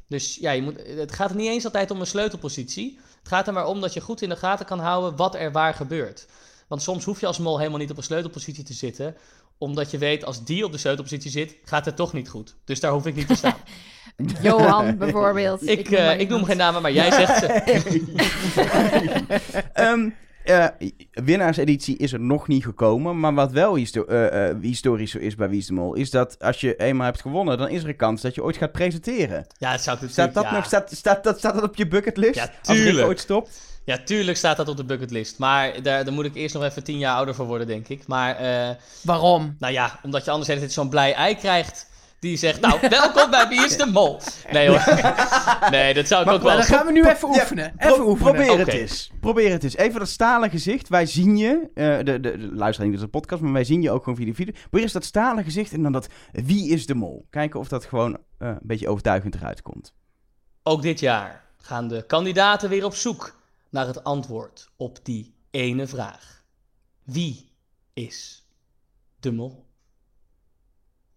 Dus 0.10 0.36
ja, 0.36 0.51
je 0.51 0.62
moet, 0.62 0.76
het 0.86 1.12
gaat 1.12 1.30
er 1.30 1.36
niet 1.36 1.49
eens 1.49 1.66
altijd 1.66 1.91
om 1.91 1.99
een 1.99 2.07
sleutelpositie. 2.07 2.99
Het 3.20 3.28
gaat 3.28 3.47
er 3.47 3.53
maar 3.53 3.66
om 3.66 3.82
dat 3.82 3.93
je 3.93 4.01
goed 4.01 4.22
in 4.22 4.30
de 4.30 4.36
gaten 4.36 4.66
kan 4.66 4.80
houden 4.80 5.16
wat 5.16 5.36
er 5.36 5.51
waar 5.51 5.74
gebeurt. 5.74 6.28
Want 6.68 6.82
soms 6.82 7.05
hoef 7.05 7.20
je 7.20 7.28
als 7.28 7.38
mol 7.38 7.57
helemaal 7.57 7.80
niet 7.80 7.91
op 7.91 7.97
een 7.97 8.03
sleutelpositie 8.03 8.64
te 8.64 8.74
zitten. 8.74 9.16
Omdat 9.57 9.91
je 9.91 9.97
weet, 9.97 10.26
als 10.26 10.43
die 10.43 10.66
op 10.66 10.72
de 10.72 10.78
sleutelpositie 10.78 11.32
zit, 11.32 11.55
gaat 11.64 11.86
het 11.86 11.95
toch 11.95 12.14
niet 12.14 12.30
goed. 12.30 12.55
Dus 12.66 12.80
daar 12.80 12.91
hoef 12.91 13.05
ik 13.05 13.16
niet 13.16 13.28
te 13.28 13.36
staan. 13.36 13.57
Johan 14.41 14.97
bijvoorbeeld. 14.97 15.68
ik, 15.68 15.89
noem 15.89 15.99
ik 15.99 16.18
noem 16.18 16.20
iemand. 16.20 16.45
geen 16.45 16.57
namen, 16.57 16.82
maar 16.82 16.91
jij 16.91 17.12
zegt 17.12 17.39
ze. 17.39 17.47
Ehm, 19.74 20.10
eh, 20.44 20.66
winnaarseditie 21.12 21.98
is 21.98 22.14
er 22.14 22.20
nog 22.20 22.48
niet 22.48 22.64
gekomen. 22.64 23.20
Maar 23.20 23.34
wat 23.34 23.52
wel 23.52 23.76
histo- 23.76 24.06
eh, 24.06 24.50
eh, 24.50 24.56
historisch 24.62 25.12
zo 25.12 25.18
is 25.18 25.36
bij 25.36 25.50
Wie 25.50 25.60
is 25.60 25.66
de 25.66 25.74
Mol... 25.74 25.94
is 25.94 26.10
dat 26.10 26.40
als 26.40 26.62
je 26.62 26.76
eenmaal 26.76 27.06
hebt 27.06 27.22
gewonnen... 27.22 27.58
dan 27.58 27.70
is 27.70 27.84
er 27.84 27.90
een 27.90 27.96
kans 27.96 28.22
dat 28.22 28.36
je 28.36 28.44
ooit 28.44 28.58
gaat 28.58 28.72
presenteren. 28.72 29.48
Ja, 29.58 29.72
het 29.72 29.82
zou 29.82 30.00
natuurlijk... 30.00 30.12
Staat 30.12 30.34
dat, 30.34 30.44
ja. 30.44 30.52
nog, 30.52 30.66
staat, 30.66 30.92
staat, 30.92 31.24
dat, 31.24 31.38
staat 31.38 31.54
dat 31.54 31.64
op 31.64 31.76
je 31.76 31.88
bucketlist? 31.88 32.36
Ja, 32.36 32.42
Als 32.42 32.52
het 32.78 32.78
tuurlijk. 32.78 33.08
ooit 33.08 33.20
stopt? 33.20 33.62
Ja, 33.84 33.98
tuurlijk 33.98 34.38
staat 34.38 34.58
dat 34.58 34.68
op 34.68 34.78
de 34.78 34.84
bucketlist. 34.84 35.38
Maar 35.38 35.82
daar, 35.82 36.06
daar 36.06 36.14
moet 36.14 36.26
ik 36.26 36.36
eerst 36.36 36.54
nog 36.56 36.64
even 36.64 36.84
tien 36.84 36.98
jaar 36.98 37.16
ouder 37.16 37.36
voor 37.36 37.46
worden, 37.46 37.68
denk 37.68 37.88
ik. 37.88 38.08
Maar, 38.08 38.36
eh, 38.36 38.76
Waarom? 39.02 39.56
nou 39.60 39.74
ja, 39.74 40.00
omdat 40.04 40.26
je 40.26 40.32
anders 40.32 40.74
zo'n 40.74 40.90
blij 40.90 41.14
ei 41.14 41.36
krijgt... 41.36 41.88
Die 42.20 42.38
zegt, 42.38 42.61
nou, 42.61 42.80
welkom 42.89 43.30
bij 43.30 43.47
Wie 43.47 43.65
is 43.65 43.78
de 43.78 43.86
Mol? 43.86 44.20
Nee 44.51 44.67
hoor. 44.70 44.84
Nee, 45.72 45.93
dat 45.93 46.07
zou 46.07 46.22
ik 46.24 46.30
ook 46.32 46.41
Maar 46.41 46.47
wel... 46.47 46.55
dan 46.67 46.76
gaan 46.78 46.86
we 46.86 46.91
nu 46.91 47.05
even 47.07 47.32
Ja, 47.32 47.39
oefenen. 47.39 47.74
Pro- 47.78 47.89
Even 47.93 48.05
oefenen. 48.07 48.34
Probeer 48.34 48.57
het 48.59 48.67
eens. 48.67 49.11
Probeer 49.20 49.51
het 49.51 49.63
eens. 49.63 49.76
Even 49.76 49.99
dat 49.99 50.07
stalen 50.09 50.49
gezicht. 50.49 50.89
Wij 50.89 51.05
zien 51.05 51.38
je. 51.38 51.70
eh, 51.74 51.97
de, 51.97 52.03
de, 52.03 52.20
de 52.20 52.49
luisteraar 52.53 52.91
niet 52.91 52.99
de 52.99 53.07
podcast, 53.07 53.41
maar 53.41 53.51
wij 53.51 53.63
zien 53.63 53.82
je 53.82 53.91
ook 53.91 54.03
gewoon 54.03 54.17
via 54.17 54.26
de 54.26 54.34
video. 54.34 54.53
Probeer 54.61 54.82
eens 54.82 54.91
dat 54.91 55.03
stalen 55.05 55.43
gezicht 55.43 55.72
en 55.74 55.84
dan 55.84 55.91
dat 55.91 56.07
wie 56.32 56.70
is 56.70 56.86
de 56.86 56.95
mol. 56.95 57.26
Kijken 57.30 57.59
of 57.59 57.67
dat 57.67 57.86
gewoon 57.86 58.17
eh, 58.38 58.47
een 58.47 58.59
beetje 58.61 58.89
overtuigend 58.89 59.36
eruit 59.36 59.61
komt. 59.61 59.93
Ook 60.63 60.82
dit 60.82 60.99
jaar 60.99 61.43
gaan 61.57 61.88
de 61.88 62.05
kandidaten 62.05 62.70
weer 62.70 62.86
op 62.86 62.95
zoek 62.95 63.39
naar 63.70 63.88
het 63.88 64.03
antwoord 64.03 64.70
op 64.78 64.97
die 65.03 65.34
ene 65.51 65.88
vraag. 65.88 66.43
Wie 67.03 67.51
is 67.93 68.45
de 69.20 69.32
mol? 69.32 69.67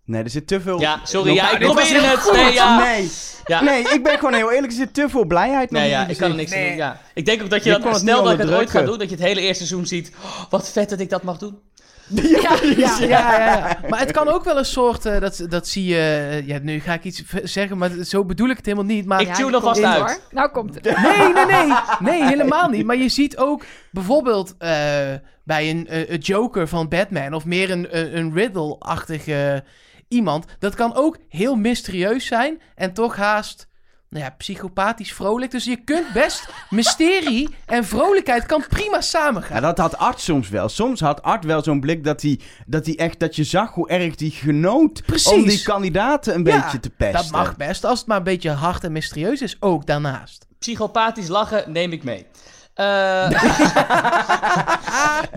Nee, 0.05 0.23
er 0.23 0.31
zit 0.31 0.47
te 0.47 0.61
veel... 0.61 0.81
Ja, 0.81 1.01
sorry, 1.05 1.29
nog- 1.29 1.37
ja, 1.37 1.51
ik 1.51 1.59
heel 1.59 2.03
het. 2.03 2.19
goed. 2.19 2.33
Nee, 2.37 2.53
ja. 2.53 2.79
Nee. 2.85 3.11
Ja. 3.47 3.63
nee, 3.63 3.83
ik 3.83 4.03
ben 4.03 4.19
gewoon 4.19 4.35
heel 4.35 4.51
eerlijk. 4.53 4.73
Er 4.73 4.79
zit 4.79 4.95
te 4.95 5.09
veel 5.09 5.25
blijheid 5.25 5.71
nog 5.71 5.81
Nee, 5.81 5.91
in 5.91 5.97
ja, 5.97 6.07
ik 6.07 6.17
kan 6.17 6.31
er 6.31 6.37
niks 6.37 6.53
aan 6.53 6.61
doen. 6.63 6.77
Ja. 6.77 7.01
Ik 7.15 7.25
denk 7.27 7.43
ook 7.43 7.51
dat 7.51 7.65
je, 7.65 7.71
stel 7.81 7.93
niet 7.99 8.07
dat 8.07 8.33
ik 8.33 8.39
het 8.39 8.51
ooit 8.51 8.71
ga 8.71 8.83
doen, 8.83 8.99
dat 8.99 9.09
je 9.09 9.15
het 9.15 9.25
hele 9.25 9.41
eerste 9.41 9.67
seizoen 9.67 9.87
ziet. 9.87 10.13
Oh, 10.25 10.43
wat 10.51 10.71
vet 10.71 10.89
dat 10.91 11.01
ik 11.01 11.11
dat 11.11 11.23
mag 11.23 11.39
doen. 11.39 11.59
Ja, 12.13 12.59
Ja, 12.63 12.97
ja, 13.01 13.07
ja, 13.07 13.39
ja. 13.47 13.79
Maar 13.89 13.99
het 13.99 14.11
kan 14.11 14.29
ook 14.29 14.45
wel 14.45 14.59
een 14.59 14.65
soort, 14.65 15.07
eh, 15.07 15.21
dat, 15.21 15.47
dat 15.49 15.69
zie 15.69 15.85
je, 15.85 15.97
eh, 16.31 16.47
ja, 16.47 16.59
nu 16.63 16.81
ga 16.81 16.93
ik 16.95 17.05
iets 17.05 17.23
zeggen, 17.43 17.79
maar 17.79 17.91
zo 18.05 18.25
bedoel 18.25 18.49
ik 18.49 18.57
het 18.57 18.67
helemaal 18.67 18.87
niet. 18.87 19.07
Maar 19.07 19.21
Ik 19.21 19.35
tune 19.35 19.55
alvast 19.55 19.81
komt 19.81 19.93
uit. 19.93 20.01
hoor. 20.03 20.19
Nou 20.31 20.51
komt 20.51 20.75
het. 20.75 20.85
Nee, 20.85 21.33
nee, 21.33 21.47
nee. 21.47 21.73
Nee, 21.99 22.25
helemaal 22.25 22.69
niet. 22.69 22.87
Maar 22.87 22.97
je 22.97 23.09
ziet 23.09 23.37
ook 23.37 23.65
bijvoorbeeld 23.91 24.55
eh, 24.59 24.71
bij 25.45 25.71
een, 25.71 25.89
eh, 25.89 26.11
een 26.11 26.19
Joker 26.19 26.69
van 26.69 26.89
Batman 26.89 27.35
of 27.35 27.45
meer 27.45 27.71
een, 27.71 27.99
een, 27.99 28.17
een 28.17 28.33
Riddle-achtige 28.35 29.65
iemand. 30.13 30.45
Dat 30.59 30.75
kan 30.75 30.95
ook 30.95 31.17
heel 31.29 31.55
mysterieus 31.55 32.27
zijn 32.27 32.61
en 32.75 32.93
toch 32.93 33.17
haast, 33.17 33.67
nou 34.09 34.25
ja, 34.25 34.31
psychopathisch 34.31 35.13
vrolijk. 35.13 35.51
Dus 35.51 35.65
je 35.65 35.77
kunt 35.77 36.13
best 36.13 36.49
mysterie 36.71 37.49
en 37.67 37.85
vrolijkheid 37.85 38.47
kan 38.47 38.65
prima 38.69 39.01
samengaan. 39.01 39.57
Ja, 39.57 39.63
dat 39.63 39.79
had 39.79 39.99
Art 39.99 40.21
soms 40.21 40.49
wel. 40.49 40.69
Soms 40.69 41.01
had 41.01 41.23
Art 41.23 41.45
wel 41.45 41.63
zo'n 41.63 41.81
blik 41.81 42.05
dat 42.05 42.23
hij, 42.23 42.41
dat 42.67 42.87
hij 42.87 42.97
echt, 42.99 43.19
dat 43.21 43.37
je 43.37 43.45
zag 43.45 43.75
hoe 43.75 43.89
erg 43.89 44.15
die 44.15 44.31
genoot 44.31 45.03
Precies. 45.07 45.33
om 45.33 45.47
die 45.47 45.63
kandidaten 45.63 46.35
een 46.35 46.45
Ja, 46.45 46.63
beetje 46.63 46.81
te 46.81 46.91
pesten. 46.91 47.23
Dat 47.23 47.31
mag 47.31 47.57
best, 47.57 47.85
als 47.85 47.99
het 47.99 48.09
maar 48.09 48.17
een 48.17 48.23
beetje 48.23 48.51
hard 48.51 48.85
en 48.85 48.93
mysterieus 48.93 49.43
is, 49.43 49.57
ook 49.61 49.87
daarnaast. 49.87 50.47
Psychopathisch 50.59 51.29
lachen 51.29 51.73
neem 51.73 51.93
ik 51.93 52.03
mee. 52.03 52.27
Eh, 52.75 53.29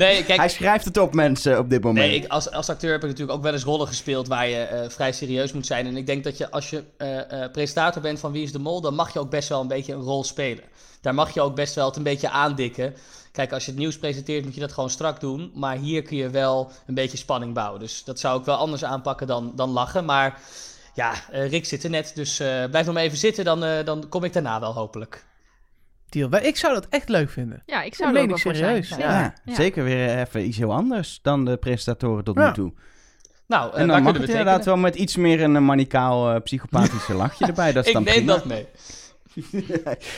nee, 0.04 0.24
kijk, 0.24 0.40
Hij 0.40 0.50
schrijft 0.50 0.86
het 0.86 0.98
op 0.98 1.14
mensen 1.14 1.60
op 1.60 1.70
dit 1.70 1.84
moment. 1.84 2.08
Nee, 2.08 2.16
ik, 2.16 2.28
als, 2.28 2.52
als 2.52 2.70
acteur 2.70 2.92
heb 2.92 3.04
ik 3.04 3.10
natuurlijk 3.10 3.38
ook 3.38 3.44
wel 3.44 3.54
eens 3.54 3.64
rollen 3.64 3.88
gespeeld 3.88 4.28
waar 4.28 4.48
je 4.48 4.58
eh, 4.58 4.90
vrij 4.90 5.12
serieus 5.12 5.54
moet 5.54 5.66
zijn. 5.66 5.88
En 5.88 5.98
ik 5.98 6.06
denk 6.06 6.24
dat 6.24 6.38
je 6.38 6.52
als 6.52 6.70
je 6.70 6.84
eh, 6.98 7.52
presentator 7.52 8.02
bent 8.02 8.20
van 8.20 8.32
Wie 8.32 8.44
is 8.44 8.52
de 8.52 8.60
Mol, 8.60 8.82
dan 8.82 8.96
mag 8.96 9.14
je 9.14 9.20
ook 9.20 9.30
best 9.30 9.50
wel 9.50 9.62
een 9.62 9.68
beetje 9.68 9.94
een 9.94 10.02
rol 10.02 10.24
spelen. 10.24 10.64
Daar 11.02 11.14
mag 11.14 11.34
je 11.34 11.42
ook 11.42 11.56
best 11.56 11.76
wel 11.76 11.86
het 11.86 11.96
een 11.96 12.04
beetje 12.04 12.30
aandikken. 12.30 12.96
Kijk, 13.32 13.54
als 13.54 13.66
je 13.66 13.72
het 13.72 13.80
nieuws 13.80 13.98
presenteert 13.98 14.46
moet 14.46 14.54
je 14.54 14.60
dat 14.60 14.74
gewoon 14.74 14.90
strak 14.90 15.20
doen. 15.20 15.52
Maar 15.56 15.76
hier 15.76 16.02
kun 16.02 16.18
je 16.18 16.30
wel 16.30 16.72
een 16.88 16.94
beetje 16.94 17.18
spanning 17.18 17.54
bouwen. 17.54 17.80
Dus 17.80 18.04
dat 18.04 18.20
zou 18.20 18.40
ik 18.40 18.46
wel 18.46 18.56
anders 18.56 18.84
aanpakken 18.84 19.28
dan, 19.28 19.52
dan 19.56 19.70
lachen. 19.70 20.06
Maar 20.06 20.40
ja, 20.94 21.14
Rick 21.32 21.66
zit 21.66 21.84
er 21.84 21.90
net, 21.90 22.12
dus 22.16 22.38
blijf 22.38 22.86
nog 22.86 22.94
maar 22.94 23.04
even 23.04 23.18
zitten. 23.18 23.46
Dan, 23.46 23.60
dan 23.86 24.10
kom 24.10 24.24
ik 24.24 24.34
daarna 24.34 24.60
wel 24.60 24.74
hopelijk. 24.74 25.26
Ik 26.24 26.56
zou 26.58 26.74
dat 26.74 26.88
echt 26.90 27.10
leuk 27.10 27.30
vinden. 27.30 27.64
Ja, 27.66 27.82
ik 27.82 27.96
zou 27.96 28.14
Dat 28.14 28.22
ook 28.22 28.28
wel 28.28 28.36
ik 28.36 28.42
voor 28.42 28.56
zijn. 28.56 28.84
serieus, 28.84 29.04
ja, 29.06 29.20
Ja. 29.20 29.34
Ja. 29.46 29.56
zeker 29.56 29.84
weer 29.84 30.20
even 30.20 30.48
iets 30.48 30.58
heel 30.58 30.74
anders 30.74 31.20
dan 31.22 31.46
de 31.46 31.58
presentatoren 31.58 32.24
tot 32.24 32.36
Ja. 32.38 32.48
nu 32.48 32.54
toe. 32.54 32.74
Nou, 33.48 33.74
eh, 33.74 33.80
en 33.82 33.88
dan 33.88 33.96
mag 34.04 34.04
kunnen 34.04 34.22
het 34.22 34.30
inderdaad 34.40 34.66
wel 34.66 34.78
met 34.78 34.96
iets 34.96 35.16
meer 35.16 35.42
een 35.44 35.56
eh, 35.56 35.62
manicaal 35.62 36.32
eh, 36.36 36.42
psychopathische 36.42 37.14
lachje 37.24 37.46
erbij. 37.46 37.72
Dat 37.72 37.84
is 37.84 37.88
Ik 37.90 37.94
dan 37.96 38.04
neem 38.04 38.14
prima. 38.14 38.34
dat 38.34 38.46
mee. 38.46 38.66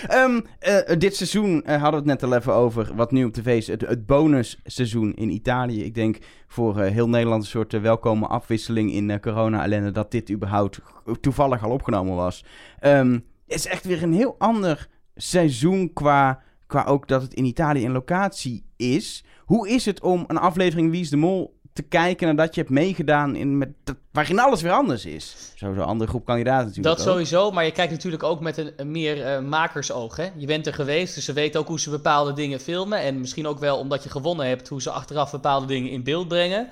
Ehm, 0.08 0.40
eh, 0.60 0.98
dit 0.98 1.16
seizoen 1.16 1.64
hadden 1.66 1.90
we 1.92 1.96
het 1.96 2.06
net 2.06 2.24
al 2.24 2.36
even 2.36 2.54
over. 2.54 2.96
Wat 2.96 3.12
nu 3.12 3.24
op 3.26 3.34
tv 3.34 3.58
is. 3.58 3.68
Het, 3.68 3.82
het 3.82 4.06
bonusseizoen 4.06 5.14
in 5.14 5.30
Italië. 5.30 5.84
Ik 5.84 5.96
denk 5.96 6.18
voor 6.48 6.80
eh, 6.80 6.92
heel 6.92 7.10
Nederland 7.10 7.44
een 7.44 7.50
soort 7.50 7.82
welkome 7.82 8.28
afwisseling 8.28 8.92
in 8.92 9.10
eh, 9.10 9.20
corona-ellende. 9.20 9.92
Dat 9.92 10.12
dit 10.12 10.30
überhaupt 10.32 10.80
toevallig 11.22 11.64
al 11.64 11.72
opgenomen 11.72 12.16
was. 12.16 12.44
Ehm, 12.80 13.12
het 13.48 13.58
is 13.58 13.66
echt 13.68 13.86
weer 13.86 14.04
een 14.04 14.14
heel 14.14 14.36
ander 14.38 14.88
seizoen 15.18 15.94
qua, 15.94 16.42
qua 16.68 16.84
ook 16.84 17.08
dat 17.08 17.22
het 17.22 17.34
in 17.34 17.46
Italië 17.46 17.86
een 17.86 17.92
locatie 17.92 18.64
is. 18.76 19.24
Hoe 19.46 19.70
is 19.70 19.86
het 19.86 20.02
om 20.02 20.24
een 20.28 20.38
aflevering 20.38 20.92
Wie 20.92 21.02
is 21.02 21.10
de 21.10 21.18
Mol 21.18 21.56
te 21.74 21.82
kijken 21.84 22.28
nadat 22.28 22.56
je 22.56 22.62
hebt 22.62 22.74
meegedaan 22.74 23.36
in 23.36 23.58
met, 23.58 23.70
dat- 23.84 23.96
waarin 24.12 24.40
alles 24.40 24.62
weer 24.62 24.72
anders 24.72 25.06
is? 25.06 25.52
Sowieso 25.56 25.82
een 25.82 25.88
andere 25.88 26.10
groep 26.10 26.26
kandidaten 26.26 26.68
natuurlijk 26.68 26.96
Dat 26.98 27.06
ook. 27.08 27.12
sowieso, 27.14 27.52
maar 27.52 27.66
je 27.66 27.72
kijkt 27.72 27.92
natuurlijk 27.92 28.24
ook 28.24 28.40
met 28.40 28.58
een, 28.58 28.72
een 28.78 28.92
meer 28.92 29.22
eh, 29.26 29.42
makersoog. 29.42 30.16
Hè? 30.16 30.28
Je 30.36 30.46
bent 30.46 30.68
er 30.68 30.74
geweest, 30.74 31.16
dus 31.16 31.26
ze 31.26 31.34
weten 31.34 31.60
ook 31.60 31.68
hoe 31.68 31.80
ze 31.80 31.90
bepaalde 31.90 32.34
dingen 32.34 32.60
filmen. 32.60 33.00
En 33.00 33.20
misschien 33.20 33.48
ook 33.48 33.60
wel 33.60 33.78
omdat 33.78 34.04
je 34.04 34.10
gewonnen 34.10 34.48
hebt, 34.48 34.68
hoe 34.68 34.82
ze 34.82 34.90
achteraf 34.92 35.32
bepaalde 35.32 35.66
dingen 35.66 35.92
in 35.92 36.04
beeld 36.04 36.28
brengen. 36.28 36.70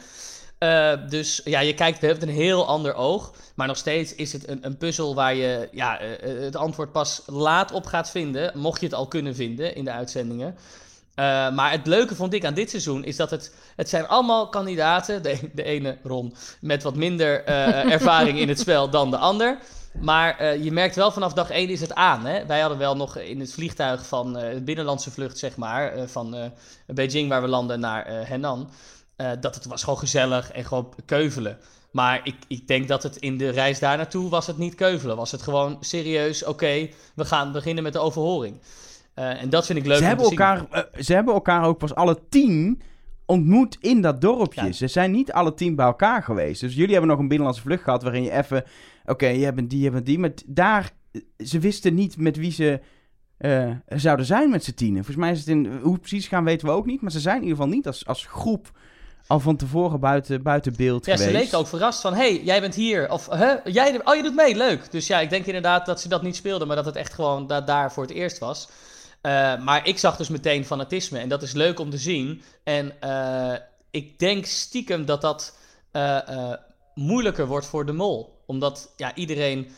Eh, 0.65 1.09
dus 1.09 1.41
ja, 1.43 1.59
je 1.59 1.73
kijkt 1.73 2.01
met 2.01 2.21
een 2.21 2.29
heel 2.29 2.67
ander 2.67 2.93
oog. 2.93 3.31
Maar 3.55 3.67
nog 3.67 3.77
steeds 3.77 4.15
is 4.15 4.33
het 4.33 4.47
een, 4.47 4.65
een 4.65 4.77
puzzel 4.77 5.15
waar 5.15 5.35
je 5.35 5.69
ja, 5.71 5.99
eh, 5.99 6.13
eh, 6.13 6.43
het 6.43 6.55
antwoord 6.55 6.91
pas 6.91 7.21
laat 7.25 7.71
op 7.71 7.85
gaat 7.85 8.09
vinden. 8.09 8.51
Mocht 8.59 8.79
je 8.79 8.85
het 8.85 8.95
al 8.95 9.07
kunnen 9.07 9.35
vinden 9.35 9.75
in 9.75 9.85
de 9.85 9.91
uitzendingen. 9.91 10.55
Maar 11.55 11.71
het 11.71 11.87
leuke 11.87 12.15
vond 12.15 12.33
ik 12.33 12.45
aan 12.45 12.53
dit 12.53 12.69
seizoen 12.69 13.03
is 13.03 13.15
dat 13.15 13.31
het, 13.31 13.53
het 13.75 13.89
zijn 13.89 14.07
allemaal 14.07 14.49
kandidaten. 14.49 15.23
De, 15.23 15.39
de 15.53 15.63
ene 15.63 15.97
Ron 16.03 16.35
met 16.61 16.83
wat 16.83 16.95
minder 16.95 17.45
ervaring 17.45 18.39
in 18.39 18.49
het 18.49 18.59
spel 18.59 18.89
dan 18.89 19.11
de 19.11 19.17
ander. 19.17 19.57
Maar 20.01 20.57
je 20.57 20.71
merkt 20.71 20.95
wel 20.95 21.11
vanaf 21.11 21.33
dag 21.33 21.49
één 21.49 21.69
is 21.69 21.81
het 21.81 21.93
aan. 21.93 22.25
Hè? 22.25 22.45
Wij 22.45 22.59
hadden 22.59 22.77
wel 22.77 22.95
nog 22.95 23.17
in 23.17 23.39
het 23.39 23.53
vliegtuig 23.53 24.05
van 24.05 24.33
de 24.33 24.61
binnenlandse 24.63 25.11
vlucht, 25.11 25.37
zeg 25.37 25.55
maar, 25.55 25.93
van 26.05 26.51
Beijing 26.85 27.29
waar 27.29 27.41
we 27.41 27.47
landen 27.47 27.79
naar 27.79 28.05
Henan. 28.07 28.69
Eh, 29.15 29.31
dat 29.39 29.55
het 29.55 29.65
was 29.65 29.83
gewoon 29.83 29.99
gezellig 29.99 30.51
en 30.51 30.65
gewoon 30.65 30.93
keuvelen. 31.05 31.57
Maar 31.91 32.21
ik, 32.23 32.35
ik 32.47 32.67
denk 32.67 32.87
dat 32.87 33.03
het 33.03 33.15
in 33.15 33.37
de 33.37 33.49
reis 33.49 33.79
daar 33.79 33.97
naartoe 33.97 34.29
was 34.29 34.47
het 34.47 34.57
niet 34.57 34.75
keuvelen. 34.75 35.15
Was 35.15 35.31
het 35.31 35.41
gewoon 35.41 35.77
serieus, 35.79 36.45
oké, 36.45 36.89
we 37.13 37.25
gaan 37.25 37.51
beginnen 37.51 37.83
met 37.83 37.93
de 37.93 37.99
overhoring. 37.99 38.57
Eh, 39.13 39.41
en 39.41 39.49
dat 39.49 39.65
vind 39.65 39.79
ik 39.79 39.85
leuk 39.85 39.97
Ze 39.97 40.03
hebben, 40.03 40.25
elkaar, 40.25 40.65
eh, 40.69 40.81
ze 41.01 41.13
hebben 41.13 41.33
elkaar 41.33 41.63
ook 41.63 41.77
pas 41.77 41.95
alle 41.95 42.19
tien 42.29 42.81
ontmoet 43.25 43.77
in 43.79 44.01
dat 44.01 44.21
dorpje. 44.21 44.65
Ja. 44.65 44.71
Ze 44.71 44.87
zijn 44.87 45.11
niet 45.11 45.31
alle 45.31 45.53
tien 45.53 45.75
bij 45.75 45.85
elkaar 45.85 46.23
geweest. 46.23 46.61
Dus 46.61 46.75
jullie 46.75 46.91
hebben 46.91 47.09
nog 47.09 47.19
een 47.19 47.27
binnenlandse 47.27 47.63
vlucht 47.63 47.83
gehad 47.83 48.03
waarin 48.03 48.23
je 48.23 48.31
even... 48.31 48.63
Oké, 49.05 49.27
je 49.27 49.45
hebt 49.45 49.69
die, 49.69 49.79
je 49.79 49.91
hebt 49.91 50.05
die. 50.05 50.19
Maar 50.19 50.31
daar... 50.45 50.91
Ze 51.37 51.59
wisten 51.59 51.93
niet 51.93 52.17
met 52.17 52.37
wie 52.37 52.51
ze 52.51 52.79
zouden 53.87 54.25
zijn 54.25 54.49
met 54.49 54.63
z'n 54.63 54.73
tienen. 54.73 55.03
Volgens 55.03 55.25
mij 55.25 55.31
is 55.31 55.39
het 55.39 55.47
in... 55.47 55.79
Hoe 55.81 55.97
precies 55.97 56.27
gaan 56.27 56.43
weten 56.43 56.67
we 56.67 56.73
ook 56.73 56.85
niet. 56.85 57.01
Maar 57.01 57.11
ze 57.11 57.19
zijn 57.19 57.35
in 57.35 57.41
ieder 57.41 57.57
geval 57.57 57.73
niet 57.73 57.87
als, 57.87 58.05
als 58.05 58.25
groep 58.25 58.71
al 59.27 59.39
van 59.39 59.55
tevoren 59.55 59.99
buiten, 59.99 60.43
buiten 60.43 60.73
beeld 60.75 61.05
Ja, 61.05 61.17
ze 61.17 61.23
geweest. 61.23 61.43
leken 61.43 61.57
ook 61.57 61.67
verrast 61.67 62.01
van, 62.01 62.13
hey, 62.13 62.43
jij 62.43 62.61
bent 62.61 62.75
hier. 62.75 63.11
Of, 63.11 63.29
huh, 63.29 63.53
jij, 63.63 64.01
oh, 64.03 64.15
je 64.15 64.23
doet 64.23 64.35
mee, 64.35 64.55
leuk. 64.55 64.91
Dus 64.91 65.07
ja, 65.07 65.19
ik 65.19 65.29
denk 65.29 65.45
inderdaad 65.45 65.85
dat 65.85 66.01
ze 66.01 66.07
dat 66.07 66.21
niet 66.21 66.35
speelden, 66.35 66.67
maar 66.67 66.75
dat 66.75 66.85
het 66.85 66.95
echt 66.95 67.13
gewoon 67.13 67.47
da- 67.47 67.61
daar 67.61 67.91
voor 67.93 68.03
het 68.03 68.11
eerst 68.13 68.37
was. 68.39 68.67
Eh, 69.21 69.57
maar 69.57 69.87
ik 69.87 69.97
zag 69.99 70.17
dus 70.17 70.29
meteen 70.29 70.65
fanatisme 70.65 71.19
en 71.19 71.29
dat 71.29 71.41
is 71.41 71.51
leuk 71.53 71.79
om 71.79 71.89
te 71.89 71.97
zien. 71.97 72.41
En 72.63 73.01
eh, 73.01 73.53
ik 73.91 74.19
denk 74.19 74.45
stiekem 74.45 75.05
dat 75.05 75.21
dat 75.21 75.57
eh, 75.91 76.53
moeilijker 76.93 77.47
wordt 77.47 77.65
voor 77.65 77.85
de 77.85 77.93
mol. 77.93 78.43
Omdat 78.45 78.93
ja, 78.95 79.15
iedereen 79.15 79.71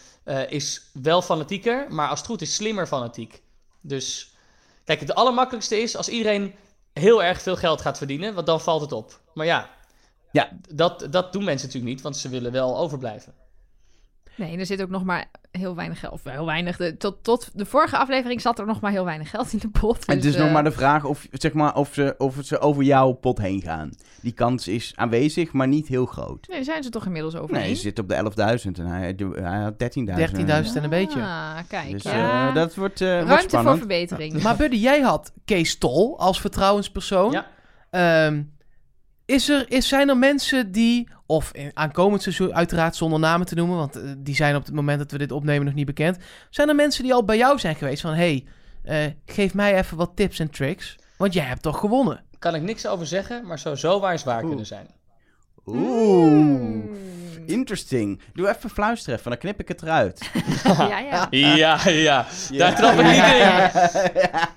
is 0.49 0.81
wel 0.93 1.21
fanatieker, 1.21 1.85
maar 1.89 2.09
als 2.09 2.19
het 2.19 2.27
goed 2.27 2.41
is 2.41 2.55
slimmer 2.55 2.87
fanatiek. 2.87 3.41
Dus 3.81 4.31
kijk, 4.85 4.99
het 4.99 5.15
allermakkelijkste 5.15 5.81
is 5.81 5.97
als 5.97 6.09
iedereen 6.09 6.53
heel 6.93 7.23
erg 7.23 7.41
veel 7.41 7.55
geld 7.55 7.81
gaat 7.81 7.97
verdienen, 7.97 8.33
want 8.33 8.47
dan 8.47 8.61
valt 8.61 8.81
het 8.81 8.91
op. 8.91 9.19
Maar 9.37 9.45
ja, 9.45 9.69
Ja. 10.31 10.49
dat, 10.73 11.07
dat 11.09 11.33
doen 11.33 11.43
mensen 11.43 11.67
natuurlijk 11.67 11.93
niet, 11.93 12.03
want 12.03 12.17
ze 12.17 12.29
willen 12.29 12.51
wel 12.51 12.77
overblijven. 12.77 13.33
Nee, 14.35 14.53
en 14.53 14.59
er 14.59 14.65
zit 14.65 14.81
ook 14.81 14.89
nog 14.89 15.03
maar 15.03 15.25
heel 15.51 15.75
weinig 15.75 15.99
geld. 15.99 16.13
Of 16.13 16.23
heel 16.23 16.45
weinig. 16.45 16.77
De, 16.77 16.97
tot, 16.97 17.23
tot 17.23 17.49
de 17.53 17.65
vorige 17.65 17.97
aflevering 17.97 18.41
zat 18.41 18.59
er 18.59 18.65
nog 18.65 18.79
maar 18.81 18.91
heel 18.91 19.05
weinig 19.05 19.29
geld 19.29 19.53
in 19.53 19.59
de 19.59 19.69
pot. 19.69 20.05
En 20.05 20.13
het 20.13 20.21
dus, 20.21 20.31
is 20.31 20.37
nog 20.37 20.47
eh, 20.47 20.53
maar 20.53 20.63
de 20.63 20.71
vraag 20.71 21.03
of, 21.03 21.27
zeg 21.31 21.53
maar, 21.53 21.75
of, 21.75 21.93
ze, 21.93 22.15
of 22.17 22.35
ze 22.43 22.59
over 22.59 22.83
jouw 22.83 23.11
pot 23.11 23.37
heen 23.37 23.61
gaan. 23.61 23.89
Die 24.21 24.31
kans 24.31 24.67
is 24.67 24.93
aanwezig, 24.95 25.51
maar 25.51 25.67
niet 25.67 25.87
heel 25.87 26.05
groot. 26.05 26.47
Nee, 26.47 26.63
zijn 26.63 26.83
ze 26.83 26.89
toch 26.89 27.05
inmiddels 27.05 27.35
overheen? 27.35 27.63
Nee, 27.65 27.73
ze 27.75 27.81
zit 27.81 27.99
op 27.99 28.09
de 28.09 28.15
11.000 28.65 28.71
en 28.71 28.85
hij, 28.85 29.15
hij 29.33 29.61
had 29.61 29.73
13.000. 29.73 29.77
13.000 29.77 30.75
en 30.75 30.83
een 30.83 30.89
beetje. 30.89 31.21
Ah, 31.21 31.57
kijk. 31.67 31.91
Dus 31.91 32.03
ja. 32.03 32.47
eh, 32.49 32.55
dat 32.55 32.75
wordt, 32.75 33.01
eh, 33.01 33.07
wordt 33.07 33.27
Ruimte 33.27 33.49
voor 33.49 33.59
spannend. 33.59 33.77
verbetering. 33.77 34.41
Maar 34.41 34.55
Buddy, 34.55 34.77
jij 34.77 35.01
had 35.01 35.31
Kees 35.45 35.77
Tol 35.77 36.19
als 36.19 36.41
vertrouwenspersoon. 36.41 37.31
Ja. 37.31 37.45
Ehm, 37.89 38.41
is 39.27 39.49
er, 39.49 39.71
is, 39.71 39.87
zijn 39.87 40.09
er 40.09 40.17
mensen 40.17 40.71
die, 40.71 41.07
of 41.25 41.51
in 41.51 41.71
aankomend 41.73 42.21
seizoen 42.21 42.53
uiteraard 42.53 42.95
zonder 42.95 43.19
namen 43.19 43.47
te 43.47 43.55
noemen, 43.55 43.77
want 43.77 43.95
eh, 43.95 44.11
die 44.17 44.35
zijn 44.35 44.55
op 44.55 44.65
het 44.65 44.73
moment 44.73 44.99
dat 44.99 45.11
we 45.11 45.17
dit 45.17 45.31
opnemen 45.31 45.65
nog 45.65 45.73
niet 45.73 45.85
bekend. 45.85 46.17
Zijn 46.49 46.69
er 46.69 46.75
mensen 46.75 47.03
die 47.03 47.13
al 47.13 47.23
bij 47.23 47.37
jou 47.37 47.59
zijn 47.59 47.75
geweest 47.75 48.01
van, 48.01 48.13
hey, 48.13 48.45
eh, 48.83 49.05
geef 49.25 49.53
mij 49.53 49.77
even 49.77 49.97
wat 49.97 50.11
tips 50.15 50.39
en 50.39 50.49
tricks, 50.49 50.95
want 51.17 51.33
jij 51.33 51.43
hebt 51.43 51.61
toch 51.61 51.79
gewonnen? 51.79 52.23
Kan 52.39 52.55
ik 52.55 52.61
niks 52.61 52.87
over 52.87 53.07
zeggen, 53.07 53.47
maar 53.47 53.59
zou 53.59 53.75
zo 53.75 53.99
waar 53.99 54.13
is 54.13 54.23
waar 54.23 54.39
Oeh. 54.39 54.47
kunnen 54.47 54.65
zijn. 54.65 54.87
Oeh, 55.67 56.83
interesting. 57.45 58.21
Doe 58.33 58.49
even 58.49 58.69
fluisteren, 58.69 59.19
even, 59.19 59.31
dan 59.31 59.39
knip 59.39 59.59
ik 59.59 59.67
het 59.67 59.81
eruit. 59.81 60.29
ja, 60.63 60.99
ja. 60.99 61.27
Ja, 61.29 61.89
ja. 61.89 62.25
Daar 62.51 62.75
trap 62.75 62.99
ik 62.99 63.05
niet 63.05 63.23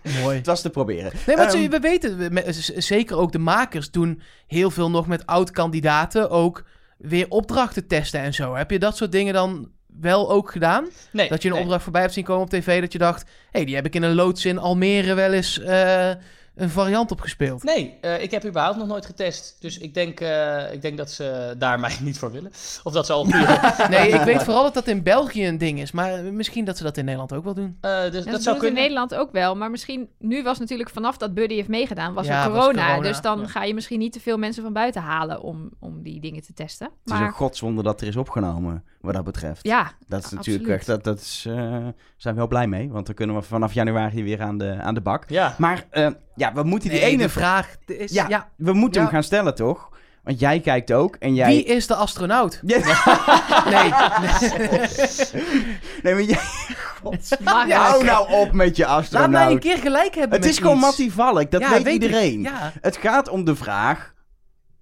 in. 0.06 0.20
Mooi. 0.22 0.36
Het 0.36 0.46
was 0.46 0.62
te 0.62 0.70
proberen. 0.70 1.12
Nee, 1.26 1.36
maar 1.36 1.54
Ehm, 1.54 1.70
we 1.70 1.80
weten, 1.80 2.82
zeker 2.82 3.16
ook 3.16 3.32
de 3.32 3.38
makers 3.38 3.90
doen 3.90 4.22
heel 4.46 4.70
veel 4.70 4.90
nog 4.90 5.06
met 5.06 5.26
oud-kandidaten 5.26 6.30
ook 6.30 6.64
weer 6.98 7.26
opdrachten 7.28 7.86
testen 7.86 8.20
en 8.20 8.34
zo. 8.34 8.54
Heb 8.54 8.70
je 8.70 8.78
dat 8.78 8.96
soort 8.96 9.12
dingen 9.12 9.34
dan 9.34 9.68
wel 10.00 10.30
ook 10.30 10.50
gedaan? 10.50 10.88
Nee, 11.12 11.28
Dat 11.28 11.42
je 11.42 11.48
een 11.48 11.54
nee. 11.54 11.62
opdracht 11.62 11.82
voorbij 11.82 12.00
hebt 12.00 12.14
zien 12.14 12.24
komen 12.24 12.42
op 12.42 12.50
tv 12.50 12.80
dat 12.80 12.92
je 12.92 12.98
dacht... 12.98 13.22
hé, 13.22 13.28
hey, 13.50 13.64
die 13.64 13.74
heb 13.74 13.86
ik 13.86 13.94
in 13.94 14.02
een 14.02 14.14
loods 14.14 14.44
in 14.44 14.58
Almere 14.58 15.14
wel 15.14 15.32
eens 15.32 15.60
eh, 15.60 16.10
een 16.54 16.70
variant 16.70 17.10
op 17.10 17.20
gespeeld. 17.20 17.62
Nee, 17.62 17.98
eh, 18.00 18.22
ik 18.22 18.30
heb 18.30 18.44
überhaupt 18.44 18.78
nog 18.78 18.86
nooit 18.86 19.06
getest. 19.06 19.56
Dus 19.60 19.78
ik 19.78 19.94
denk, 19.94 20.20
eh, 20.20 20.72
ik 20.72 20.82
denk 20.82 20.96
dat 20.96 21.10
ze 21.10 21.54
daar 21.58 21.80
mij 21.80 21.96
niet 22.02 22.18
voor 22.18 22.32
willen. 22.32 22.50
Of 22.82 22.92
dat 22.92 23.06
ze 23.06 23.12
al. 23.12 23.24
Nee, 23.88 24.08
ik 24.08 24.20
weet 24.20 24.42
vooral 24.42 24.62
dat 24.62 24.74
dat 24.74 24.86
in 24.86 25.02
België 25.02 25.46
een 25.46 25.58
ding 25.58 25.80
is. 25.80 25.92
Maar 25.92 26.24
misschien 26.24 26.64
dat 26.64 26.76
ze 26.76 26.82
dat 26.82 26.96
in 26.96 27.04
Nederland 27.04 27.32
ook 27.32 27.44
wel 27.44 27.54
doen. 27.54 27.78
Eh, 27.80 27.90
dus 27.90 28.02
Ja, 28.02 28.10
dat 28.10 28.12
dat 28.12 28.24
zou 28.24 28.34
doen 28.34 28.42
ze 28.42 28.50
in 28.50 28.58
kunnen. 28.58 28.82
Nederland 28.82 29.14
ook 29.14 29.32
wel. 29.32 29.56
Maar 29.56 29.70
misschien, 29.70 30.08
nu 30.18 30.42
was 30.42 30.58
natuurlijk 30.58 30.90
vanaf 30.90 31.16
dat 31.16 31.34
Buddy 31.34 31.54
heeft 31.54 31.68
meegedaan, 31.68 32.14
was 32.14 32.26
Ja, 32.26 32.44
er 32.44 32.50
was 32.50 32.64
corona. 32.64 33.00
Dus 33.00 33.20
dan 33.20 33.40
ja. 33.40 33.46
ga 33.46 33.64
je 33.64 33.74
misschien 33.74 33.98
niet 33.98 34.12
te 34.12 34.20
veel 34.20 34.38
mensen 34.38 34.62
van 34.62 34.72
buiten 34.72 35.02
halen 35.02 35.42
om, 35.42 35.70
om 35.78 36.02
die 36.02 36.20
dingen 36.20 36.42
te 36.42 36.52
testen. 36.52 36.86
Het 36.86 36.96
is 37.04 37.12
een 37.12 37.20
Maar 37.20 37.32
godswonde 37.32 37.82
dat 37.82 38.00
er 38.00 38.06
is 38.06 38.16
opgenomen, 38.16 38.84
wat 39.00 39.14
dat 39.14 39.24
betreft. 39.24 39.66
ja, 39.66 39.92
Dat 40.08 40.24
is 40.24 40.30
natuurlijk 40.30 40.56
absoluut. 40.70 40.78
echt, 40.78 40.86
dat, 40.86 41.04
dat 41.04 41.20
is, 41.20 41.44
eh, 41.48 41.54
zijn 42.16 42.34
we 42.34 42.40
heel 42.40 42.48
blij 42.48 42.66
mee. 42.66 42.90
Want 42.90 43.06
dan 43.06 43.14
kunnen 43.14 43.36
we 43.36 43.42
vanaf 43.42 43.72
januari 43.72 44.22
weer 44.24 44.42
aan 44.42 44.58
de, 44.58 44.76
aan 44.80 44.94
de 44.94 45.00
bak. 45.00 45.24
Ja, 45.28 45.54
Maar 45.58 45.84
eh, 45.90 46.08
ja, 46.36 46.52
we 46.52 46.62
moeten 46.62 46.90
die 46.90 47.00
Nee, 47.00 47.10
ene 47.10 47.22
de 47.22 47.28
vraag 47.28 47.76
is... 47.86 48.12
Ja. 48.12 48.28
Ja. 48.28 48.48
We 48.56 48.72
moeten 48.72 49.00
Ja. 49.00 49.06
hem 49.06 49.14
gaan 49.14 49.24
stellen, 49.24 49.54
toch? 49.54 49.88
Want 50.24 50.40
jij 50.40 50.60
kijkt 50.60 50.92
ook 50.92 51.16
en 51.16 51.34
jij... 51.34 51.46
Wie 51.48 51.64
is 51.64 51.86
de 51.86 51.94
astronaut? 51.94 52.60
Ja. 52.66 52.78
Nee. 53.70 53.90
nee, 56.02 56.14
maar 56.14 56.22
jij... 56.22 56.38
God. 57.02 57.38
maar 57.44 57.70
Hou 57.70 58.04
nou 58.04 58.30
op 58.32 58.52
met 58.52 58.76
je 58.76 58.82
Laat 58.84 58.98
astronaut. 58.98 59.30
mij 59.30 59.50
een 59.50 59.58
keer 59.58 59.76
gelijk 59.78 60.14
hebben 60.14 60.30
Het 60.36 60.40
met 60.40 60.50
is 60.50 60.58
gewoon. 60.58 60.78
Mattie 60.78 61.12
Valk, 61.12 61.50
dat 61.50 61.60
Ja, 61.60 61.82
weet, 61.82 62.02
iedereen. 62.02 62.40
Ja. 62.42 62.72
Het 62.80 62.96
gaat 62.96 63.28
om 63.28 63.44
de 63.44 63.56
vraag... 63.56 64.12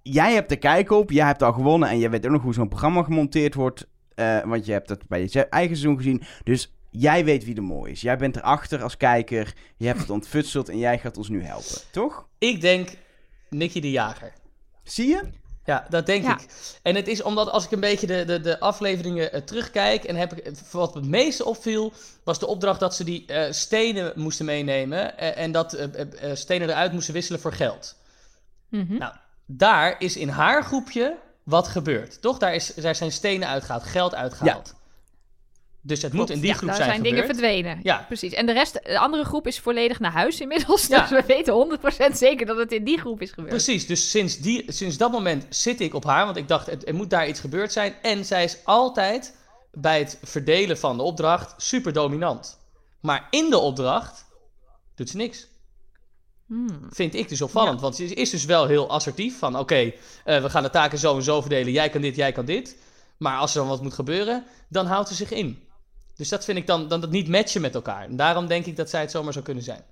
Jij 0.01 0.33
hebt 0.33 0.49
de 0.49 0.55
kijk 0.55 0.91
op, 0.91 1.11
jij 1.11 1.25
hebt 1.25 1.43
al 1.43 1.53
gewonnen... 1.53 1.89
en 1.89 1.99
jij 1.99 2.09
weet 2.09 2.25
ook 2.25 2.31
nog 2.31 2.41
hoe 2.41 2.53
zo'n 2.53 2.67
programma 2.67 3.03
gemonteerd 3.03 3.53
wordt... 3.53 3.87
eh, 4.19 4.43
want 4.49 4.65
je 4.65 4.71
hebt 4.71 4.89
het 4.89 5.07
bij 5.07 5.21
je 5.29 5.45
eigen 5.49 5.77
seizoen 5.77 5.97
gezien. 5.97 6.21
Dus 6.43 6.73
jij 6.89 7.25
weet 7.25 7.45
wie 7.45 7.55
de 7.55 7.61
mooi 7.61 7.91
is. 7.91 8.01
Jij 8.01 8.17
bent 8.17 8.35
erachter 8.35 8.83
als 8.83 8.97
kijker. 8.97 9.53
Je 9.77 9.85
hebt 9.87 9.99
het 9.99 10.09
ontfutseld 10.09 10.69
en 10.69 10.77
jij 10.77 10.99
gaat 10.99 11.17
ons 11.17 11.29
nu 11.29 11.43
helpen. 11.43 11.77
Toch? 11.91 12.27
ik 12.37 12.61
denk 12.61 12.89
Nicky 13.49 13.79
de 13.79 13.91
Jager. 13.91 14.33
Zie 14.83 15.07
je? 15.07 15.21
Ja, 15.65 15.85
dat 15.89 16.05
denk 16.05 16.23
Ja. 16.23 16.39
ik. 16.39 16.45
En 16.81 16.95
het 16.95 17.07
is 17.07 17.21
omdat 17.21 17.49
als 17.49 17.65
ik 17.65 17.71
een 17.71 17.79
beetje 17.79 18.07
de, 18.07 18.25
de, 18.25 18.39
de 18.41 18.59
afleveringen 18.59 19.31
eh, 19.31 19.41
terugkijk... 19.41 20.03
en 20.03 20.15
heb 20.15 20.33
ik, 20.33 20.51
wat 20.71 20.93
het 20.93 21.05
meeste 21.05 21.45
opviel... 21.45 21.93
was 22.23 22.39
de 22.39 22.47
opdracht 22.47 22.79
dat 22.79 22.95
ze 22.95 23.03
die 23.03 23.25
eh, 23.25 23.51
stenen 23.51 24.11
moesten 24.15 24.45
meenemen... 24.45 25.17
eh, 25.17 25.43
en 25.43 25.51
dat 25.51 25.73
eh, 25.73 26.01
eh, 26.01 26.29
eh, 26.31 26.35
stenen 26.35 26.69
eruit 26.69 26.91
moesten 26.91 27.13
wisselen 27.13 27.39
voor 27.39 27.53
geld. 27.53 27.95
Mhm. 28.69 28.97
Nou, 28.97 29.13
daar 29.45 29.95
is 29.99 30.17
in 30.17 30.29
haar 30.29 30.63
groepje 30.63 31.17
wat 31.49 31.67
gebeurd. 31.67 32.21
Toch? 32.21 32.37
Daar, 32.37 32.55
is, 32.55 32.73
daar 32.73 32.95
zijn 32.95 33.11
stenen 33.11 33.47
uitgehaald, 33.47 33.83
geld 33.83 34.15
uitgehaald. 34.15 34.77
Dus 35.81 36.01
het 36.01 36.13
moet 36.13 36.29
in 36.29 36.39
die 36.39 36.49
Ja, 36.49 36.53
groep 36.53 36.67
daar 36.67 36.77
zijn, 36.77 36.89
zijn 36.89 37.03
dingen 37.03 37.19
gebeurd. 37.19 37.39
verdwenen. 37.39 37.79
Ja. 37.83 38.03
precies. 38.07 38.33
En 38.33 38.45
de 38.45 38.51
rest, 38.51 38.73
de 38.83 38.99
andere 38.99 39.23
groep 39.23 39.47
is 39.47 39.59
volledig 39.59 39.99
naar 39.99 40.11
huis 40.11 40.39
inmiddels. 40.41 40.87
Ja. 40.87 40.99
Dus 41.01 41.09
we 41.09 41.23
weten 41.27 41.79
100% 42.11 42.13
zeker 42.17 42.45
dat 42.45 42.57
het 42.57 42.71
in 42.71 42.83
die 42.83 42.97
groep 42.99 43.21
is 43.21 43.29
gebeurd. 43.29 43.49
Precies, 43.49 43.87
dus 43.87 44.09
sinds, 44.09 44.37
die, 44.37 44.71
sinds 44.71 44.97
dat 44.97 45.11
moment 45.11 45.45
zit 45.49 45.79
ik 45.79 45.93
op 45.93 46.03
haar, 46.03 46.25
want 46.25 46.37
ik 46.37 46.47
dacht, 46.47 46.65
het, 46.65 46.87
er 46.87 46.95
moet 46.95 47.09
daar 47.09 47.27
iets 47.27 47.39
gebeurd 47.39 47.71
zijn. 47.71 47.93
En 48.01 48.25
zij 48.25 48.43
is 48.43 48.57
altijd 48.63 49.35
bij 49.71 49.99
het 49.99 50.19
verdelen 50.23 50.77
van 50.77 50.97
de 50.97 51.03
opdracht 51.03 51.53
super 51.57 51.93
dominant. 51.93 52.57
Maar 52.99 53.27
in 53.29 53.49
de 53.49 53.57
opdracht 53.57 54.25
doet 54.95 55.09
ze 55.09 55.17
niks. 55.17 55.47
Hmm. 56.49 56.67
Vind 56.89 57.15
ik 57.15 57.29
dus 57.29 57.41
opvallend, 57.41 57.81
want 57.81 57.95
ze 57.95 58.03
is- 58.13 58.29
dus 58.29 58.45
wel 58.45 58.67
heel 58.67 58.89
assertief 58.89 59.39
van, 59.39 59.57
oké, 59.57 59.75
eh, 59.75 60.41
we 60.41 60.49
gaan 60.49 60.63
de 60.63 60.69
taken 60.69 60.97
zo 60.97 61.15
en 61.15 61.23
zo 61.23 61.41
verdelen, 61.41 61.71
jij 61.71 61.89
kan 61.89 62.01
dit, 62.01 62.15
jij 62.15 62.31
kan 62.31 62.45
dit. 62.45 62.77
Maar 63.17 63.37
als 63.37 63.53
er 63.53 63.59
dan 63.59 63.67
wat 63.69 63.81
moet 63.81 63.93
gebeuren, 63.93 64.43
dan 64.69 64.85
houdt 64.85 65.07
ze 65.07 65.15
zich 65.15 65.31
in. 65.31 65.59
Dus 66.15 66.29
dat 66.29 66.45
vind 66.45 66.57
ik 66.57 66.67
dan, 66.67 66.87
dan 66.87 67.01
dat 67.01 67.11
niet 67.11 67.27
matchen 67.27 67.61
met 67.61 67.75
elkaar. 67.75 68.03
En 68.03 68.15
daarom 68.15 68.47
denk 68.47 68.65
ik 68.65 68.75
dat 68.75 68.89
zij 68.89 69.01
het 69.01 69.11
zomaar 69.11 69.33
zou 69.33 69.45
kunnen 69.45 69.63
zijn. 69.63 69.83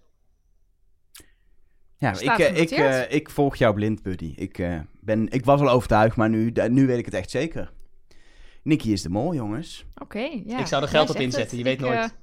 Ja, 1.98 2.12
ik, 2.20 2.38
eh, 2.40 2.58
ik, 2.62 2.70
eh, 2.72 3.12
ik 3.16 3.30
volg 3.30 3.56
jou 3.56 3.74
blind, 3.74 4.02
buddy. 4.04 4.34
Ik, 4.36 4.58
eh, 4.58 4.80
ben, 5.00 5.30
ik 5.32 5.46
was 5.46 5.62
al 5.62 5.70
overtuigd, 5.70 6.16
maar 6.16 6.30
nu, 6.30 6.52
nu 6.70 6.88
weet 6.88 6.98
ik 6.98 7.06
het 7.06 7.14
echt 7.14 7.30
zeker. 7.30 7.72
Nicky 8.64 8.92
is 8.92 9.02
de 9.02 9.10
mol, 9.10 9.34
jongens. 9.34 9.86
Oké, 10.02 10.20
ja. 10.46 10.60
Ik 10.60 10.66
zou 10.68 10.84
er 10.84 10.88
geld 10.90 11.10
op 11.10 11.16
inzetten, 11.16 11.58
het. 11.58 11.58
je 11.58 11.64
weet 11.64 11.80
nooit. 11.80 12.16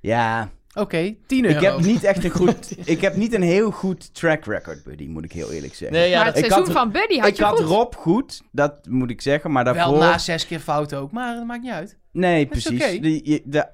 Ja, 0.00 0.50
Oké, 0.74 1.14
10 1.26 1.44
euro. 1.44 1.56
ik 1.56 1.62
heb 1.64 1.80
niet 1.80 2.04
echt 2.04 2.24
een 2.24 2.30
goed... 2.42 2.76
ik 2.88 3.00
heb 3.00 3.16
niet 3.16 3.34
een 3.34 3.42
heel 3.42 3.70
goed 3.70 4.14
track 4.14 4.44
record, 4.44 4.82
buddy, 4.84 5.06
moet 5.06 5.24
ik 5.24 5.32
heel 5.32 5.50
eerlijk 5.52 5.74
zeggen. 5.74 5.98
Nee, 5.98 6.08
ja, 6.10 6.16
maar 6.16 6.24
dat- 6.24 6.34
het 6.34 6.44
ik 6.44 6.50
seizoen 6.50 6.74
had- 6.74 6.82
van 6.82 6.92
Buddy 6.92 7.18
had 7.18 7.28
ik 7.28 7.36
je 7.36 7.44
had 7.44 7.58
goed. 7.60 7.68
Rob 7.68 7.94
goed, 7.94 8.42
dat 8.52 8.86
moet 8.88 9.10
ik 9.10 9.20
zeggen, 9.20 9.52
maar 9.52 9.64
daarvoor... 9.64 9.92
Wel 9.92 10.00
na 10.00 10.18
zes 10.18 10.46
keer 10.46 10.60
fout 10.60 10.94
ook, 10.94 11.12
maar 11.12 11.34
dat 11.34 11.44
maakt 11.46 11.62
niet 11.62 11.72
uit. 11.72 11.98
Nee, 12.12 12.40
Dat 12.40 12.48
precies. 12.48 13.00
De, 13.00 13.42
de 13.44 13.66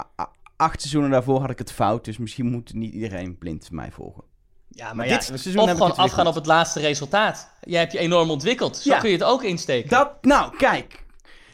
acht 0.57 0.80
seizoenen 0.80 1.11
daarvoor 1.11 1.40
had 1.40 1.51
ik 1.51 1.59
het 1.59 1.72
fout, 1.72 2.05
dus 2.05 2.18
misschien 2.18 2.46
moet 2.51 2.74
niet 2.74 2.92
iedereen 2.94 3.38
blind 3.38 3.70
mij 3.70 3.90
volgen. 3.90 4.24
Ja, 4.68 4.86
Maar 4.86 4.96
maar 4.96 5.05
dit 5.09 5.26
ja, 5.26 5.36
seizoen 5.36 5.62
of 5.62 5.70
ik 5.70 5.76
gewoon 5.76 5.96
afgaan 5.96 6.26
op 6.26 6.34
het 6.34 6.46
laatste 6.46 6.80
resultaat. 6.80 7.51
Jij 7.61 7.80
hebt 7.80 7.92
je 7.92 7.99
enorm 7.99 8.30
ontwikkeld. 8.30 8.76
Zo 8.76 8.90
Ja. 8.90 8.99
kun 8.99 9.09
je 9.11 9.14
het 9.16 9.24
ook 9.24 9.42
insteken. 9.42 9.88
Dat, 9.90 10.11
nou, 10.20 10.57
kijk. 10.57 11.05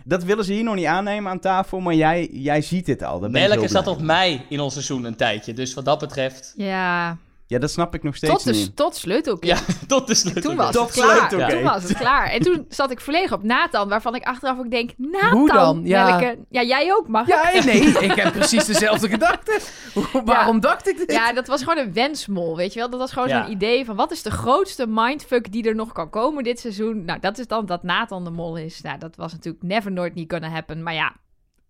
Dat 0.05 0.25
willen 0.25 0.45
ze 0.45 0.53
hier 0.53 0.65
nog 0.65 0.75
niet 0.75 0.87
aannemen 0.87 1.31
aan 1.31 1.41
tafel, 1.41 1.81
maar 1.81 1.95
jij, 1.95 2.29
jij 2.33 2.61
ziet 2.61 2.87
dit 2.87 3.03
al. 3.03 3.25
Heel 3.33 3.69
zat 3.69 3.87
op 3.87 3.97
mee. 3.97 4.07
mij 4.07 4.47
in 4.49 4.61
ons 4.61 4.73
seizoen 4.73 5.05
een 5.05 5.17
tijdje. 5.17 5.53
Dus 5.53 5.75
wat 5.75 5.85
dat 5.85 5.99
betreft... 5.99 6.55
Ja, 6.57 7.19
Ja, 7.47 7.59
dat 7.59 7.71
snap 7.71 7.95
ik 7.95 8.03
nog 8.03 8.17
steeds 8.17 8.45
tot, 8.45 8.55
niet. 8.55 8.67
de, 8.67 8.75
tot 8.75 8.97
sleutelkind. 8.97 9.59
Ja, 9.59 9.75
tot 9.87 10.07
de 10.07 10.15
sleutel. 10.15 10.43
Toen 10.43 10.57
was 10.57 10.73
Tot 10.73 10.85
het 10.87 10.93
klaar. 10.95 11.17
sleutelgate. 11.17 11.55
Toen 11.55 11.63
was 11.63 11.83
het 11.83 11.97
klaar. 11.97 12.27
En 12.31 12.41
toen 12.41 12.65
zat 12.81 12.91
ik 12.91 13.01
volledig 13.01 13.33
op 13.33 13.43
Nathan, 13.43 13.89
waarvan 13.89 14.15
ik 14.15 14.23
achteraf 14.25 14.59
ook 14.59 14.71
denk, 14.71 14.91
Nathan, 14.97 15.31
Hoe 15.39 15.53
dan? 15.53 15.81
Ja. 15.85 16.35
Ja, 16.49 16.63
jij 16.63 16.93
ook 16.95 17.09
mag. 17.09 17.27
Ja, 17.27 17.51
nee, 17.65 17.81
ik 18.09 18.13
heb 18.15 18.33
precies 18.33 18.65
dezelfde 18.65 19.09
gedachte. 19.09 19.61
Waarom 20.25 20.61
dacht 20.61 20.89
ik 20.89 20.97
dit? 20.99 21.13
Ja, 21.13 21.33
dat 21.33 21.47
was 21.47 21.63
gewoon 21.63 21.79
een 21.79 21.93
wensmol, 21.93 22.57
weet 22.57 22.73
je 22.73 22.79
wel? 22.81 22.91
Dat 22.91 23.01
was 23.01 23.13
gewoon 23.13 23.29
Ja. 23.29 23.43
zo'n 23.43 23.53
idee 23.53 23.85
van 23.85 23.97
wat 23.97 24.11
is 24.13 24.23
de 24.23 24.31
grootste 24.31 24.87
mindfuck 24.89 25.53
die 25.53 25.69
er 25.69 25.75
nog 25.75 25.93
kan 25.93 26.11
komen 26.11 26.45
dit 26.45 26.61
seizoen? 26.61 27.05
Nou, 27.05 27.21
dat 27.21 27.39
is 27.39 27.47
dan 27.47 27.67
dat 27.67 27.83
Nathan 27.83 28.25
de 28.25 28.31
mol 28.31 28.57
is. 28.57 28.81
Nou, 28.81 28.99
dat 28.99 29.17
was 29.17 29.33
natuurlijk 29.33 29.65
never 29.65 29.93
nooit 29.93 30.15
niet 30.15 30.33
gonna 30.33 30.49
happen. 30.49 30.83
Maar 30.83 30.95
ja, 30.95 31.13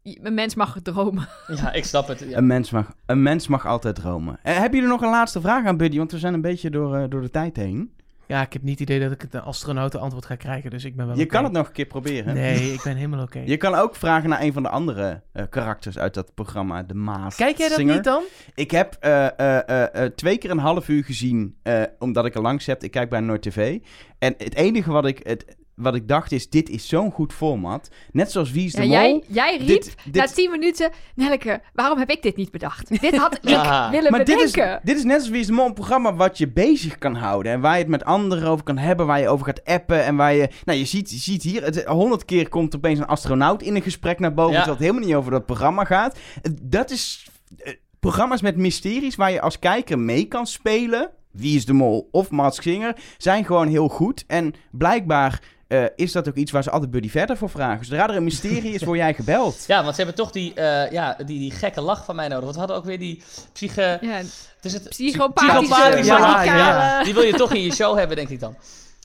een 0.05 0.35
mens 0.35 0.55
mag 0.55 0.77
dromen. 0.83 1.29
Ja, 1.57 1.73
ik 1.73 1.85
snap 1.85 2.09
het. 2.09 2.21
Ja. 2.29 2.37
Een, 2.37 2.47
mens 2.47 2.71
mag, 2.71 2.93
een 3.07 3.23
mens 3.23 3.49
mag 3.49 3.67
altijd 3.67 3.95
dromen. 3.95 4.39
Eh, 4.43 4.53
hebben 4.55 4.73
jullie 4.75 4.89
nog 4.89 5.03
een 5.03 5.11
laatste 5.11 5.41
vraag 5.41 5.67
aan 5.67 5.77
Buddy? 5.77 5.99
Want 5.99 6.13
we 6.13 6.19
zijn 6.19 6.35
een 6.35 6.41
beetje 6.41 6.71
door, 6.71 6.97
eh, 6.97 7.05
door 7.09 7.21
de 7.21 7.31
tijd 7.31 7.57
heen. 7.57 7.93
Ja, 8.27 8.43
ik 8.43 8.53
heb 8.53 8.63
niet 8.63 8.79
het 8.79 8.89
idee 8.89 9.01
dat 9.01 9.13
ik 9.13 9.23
het 9.23 9.35
astronauten 9.43 10.01
antwoord 10.01 10.27
ga 10.27 10.37
krijgen, 10.37 10.71
dus 10.71 10.85
ik 10.85 10.97
ben 10.97 11.07
wel 11.07 11.17
Je 11.17 11.27
kan 11.27 11.45
het 11.45 11.53
nog 11.53 11.67
een 11.67 11.73
keer 11.73 11.87
proberen. 11.87 12.35
Nee, 12.35 12.73
ik 12.73 12.81
ben 12.83 12.97
helemaal 12.97 13.23
oké. 13.23 13.39
Je 13.45 13.57
kan 13.57 13.75
ook 13.75 13.97
vragen 13.97 14.29
naar 14.29 14.41
een 14.43 14.53
van 14.53 14.63
de 14.63 14.69
andere 14.69 15.23
eh, 15.33 15.45
karakters 15.51 15.99
uit 15.99 16.15
dat 16.15 16.35
programma, 16.35 16.83
de 16.83 16.95
Maas. 16.95 17.37
Kijk 17.37 17.57
jij 17.59 17.69
dat 17.69 17.77
Singer. 17.79 17.95
niet 17.95 18.05
dan? 18.05 18.23
Ik 18.55 18.71
heb 18.71 18.97
eh, 19.01 19.27
eh, 19.39 19.69
eh, 19.69 20.05
eh, 20.05 20.13
twee 20.13 20.39
keer 20.39 20.51
een 20.51 20.59
half 20.59 20.89
uur 20.89 21.05
gezien, 21.05 21.57
eh, 21.63 21.83
omdat 21.99 22.27
ik 22.27 22.35
er 22.35 22.43
langs 22.43 22.67
heb. 22.67 22.83
Ik 22.83 22.91
kijk 22.91 23.11
bij 23.11 23.21
Noord 23.21 23.43
TV. 23.43 23.79
En 24.19 24.35
het 24.39 24.55
enige 24.55 24.91
wat 24.93 25.07
ik... 25.07 25.21
Het, 25.23 25.57
wat 25.77 25.95
ik 25.95 26.09
dacht 26.09 26.33
is, 26.33 26.49
dit 26.51 26.68
is 26.68 26.89
zo'n 26.89 27.11
goed 27.11 27.33
format. 27.33 27.89
Net 28.12 28.31
zoals 28.33 28.51
Wie 28.51 28.64
is 28.66 28.72
de 28.72 28.87
Ja, 28.89 29.01
Mol. 29.01 29.09
jij, 29.11 29.22
jij 29.29 29.57
riep 29.57 29.66
Dit- 29.66 29.95
na 30.12 30.22
dit- 30.22 30.35
10 30.35 30.51
minuten, 30.51 30.91
Nelleke, 31.14 31.61
waarom 31.72 31.99
heb 31.99 32.11
ik 32.11 32.22
dit 32.22 32.37
niet 32.37 32.51
bedacht? 32.51 33.01
Dit 33.01 33.16
had 33.16 33.35
ik 33.35 33.49
Ja. 33.49 33.91
willen 33.91 34.11
Maar 34.11 34.25
dit 34.25 34.41
is, 34.41 34.51
bedenken. 34.51 34.81
dit 34.85 34.97
is 34.97 35.05
net 35.05 35.18
als 35.18 35.29
Wie 35.29 35.41
is 35.41 35.47
de 35.47 35.53
Mol, 35.53 35.66
een 35.66 35.75
programma 35.75 36.14
wat 36.14 36.39
je 36.39 36.49
bezig 36.49 36.99
kan 36.99 37.14
houden. 37.14 37.53
En 37.53 37.61
waar 37.61 37.72
je 37.75 37.79
het 37.81 37.89
met 37.89 38.05
anderen 38.05 38.49
over 38.49 38.64
kan 38.64 38.79
hebben, 38.79 39.07
waar 39.07 39.20
je 39.20 39.29
over 39.29 39.47
gaat 39.47 39.64
appen. 39.64 40.05
En 40.05 40.16
waar 40.16 40.35
je, 40.35 40.49
nou 40.64 40.79
je 40.79 40.85
ziet, 40.85 41.11
je 41.11 41.16
ziet 41.16 41.43
hier, 41.43 41.62
het- 41.64 41.85
honderd 41.85 42.25
keer 42.25 42.49
komt 42.49 42.77
opeens 42.77 42.99
een 42.99 43.07
astronaut 43.07 43.62
in 43.62 43.75
een 43.77 43.83
gesprek 43.83 44.18
naar 44.18 44.35
boven. 44.35 44.53
Ja. 44.53 44.57
Terwijl 44.59 44.77
het 44.79 44.87
helemaal 44.87 45.09
niet 45.09 45.16
over 45.18 45.31
dat 45.31 45.47
programma 45.47 45.85
gaat. 45.85 46.18
Dat 46.62 46.91
is 46.91 47.27
eh, 47.59 47.72
programma's 48.01 48.43
met 48.43 48.57
mysteries 48.57 49.16
waar 49.16 49.31
je 49.33 49.41
als 49.41 49.59
kijker 49.59 49.99
mee 49.99 50.25
kan 50.25 50.47
spelen. 50.47 51.11
Wie 51.33 51.57
is 51.57 51.64
de 51.66 51.72
Mol 51.72 52.09
of 52.11 52.31
Mads 52.31 52.62
Singer 52.62 52.97
zijn 53.18 53.45
gewoon 53.45 53.68
heel 53.68 53.89
goed. 53.89 54.25
En 54.27 54.55
blijkbaar 54.70 55.41
eh, 55.69 55.85
is 55.97 56.12
dat 56.12 56.29
ook 56.29 56.35
iets 56.35 56.51
waar 56.51 56.62
ze 56.62 56.71
altijd 56.71 56.91
Buddy 56.91 57.09
verder 57.11 57.37
voor 57.37 57.51
vragen. 57.51 57.85
Zodra 57.87 58.09
er 58.09 58.17
een 58.17 58.25
mysterie 58.25 58.73
is, 58.75 58.83
word 58.83 58.99
jij 58.99 59.15
gebeld. 59.15 59.65
Ja, 59.67 59.83
want 59.83 59.95
ze 59.95 60.03
hebben 60.03 60.15
toch 60.25 60.31
die, 60.31 60.55
eh, 60.55 60.91
ja, 60.93 61.15
die, 61.27 61.39
die 61.39 61.51
gekke 61.51 61.81
lach 61.81 62.05
van 62.05 62.17
mij 62.17 62.29
nodig. 62.29 62.43
Want 62.43 62.53
we 62.55 62.59
hadden 62.61 62.77
ook 62.77 62.85
weer 62.85 62.99
die 62.99 63.23
psyche... 63.53 63.99
Ja, 64.01 64.11
Het 64.11 64.27
is 64.61 64.73
het, 64.73 64.89
psychopathische, 64.89 65.62
psychopathische 66.01 66.55
ja, 66.55 67.03
Die 67.03 67.15
wil 67.15 67.23
je 67.23 67.33
toch 67.33 67.53
in 67.55 67.62
je 67.62 67.73
show 67.73 67.99
hebben, 67.99 68.17
denk 68.17 68.29
ik 68.29 68.41
dan. 68.41 68.57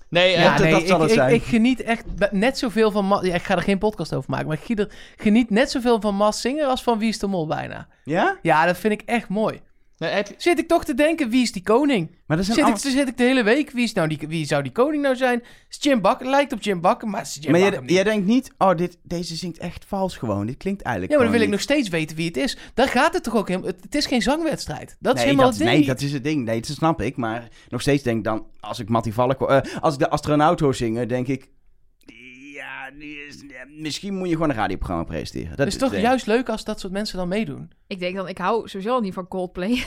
Nee, 0.10 0.34
eh, 0.34 0.43
Ja, 0.43 0.51
dat- 0.55 0.64
nee, 0.64 0.72
dat 0.72 0.88
zal 0.88 0.95
ik, 0.95 1.01
het 1.01 1.12
ik, 1.12 1.18
zijn. 1.18 1.34
ik 1.34 1.43
geniet 1.43 1.82
echt 1.82 2.03
net 2.32 2.57
zoveel 2.57 2.91
van... 2.91 3.07
Ma- 3.07 3.22
ja, 3.24 3.34
ik 3.34 3.43
ga 3.43 3.55
er 3.55 3.62
geen 3.62 3.78
podcast 3.78 4.14
over 4.14 4.30
maken, 4.30 4.47
maar 4.47 4.57
ik 4.68 4.88
geniet 5.18 5.49
net 5.49 5.72
zoveel 5.72 6.01
van 6.01 6.16
Mas 6.16 6.41
Singer 6.41 6.66
als 6.66 6.84
van 6.84 6.99
Wie 6.99 7.10
is 7.10 7.20
de 7.20 7.28
Mol 7.28 7.47
bijna. 7.47 7.88
Ja? 8.03 8.38
Ja, 8.41 8.66
dat 8.66 8.78
vind 8.78 8.93
ik 8.93 9.01
echt 9.05 9.28
mooi. 9.28 9.62
Nee, 10.00 10.12
heb 10.12 10.28
je- 10.28 10.34
Zit 10.38 10.60
ik 10.60 10.68
toch 10.68 10.86
te 10.86 10.93
denken, 10.93 11.30
wie 11.30 11.41
is 11.41 11.52
die 11.52 11.64
koning? 11.64 12.16
Maar 12.26 12.38
dat 12.38 12.45
zijn 12.45 12.58
Zit 12.58 12.86
ik, 12.86 12.91
zit 12.91 13.08
ik 13.08 13.18
de 13.18 13.24
hele 13.24 13.43
week, 13.43 13.72
wie, 13.72 13.84
is 13.84 13.93
nou 13.93 14.08
die, 14.08 14.20
wie 14.28 14.45
zou 14.45 14.64
die 14.64 14.72
koning 14.72 15.04
nou 15.04 15.16
zijn? 15.16 15.43
Is 15.70 15.78
Jim 15.80 16.02
Bakker, 16.02 16.28
lijkt 16.30 16.54
op 16.54 16.62
Jim 16.62 16.82
Bakker, 16.82 17.08
maar 17.08 17.22
is 17.22 17.38
Jim 17.41 17.52
Maar 17.52 17.60
Bakker 17.62 17.91
jij, 17.91 18.04
denkt 18.04 18.28
niet, 18.28 18.52
oh, 18.58 18.76
dit, 18.76 18.97
deze 19.04 19.36
zingt 19.36 19.58
echt 19.58 19.86
vals 19.88 20.18
gewoon. 20.18 20.45
Dit 20.45 20.58
klinkt 20.58 20.82
eigenlijk 20.82 21.12
Ja, 21.14 21.20
maar 21.20 21.30
dan 21.30 21.38
wil 21.39 21.47
ik 21.47 21.54
nog 21.54 21.64
steeds 21.64 21.89
weten 21.89 22.16
wie 22.16 22.28
het 22.28 22.38
is. 22.38 22.58
Daar 22.74 22.88
gaat 22.88 23.14
het 23.14 23.24
toch 23.24 23.36
ook 23.36 23.47
helemaal... 23.47 23.70
Het, 23.70 23.84
het 23.84 23.95
is 23.95 24.06
geen 24.06 24.22
zangwedstrijd. 24.22 24.95
Dat 25.00 25.14
is 25.16 25.20
nee, 25.20 25.30
helemaal 25.30 25.50
dat, 25.52 25.60
het 25.60 25.68
ding 25.68 25.78
nee, 25.78 25.88
dat 25.88 26.02
is 26.02 26.14
het 26.14 26.24
ding. 26.24 26.45
Nee, 26.45 26.62
dat 26.62 26.70
snap 26.76 27.02
ik. 27.02 27.18
Maar 27.18 27.47
nog 27.70 27.82
steeds 27.82 28.04
denk 28.04 28.18
ik 28.18 28.24
dan, 28.24 28.45
als 28.60 28.80
ik 28.80 28.89
Mattie 28.89 29.14
Valk 29.14 29.39
hoor- 29.39 29.50
eh, 29.50 29.82
als 29.82 29.93
ik 29.93 30.00
de 30.00 30.10
astronaut 30.10 30.60
hoor 30.60 30.76
zingen, 30.76 31.08
denk 31.08 31.28
ik... 31.28 31.50
Ja, 33.48 33.66
misschien 33.78 34.14
moet 34.14 34.28
je 34.28 34.34
gewoon 34.34 34.50
een 34.50 34.56
radioprogramma 34.56 35.04
presenteren. 35.04 35.50
Dat 35.50 35.58
Het 35.58 35.68
is 35.68 35.78
toch 35.78 35.92
nee. 35.92 36.02
juist 36.02 36.28
leuk 36.28 36.50
als 36.50 36.64
dat 36.64 36.80
soort 36.80 36.94
mensen 36.94 37.18
dan 37.18 37.28
meedoen. 37.28 37.72
Ik 37.88 38.00
denk 38.00 38.16
dan, 38.16 38.28
ik 38.28 38.38
hou 38.38 38.68
sowieso 38.68 38.94
al 38.94 39.02
niet 39.02 39.14
van 39.14 39.28
Coldplay. 39.28 39.70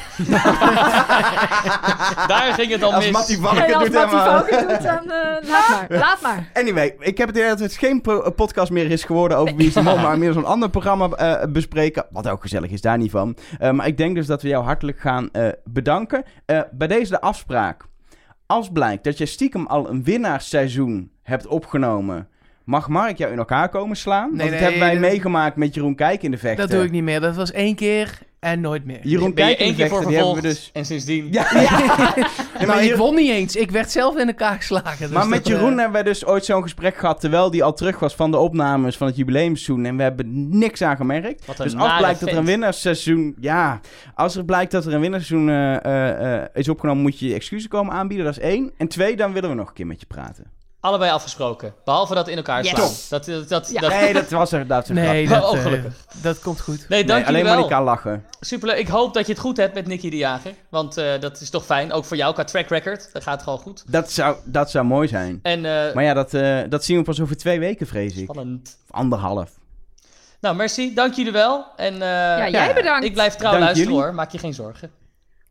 daar 2.32 2.52
ging 2.54 2.70
het 2.70 2.82
al 2.82 2.94
Als 2.94 3.04
mis. 3.04 3.12
Mattie 3.12 3.38
Valk 3.38 3.56
en 3.56 3.62
het 3.62 3.74
als 3.74 3.84
doet 3.84 3.92
Mattie 3.92 4.66
doet, 4.66 4.82
dan 4.82 5.10
eh, 5.10 5.48
laat 5.50 5.68
maar. 5.70 5.86
Laat 5.98 6.20
maar. 6.20 6.50
Anyway, 6.54 6.96
ik 6.98 7.18
heb 7.18 7.28
het 7.28 7.36
idee 7.36 7.48
dat 7.48 7.58
het 7.58 7.76
geen 7.76 8.00
po- 8.00 8.30
podcast 8.30 8.70
meer 8.70 8.90
is 8.90 9.04
geworden 9.04 9.36
over 9.38 9.56
Wie 9.56 9.66
is 9.66 9.72
de 9.74 9.82
Mol, 9.82 9.98
maar 9.98 10.18
meer 10.18 10.32
zo'n 10.32 10.44
ander 10.44 10.70
programma 10.70 11.08
eh, 11.08 11.46
bespreken. 11.52 12.06
Wat 12.10 12.28
ook 12.28 12.42
gezellig 12.42 12.70
is, 12.70 12.80
daar 12.80 12.98
niet 12.98 13.10
van. 13.10 13.36
Eh, 13.58 13.70
maar 13.70 13.86
ik 13.86 13.96
denk 13.96 14.14
dus 14.14 14.26
dat 14.26 14.42
we 14.42 14.48
jou 14.48 14.64
hartelijk 14.64 15.00
gaan 15.00 15.30
eh, 15.30 15.48
bedanken. 15.64 16.24
Eh, 16.46 16.60
bij 16.72 16.88
deze 16.88 17.10
de 17.10 17.20
afspraak. 17.20 17.84
Als 18.46 18.70
blijkt 18.70 19.04
dat 19.04 19.18
je 19.18 19.26
stiekem 19.26 19.66
al 19.66 19.90
een 19.90 20.04
winnaarsseizoen 20.04 21.10
hebt 21.22 21.46
opgenomen, 21.46 22.28
mag 22.64 22.88
Mark 22.88 23.18
jou 23.18 23.32
in 23.32 23.38
elkaar 23.38 23.68
komen 23.68 23.96
slaan? 23.96 24.28
Nee, 24.28 24.38
Want 24.38 24.40
dat 24.40 24.50
nee, 24.50 24.60
hebben 24.60 24.80
wij 24.80 24.90
dat- 24.90 25.00
meegemaakt 25.10 25.56
met 25.56 25.74
Jeroen 25.74 25.94
Kijk 25.94 26.22
in 26.22 26.30
de 26.30 26.38
vechten. 26.38 26.68
Dat 26.68 26.76
doe 26.76 26.84
ik 26.84 26.90
niet 26.90 27.02
meer. 27.02 27.20
Dat 27.20 27.36
was 27.36 27.50
één 27.52 27.74
keer 27.74 28.18
en 28.40 28.60
nooit 28.60 28.84
meer. 28.84 28.98
Jeroen 29.02 29.34
Ben 29.34 29.48
je 29.48 29.54
Kijk 29.54 29.58
in 29.58 29.64
één 29.66 29.76
de 29.76 29.80
keer 29.80 29.88
voor 29.88 30.02
vechten, 30.02 30.16
die 30.16 30.24
hebben 30.24 30.42
vervolgd 30.42 30.58
we 30.58 30.70
dus... 30.70 30.70
en 30.72 30.84
sindsdien... 30.84 31.28
Ja, 31.32 31.46
ja. 31.60 31.78
maar 32.56 32.66
maar 32.66 32.82
ik 32.82 32.88
hier- 32.88 32.96
won 32.96 33.14
niet 33.14 33.30
eens. 33.30 33.56
Ik 33.56 33.70
werd 33.70 33.90
zelf 33.90 34.16
in 34.16 34.26
elkaar 34.26 34.56
geslagen. 34.56 34.98
dus 34.98 35.10
Maar 35.10 35.28
met 35.28 35.46
eh, 35.46 35.52
Jeroen 35.52 35.74
hebben 35.74 35.92
wij 35.92 36.02
dus 36.02 36.26
ooit 36.26 36.44
zo'n 36.44 36.62
gesprek 36.62 36.96
gehad... 36.96 37.20
terwijl 37.20 37.50
die 37.50 37.64
al 37.64 37.72
terug 37.72 37.98
was 37.98 38.14
van 38.14 38.30
de 38.30 38.36
opnames 38.36 38.96
van 38.96 39.06
het 39.06 39.16
jubileumseizoen... 39.16 39.84
en 39.84 39.96
we 39.96 40.02
hebben 40.02 40.58
niks 40.58 40.82
aan 40.82 40.96
gemerkt. 40.96 41.46
Wat 41.46 41.58
een 41.58 41.64
Dus 41.64 41.76
als 41.76 41.96
blijkt 41.98 42.20
dat 42.20 42.28
er 42.28 42.36
een 42.36 42.44
winnaarsseizoen... 42.44 43.34
Ja, 43.40 43.80
als 44.14 44.36
er 44.36 44.44
blijkt 44.44 44.72
dat 44.72 44.86
er 44.86 44.94
een 44.94 45.00
winnaarsseizoen 45.00 45.48
eh, 45.48 46.40
eh, 46.40 46.44
is 46.54 46.68
opgenomen... 46.68 47.02
moet 47.02 47.18
je 47.18 47.28
je 47.28 47.34
excuses 47.34 47.68
komen 47.68 47.94
aanbieden, 47.94 48.26
dat 48.26 48.36
is 48.36 48.42
één. 48.42 48.70
En 48.76 48.88
twee, 48.88 49.16
dan 49.16 49.32
willen 49.32 49.48
we 49.50 49.54
nog 49.56 49.68
een 49.68 49.74
keer 49.74 49.86
met 49.86 50.00
je 50.00 50.06
praten. 50.06 50.60
Allebei 50.82 51.10
afgesproken. 51.10 51.74
Behalve 51.84 52.14
dat 52.14 52.28
in 52.28 52.36
elkaar 52.36 52.62
Yes. 52.62 52.70
slaan. 52.70 52.90
Dat, 53.08 53.24
dat, 53.24 53.48
dat, 53.48 53.70
Ja. 53.72 53.80
dat- 53.80 53.90
Nee, 53.90 54.12
dat 54.12 54.30
was 54.30 54.52
er 54.52 54.66
dat 54.66 54.88
Nee, 54.88 55.28
dat, 55.28 55.44
Oh, 55.44 55.56
eh, 55.56 55.62
gelukkig. 55.62 55.94
dat 56.22 56.38
komt 56.40 56.60
goed. 56.60 56.88
Nee, 56.88 57.04
dank 57.04 57.18
Nee, 57.18 57.28
alleen 57.28 57.40
jullie 57.40 57.44
wel. 57.44 57.54
Monica 57.68 57.82
lachen. 57.82 58.24
Superleuk. 58.40 58.78
Ik 58.78 58.88
hoop 58.88 59.14
dat 59.14 59.26
je 59.26 59.32
het 59.32 59.40
goed 59.40 59.56
hebt 59.56 59.74
met 59.74 59.86
Nicky 59.86 60.10
de 60.10 60.16
Jager. 60.16 60.52
Want 60.68 60.96
eh, 60.96 61.20
dat 61.20 61.40
is 61.40 61.50
toch 61.50 61.64
fijn. 61.64 61.92
Ook 61.92 62.04
voor 62.04 62.16
jou 62.16 62.34
qua 62.34 62.44
track 62.44 62.68
record. 62.68 63.08
Dat 63.12 63.22
gaat 63.22 63.42
gewoon 63.42 63.58
goed. 63.58 63.82
Dat 63.86 64.10
zou, 64.10 64.36
dat 64.44 64.70
zou 64.70 64.84
mooi 64.84 65.08
zijn. 65.08 65.38
En 65.42 65.64
eh 65.64 65.94
Maar 65.94 66.04
ja, 66.04 66.14
dat, 66.14 66.34
eh, 66.34 66.58
dat 66.68 66.84
zien 66.84 66.96
we 66.98 67.02
pas 67.02 67.20
over 67.20 67.36
twee 67.36 67.58
weken, 67.58 67.86
vrees 67.86 68.16
ik. 68.16 68.24
spannend. 68.30 68.76
Of 68.88 68.96
anderhalf. 68.96 69.50
Nou, 70.40 70.56
merci. 70.56 70.94
Dank 70.94 71.14
jullie 71.14 71.32
wel. 71.32 71.64
En 71.76 71.92
eh, 71.94 72.00
Ja, 72.00 72.48
jij 72.48 72.74
bedankt. 72.74 73.04
ik 73.04 73.12
blijf 73.12 73.34
trouw 73.34 73.50
Dank 73.50 73.62
luisteren 73.64 73.88
jullie. 73.92 74.06
hoor. 74.06 74.14
Maak 74.14 74.30
je 74.32 74.38
geen 74.38 74.54
zorgen. 74.54 74.90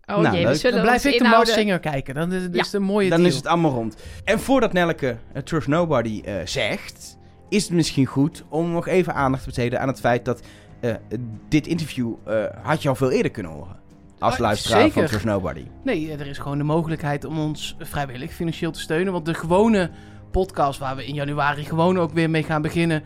Oh 0.05 0.17
Nou, 0.17 0.35
jee, 0.35 0.47
we 0.47 0.55
zullen 0.55 0.75
Dan 0.75 0.85
blijf 0.85 1.05
ik 1.05 1.11
de 1.11 1.17
inhouden. 1.23 1.53
Singer 1.53 1.79
kijken. 1.79 2.15
Dan 2.15 2.31
is, 2.33 2.41
Ja. 2.41 2.49
is 2.51 2.65
het 2.65 2.73
een 2.73 2.81
mooie 2.83 3.09
Dan 3.09 3.17
deal. 3.17 3.29
is 3.29 3.35
het 3.35 3.45
allemaal 3.47 3.71
rond. 3.71 3.95
En 4.23 4.39
voordat 4.39 4.73
Nelke 4.73 5.17
uh, 5.35 5.41
Trust 5.41 5.67
Nobody 5.67 6.21
eh, 6.25 6.33
zegt, 6.45 7.17
is 7.49 7.63
het 7.63 7.71
misschien 7.71 8.05
goed 8.05 8.43
om 8.49 8.71
nog 8.71 8.87
even 8.87 9.13
aandacht 9.13 9.41
te 9.43 9.47
besteden 9.49 9.79
aan 9.81 9.87
het 9.87 9.99
feit 9.99 10.25
dat 10.25 10.41
eh, 10.79 10.93
dit 11.49 11.67
interview 11.67 12.13
eh, 12.25 12.43
had 12.61 12.81
je 12.81 12.89
al 12.89 12.95
veel 12.95 13.11
eerder 13.11 13.31
kunnen 13.31 13.51
horen. 13.51 13.79
Als 14.19 14.33
Ah, 14.33 14.39
luisteraar 14.39 14.89
van. 14.89 15.05
Trust 15.05 15.25
Nobody. 15.25 15.63
Nee, 15.83 16.11
er 16.11 16.27
is 16.27 16.37
gewoon 16.37 16.57
de 16.57 16.63
mogelijkheid 16.63 17.25
om 17.25 17.39
ons 17.39 17.75
vrijwillig 17.79 18.31
financieel 18.33 18.71
te 18.71 18.79
steunen. 18.79 19.13
Want 19.13 19.25
de 19.25 19.33
gewone 19.33 19.89
podcast 20.31 20.79
waar 20.79 20.95
we 20.95 21.05
in 21.05 21.13
januari 21.13 21.63
gewoon 21.65 21.99
ook 21.99 22.11
weer 22.11 22.29
mee 22.29 22.43
gaan 22.43 22.61
beginnen... 22.61 23.03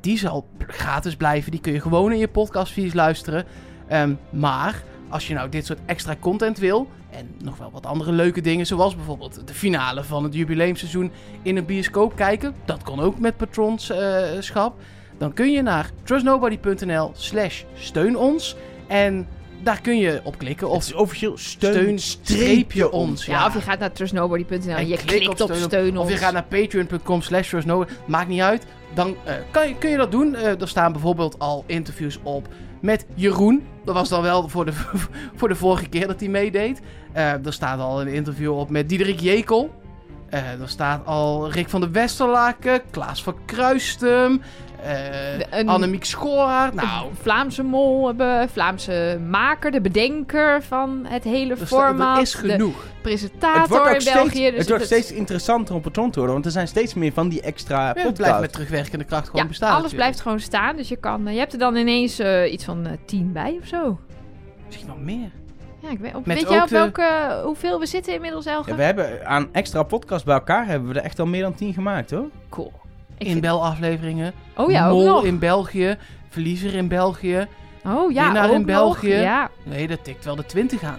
die 0.00 0.18
zal 0.18 0.46
gratis 0.66 1.16
blijven. 1.16 1.50
Die 1.50 1.60
kun 1.60 1.72
je 1.72 1.80
gewoon 1.80 2.12
in 2.12 2.18
je 2.18 2.28
podcastfeeds 2.28 2.94
luisteren. 2.94 3.44
Ehm, 3.88 4.14
maar 4.30 4.82
als 5.08 5.26
je 5.26 5.34
nou 5.34 5.48
dit 5.48 5.66
soort 5.66 5.78
extra 5.86 6.16
content 6.20 6.58
wil... 6.58 6.88
en 7.10 7.34
nog 7.44 7.58
wel 7.58 7.70
wat 7.70 7.86
andere 7.86 8.12
leuke 8.12 8.40
dingen... 8.40 8.66
zoals 8.66 8.96
bijvoorbeeld 8.96 9.46
de 9.46 9.54
finale 9.54 10.04
van 10.04 10.24
het 10.24 10.34
jubileumseizoen 10.34 11.10
in 11.42 11.56
een 11.56 11.64
bioscoop 11.64 12.16
kijken... 12.16 12.54
dat 12.64 12.82
kan 12.82 13.00
ook 13.00 13.18
met 13.18 13.36
patronschap... 13.36 14.80
dan 15.18 15.32
kun 15.32 15.52
je 15.52 15.62
naar 15.62 15.90
trustnobody.nl 16.02 17.10
slash 17.14 17.62
steun 17.74 18.16
ons... 18.16 18.56
en 18.86 19.26
daar 19.62 19.80
kun 19.80 19.98
je 19.98 20.20
op 20.24 20.38
klikken 20.38 20.66
Het 20.66 20.76
of 20.76 20.82
is 20.82 20.94
officieel 20.94 21.36
steun, 21.38 21.72
steun 21.72 21.98
streepje 21.98 22.90
ons. 22.90 23.26
Ja, 23.26 23.46
of 23.46 23.54
je 23.54 23.60
gaat 23.60 23.78
naar 23.78 23.92
trustnobody.nl 23.92 24.76
en 24.76 24.88
je 24.88 24.96
klik 24.96 25.06
klikt 25.06 25.40
op 25.40 25.50
steun 25.50 25.62
steun 25.62 25.98
ons. 25.98 26.06
Of 26.06 26.10
je 26.10 26.16
gaat 26.16 26.32
naar 26.32 26.44
patreon.com 26.44 27.22
slash 27.22 27.48
trustnobody. 27.48 27.92
Maakt 28.06 28.28
niet 28.28 28.40
uit. 28.40 28.66
Dan 28.94 29.16
eh, 29.24 29.34
kan 29.50 29.68
je, 29.68 29.74
kun 29.74 29.90
je 29.90 29.96
dat 29.96 30.10
doen. 30.10 30.34
Eh, 30.34 30.60
er 30.60 30.68
staan 30.68 30.92
bijvoorbeeld 30.92 31.38
al 31.38 31.64
interviews 31.66 32.18
op 32.22 32.48
met 32.80 33.06
Jeroen. 33.14 33.66
Dat 33.84 33.94
was 33.94 34.08
dan 34.08 34.22
wel 34.22 34.48
voor 34.48 34.64
de, 34.64 34.72
voor 35.38 35.48
de 35.48 35.54
vorige 35.54 35.88
keer 35.88 36.06
dat 36.06 36.20
hij 36.20 36.28
meedeed. 36.28 36.80
Eh, 37.12 37.46
er 37.46 37.52
staat 37.52 37.80
al 37.80 38.00
een 38.00 38.08
interview 38.08 38.58
op 38.58 38.70
met 38.70 38.88
Diederik 38.88 39.20
Jekel. 39.20 39.74
Eh, 40.28 40.60
er 40.60 40.68
staat 40.68 41.06
al 41.06 41.50
Rick 41.50 41.68
van 41.68 41.80
der 41.80 41.92
Westerlaken, 41.92 42.82
Klaas 42.90 43.22
van 43.22 43.34
Kruistum, 43.44 44.42
eh 44.82 45.38
een- 45.58 45.68
Annemiek 45.68 46.04
Schoraar. 46.04 46.74
Nou, 46.74 47.06
Vlaamse 47.20 47.62
mol 47.62 48.06
hebben, 48.06 48.48
Vlaamse 48.48 49.20
maker, 49.28 49.70
de 49.70 49.80
bedenker 49.80 50.62
van 50.62 51.04
het 51.08 51.24
hele 51.24 51.56
sta- 51.56 51.66
format. 51.66 52.20
is 52.20 52.30
de 52.32 52.38
genoeg. 52.38 52.82
Het 52.82 53.02
presentator 53.02 53.68
wordt, 53.78 53.94
in 53.94 54.00
steeds, 54.00 54.16
België. 54.16 54.50
Dus 54.50 54.58
het 54.58 54.68
wordt 54.68 54.84
steeds 54.84 55.12
interessanter 55.12 55.74
om 55.74 55.80
patron 55.80 56.10
te 56.10 56.16
worden, 56.16 56.32
want 56.34 56.46
er 56.46 56.52
zijn 56.52 56.68
steeds 56.68 56.94
meer 56.94 57.12
van 57.12 57.28
die 57.28 57.40
extra 57.40 57.92
Ja, 57.96 58.02
het 58.02 58.14
blijft 58.14 58.40
met 58.40 58.52
terugwerkende 58.52 59.04
kracht 59.04 59.26
gewoon 59.26 59.42
ja, 59.42 59.48
bestaan. 59.48 59.68
alles 59.68 59.82
natuurlijk. 59.82 60.02
blijft 60.08 60.20
gewoon 60.22 60.40
staan. 60.40 60.76
Dus 60.76 60.88
je, 60.88 60.96
kan, 60.96 61.26
eh, 61.26 61.32
je 61.32 61.38
hebt 61.38 61.52
er 61.52 61.58
dan 61.58 61.76
ineens 61.76 62.18
eh, 62.18 62.52
iets 62.52 62.64
van 62.64 62.86
tien 63.06 63.32
bij 63.32 63.58
of 63.60 63.66
zo. 63.66 63.98
Misschien 64.66 64.86
wel 64.86 64.96
meer. 64.96 65.30
Ja, 65.82 65.88
ik 65.90 65.98
weet, 65.98 66.14
op, 66.14 66.26
weet 66.26 66.40
jij 66.48 66.56
ook 66.56 66.62
op 66.62 66.68
de- 66.68 66.74
welke, 66.74 67.40
hoeveel 67.44 67.78
we 67.80 67.86
zitten 67.86 68.14
inmiddels, 68.14 68.46
Elge? 68.46 68.70
Ja, 68.70 68.76
we 68.76 68.82
hebben 68.82 69.26
aan 69.26 69.48
extra 69.52 69.82
podcasts 69.82 70.24
bij 70.24 70.34
elkaar 70.34 70.66
hebben 70.66 70.88
we 70.92 70.98
er 70.98 71.04
echt 71.04 71.18
al 71.18 71.26
meer 71.26 71.42
dan 71.42 71.54
tien 71.54 71.72
gemaakt, 71.74 72.10
hoor. 72.10 72.28
Cool. 72.48 72.72
Ik 73.18 73.26
In 73.26 73.30
vind- 73.30 73.40
belafleveringen. 73.40 74.32
Oh 74.56 74.70
ja, 74.70 74.88
ook 74.88 74.92
Mol 74.92 75.06
nog. 75.06 75.24
in 75.24 75.38
België. 75.38 75.96
Verliezer 76.28 76.74
in 76.74 76.88
België. 76.88 77.46
Oh 77.84 78.12
ja, 78.12 78.24
winnaar 78.24 78.44
ook 78.48 78.50
in 78.54 78.58
nog. 78.58 78.66
België. 78.66 79.14
Ja, 79.14 79.50
Nee, 79.62 79.86
dat 79.88 80.04
tikt 80.04 80.24
wel 80.24 80.36
de 80.36 80.46
20 80.46 80.82
aan. 80.82 80.98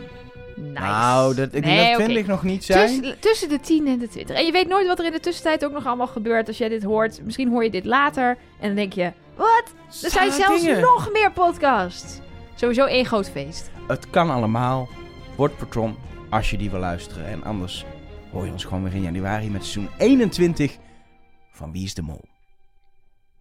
nice. 0.56 0.72
Nou, 0.82 1.36
dat, 1.36 1.54
ik 1.54 1.66
Nee, 1.66 1.76
denk 1.76 1.92
dat 1.92 1.96
oké. 1.96 2.04
20 2.04 2.28
nog 2.28 2.44
niet 2.44 2.64
zijn. 2.64 2.88
Tussen, 2.88 3.20
tussen 3.20 3.50
de 3.50 3.60
10 3.60 3.88
en 3.88 3.98
de 4.00 4.08
20. 4.08 4.36
En 4.36 4.46
je 4.46 4.52
weet 4.52 4.68
nooit 4.68 4.88
wat 4.88 5.00
er 5.00 5.06
in 5.06 5.12
de 5.12 5.20
tussentijd 5.20 5.66
ook 5.66 5.72
nog 5.72 5.86
allemaal 5.86 6.08
gebeurt 6.08 6.48
als 6.48 6.58
jij 6.58 6.70
dit 6.70 6.84
hoort. 6.84 7.20
Misschien 7.24 7.50
hoor 7.50 7.64
je 7.64 7.70
dit 7.70 7.86
later 7.86 8.38
en 8.60 8.68
dan 8.68 8.76
denk 8.76 8.94
je... 8.94 9.12
Wat? 9.36 9.64
Er 10.04 10.10
zijn 10.10 10.32
zelfs 10.32 10.62
dingen. 10.64 10.82
nog 10.82 11.10
meer 11.12 11.32
podcasts. 11.32 12.20
Sowieso 12.56 12.86
één 12.86 13.06
groot 13.06 13.30
feest. 13.30 13.72
Het 13.88 14.10
kan 14.10 14.30
allemaal. 14.30 14.88
Word 15.36 15.58
patron 15.58 15.96
als 16.30 16.50
je 16.52 16.58
die 16.58 16.70
wil 16.70 16.80
luisteren. 16.80 17.28
En 17.28 17.44
anders 17.44 17.86
hoor 18.32 18.46
je 18.46 18.52
ons 18.52 18.64
gewoon 18.64 18.84
weer 18.84 18.94
in 18.94 19.02
januari 19.02 19.50
met 19.50 19.62
seizoen 19.66 19.90
21 19.98 20.78
van 21.60 21.72
Wie 21.72 21.86
is 21.86 21.94
de 21.94 22.02
Mol. 22.02 22.26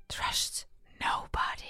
Trust 0.06 0.66
nobody. 0.98 1.67